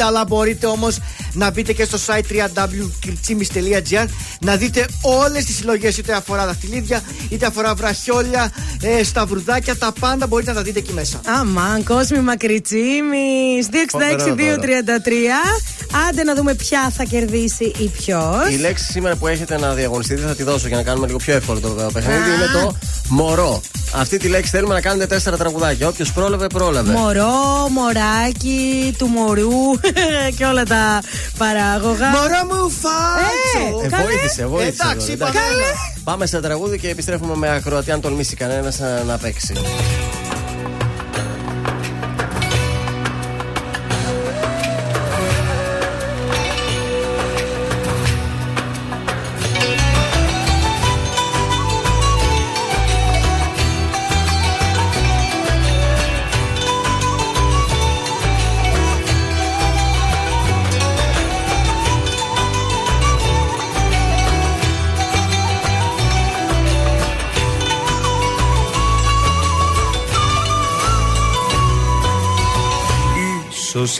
αλλά 0.06 0.24
μπορείτε 0.24 0.66
όμως 0.66 0.98
να 1.32 1.50
μπείτε 1.50 1.72
και 1.72 1.84
στο 1.84 1.98
site 2.06 2.22
www.kirtsimis.gr 2.32 4.06
να 4.40 4.56
δείτε 4.56 4.86
όλες 5.02 5.44
τις 5.44 5.56
συλλογές 5.56 5.98
είτε 5.98 6.12
αφορά 6.12 6.46
δαχτυλίδια, 6.46 7.00
είτε 7.28 7.46
αφορά 7.46 7.74
βραχιόλια, 7.74 8.52
ε, 8.82 9.04
σταυρουδάκια, 9.04 9.76
τα 9.76 9.92
πάντα 10.00 10.26
μπορείτε 10.26 10.50
να 10.50 10.56
τα 10.56 10.62
δείτε 10.62 10.78
εκεί 10.78 10.92
μέσα. 10.92 11.20
Αμάν, 11.40 11.84
κόσμη 11.84 12.20
μακριτσίμη. 12.20 13.62
266-233. 13.70 15.68
Άντε 16.08 16.22
να 16.22 16.34
δούμε 16.34 16.54
ποια 16.54 16.92
θα 16.96 17.04
κερδίσει 17.04 17.67
ή 17.78 17.88
ποιος; 17.88 18.48
Η 18.50 18.56
λέξη 18.56 18.84
σήμερα 18.84 19.16
που 19.16 19.26
έχετε 19.26 19.58
να 19.58 19.72
διαγωνιστείτε 19.74 20.20
θα 20.26 20.34
τη 20.34 20.42
δώσω 20.42 20.68
για 20.68 20.76
να 20.76 20.82
κάνουμε 20.82 21.06
λίγο 21.06 21.18
πιο 21.18 21.34
εύκολο 21.34 21.60
το 21.60 21.68
παιχνίδι. 21.92 22.18
Είναι 22.18 22.62
το 22.62 22.76
μωρό. 23.08 23.60
Αυτή 23.94 24.16
τη 24.18 24.28
λέξη 24.28 24.50
θέλουμε 24.50 24.74
να 24.74 24.80
κάνετε 24.80 25.06
τέσσερα 25.06 25.36
τραγουδάκια. 25.36 25.88
Όποιος 25.88 26.12
πρόλαβε, 26.12 26.46
πρόλαβε. 26.46 26.92
Μωρό, 26.92 27.68
μωράκι, 27.70 28.94
του 28.98 29.06
μωρού 29.06 29.50
και 30.36 30.44
όλα 30.44 30.62
τα 30.64 31.00
παράγωγα. 31.38 32.08
Μωρό 32.08 32.44
μου, 32.62 32.70
φάτσο! 32.70 33.80
Ε, 33.82 33.86
Ε, 33.86 33.88
καλέ. 33.88 34.02
βοήθησε, 34.02 34.46
βοήθησε. 34.46 34.82
Εντάξει, 34.84 35.12
εδώ, 35.12 35.26
είπαμε 35.26 35.38
ένα. 35.38 35.64
Πάμε 36.04 36.26
σε 36.26 36.40
τραγούδι 36.40 36.78
και 36.78 36.88
επιστρέφουμε 36.88 37.34
με 37.36 37.50
ακροατή 37.54 37.90
αν 37.90 38.00
τολμήσει 38.00 38.36
κανένας 38.36 38.78
να, 38.78 39.02
να 39.02 39.16
παίξει. 39.18 39.52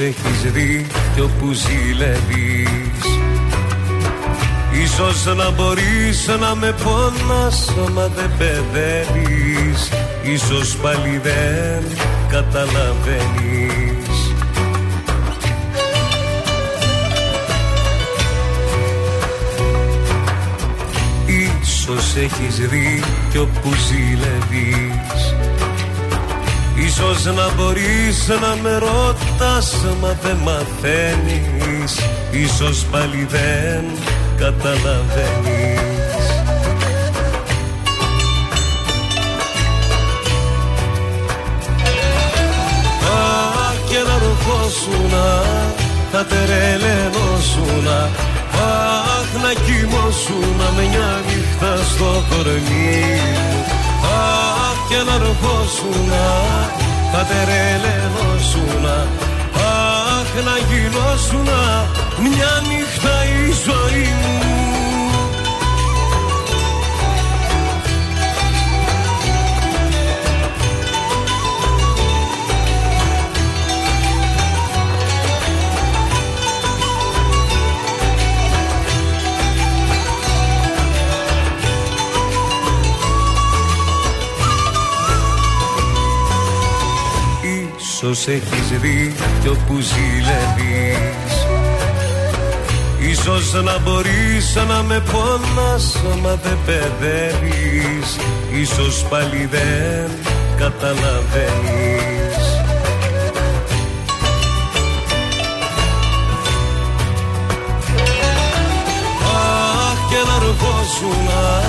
Έχεις 0.01 0.53
δίκιο 0.53 1.31
που 1.39 1.53
ζηλεύεις; 1.53 3.05
Ίσως 4.83 5.37
να 5.37 5.51
μπορείς 5.51 6.27
να 6.41 6.55
με 6.55 6.75
πόνας 6.85 7.75
μα 7.95 8.07
δεν 8.07 8.31
παιδεύεις. 8.39 9.89
Ίσως 10.23 10.77
πάλι 10.77 11.20
δεν 11.23 11.85
καταλαβαίνεις. 12.29 13.99
Ίσως 21.27 22.17
έχεις 22.17 22.57
δίκιο 22.57 23.49
που 23.62 23.73
ζηλεύεις 23.89 25.08
Ίσως 26.86 27.24
να 27.24 27.52
μπορείς 27.57 28.28
να 28.28 28.57
με 28.62 28.78
ρωτάς 28.78 29.76
μα 30.00 30.16
δεν 30.23 30.36
μαθαίνεις. 30.36 31.98
Ίσως 32.31 32.84
πάλι 32.90 33.26
δεν 33.31 33.84
καταλαβαίνεις. 34.39 35.81
Αχ 43.02 43.76
και 43.89 43.98
να 44.08 44.18
ροχώσουνα 44.18 45.42
θα 46.12 46.26
τερελενώσουνα 46.26 48.10
Αχ 48.52 49.42
να 49.42 49.52
κοιμώσουνα 49.52 50.73
με 50.76 50.82
μια 50.82 51.23
νύχτα 51.26 51.76
στο 51.94 52.24
κορμί. 52.28 53.05
Μου 54.00 54.07
Αχ 54.07 54.58
και 54.89 54.97
να 55.08 55.18
ροχώσουνα 55.18 56.26
θα 57.12 57.26
τερελενώσουνα 57.31 58.97
Αχ 59.55 60.31
να 60.44 60.57
γινώσουνα 60.68 61.62
μια 62.23 62.52
νύχτα 62.68 63.15
η 63.25 63.52
ζωή 63.65 64.08
μου 64.20 64.67
Ίσως 88.01 88.27
έχεις 88.27 88.68
δίκιο 88.81 89.57
που 89.67 89.78
ζηλεύεις. 89.81 91.47
Ίσως 92.99 93.52
να 93.52 93.78
μπορείς 93.78 94.57
να 94.68 94.83
με 94.83 95.02
πόνας 95.12 95.97
μα 96.23 96.35
δεν 96.43 96.59
παιδεύεις. 96.67 98.17
Ίσως 98.52 99.05
πάλι 99.09 99.49
δεν 99.51 100.10
καταλαβαίνεις. 100.57 102.36
Αχ 109.35 109.99
και 110.10 110.20
να 110.27 110.35
αργόσουνα 110.35 111.62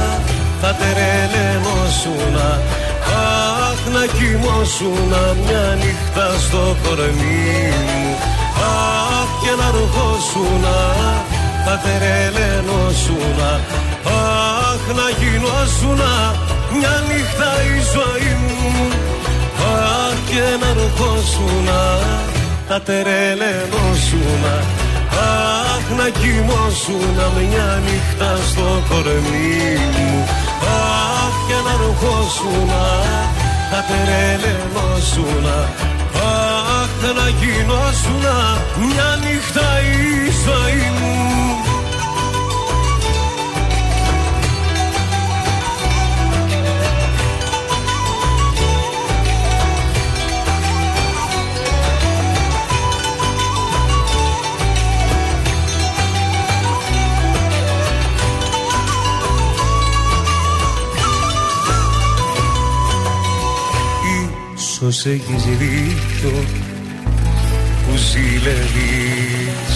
θα 0.62 0.76
τερελενώσουνα 0.76 2.62
Αχ 3.10 3.82
να 3.96 4.04
κοιμώσουνα 4.18 5.24
μια 5.44 5.66
νύχτα 5.82 6.28
στο 6.46 6.76
κορμί 6.84 7.50
μου. 7.86 8.18
Αχ 8.70 9.30
και 9.42 9.54
να 9.60 9.68
αργόσουνα 9.74 10.78
θα 11.66 11.76
τερελενώσουνα 11.84 13.52
Αχ 14.06 14.84
να 15.00 15.08
γινώσουνα 15.20 16.14
μια 16.76 16.96
νύχτα 17.08 17.52
η 17.74 17.78
ζωή 17.94 18.34
μου. 18.44 18.88
Αχ 19.72 20.18
και 20.30 20.46
να 20.62 20.70
αργόσουνα 20.76 21.82
θα 22.68 22.82
τερελενώσουνα 22.82 24.56
Αχ 25.20 25.86
να 25.98 26.10
κοιμώσουνα 26.20 27.26
μια 27.38 27.82
νύχτα 27.86 28.38
στο 28.50 28.84
κορμί 28.90 29.78
μου. 29.94 30.28
Αχ 30.62 31.19
και 31.50 31.56
να 31.66 31.74
ροχώσουνα 31.82 32.86
θα 33.72 33.80
τερελενώσουνα 33.88 35.58
Αχ 36.80 37.14
να 37.18 37.28
γινώσουνα 37.30 38.38
μια 38.80 39.10
νύχτα 39.24 39.68
η 39.82 40.32
ζωή 40.46 40.86
μου 41.00 41.29
Ίσως 64.82 65.06
έχεις 65.06 65.44
δίκιο 65.44 66.44
που 67.86 67.96
ζηλεύεις 67.98 69.69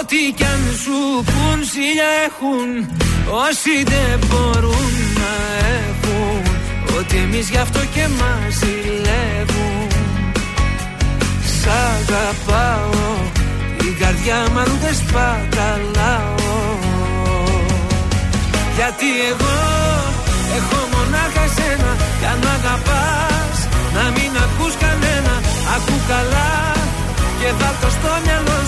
Ό,τι 0.00 0.32
κι 0.36 0.44
αν 0.44 0.62
σου 0.82 0.98
πουν 1.24 1.58
σιλιά 1.72 2.10
έχουν 2.26 2.68
Όσοι 3.46 3.74
δεν 3.92 4.18
μπορούν 4.26 4.92
να 5.20 5.32
έχουν. 5.86 6.42
Ότι 6.98 7.16
εμείς 7.16 7.48
γι' 7.50 7.56
αυτό 7.56 7.80
και 7.94 8.04
μας 8.18 8.52
ζηλεύουν. 8.58 9.88
Σ' 11.58 11.68
αγαπάω. 11.92 12.90
Η 13.88 13.90
καρδιά 14.00 14.38
μου 14.52 14.58
αλλού 14.58 14.76
δεν 14.84 14.94
σπαταλάω. 15.02 16.34
Γιατί 18.76 19.08
εγώ 19.30 19.56
έχω 20.58 20.78
μονάχα 20.92 21.42
εσένα. 21.48 21.90
Κι 22.18 22.26
αν 22.32 22.38
μ' 22.44 22.52
αγαπάς 22.58 23.56
να 23.96 24.04
μην 24.14 24.30
ακούς 24.44 24.74
κανένα. 24.84 25.34
Ακού 25.74 25.96
καλά 26.08 26.50
και 27.40 27.50
βάλ 27.58 27.74
το 27.80 27.88
στο 27.96 28.12
μυαλό 28.24 28.58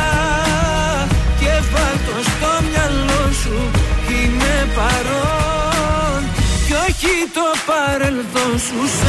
παρελθόν 7.71 8.53
σου 8.65 8.81
Σ' 8.97 9.07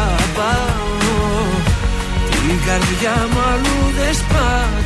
αγαπάω. 0.00 0.90
Την 2.30 2.56
καρδιά 2.66 3.16
μου 3.30 3.40
αλλού 3.52 3.80
δεν 3.98 4.14
σπαταλάω 4.20 4.81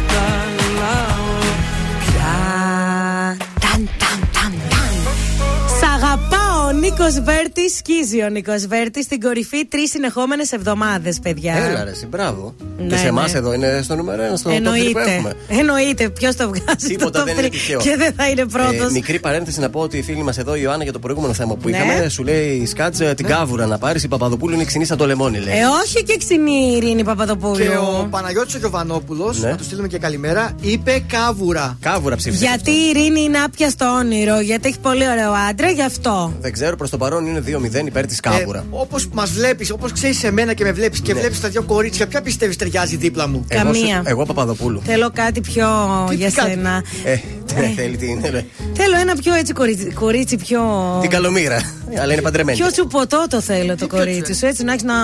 Νίκος 7.06 7.24
Βέρτης 7.24 7.76
σκίζει 7.76 8.22
ο 8.22 8.28
Νίκος 8.28 8.66
Βέρτης 8.66 9.04
στην 9.04 9.20
κορυφή 9.20 9.66
τρεις 9.66 9.90
συνεχόμενες 9.90 10.52
εβδομάδες, 10.52 11.18
παιδιά. 11.22 11.54
Έλα 11.56 11.84
ρε, 11.84 11.90
εσύ, 11.90 12.06
μπράβο. 12.06 12.54
Ναι, 12.78 12.86
και 12.86 12.96
σε 12.96 13.06
εμάς 13.06 13.32
ναι. 13.32 13.38
εδώ 13.38 13.52
είναι 13.52 13.80
στο 13.82 13.96
νούμερο 13.96 14.22
ένα, 14.22 14.36
στο 14.36 14.50
top 14.50 14.54
3 14.54 14.56
που 14.62 14.68
Εννοείται. 14.68 15.00
έχουμε. 15.14 15.32
Εννοείται. 15.48 16.08
Ποιος 16.08 16.36
το 16.36 16.48
βγάζει 16.48 16.86
Τίποτα 16.88 17.18
το 17.18 17.24
δεν 17.24 17.34
top 17.34 17.38
είναι 17.38 17.46
3 17.46 17.50
τυχαίο. 17.50 17.78
και 17.80 17.96
δεν 17.96 18.12
θα 18.16 18.28
είναι 18.28 18.44
πρώτος. 18.46 18.88
Ε, 18.88 18.92
μικρή 18.92 19.20
παρένθεση 19.20 19.60
να 19.60 19.70
πω 19.70 19.80
ότι 19.80 19.98
η 19.98 20.02
φίλη 20.02 20.22
μας 20.22 20.38
εδώ, 20.38 20.54
η 20.54 20.60
Ιωάννα, 20.62 20.82
για 20.82 20.92
το 20.92 20.98
προηγούμενο 20.98 21.32
θέμα 21.32 21.54
που 21.56 21.68
Ναι. 21.68 21.76
είχαμε, 21.76 22.08
σου 22.08 22.22
λέει 22.24 22.66
Σκάτζ 22.66 23.00
την 23.16 23.26
κάβουρα 23.26 23.66
να 23.66 23.78
πάρεις. 23.78 24.02
Η 24.02 24.08
Παπαδοπούλου 24.08 24.54
είναι 24.54 24.64
ξινή 24.64 24.84
σαν 24.84 24.96
το 24.96 25.06
λεμόνι, 25.06 25.38
λέει. 25.38 25.54
ε, 25.58 25.64
όχι 25.84 26.02
και 26.04 26.16
ξινή 26.16 26.70
η 26.72 26.76
Ειρήνη 26.76 27.04
Παπαδοπούλου. 27.04 27.56
Και 27.56 27.68
ο 27.76 28.06
Παναγιώτης 28.10 28.54
ο 28.54 28.58
Γιωβανόπουλος, 28.58 29.40
Ναι. 29.40 29.50
να 29.50 29.56
του 29.56 29.64
στείλουμε 29.64 29.88
και 29.88 29.98
καλημέρα, 29.98 30.52
είπε 30.60 31.04
κάβουρα. 31.08 31.76
Κάβουρα 31.80 32.16
ψήφισε. 32.16 32.44
Γιατί 32.44 32.70
η 32.70 32.88
Ειρήνη 32.90 33.20
είναι 33.20 33.38
άπια 33.38 33.70
στο 33.70 33.86
όνειρο, 33.98 34.40
γιατί 34.40 34.68
έχει 34.68 34.78
πολύ 34.78 35.08
ωραίο 35.08 35.32
άντρα, 35.50 35.70
γι' 35.70 35.82
αυτό. 35.82 36.32
Δεν 36.40 36.52
ξέρω, 36.52 36.76
προς 36.76 36.90
το 36.98 37.04
παρόν 37.04 37.26
είναι 37.26 37.42
2-0 37.82 37.86
υπέρ 37.86 38.06
της 38.06 38.20
κάβουρα. 38.20 38.64
Όπως 38.70 39.08
μας 39.12 39.30
βλέπεις, 39.30 39.70
όπως 39.70 39.92
ξέρεις 39.92 40.24
εμένα 40.24 40.52
και 40.54 40.64
με 40.64 40.72
βλέπεις 40.72 41.00
και 41.00 41.12
Ναι. 41.12 41.20
βλέπεις 41.20 41.40
τα 41.40 41.48
δύο 41.48 41.62
κορίτσια, 41.62 42.06
ποια 42.06 42.22
πιστεύεις 42.22 42.56
ταιριάζει 42.56 42.96
δίπλα 42.96 43.28
μου; 43.28 43.44
Εγώ, 43.48 43.74
σου- 43.74 43.80
καμία. 43.80 44.02
εγώ 44.04 44.24
Παπαδοπούλου. 44.24 44.80
Θέλω 44.84 45.10
κάτι 45.14 45.40
πιο 45.40 45.66
για 46.12 46.30
κάτι; 46.30 46.50
σένα. 46.50 46.82
Ε, 47.04 47.16
τι 47.46 47.54
θέλει, 47.76 47.96
τι 47.96 48.06
είναι. 48.06 48.28
ρε. 48.28 48.44
Θέλω 48.74 48.96
ένα 49.00 49.14
πιο 49.16 49.34
έτσι 49.34 49.52
κορίτσι, 49.52 49.84
κορίτσι 49.92 50.36
πιο. 50.36 50.60
Την 51.00 51.10
καλομήρα. 51.10 51.60
Αλλά 52.00 52.12
είναι 52.12 52.22
παντρεμένη. 52.22 52.58
Πιο 52.58 52.70
τσουποτό 52.70 53.26
το 53.30 53.40
θέλω 53.40 53.76
το 53.76 53.86
κορίτσι 53.86 54.34
σου, 54.34 54.46
έτσι 54.46 54.62
να 54.64 54.72
έχεις 54.72 54.84
να. 54.84 54.94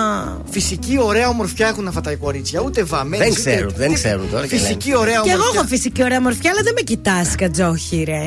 Φυσική 0.49 0.97
ωραία 0.99 1.27
ομορφιά 1.29 1.67
έχουν 1.67 1.87
αυτά 1.87 2.01
τα 2.01 2.15
κορίτσια. 2.15 2.61
Ούτε 2.61 2.83
βαμμένες. 2.83 3.27
Δεν 3.27 3.35
ξέρουν, 3.35 3.73
δεν 3.75 3.93
ξέρουν 3.93 4.29
τώρα. 4.31 4.47
και 4.47 4.57
Φυσική 4.57 4.87
λένε. 4.89 4.99
ωραία 4.99 5.19
Κι 5.21 5.29
εγώ 5.29 5.37
ομορφιά. 5.39 5.59
έχω 5.59 5.67
φυσική 5.67 6.03
ωραία 6.03 6.21
μορφιά, 6.21 6.51
αλλά 6.51 6.61
δεν 6.63 6.73
με 6.75 6.81
κοιτάς, 6.81 7.35
κατζόχι, 7.35 8.03
ρε. 8.03 8.21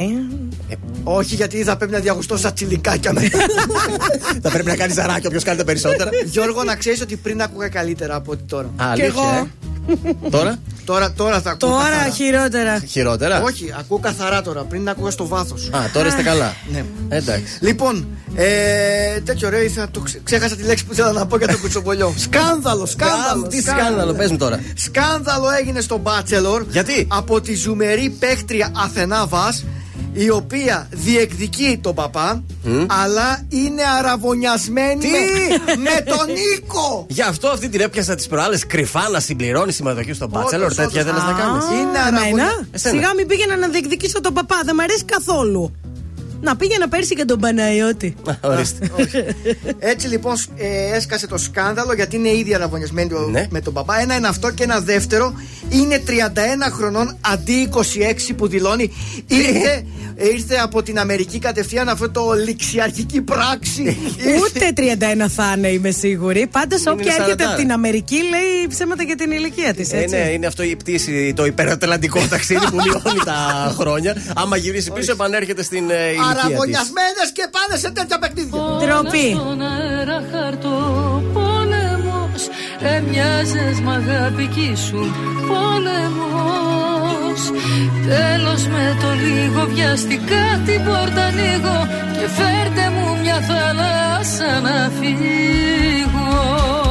Όχι, 1.04 1.34
γιατί 1.34 1.62
θα 1.62 1.76
πρέπει 1.76 1.92
να 1.92 1.98
διαγουστώ 1.98 2.36
σαν 2.36 2.54
τσιλικάκια 2.54 3.12
με. 3.12 3.20
Θα 4.42 4.50
πρέπει 4.50 4.68
να 4.68 4.76
κάνεις 4.76 4.94
ζαράκι 4.94 5.26
όποιος 5.26 5.42
κάνει 5.44 5.58
τα 5.58 5.64
περισσότερα. 5.64 6.10
Γιώργο, 6.24 6.62
να 6.64 6.76
ξέρεις 6.76 7.00
ότι 7.00 7.16
πριν 7.16 7.42
άκουγα 7.42 7.68
καλύτερα 7.68 8.14
από 8.14 8.32
ότι 8.32 8.42
τώρα. 8.42 8.66
Α, 8.76 8.90
αλήθεια, 8.90 9.06
εγώ. 9.06 9.48
ε. 10.24 10.28
Τώρα, 10.30 10.56
Τώρα, 10.86 11.12
τώρα 11.12 11.40
θα 11.40 11.50
ακούω. 11.50 11.68
Τώρα 11.70 11.82
καθαρά. 11.88 12.10
χειρότερα. 12.10 12.80
χειρότερα; 12.88 13.42
Όχι, 13.42 13.74
ακούω 13.78 13.98
καθαρά 13.98 14.42
τώρα. 14.42 14.62
Πριν 14.62 14.88
άκουγα 14.88 15.10
στο 15.10 15.26
βάθος. 15.26 15.70
Α, 15.72 15.78
τώρα 15.92 16.06
είστε 16.08 16.22
καλά. 16.22 16.54
Ναι. 16.72 16.84
Εντάξει. 17.08 17.58
Λοιπόν, 17.60 18.06
ε, 18.34 19.20
τέτοιο 19.20 19.46
ωραίο 19.48 19.62
ήθελα, 19.62 19.88
το 19.90 20.00
ξε- 20.00 20.20
ξέχασα 20.24 20.56
τη 20.56 20.62
λέξη 20.62 20.84
που 20.84 20.92
ήθελα 20.92 21.12
να 21.12 21.26
πω 21.26 21.36
για 21.36 21.46
το 21.48 21.58
κουτσομπολιό. 21.58 22.14
σκάνδαλο, 22.26 22.86
σκάνδαλο. 22.86 23.46
Τι 23.46 23.60
σκάνδαλο, 23.60 24.12
πες 24.14 24.30
μου 24.30 24.36
τώρα. 24.36 24.60
Σκάνδαλο 24.74 25.46
έγινε 25.60 25.80
στο 25.80 26.00
Bachelor 26.04 26.66
Γιατί; 26.70 27.06
από 27.10 27.40
τη 27.40 27.54
ζουμερή 27.54 28.08
παίχτρια 28.18 28.70
Αθενά 28.84 29.26
Βας 29.26 29.64
η 30.16 30.30
οποία 30.30 30.88
διεκδικεί 30.90 31.78
τον 31.82 31.94
παπά 31.94 32.42
αλλά 32.86 33.42
είναι 33.48 33.82
αραβωνιασμένη 33.98 35.00
Τι; 35.00 35.08
με, 35.08 35.76
με 35.76 36.00
τον 36.00 36.26
Νίκο. 36.26 37.06
Γι' 37.08 37.22
αυτό 37.22 37.48
αυτή 37.48 37.68
την 37.68 37.80
έπιασα 37.80 38.14
τις 38.14 38.26
προάλλες 38.26 38.66
κρυφά 38.66 39.08
να 39.08 39.20
συμπληρώνει 39.20 39.72
συμμετοχή 39.72 40.12
στο 40.12 40.28
Bachelor. 40.32 40.54
Όντως, 40.54 40.74
Τέτοια 40.74 41.00
όντως. 41.00 41.14
δεν 41.14 41.24
να 41.24 41.32
κάνεις. 41.40 41.64
Είναι 41.64 41.98
Α, 41.98 42.02
αραβωνιά- 42.06 42.28
εμένα. 42.30 42.66
Εσένα. 42.72 42.94
Σιγά 42.94 43.14
μην 43.14 43.26
πήγαινα 43.26 43.56
να 43.56 43.68
διεκδικήσω 43.68 44.20
τον 44.20 44.34
παπά, 44.34 44.60
δεν 44.64 44.74
μ' 44.74 44.80
αρέσει 44.80 45.04
καθόλου. 45.04 45.74
Να 46.40 46.56
πήγαινα 46.56 46.88
πέρσι 46.88 47.14
και 47.14 47.24
τον 47.24 47.38
Παναγιώτη. 47.40 48.14
Ορίστε. 48.40 48.90
Έτσι 49.78 50.06
λοιπόν 50.08 50.34
ε, 50.56 50.96
έσκασε 50.96 51.26
το 51.26 51.38
σκάνδαλο 51.38 51.92
γιατί 51.94 52.16
είναι 52.16 52.28
ήδη 52.28 52.54
αναβωνιασμένοι 52.54 53.08
το- 53.08 53.28
Ναι. 53.30 53.46
με 53.50 53.60
τον 53.60 53.72
παπά. 53.72 54.00
Ένα 54.00 54.14
είναι 54.16 54.28
αυτό 54.28 54.50
και 54.50 54.62
ένα 54.62 54.80
δεύτερο 54.80 55.32
είναι 55.68 56.02
31 56.06 56.70
χρονών 56.70 57.16
αντί 57.20 57.68
26 58.28 58.32
που 58.36 58.48
δηλώνει. 58.48 58.92
Ήρθε, 59.26 59.86
ήρθε 60.16 60.56
από 60.56 60.82
την 60.82 60.98
Αμερική 60.98 61.38
κατευθείαν 61.38 61.88
αυτό 61.88 62.10
το 62.10 62.32
ληξιαρχική 62.44 63.20
πράξη. 63.20 63.96
Ούτε 64.42 64.72
31 65.24 65.26
θα 65.28 65.54
είναι, 65.56 65.68
είμαι 65.68 65.90
σίγουρη. 65.90 66.46
Πάντως, 66.50 66.86
όποια 66.86 67.06
έρχεται 67.06 67.22
σαραντάρα. 67.22 67.50
από 67.50 67.60
την 67.60 67.72
Αμερική 67.72 68.14
λέει 68.14 68.66
ψέματα 68.68 69.02
για 69.02 69.14
την 69.16 69.30
ηλικία 69.30 69.74
της. 69.74 69.92
Ε, 69.92 70.06
ναι, 70.08 70.16
είναι 70.16 70.46
αυτό 70.46 70.62
η 70.62 70.76
πτήση, 70.76 71.32
το 71.36 71.44
υπερατλαντικό 71.44 72.20
ταξίδι 72.30 72.66
που 72.70 72.76
μειώνει 72.76 73.20
τα 73.24 73.38
χρόνια. 73.78 74.16
Άμα 74.36 74.56
γυρίσει 74.56 74.90
πίσω, 74.90 75.12
επανέρχεται 75.12 75.62
στην 75.62 75.90
ε, 75.90 75.94
ηλικία 76.06 76.32
της. 76.34 76.44
Αραβωνιασμένε 76.44 77.22
και 77.32 77.48
πάνε 77.50 77.80
σε 77.80 77.90
τέτοια 77.90 78.18
παιχνίδια. 78.18 78.60
Ντροπή. 78.78 79.30
Στον 79.30 79.60
αέρα 79.60 80.22
χαρτό 80.32 81.22
πόλεμος 81.32 82.42
Έμοιαζες 82.80 83.80
μ' 83.80 83.88
αγάπη 83.88 84.46
κι 84.46 84.70
ήσουν 84.72 85.14
πόλεμος 85.48 86.95
Τέλος 88.08 88.66
με 88.66 88.96
το 89.00 89.08
λίγο 89.24 89.66
βιαστικά 89.66 90.44
την 90.66 90.84
πόρτα 90.84 91.22
ανοίγω 91.24 91.78
Και 92.12 92.28
φέρτε 92.36 92.90
μου 92.94 93.20
μια 93.22 93.40
θάλασσα 93.40 94.60
να 94.60 94.90
φύγω 94.98 96.85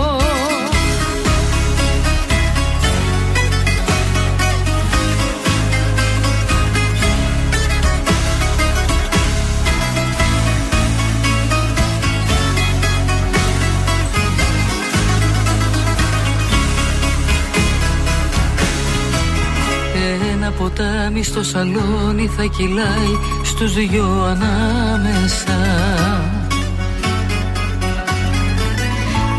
ποτάμι 20.58 21.24
στο 21.24 21.43
σαλόνι 21.43 22.27
θα 22.38 22.43
κυλάει 22.43 23.14
στους 23.43 23.74
δυο 23.74 24.24
ανάμεσα. 24.24 25.58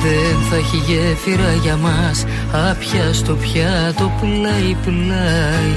Δεν 0.07 0.37
θα 0.51 0.57
έχει 0.57 0.77
γέφυρα 0.77 1.53
για 1.63 1.77
μας 1.77 2.25
Άπια 2.71 3.13
στο 3.13 3.35
πιάτο 3.35 4.13
πλάι 4.21 4.77
πλάι 4.85 5.75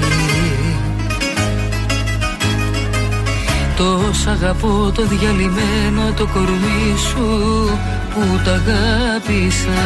Τόσο 3.76 4.30
αγαπώ 4.30 4.92
το 4.94 5.06
διαλυμένο 5.06 6.12
το 6.16 6.26
κορμί 6.32 6.96
σου 7.08 7.70
που 8.14 8.40
τα 8.44 8.52
αγάπησα 8.52 9.80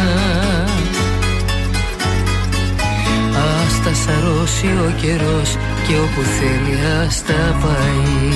Ας 3.44 3.82
τα 3.84 3.94
σαρώσει 3.94 4.66
ο 4.66 4.92
καιρός 5.00 5.56
και 5.86 5.94
όπου 5.96 6.20
θέλει 6.20 6.78
ας 7.04 7.22
τα 7.22 7.58
πάει. 7.62 8.34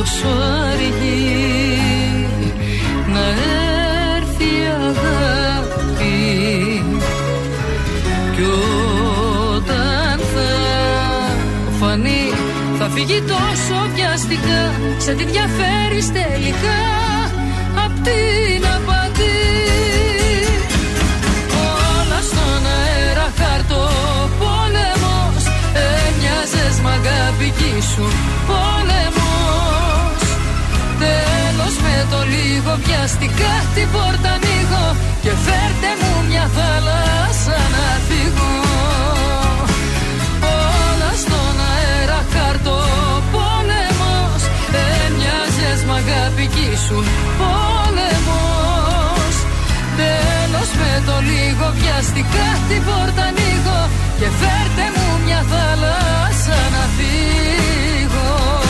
Όσο 0.00 0.28
αργεί 0.70 2.26
να 3.12 3.24
έρθει 4.16 4.44
η 4.44 4.66
αγάπη 4.88 6.14
κι 8.34 8.42
όταν 9.56 10.18
θα 10.34 10.50
φανεί 11.80 12.30
θα 12.78 12.88
φύγει 12.88 13.20
τόσο 13.20 13.90
βιαστικά 13.94 14.70
σε 14.98 15.12
τι 15.12 15.24
διαφέρεις 15.24 16.12
τελικά 16.12 16.80
απ' 17.84 18.02
την 18.02 18.66
απαντή 18.76 19.01
αγάπη 27.52 27.62
κι 27.62 27.76
ήσουν 27.78 28.12
πόλεμος. 28.48 30.22
Τέλος 31.02 31.74
με 31.84 31.96
το 32.10 32.20
λίγο 32.34 32.72
βιαστικά 32.84 33.52
την 33.74 33.88
πόρτα 33.92 34.30
ανοίγω 34.36 34.86
Και 35.22 35.32
φέρτε 35.44 35.90
μου 36.00 36.12
μια 36.28 36.46
θάλασσα 36.56 37.58
να 37.74 37.86
φύγω. 38.06 38.52
Όλα 40.84 41.12
στον 41.22 41.54
αέρα 41.70 42.20
χαρτό 42.32 42.80
πόλεμος 43.34 44.40
Έμοιαζες 45.04 45.80
μ' 45.86 45.94
αγάπη 46.00 46.44
κι 46.54 46.64
ήσουν 46.74 47.04
πόλεμος. 47.40 49.34
Τέλος 50.00 50.70
με 50.80 50.92
το 51.08 51.16
λίγο 51.30 51.66
βιαστικά 51.78 52.48
την 52.68 52.80
πόρτα 52.86 53.22
ανοίγω 53.30 53.80
Και 54.18 54.28
φέρτε 54.40 54.84
μου 54.94 55.06
μια 55.24 55.40
θάλασσα 55.50 55.81
να 55.81 55.81
φύγω. 57.02 58.60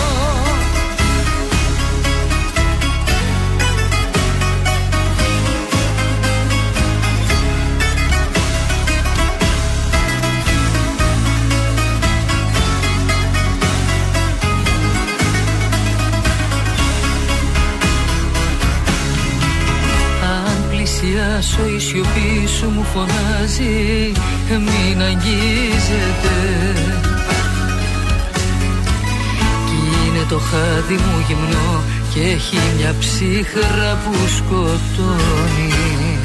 Αν 20.23 20.65
πλησιάσω 20.71 21.67
η 21.77 21.79
σιωπή 21.79 22.47
σου 22.59 22.69
μου 22.69 22.85
φωνάζει 22.85 24.13
Μην 24.49 25.03
αγγίζετε 25.03 26.33
Κι 30.23 30.29
είναι 30.29 30.41
το 30.41 30.47
χάδι 30.51 30.95
μου 30.95 31.25
γυμνό 31.27 31.83
Και 32.15 32.21
έχει 32.21 32.59
μια 32.77 32.95
ψύχρα 32.99 34.01
που 34.05 34.13
σκοτώνει. 34.37 36.19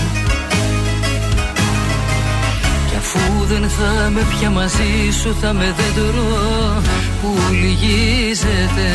Κι 2.90 2.96
αφού 2.98 3.46
δεν 3.46 3.70
θα 3.70 4.10
με 4.10 4.22
πια 4.30 4.50
μαζί 4.50 5.12
σου 5.22 5.36
Θα 5.42 5.54
με 5.54 5.76
δέντρο 5.78 6.82
που 7.22 7.38
λυγίζεται. 7.52 8.90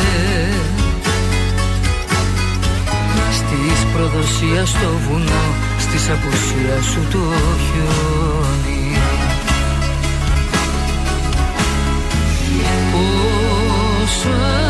Στις 3.31 3.85
προδοσίας 3.93 4.69
στο 4.69 4.89
βουνό 5.07 5.45
Στις 5.79 6.09
απουσίας 6.09 6.85
σου 6.85 7.07
το 7.11 7.23
χιόνι. 7.65 8.97
Πόσο 12.91 14.62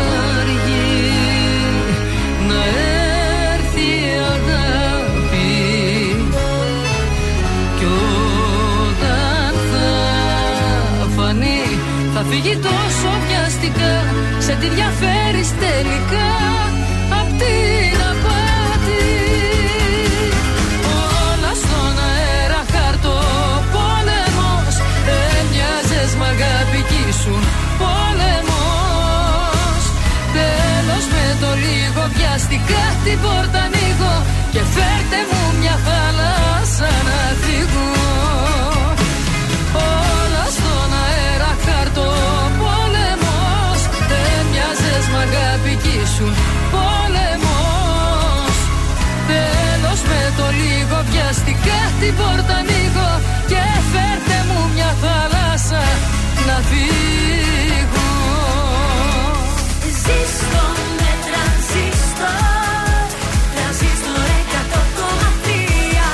φύγει 12.34 12.56
τόσο 12.56 13.10
βιαστικά 13.26 13.94
Σε 14.46 14.52
τι 14.60 14.68
διαφέρεις 14.76 15.48
τελικά 15.64 16.30
Απ' 17.20 17.32
την 17.40 17.98
απάτη. 18.10 19.06
Όλας 21.26 21.58
στον 21.64 21.94
αέρα 22.08 22.62
χαρτό 22.72 23.18
πόλεμος 23.74 24.74
Έμοιαζες 25.38 26.12
μ' 26.18 26.26
αγάπη 26.32 26.80
κι 26.88 27.00
ήσουν 27.10 27.42
πόλεμος. 27.80 29.82
Τέλος 30.36 31.04
με 31.14 31.26
το 31.42 31.50
λίγο 31.64 32.02
βιαστικά 32.14 32.84
την 33.04 33.18
πόρτα 33.24 33.60
ανοίγω 33.66 34.14
Και 34.52 34.62
φέρτε 34.74 35.20
μου 35.28 35.42
μια 35.60 35.76
θάλασσα 35.86 36.90
να 37.08 37.18
φύγω 37.42 37.93
αγάπη 46.14 46.22
κι 46.22 46.22
ήσουν 46.22 46.34
πόλεμος. 46.70 48.56
Τέλος 49.26 50.00
με 50.02 50.32
το 50.36 50.46
λίγο 50.50 51.04
βιαστικά 51.10 51.80
την 52.00 52.16
πόρτα 52.16 52.54
ανοίγω 52.54 53.10
Και 53.46 53.62
φέρτε 53.92 54.38
μου 54.48 54.70
μια 54.74 54.96
θάλασσα 55.02 55.84
να 56.46 56.56
φύγω. 56.68 58.12
Ζήστο 60.02 60.64
με 60.98 61.12
τρανζίστορ, 61.26 63.06
τρανζίστορ 63.54 64.28
100,3. 64.52 66.08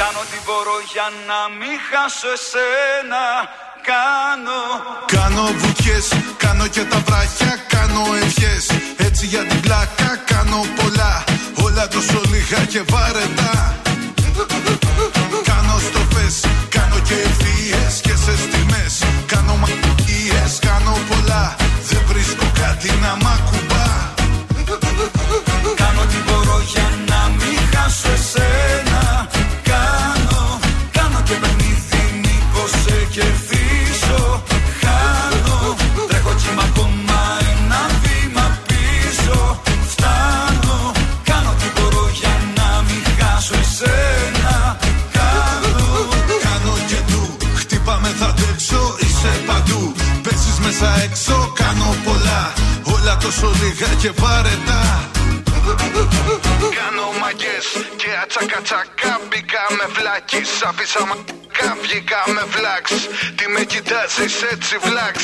Κάνω 0.00 0.22
τι 0.30 0.38
μπορώ 0.44 0.76
για 0.92 1.08
να 1.28 1.40
μην 1.58 1.76
χάσω 1.90 2.30
εσένα 2.38 3.24
κάνω. 3.90 4.60
Κάνω 5.14 5.44
βουτιές, 5.60 6.06
κάνω 6.44 6.66
και 6.74 6.84
τα 6.90 6.98
βράχια 7.06 7.52
Κάνω 7.74 8.02
ευχές, 8.24 8.64
έτσι 9.06 9.24
για 9.32 9.42
την 9.48 9.60
πλάκα 9.60 10.08
Κάνω 10.32 10.60
πολλά, 10.78 11.12
όλα 11.64 11.84
τόσο 11.94 12.20
λίγα 12.32 12.60
και 12.72 12.82
βαρετά. 12.92 13.54
Κάνω 15.50 15.74
στροφές, 15.86 16.34
κάνω 16.76 16.98
και 17.08 17.16
ευθείες 17.28 17.94
Και 18.06 18.14
σε 18.24 18.34
στιγμές, 18.44 18.94
κάνω 19.32 19.54
μαγείες 19.62 20.52
Κάνω 20.68 20.94
πολλά, 21.08 21.56
δεν 21.88 22.02
βρίσκω 22.08 22.46
κάτι 22.62 22.90
να 23.02 23.12
μ' 23.22 23.28
ακουμπά. 23.36 23.88
Κάνω 25.82 26.02
τι 26.10 26.18
μπορώ 26.26 26.58
για 26.72 26.88
να 27.10 27.20
μην 27.38 27.58
χάσω 27.72 28.10
εσένα 28.10 28.49
τόσο 53.22 53.50
λίγα 53.60 53.90
και 54.02 54.10
βαρετά 54.20 55.10
Κάνω 56.78 57.06
μαγκές 57.20 57.66
και 58.00 58.10
ατσακατσακά 58.22 59.12
Μπήκα 59.28 59.62
με 59.78 59.86
βλάκης, 59.96 60.50
άφησα 60.68 61.00
μαγκά 61.08 61.70
Βγήκα 61.82 62.20
με 62.34 62.44
βλάξ. 62.54 62.86
Τι 63.36 63.44
με 63.54 63.62
κοιτάζεις 63.72 64.34
έτσι 64.52 64.74
βλάξ. 64.86 65.16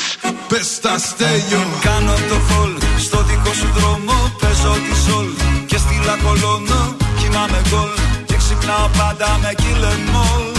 Πες 0.49 0.81
τα 0.84 0.94
στέλιο. 0.99 1.62
Κάνω 1.89 2.16
το 2.31 2.39
χολ 2.49 2.73
στο 3.07 3.18
δικό 3.28 3.52
σου 3.60 3.68
δρόμο 3.76 4.16
Παίζω 4.41 4.75
τη 4.86 4.94
σολ. 5.05 5.28
Και 5.70 5.78
στη 5.84 5.94
λακολώνω 6.07 6.97
Κοιμάμαι 7.18 7.60
γκολ. 7.68 7.94
Και 8.28 8.36
ξυπνάω 8.36 8.89
πάντα 8.99 9.39
με 9.42 9.52
κυλεμόλ 9.60 10.55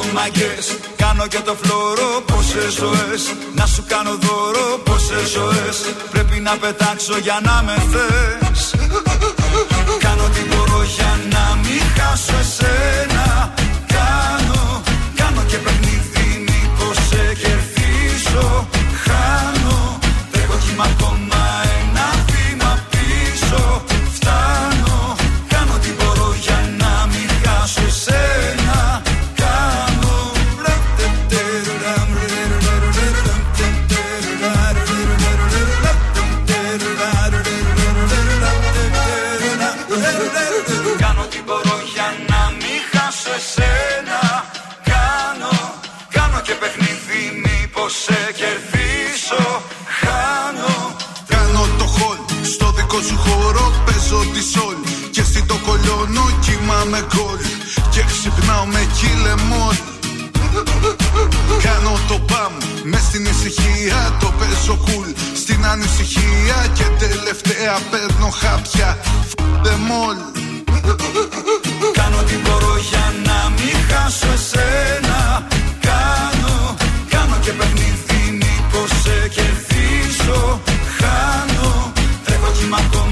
Κάνω 0.00 0.12
μαγκές, 0.12 0.66
κάνω 0.96 1.26
και 1.26 1.40
το 1.44 1.54
φλόρο 1.62 2.22
Πόσες 2.26 2.72
ζωές, 2.72 3.22
να 3.54 3.66
σου 3.66 3.84
κάνω 3.88 4.10
δώρο 4.20 4.78
Πόσες 4.84 5.28
ζωές, 5.36 5.76
πρέπει 6.10 6.40
να 6.40 6.56
πετάξω 6.56 7.16
για 7.18 7.40
να 7.42 7.62
με 7.66 7.76
θες. 7.90 8.74
Κάνω 9.98 10.26
τι 10.34 10.42
μπορώ 10.48 10.82
για 10.96 11.12
να 11.34 11.44
μην 11.62 11.82
χάσω 11.96 12.36
εσένα. 12.44 13.54
Κάνω, 13.94 14.82
κάνω 15.16 15.42
και 15.46 15.56
παιχνίδι 15.56 16.44
μήπως 16.48 16.96
σε 17.08 17.22
κερδίσω 17.42 18.68
το 62.50 62.58
παμ 62.58 62.90
με 62.90 62.98
στην 62.98 63.24
ησυχία 63.24 64.16
Το 64.20 64.32
παίζω 64.38 64.78
κουλ 64.84 65.08
στην 65.34 65.66
ανησυχία 65.66 66.66
Και 66.74 66.84
τελευταία 66.98 67.78
παίρνω 67.90 68.28
χάπια. 68.40 68.98
Them 69.64 69.90
all 70.00 70.18
Κάνω 71.92 72.22
τι 72.22 72.36
μπορώ 72.36 72.76
για 72.90 73.14
να 73.24 73.50
μην 73.50 73.76
χάσω 73.88 74.26
εσένα. 74.32 75.46
Κάνω, 75.80 76.76
κάνω 77.08 77.36
και 77.40 77.52
παιχνίδι 77.52 78.30
μήπως 78.30 78.90
σε 79.02 79.28
κερδίσω 79.28 80.60
Χάνω, 80.98 81.92
τρέχω 82.24 82.50
κι 82.52 82.64
είμαι 82.64 82.76
ακόμα 82.86 83.09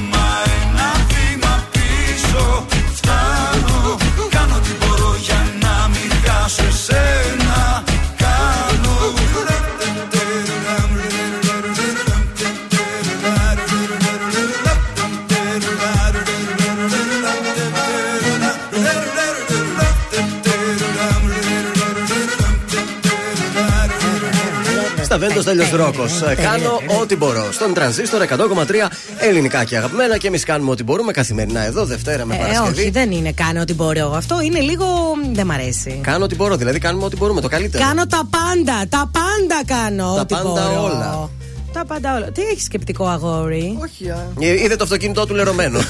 Βέντος 25.18 25.44
τέλειος 25.44 25.70
Ρόκος. 25.70 26.22
Κάνω 26.42 26.80
ό,τι 27.00 27.16
μπορώ. 27.16 27.52
Στον 27.52 27.74
τρανζίστορ 27.74 28.22
100,3 28.22 28.88
ελληνικά 29.18 29.64
και 29.64 29.76
αγαπημένα 29.76 30.16
και 30.18 30.26
εμείς 30.26 30.44
κάνουμε 30.44 30.70
ό,τι 30.70 30.82
μπορούμε 30.82 31.12
καθημερινά 31.12 31.60
εδώ, 31.64 31.84
Δευτέρα 31.84 32.24
με 32.24 32.34
Ε, 32.34 32.38
Παρασκευή. 32.38 32.80
όχι, 32.80 32.90
δεν 32.90 33.10
είναι 33.10 33.32
κάνω 33.32 33.60
ό,τι 33.60 33.74
μπορώ. 33.74 34.12
Αυτό 34.16 34.40
είναι 34.40 34.60
λίγο. 34.60 34.86
δεν 35.32 35.47
μ' 35.47 35.50
αρέσει. 35.50 36.00
Κάνω 36.02 36.24
ό,τι 36.24 36.34
μπορώ, 36.34 36.56
δηλαδή 36.56 36.78
κάνουμε 36.78 37.05
ό,τι 37.05 37.16
μπορούμε, 37.16 37.40
το 37.40 37.48
καλύτερο. 37.48 37.84
Κάνω 37.84 38.06
τα 38.06 38.22
πάντα. 38.30 38.84
Τα 38.88 39.10
πάντα 39.12 39.62
κάνω. 39.66 40.14
Τα 40.14 40.20
ό,τι 40.20 40.34
πάντα 40.34 40.68
μπορώ. 40.70 40.82
όλα. 40.82 41.30
Τα 41.78 41.84
πάντα 41.84 42.16
όλα. 42.16 42.31
Τι 42.32 42.42
έχει 42.42 42.60
σκεπτικό 42.60 43.07
αγόρι; 43.07 43.78
Όχι, 43.82 44.10
α. 44.10 44.26
Ε, 44.40 44.62
Είδε 44.62 44.76
το 44.76 44.84
αυτοκίνητό 44.84 45.26
του 45.26 45.34
λερωμένο. 45.34 45.78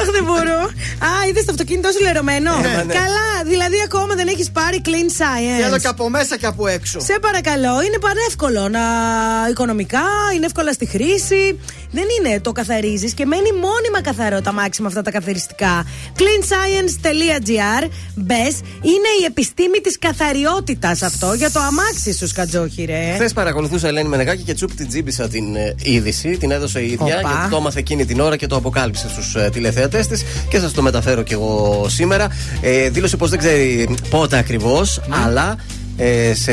Αχ, 0.00 0.10
δεν 0.10 0.24
μπορώ. 0.24 0.60
Α, 1.08 1.08
είδες 1.28 1.44
το 1.44 1.50
αυτοκίνητό 1.52 1.88
σου 1.90 2.02
λερωμένο; 2.02 2.52
Ναι, 2.60 2.82
ναι. 2.86 2.94
Καλά, 2.94 3.28
δηλαδή 3.46 3.76
ακόμα 3.84 4.14
δεν 4.14 4.28
έχεις 4.28 4.50
πάρει 4.50 4.80
clean 4.84 5.10
science. 5.20 5.62
Θέλω 5.62 5.78
και 5.78 5.86
από 5.86 6.08
μέσα 6.10 6.36
και 6.36 6.46
από 6.46 6.66
έξω. 6.66 7.00
Σε 7.00 7.18
παρακαλώ, 7.20 7.82
είναι 7.82 7.98
πανεύκολο 8.00 8.68
να 8.68 8.80
οικονομικά, 9.50 10.04
είναι 10.34 10.46
εύκολα 10.46 10.72
στη 10.72 10.86
χρήση. 10.86 11.58
Δεν 11.90 12.04
είναι, 12.18 12.40
το 12.40 12.52
καθαρίζεις 12.52 13.14
και 13.14 13.26
μένει 13.26 13.52
μόνιμα 13.52 14.00
καθαρό 14.02 14.40
τα 14.40 14.52
μάξι 14.52 14.82
με 14.82 14.88
αυτά 14.88 15.02
τα 15.02 15.10
καθαριστικά. 15.10 15.86
cleanscience.gr 16.18 17.88
Μπες, 18.14 18.54
είναι 18.82 19.10
η 19.20 19.24
επιστήμη 19.26 19.78
της 19.78 19.98
καθαριότητας 19.98 21.02
αυτό 21.02 21.32
για 21.32 21.50
το 21.50 21.60
αμάξι 21.60 22.12
σου, 22.12 22.26
σκατζόχυρε. 22.26 23.12
Χθες 23.14 23.32
παρακολουθούσα 23.32 23.88
Ελένη 23.88 24.08
Μενεγάκη 24.08 24.42
και 24.42 24.54
τσουπ 24.54 24.74
την 24.74 24.88
τζίμπησα 25.28 25.28
την 25.28 25.56
ε, 25.56 25.74
είδηση, 25.82 26.36
την 26.36 26.50
έδωσε 26.50 26.80
η 26.80 26.84
ίδια 26.86 27.18
Οπα. 27.18 27.30
γιατί 27.30 27.50
το 27.50 27.56
έμαθε 27.56 27.78
εκείνη 27.78 28.04
την 28.04 28.20
ώρα 28.20 28.36
και 28.36 28.46
το 28.46 28.56
αποκάλυψε 28.56 29.08
στους 29.08 29.34
ε, 29.34 29.48
τηλεθεατέ 29.52 30.04
της 30.08 30.24
και 30.48 30.58
σας 30.58 30.72
το 30.72 30.82
μεταφέρω 30.82 31.22
κι 31.22 31.32
εγώ 31.32 31.84
σήμερα. 31.88 32.28
Ε, 32.60 32.88
δήλωσε 32.88 33.16
πως 33.16 33.30
δεν 33.30 33.38
ξέρει 33.38 33.88
πότε 34.10 34.38
ακριβώς, 34.38 35.00
αλλά 35.24 35.56
ε, 35.96 36.34
σε, 36.34 36.52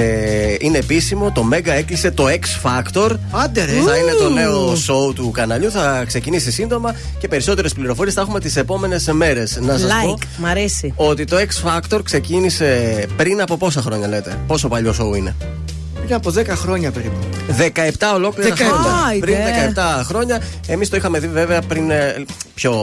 είναι 0.59 0.77
επίσημο, 0.77 1.31
το 1.31 1.43
Μέγα 1.43 1.73
έκλεισε 1.73 2.11
το 2.11 2.25
X 2.27 2.67
Factor. 2.69 3.11
Άντε 3.31 3.65
ρε. 3.65 3.71
Θα 3.71 3.95
είναι 3.97 4.11
το 4.11 4.29
νέο 4.29 4.71
show 4.73 5.15
του 5.15 5.31
καναλιού, 5.31 5.71
θα 5.71 6.03
ξεκινήσει 6.07 6.51
σύντομα 6.51 6.95
και 7.19 7.27
περισσότερες 7.27 7.73
πληροφορίες 7.73 8.13
θα 8.13 8.21
έχουμε 8.21 8.39
τις 8.39 8.55
επόμενες 8.55 9.09
μέρες. 9.11 9.57
Να 9.61 9.77
σας 9.77 9.91
πω 10.03 10.13
Like, 10.17 10.23
μ' 10.37 10.45
αρέσει. 10.45 10.93
ότι 10.95 11.25
το 11.25 11.37
X 11.37 11.67
Factor 11.69 11.99
ξεκίνησε 12.03 13.05
πριν 13.15 13.41
από 13.41 13.57
πόσα 13.57 13.81
χρόνια 13.81 14.07
λέτε, 14.07 14.39
πόσο 14.47 14.67
παλιό 14.67 14.95
show 14.99 15.17
είναι. 15.17 15.35
Για 16.11 16.19
από 16.19 16.33
10 16.37 16.47
χρόνια 16.47 16.91
περίπου. 16.91 17.15
17 17.99 18.13
ολόκληρα 18.15 18.55
17. 18.55 18.57
χρόνια. 18.57 19.05
Άιντε. 19.09 19.25
Πριν 19.25 19.37
17 19.75 20.03
χρόνια. 20.03 20.41
Εμείς 20.67 20.89
το 20.89 20.95
είχαμε 20.95 21.19
δει 21.19 21.27
βέβαια 21.27 21.61
πριν 21.61 21.91
ε, 21.91 22.23
πιο 22.53 22.73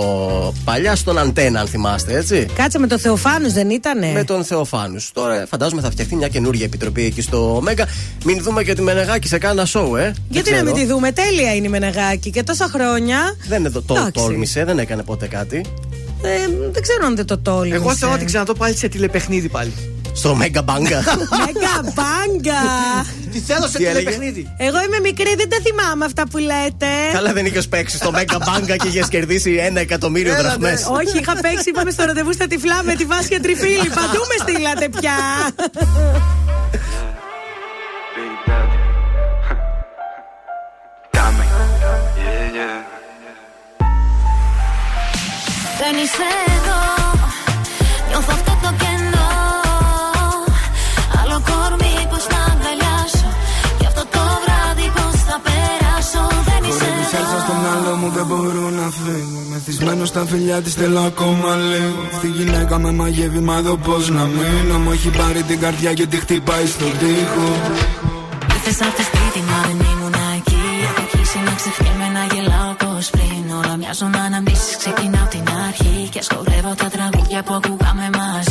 παλιά 0.65 0.97
στον 0.97 1.18
Αντένα, 1.18 1.60
αν 1.60 1.66
θυμάστε, 1.66 2.16
έτσι. 2.16 2.47
Κάτσε 2.55 2.78
με 2.78 2.86
το 2.86 2.98
Θεοφάνους, 2.98 3.52
δεν 3.52 3.70
ήτανε; 3.70 4.10
Με 4.12 4.24
τον 4.24 4.44
Θεοφάνους. 4.44 5.10
Τώρα 5.12 5.47
φαντάζομαι 5.48 5.82
θα 5.82 5.90
φτιαχτεί 5.90 6.16
μια 6.16 6.28
καινούργια 6.28 6.65
επιτροπή 6.65 7.05
εκεί 7.05 7.20
στο 7.20 7.60
Μέγκα. 7.62 7.86
Μην 8.24 8.42
δούμε 8.42 8.62
και 8.62 8.74
τη 8.74 8.82
Μενεγάκη 8.82 9.28
σε 9.28 9.39
κάνα 9.39 9.65
σοου, 9.65 9.97
ε. 9.97 10.15
Γιατί 10.28 10.50
Δεν 10.50 10.58
να 10.58 10.65
μην 10.65 10.74
ξέρω. 10.74 10.86
τη 10.86 10.92
δούμε, 10.92 11.12
τέλεια 11.12 11.55
είναι 11.55 11.66
η 11.66 11.70
Μενεγάκη 11.70 12.31
και 12.31 12.42
τόσα 12.42 12.68
χρόνια. 12.68 13.36
Δεν 13.48 13.60
είναι 13.60 13.70
το, 13.70 13.82
το 13.82 13.94
Εντάξει. 13.94 14.12
τόλμησε, 14.12 14.65
δεν 14.65 14.78
έκανε 14.78 15.02
ποτέ 15.02 15.26
κάτι. 15.26 15.65
Ε, 16.23 16.28
δεν 16.73 16.82
ξέρω 16.82 17.07
αν 17.07 17.16
δεν 17.16 17.26
το 17.26 17.39
τόλμησε. 17.39 17.74
Εγώ 17.74 17.94
θέλω 17.94 18.10
να 18.10 18.18
την 18.18 18.26
ξαναδώ 18.26 18.52
πάλι 18.52 18.76
σε 18.76 18.89
τηλεπαιχνίδι 18.89 19.48
πάλι. 19.48 19.73
Στο 20.15 20.39
mega 20.41 20.62
banga, 20.65 20.99
mega 21.43 21.77
banga! 21.99 22.62
Τι 23.33 23.39
θέλω 23.39 23.67
σε 23.67 23.78
τηλεπαιχνίδι. 23.78 24.55
Εγώ 24.57 24.83
είμαι 24.87 25.01
μικρή, 25.03 25.35
δεν 25.37 25.49
τα 25.49 25.57
θυμάμαι 25.62 26.05
αυτά 26.05 26.28
που 26.31 26.39
λέτε. 26.39 26.87
Καλά, 27.12 27.33
δεν 27.33 27.47
είχες 27.47 27.69
παίξει 27.69 27.97
στο 27.97 28.11
Mega 28.15 28.39
Μπάγκα 28.47 28.77
και 28.77 28.89
είχες 28.89 29.09
κερδίσει 29.09 29.55
ένα 29.55 29.81
εκατομμύριο 29.81 30.35
δραχμές. 30.35 30.81
Ναι. 30.81 30.97
Όχι, 30.97 31.19
είχα 31.19 31.33
παίξει, 31.33 31.69
είπαμε 31.69 31.91
στο 31.91 32.05
ραντεβού 32.05 32.33
στα 32.33 32.47
τυφλά 32.47 32.83
με 32.83 32.95
τη 32.95 33.05
Βάσια 33.05 33.41
Τριφίλη. 33.41 33.89
Παντού 34.01 34.20
με 34.28 34.53
στείλατε 34.53 34.89
πια. 34.89 35.15
Μυαλό 57.68 57.97
μου 57.97 58.08
δεν 58.10 58.26
μπορώ 58.26 58.70
να 58.70 58.86
φύγω. 58.90 59.40
Μεθυσμένο 59.50 60.05
στα 60.05 60.24
φιλιά 60.26 60.62
της 60.62 60.74
θέλω 60.74 61.00
ακόμα 61.00 61.55
λίγο. 61.56 62.00
Αυτή 62.12 62.26
η 62.26 62.30
γυναίκα 62.30 62.78
με 62.78 62.92
μαγεύει 62.92 63.40
μα 63.40 63.56
εδώ 63.56 63.76
πως 63.76 64.08
να 64.10 64.24
μείνω. 64.24 64.78
Μου 64.78 64.90
έχει 64.92 65.10
πάρει 65.10 65.42
την 65.42 65.58
καρδιά 65.60 65.92
και 65.92 66.06
τη 66.06 66.16
χτυπάει 66.16 66.66
στον 66.66 66.92
τοίχο. 66.98 67.48
Ήρθες 68.55 68.80
από 68.86 68.97
το 68.97 69.02
σπίτι 69.08 69.40
μα 69.48 69.58
δεν 69.66 69.78
ήμουν 69.90 70.16
εκεί. 70.36 70.62
Έχω 70.86 71.00
αρχίσει 71.06 71.38
να 71.47 71.52
ξεφτιέμαι 71.58 72.08
να 72.16 72.22
γελάω 72.32 72.72
πως 72.82 73.10
πριν. 73.14 73.44
Όλα 73.58 73.76
μοιάζουν 73.80 74.14
αναμνήσεις 74.26 74.76
ξεκινάω 74.82 75.26
την 75.34 75.47
αρχή. 75.66 76.08
Και 76.12 76.22
σκορεύω 76.22 76.72
τα 76.82 76.88
τραγούδια 76.94 77.40
που 77.47 77.55
ακούγαμε 77.58 78.06
μαζί 78.18 78.48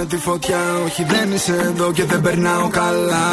με 0.00 0.06
τη 0.06 0.16
φωτιά. 0.16 0.60
Όχι 0.84 1.04
δεν 1.04 1.32
είσαι 1.32 1.52
εδώ 1.52 1.92
και 1.92 2.04
δεν 2.04 2.20
περνάω 2.20 2.68
καλά. 2.68 3.28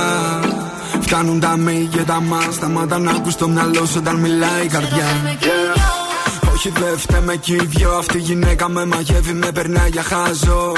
Φτάνουν 1.01 1.39
τα 1.39 1.57
μη 1.57 1.87
και 1.91 2.01
τα 2.01 2.21
μα 2.21 2.41
Σταμάτα 2.51 2.97
να 2.99 3.11
ακούς 3.11 3.35
το 3.35 3.47
μυαλό 3.47 3.85
σου 3.85 3.97
όταν 3.97 4.15
μιλάει 4.15 4.63
η 4.63 4.67
καρδιά. 4.67 5.05
Yeah. 5.41 6.53
Όχι 6.53 6.69
δεν 6.69 6.97
φταίμε 6.97 7.35
κι 7.35 7.53
οι 7.53 7.65
δυο. 7.65 7.91
Αυτή 7.97 8.17
η 8.17 8.21
γυναίκα 8.21 8.69
με 8.69 8.85
μαγεύει 8.85 9.33
με 9.33 9.51
περνάει 9.51 9.89
για 9.89 10.03
χάζο. 10.03 10.73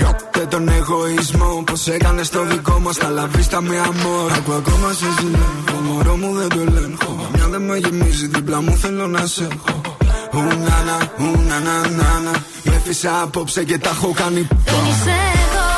Γάπτε 0.00 0.46
τον 0.50 0.68
εγωισμό 0.68 1.62
Πως 1.66 1.86
έκανες 1.86 2.28
το 2.28 2.44
δικό 2.44 2.78
μας 2.80 2.96
Τα 2.96 3.08
λαβίστα 3.08 3.60
με 3.62 3.78
αμόρ 3.78 4.32
Ακού 4.32 4.52
ακόμα 4.52 4.92
σε 4.92 5.06
ζηλεύω 5.18 5.80
Μωρό 5.82 6.16
μου 6.16 6.34
δεν 6.34 6.48
το 6.48 6.60
ελέγχω. 6.60 7.28
Μια 7.34 7.46
δεν 7.48 7.62
με 7.62 7.76
γεμίζει 7.76 8.26
δίπλα 8.26 8.62
μου 8.62 8.76
θέλω 8.76 9.06
να 9.06 9.26
σε 9.26 9.48
έχω 9.52 9.91
Ουνάνα, 10.34 10.96
ουνάνα, 11.18 11.76
νάνα. 11.98 12.34
Με 12.62 12.80
φύσα 12.84 13.22
απόψε 13.22 13.64
και 13.64 13.78
τα 13.78 13.90
έχω 13.90 14.10
κάνει 14.20 14.48
Δεν 14.64 14.82
είσαι 14.90 15.16
εδώ 15.42 15.68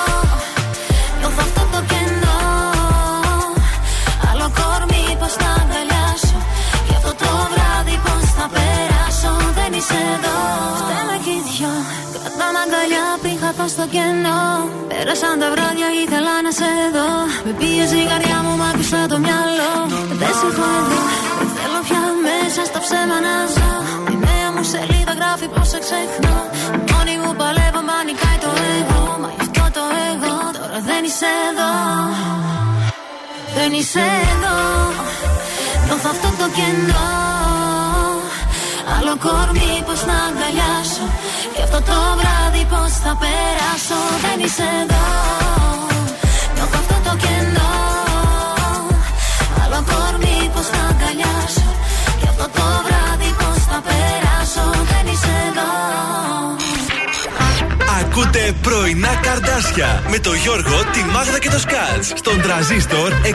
Νιώθω 1.19 1.43
αυτό 1.47 1.63
το 1.73 1.81
κενό. 1.91 2.41
Άλλο 4.29 4.47
κορμί 4.59 5.05
πως 5.21 5.35
να 5.43 5.51
αγκαλιάσω. 5.61 6.39
Και 6.87 6.95
αυτό 6.99 7.13
το 7.23 7.31
βράδυ 7.53 7.97
πως 8.05 8.25
θα 8.39 8.47
περάσω. 8.55 9.33
Δεν 9.59 9.71
είσαι 9.79 9.99
εδώ. 10.15 10.39
Φταίμε 10.81 11.17
κι 11.25 11.35
οι 11.37 11.41
δυο 11.49 11.75
Κρατάμε 12.13 12.59
αγκαλιά 12.65 13.07
πριν 13.23 13.37
χαθώ 13.43 13.67
στο 13.75 13.85
κενό. 13.95 14.43
Πέρασαν 14.91 15.35
τα 15.43 15.49
βράδια 15.55 15.89
ήθελα 16.03 16.35
να 16.47 16.53
σε 16.59 16.71
δω. 16.95 17.11
Με 17.45 17.53
πίεζε 17.59 17.97
η 18.05 18.07
καρδιά 18.13 18.39
μου 18.45 18.53
μ' 18.61 18.65
άκουσα 18.71 19.01
το 19.13 19.17
μυαλό. 19.25 19.73
Δεν 20.21 20.33
σε 20.39 20.47
έχω 20.51 20.65
εδώ 20.79 20.99
Δεν 21.39 21.49
θέλω 21.57 21.79
πια 21.87 22.03
μέσα 22.27 22.61
στα 22.71 22.79
ψέμα 22.85 23.19
να 23.27 23.35
ζω. 23.55 23.69
Η 23.69 23.69
νέα 23.71 23.85
μου 23.85 23.94
σελίδα 24.73 25.13
γράφει 25.21 25.47
πως 25.55 25.69
σε 25.73 25.79
ξεχνώ. 25.85 26.39
Μόνη 26.91 27.15
μου 27.23 27.33
παλεύω 27.41 27.81
μα 27.89 27.99
νικάει 28.09 28.39
το 28.45 28.51
εγώ 28.77 29.03
Μα 29.23 29.29
γι' 29.37 29.43
αυτό 29.47 29.65
το 29.77 29.85
εγώ 30.09 30.35
τώρα 30.57 30.79
δεν 30.89 31.03
είσαι 31.09 31.31
εδώ. 31.49 31.73
Δεν 33.57 33.71
είσαι 33.79 34.05
εδώ. 34.33 34.59
Νιώθω 35.85 36.09
αυτό 36.15 36.29
το 36.41 36.47
κενό. 36.57 37.11
Άλλο 38.95 39.15
κορμί 39.25 39.73
πως 39.87 40.01
να 40.09 40.17
αγκαλιάσω. 40.27 41.07
Και 41.55 41.63
αυτό 41.67 41.79
το 41.91 41.99
βράδυ 42.19 42.63
πως 42.73 42.93
θα 43.05 43.13
περάσω. 43.23 44.01
Δεν 44.25 44.39
είσαι 44.45 44.67
εδώ. 44.83 45.07
Νιώθω 46.55 46.79
αυτό 46.83 46.97
το 47.07 47.13
κενό 47.23 47.64
πρωινά 58.65 59.15
καρδάσια 59.23 60.03
με 60.11 60.19
το 60.19 60.33
Γιώργο, 60.33 60.77
τη 60.93 61.05
Μάγδα 61.13 61.39
και 61.39 61.51
το 61.51 61.59
Σκάτς 61.59 62.13
στον 62.15 62.41
τραζίστορ 62.41 63.13
100,3. 63.13 63.35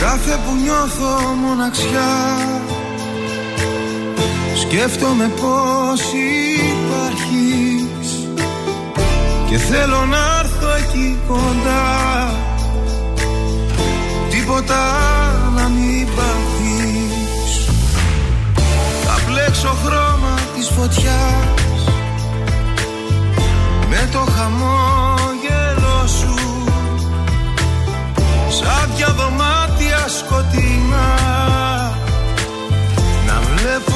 Κάθε 0.00 0.38
που 0.44 0.54
νιώθω 0.62 1.34
μοναξιά 1.34 2.36
Σκέφτομαι 4.60 5.28
πως 5.28 6.00
υπάρχεις 7.02 8.28
Και 9.48 9.56
θέλω 9.56 10.04
να 10.04 10.38
έρθω 10.38 10.53
εκεί 10.94 11.18
κοντά. 11.28 12.34
Τίποτα 14.30 14.82
να 15.56 15.68
μην 15.68 16.06
πάθεις. 16.06 17.68
Θα 19.04 19.16
πλέξω 19.26 19.76
χρώμα 19.84 20.34
της 20.56 20.68
φωτιάς. 20.68 21.84
Με 23.88 24.08
το 24.12 24.18
χαμόγελο 24.18 26.06
σου. 26.18 26.34
Σαν 28.48 28.90
δυο 28.96 29.08
δωμάτια 29.16 30.04
σκοτεινά. 30.18 31.08
Να 33.26 33.40
βλέπω 33.40 33.93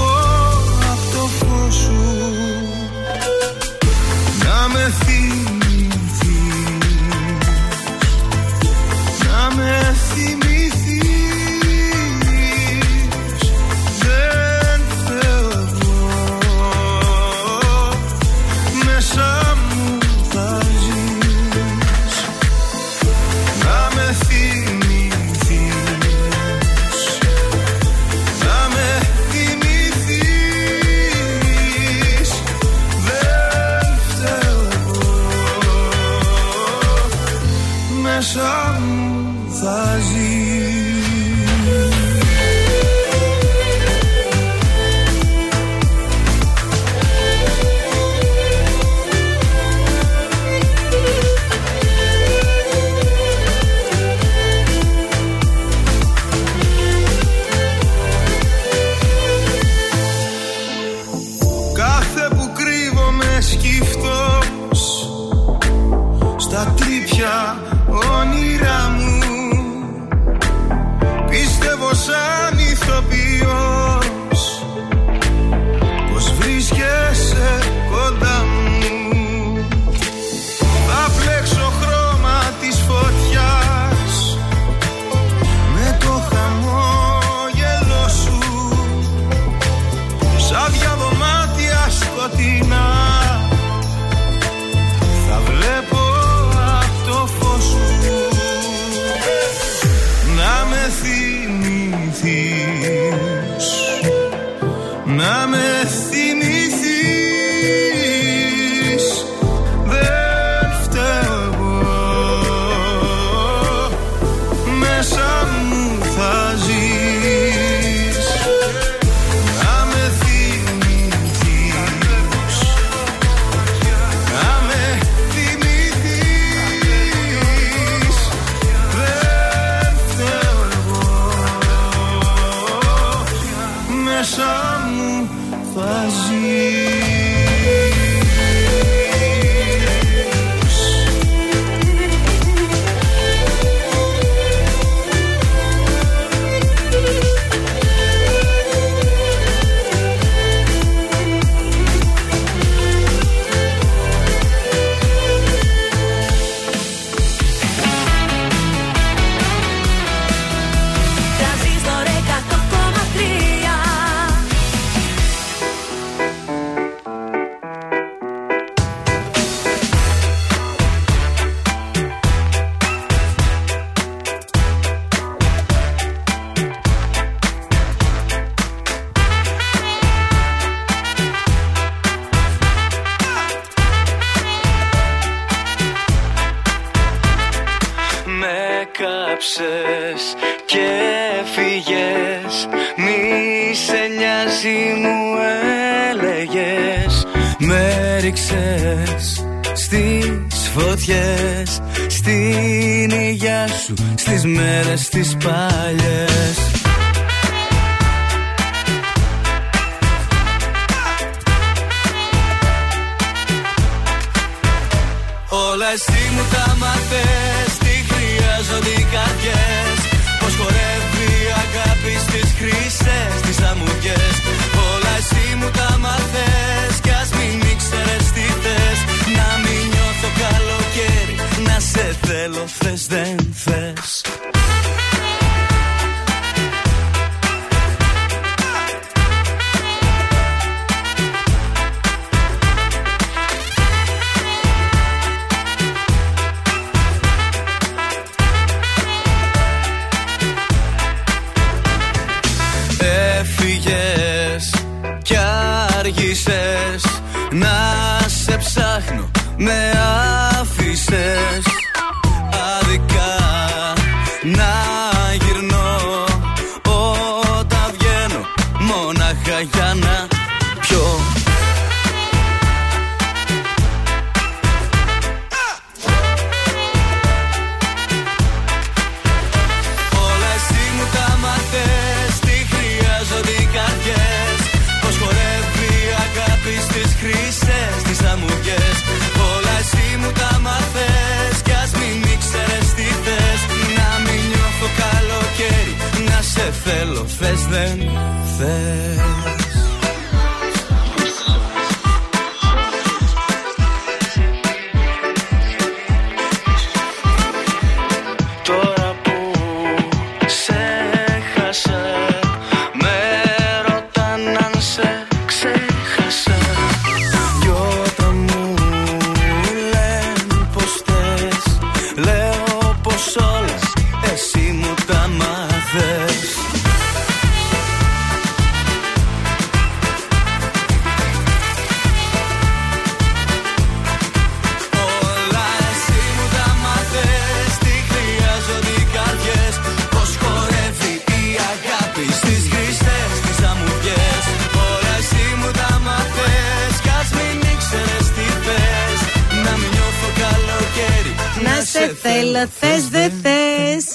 θέλω, 352.29 352.67
θες, 352.81 353.09
δεν 353.09 353.33
θες. 353.43 353.68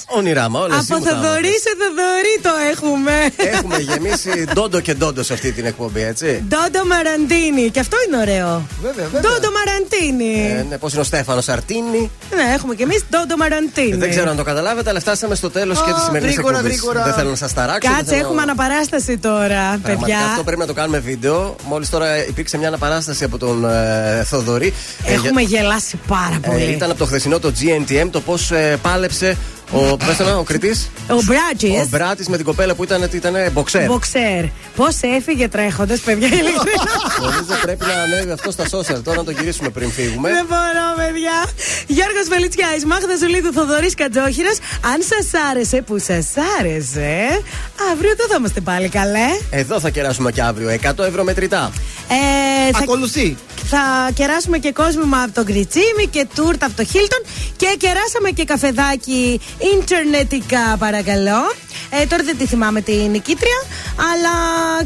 Όνειρά 0.06 0.48
μα, 0.48 0.60
όλα 0.60 0.74
Από 0.74 0.94
Θοδωρή 1.06 1.54
σε 1.64 1.72
Θοδωρή 1.80 2.34
το 2.42 2.50
έχουμε. 2.72 3.12
Έχουμε 3.36 3.78
γεμίσει 3.78 4.44
ντόντο 4.52 4.80
και 4.80 4.94
ντόντο 4.94 5.22
σε 5.22 5.32
αυτή 5.32 5.52
την 5.52 5.64
εκπομπή, 5.64 6.02
έτσι. 6.02 6.44
Ντόντο 6.48 6.86
Μαραντίνη. 6.86 7.70
Και 7.70 7.80
αυτό 7.80 7.96
είναι 8.06 8.16
ωραίο. 8.16 8.66
Βέβαια, 8.82 9.04
βέβαια. 9.04 9.20
Ντόντο 9.20 9.48
Μαραντίνη. 9.58 10.56
Ε, 10.58 10.66
ναι, 10.68 10.78
Πώς 10.78 10.92
είναι 10.92 11.00
ο 11.00 11.04
Στέφανος 11.04 11.48
Αρτίνη. 11.48 12.10
Ναι, 12.34 12.54
έχουμε 12.54 12.74
κι 12.74 12.82
εμείς 12.82 13.04
ντόντο 13.10 13.36
Μαραντίνη. 13.36 13.92
Ε, 13.92 13.96
δεν 13.96 14.10
ξέρω 14.10 14.30
αν 14.30 14.36
το 14.36 14.42
καταλάβετε, 14.42 14.90
αλλά 14.90 15.00
φτάσαμε 15.00 15.34
στο 15.34 15.50
τέλος 15.50 15.82
και 15.82 15.92
της 15.92 16.02
σημερινής 16.02 16.36
εκπομπής. 16.36 16.80
Δεν 17.04 17.12
θέλω 17.12 17.30
να 17.30 17.36
σας 17.36 17.52
ταράξω. 17.52 17.90
Κάτσε, 17.92 18.14
έχουμε 18.14 18.42
αναπαράσταση 18.42 19.18
τώρα, 19.18 19.78
παιδιά. 19.82 20.18
Αυτό 20.30 20.42
πρέπει 20.42 20.60
να 20.60 20.66
το 20.66 20.72
κάνουμε 20.72 20.98
βίντεο. 20.98 21.56
Μόλις 21.68 21.90
τώρα 21.90 22.26
υπήρξε 22.26 22.58
μια 22.58 22.68
αναπαράσταση 22.68 23.24
από 23.24 23.38
τον 23.38 23.64
ε, 23.64 24.24
Θοδωρή. 24.24 24.72
Ε, 25.04 25.12
έχουμε 25.12 25.40
γελάσει 25.40 25.98
πάρα 26.06 26.34
ε, 26.34 26.48
πολύ. 26.48 26.62
Ήταν 26.62 26.90
από 26.90 26.98
το 26.98 27.06
χθεσινό 27.06 27.38
το 27.38 27.52
GNTM 27.60 28.08
το 28.10 28.20
πώς 28.20 28.50
ε, 28.50 28.78
πάλεψε 28.82 29.36
ο, 29.74 29.96
πες 29.96 30.16
το 30.16 30.24
να, 30.24 30.36
ο 30.36 30.42
κριτή. 30.42 30.74
Ο 31.10 31.22
Μπράτζης. 31.24 31.80
Ο 31.80 31.86
Μπράτη 31.90 32.30
με 32.30 32.36
την 32.36 32.44
κοπέλα 32.44 32.74
που 32.74 32.82
ήταν, 32.84 33.08
τι 33.10 33.16
ήταν 33.16 33.34
μποξέρ. 33.52 33.86
Μποξέρ. 33.86 34.44
Πώς 34.76 34.96
έφυγε 35.16 35.48
τρέχοντας, 35.48 36.00
παιδιά, 36.00 36.26
ειλικρινά. 36.40 36.92
Νομίζω 37.20 37.54
πρέπει 37.62 37.84
να 37.84 38.02
ανέβει 38.02 38.30
αυτό 38.30 38.50
στα 38.50 38.64
social. 38.64 39.02
Τώρα 39.04 39.16
να 39.16 39.24
το 39.24 39.30
γυρίσουμε 39.30 39.68
πριν 39.68 39.90
φύγουμε. 39.90 40.28
Δεν 40.30 40.46
μπορώ, 40.48 40.86
παιδιά. 40.96 41.44
Γιώργος 41.86 42.28
Βελιτσιάη, 42.28 42.78
Μάγδα 42.86 43.16
Ζουλίδου, 43.20 43.52
Θοδωρής 43.52 43.94
Κατζόχυρας. 43.94 44.58
Αν 44.92 44.98
σας 45.10 45.40
άρεσε 45.50 45.82
που 45.82 45.98
σας 45.98 46.26
άρεσε, 46.58 47.42
αύριο 47.92 48.10
εδώ 48.10 48.24
θα 48.28 48.34
είμαστε 48.38 48.60
πάλι 48.60 48.88
καλέ. 48.88 49.28
Εδώ 49.50 49.80
θα 49.80 49.90
κεράσουμε 49.90 50.32
και 50.32 50.42
αύριο. 50.42 50.68
100 50.68 51.04
ευρώ 51.04 51.24
μετρητά. 51.24 51.72
Ε, 52.08 52.72
θα, 52.72 52.78
Ακολουθεί. 52.78 53.36
θα 53.68 54.10
κεράσουμε 54.14 54.58
και 54.58 54.72
κόσμημα 54.72 55.22
από 55.22 55.32
τον 55.34 55.44
Κριτσίμι 55.44 56.06
και 56.10 56.26
τούρτα 56.34 56.66
από 56.66 56.76
το 56.76 56.84
Χίλτον 56.84 57.22
και 57.56 57.76
κεράσαμε 57.78 58.30
και 58.34 58.44
καφεδάκι 58.44 59.40
ίντερνετικά, 59.72 60.76
παρακαλώ. 60.78 61.40
Ε, 62.02 62.06
τώρα 62.06 62.22
δεν 62.22 62.36
τη 62.38 62.46
θυμάμαι 62.46 62.80
τη 62.80 62.92
νικήτρια, 62.92 63.58
αλλά 64.12 64.32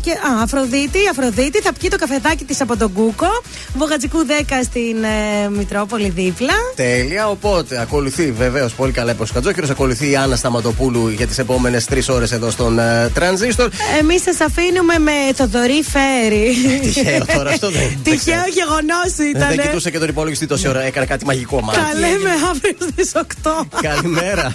και. 0.01 0.11
Α, 0.11 0.43
Αφροδίτη, 0.43 0.99
Αφροδίτη 1.11 1.61
θα 1.61 1.73
πιει 1.73 1.91
το 1.91 1.97
καφεδάκι 1.99 2.45
της 2.45 2.61
από 2.61 2.77
τον 2.77 2.93
Κούκο. 2.93 3.43
Βογατζικού 3.75 4.19
10 4.27 4.43
στην 4.65 5.05
ε, 5.05 5.49
Μητρόπολη 5.49 6.09
δίπλα. 6.09 6.53
Τέλεια. 6.75 7.29
Οπότε 7.29 7.81
ακολουθεί 7.81 8.33
βεβαίως 8.33 8.73
πολύ 8.75 8.93
καλά 8.93 9.11
είπε 9.13 9.23
ο 9.23 9.27
Κατζόκυρο. 9.33 9.67
Ακολουθεί 9.71 10.11
η 10.11 10.17
Άννα 10.17 10.37
Σταματοπούλου 10.37 11.09
για 11.09 11.27
τις 11.27 11.39
επόμενες 11.39 11.85
τρεις 11.85 12.09
ώρες 12.09 12.33
εδώ 12.33 12.51
στον 12.51 12.79
ε, 12.79 13.11
Τρανζίστορ. 13.15 13.69
Εμείς 14.01 14.23
σας 14.23 14.41
αφήνουμε 14.41 14.99
με 14.99 15.13
Θοδωρή 15.35 15.83
Φέρι. 15.83 16.55
Τυχαίο 16.83 17.25
τώρα 17.37 17.51
αυτό 17.51 17.71
δεν 17.71 17.83
δεν 17.83 17.99
Τυχαίο 18.03 18.19
ξέρω. 18.35 18.53
γεγονός 18.55 19.31
ήταν. 19.35 19.49
Δεν 19.49 19.61
κοιτούσα 19.61 19.91
και 19.91 19.99
τον 19.99 20.09
υπολογιστή 20.09 20.47
τόση 20.47 20.69
ώρα. 20.69 20.83
Έκανε 20.83 21.07
κάτι 21.07 21.25
μαγικό 21.25 21.61
μάλλον. 21.61 21.83
Τα 21.83 21.99
λέμε 21.99 22.31
αύριο 22.51 22.77
στις 22.91 23.13
8. 23.43 23.51
Καλημέρα. 23.83 24.55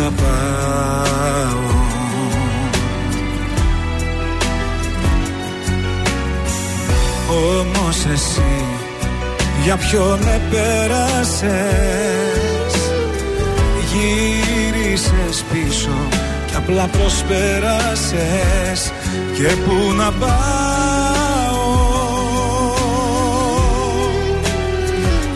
αγαπάω. 0.00 1.66
Όμως 7.58 8.06
εσύ 8.12 8.64
για 9.64 9.76
ποιον 9.76 10.18
επέρασες 10.34 11.58
Γύρισες 13.92 15.44
πίσω 15.52 15.96
και 16.46 16.54
απλά 16.56 16.86
προσπέρασες. 16.86 18.92
Και 19.36 19.48
πού 19.64 19.92
να 19.96 20.12
πάω; 20.12 20.28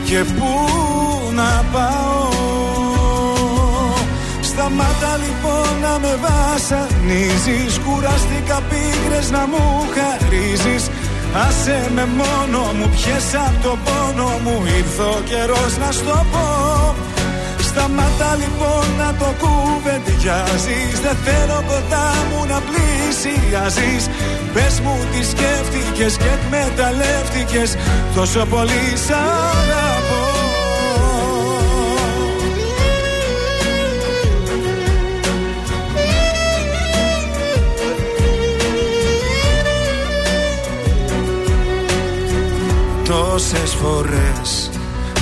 Και 0.04 0.24
πού 0.38 0.50
να 1.34 1.64
πάω; 1.72 2.01
Σταμάτα 4.72 5.16
λοιπόν 5.24 5.68
να 5.84 5.98
με 5.98 6.14
βασανίζεις. 6.24 7.72
Κουράστηκα 7.84 8.58
πίκρες 8.68 9.30
να 9.30 9.42
μου 9.50 9.64
χαρίζεις. 9.96 10.84
Άσε 11.46 11.90
με 11.94 12.04
μόνο 12.20 12.60
μου, 12.76 12.88
πιες 12.94 13.26
απ' 13.46 13.62
το 13.64 13.72
πόνο 13.84 14.30
μου. 14.44 14.56
Ήρθε 14.78 15.02
ο 15.16 15.20
καιρός 15.30 15.72
να 15.82 15.90
στο 15.92 16.18
πω. 16.32 16.46
Σταμάτα 17.68 18.30
λοιπόν 18.42 18.86
να 19.00 19.08
το 19.20 19.28
κουβεντιάζεις. 19.42 20.94
Δεν 21.04 21.16
θέλω 21.24 21.58
κοντά 21.70 22.08
μου 22.28 22.40
να 22.52 22.58
πλησιάζεις. 22.68 24.02
Πες 24.54 24.74
μου 24.84 24.94
τι 25.10 25.20
σκέφτηκες 25.32 26.14
και 26.22 26.30
εκμεταλλεύτηκες. 26.36 27.70
Τόσο 28.14 28.42
πολύ 28.52 28.84
σ' 29.04 29.10
αγαπώ 29.10 29.91
Τόσες 43.12 43.74
φορές 43.82 44.70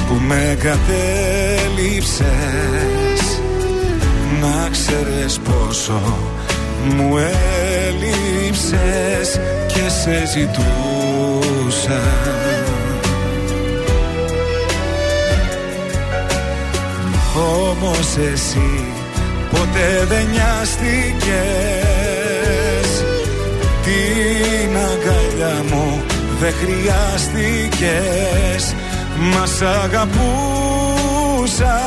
που 0.09 0.15
με 0.27 0.59
κατέληψες 0.63 2.21
Να 4.41 4.69
ξέρεις 4.71 5.39
πόσο 5.39 6.01
μου 6.87 7.17
έλειψες 7.89 9.41
και 9.67 9.89
σε 9.89 10.27
ζητούσα. 10.27 12.03
Όμως 17.37 18.17
εσύ 18.33 18.85
ποτέ 19.51 20.05
δεν 20.09 20.27
νοιάστηκες. 20.31 21.31
Την 23.85 24.77
αγκαλιά 24.77 25.65
μου 25.71 26.10
δεν 26.41 26.53
χρειάστηκες 26.53 28.75
Μας 29.17 29.51
σ' 29.51 29.63
αγαπούσα 29.63 31.79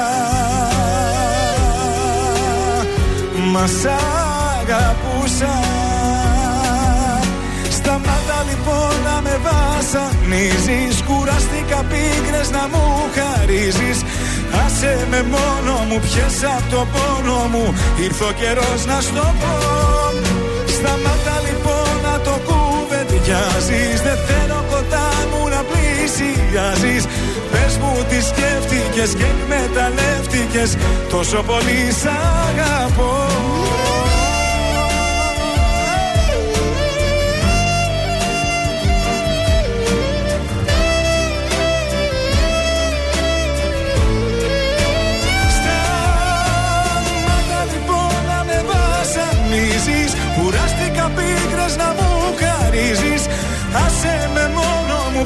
Μας 3.52 3.70
σ' 3.70 3.86
αγαπούσα 4.60 5.60
Σταμάτα 7.70 8.46
λοιπόν 8.50 8.94
να 9.04 9.22
με 9.22 9.40
βασανίζεις 9.48 11.02
Κουραστήκα 11.02 11.84
πίκρες 11.90 12.50
να 12.52 12.68
μου 12.72 12.84
χαρίζεις. 13.16 14.02
Άσε 14.66 15.08
με 15.10 15.24
μόνο 15.24 15.74
μου 15.88 16.00
πιες 16.00 16.44
απ' 16.58 16.70
το 16.70 16.88
πόνο 16.94 17.48
μου 17.52 17.74
Ήρθε 18.04 18.24
ο 18.24 18.32
καιρός 18.32 18.86
να 18.86 19.02
στο 19.02 19.34
πω. 19.40 19.54
Σταμάτα 20.66 21.42
λοιπόν 21.48 22.02
να 22.04 22.20
το 22.20 22.40
κουβεντιάζεις 23.24 24.02
Δεν 24.02 24.18
θέλω 24.28 24.66
κοντά 24.70 25.10
μου 25.32 25.48
να 25.48 25.64
πλησιάζεις. 25.64 27.06
Πες 27.52 27.78
μου 27.78 28.06
τι 28.10 28.22
σκέφτηκες 28.22 29.14
και 29.14 29.24
εκμεταλλεύτηκες 29.24 30.78
Τόσο 31.10 31.44
πολύ 31.44 31.92
σ' 32.02 32.06
αγαπώ 32.06 34.03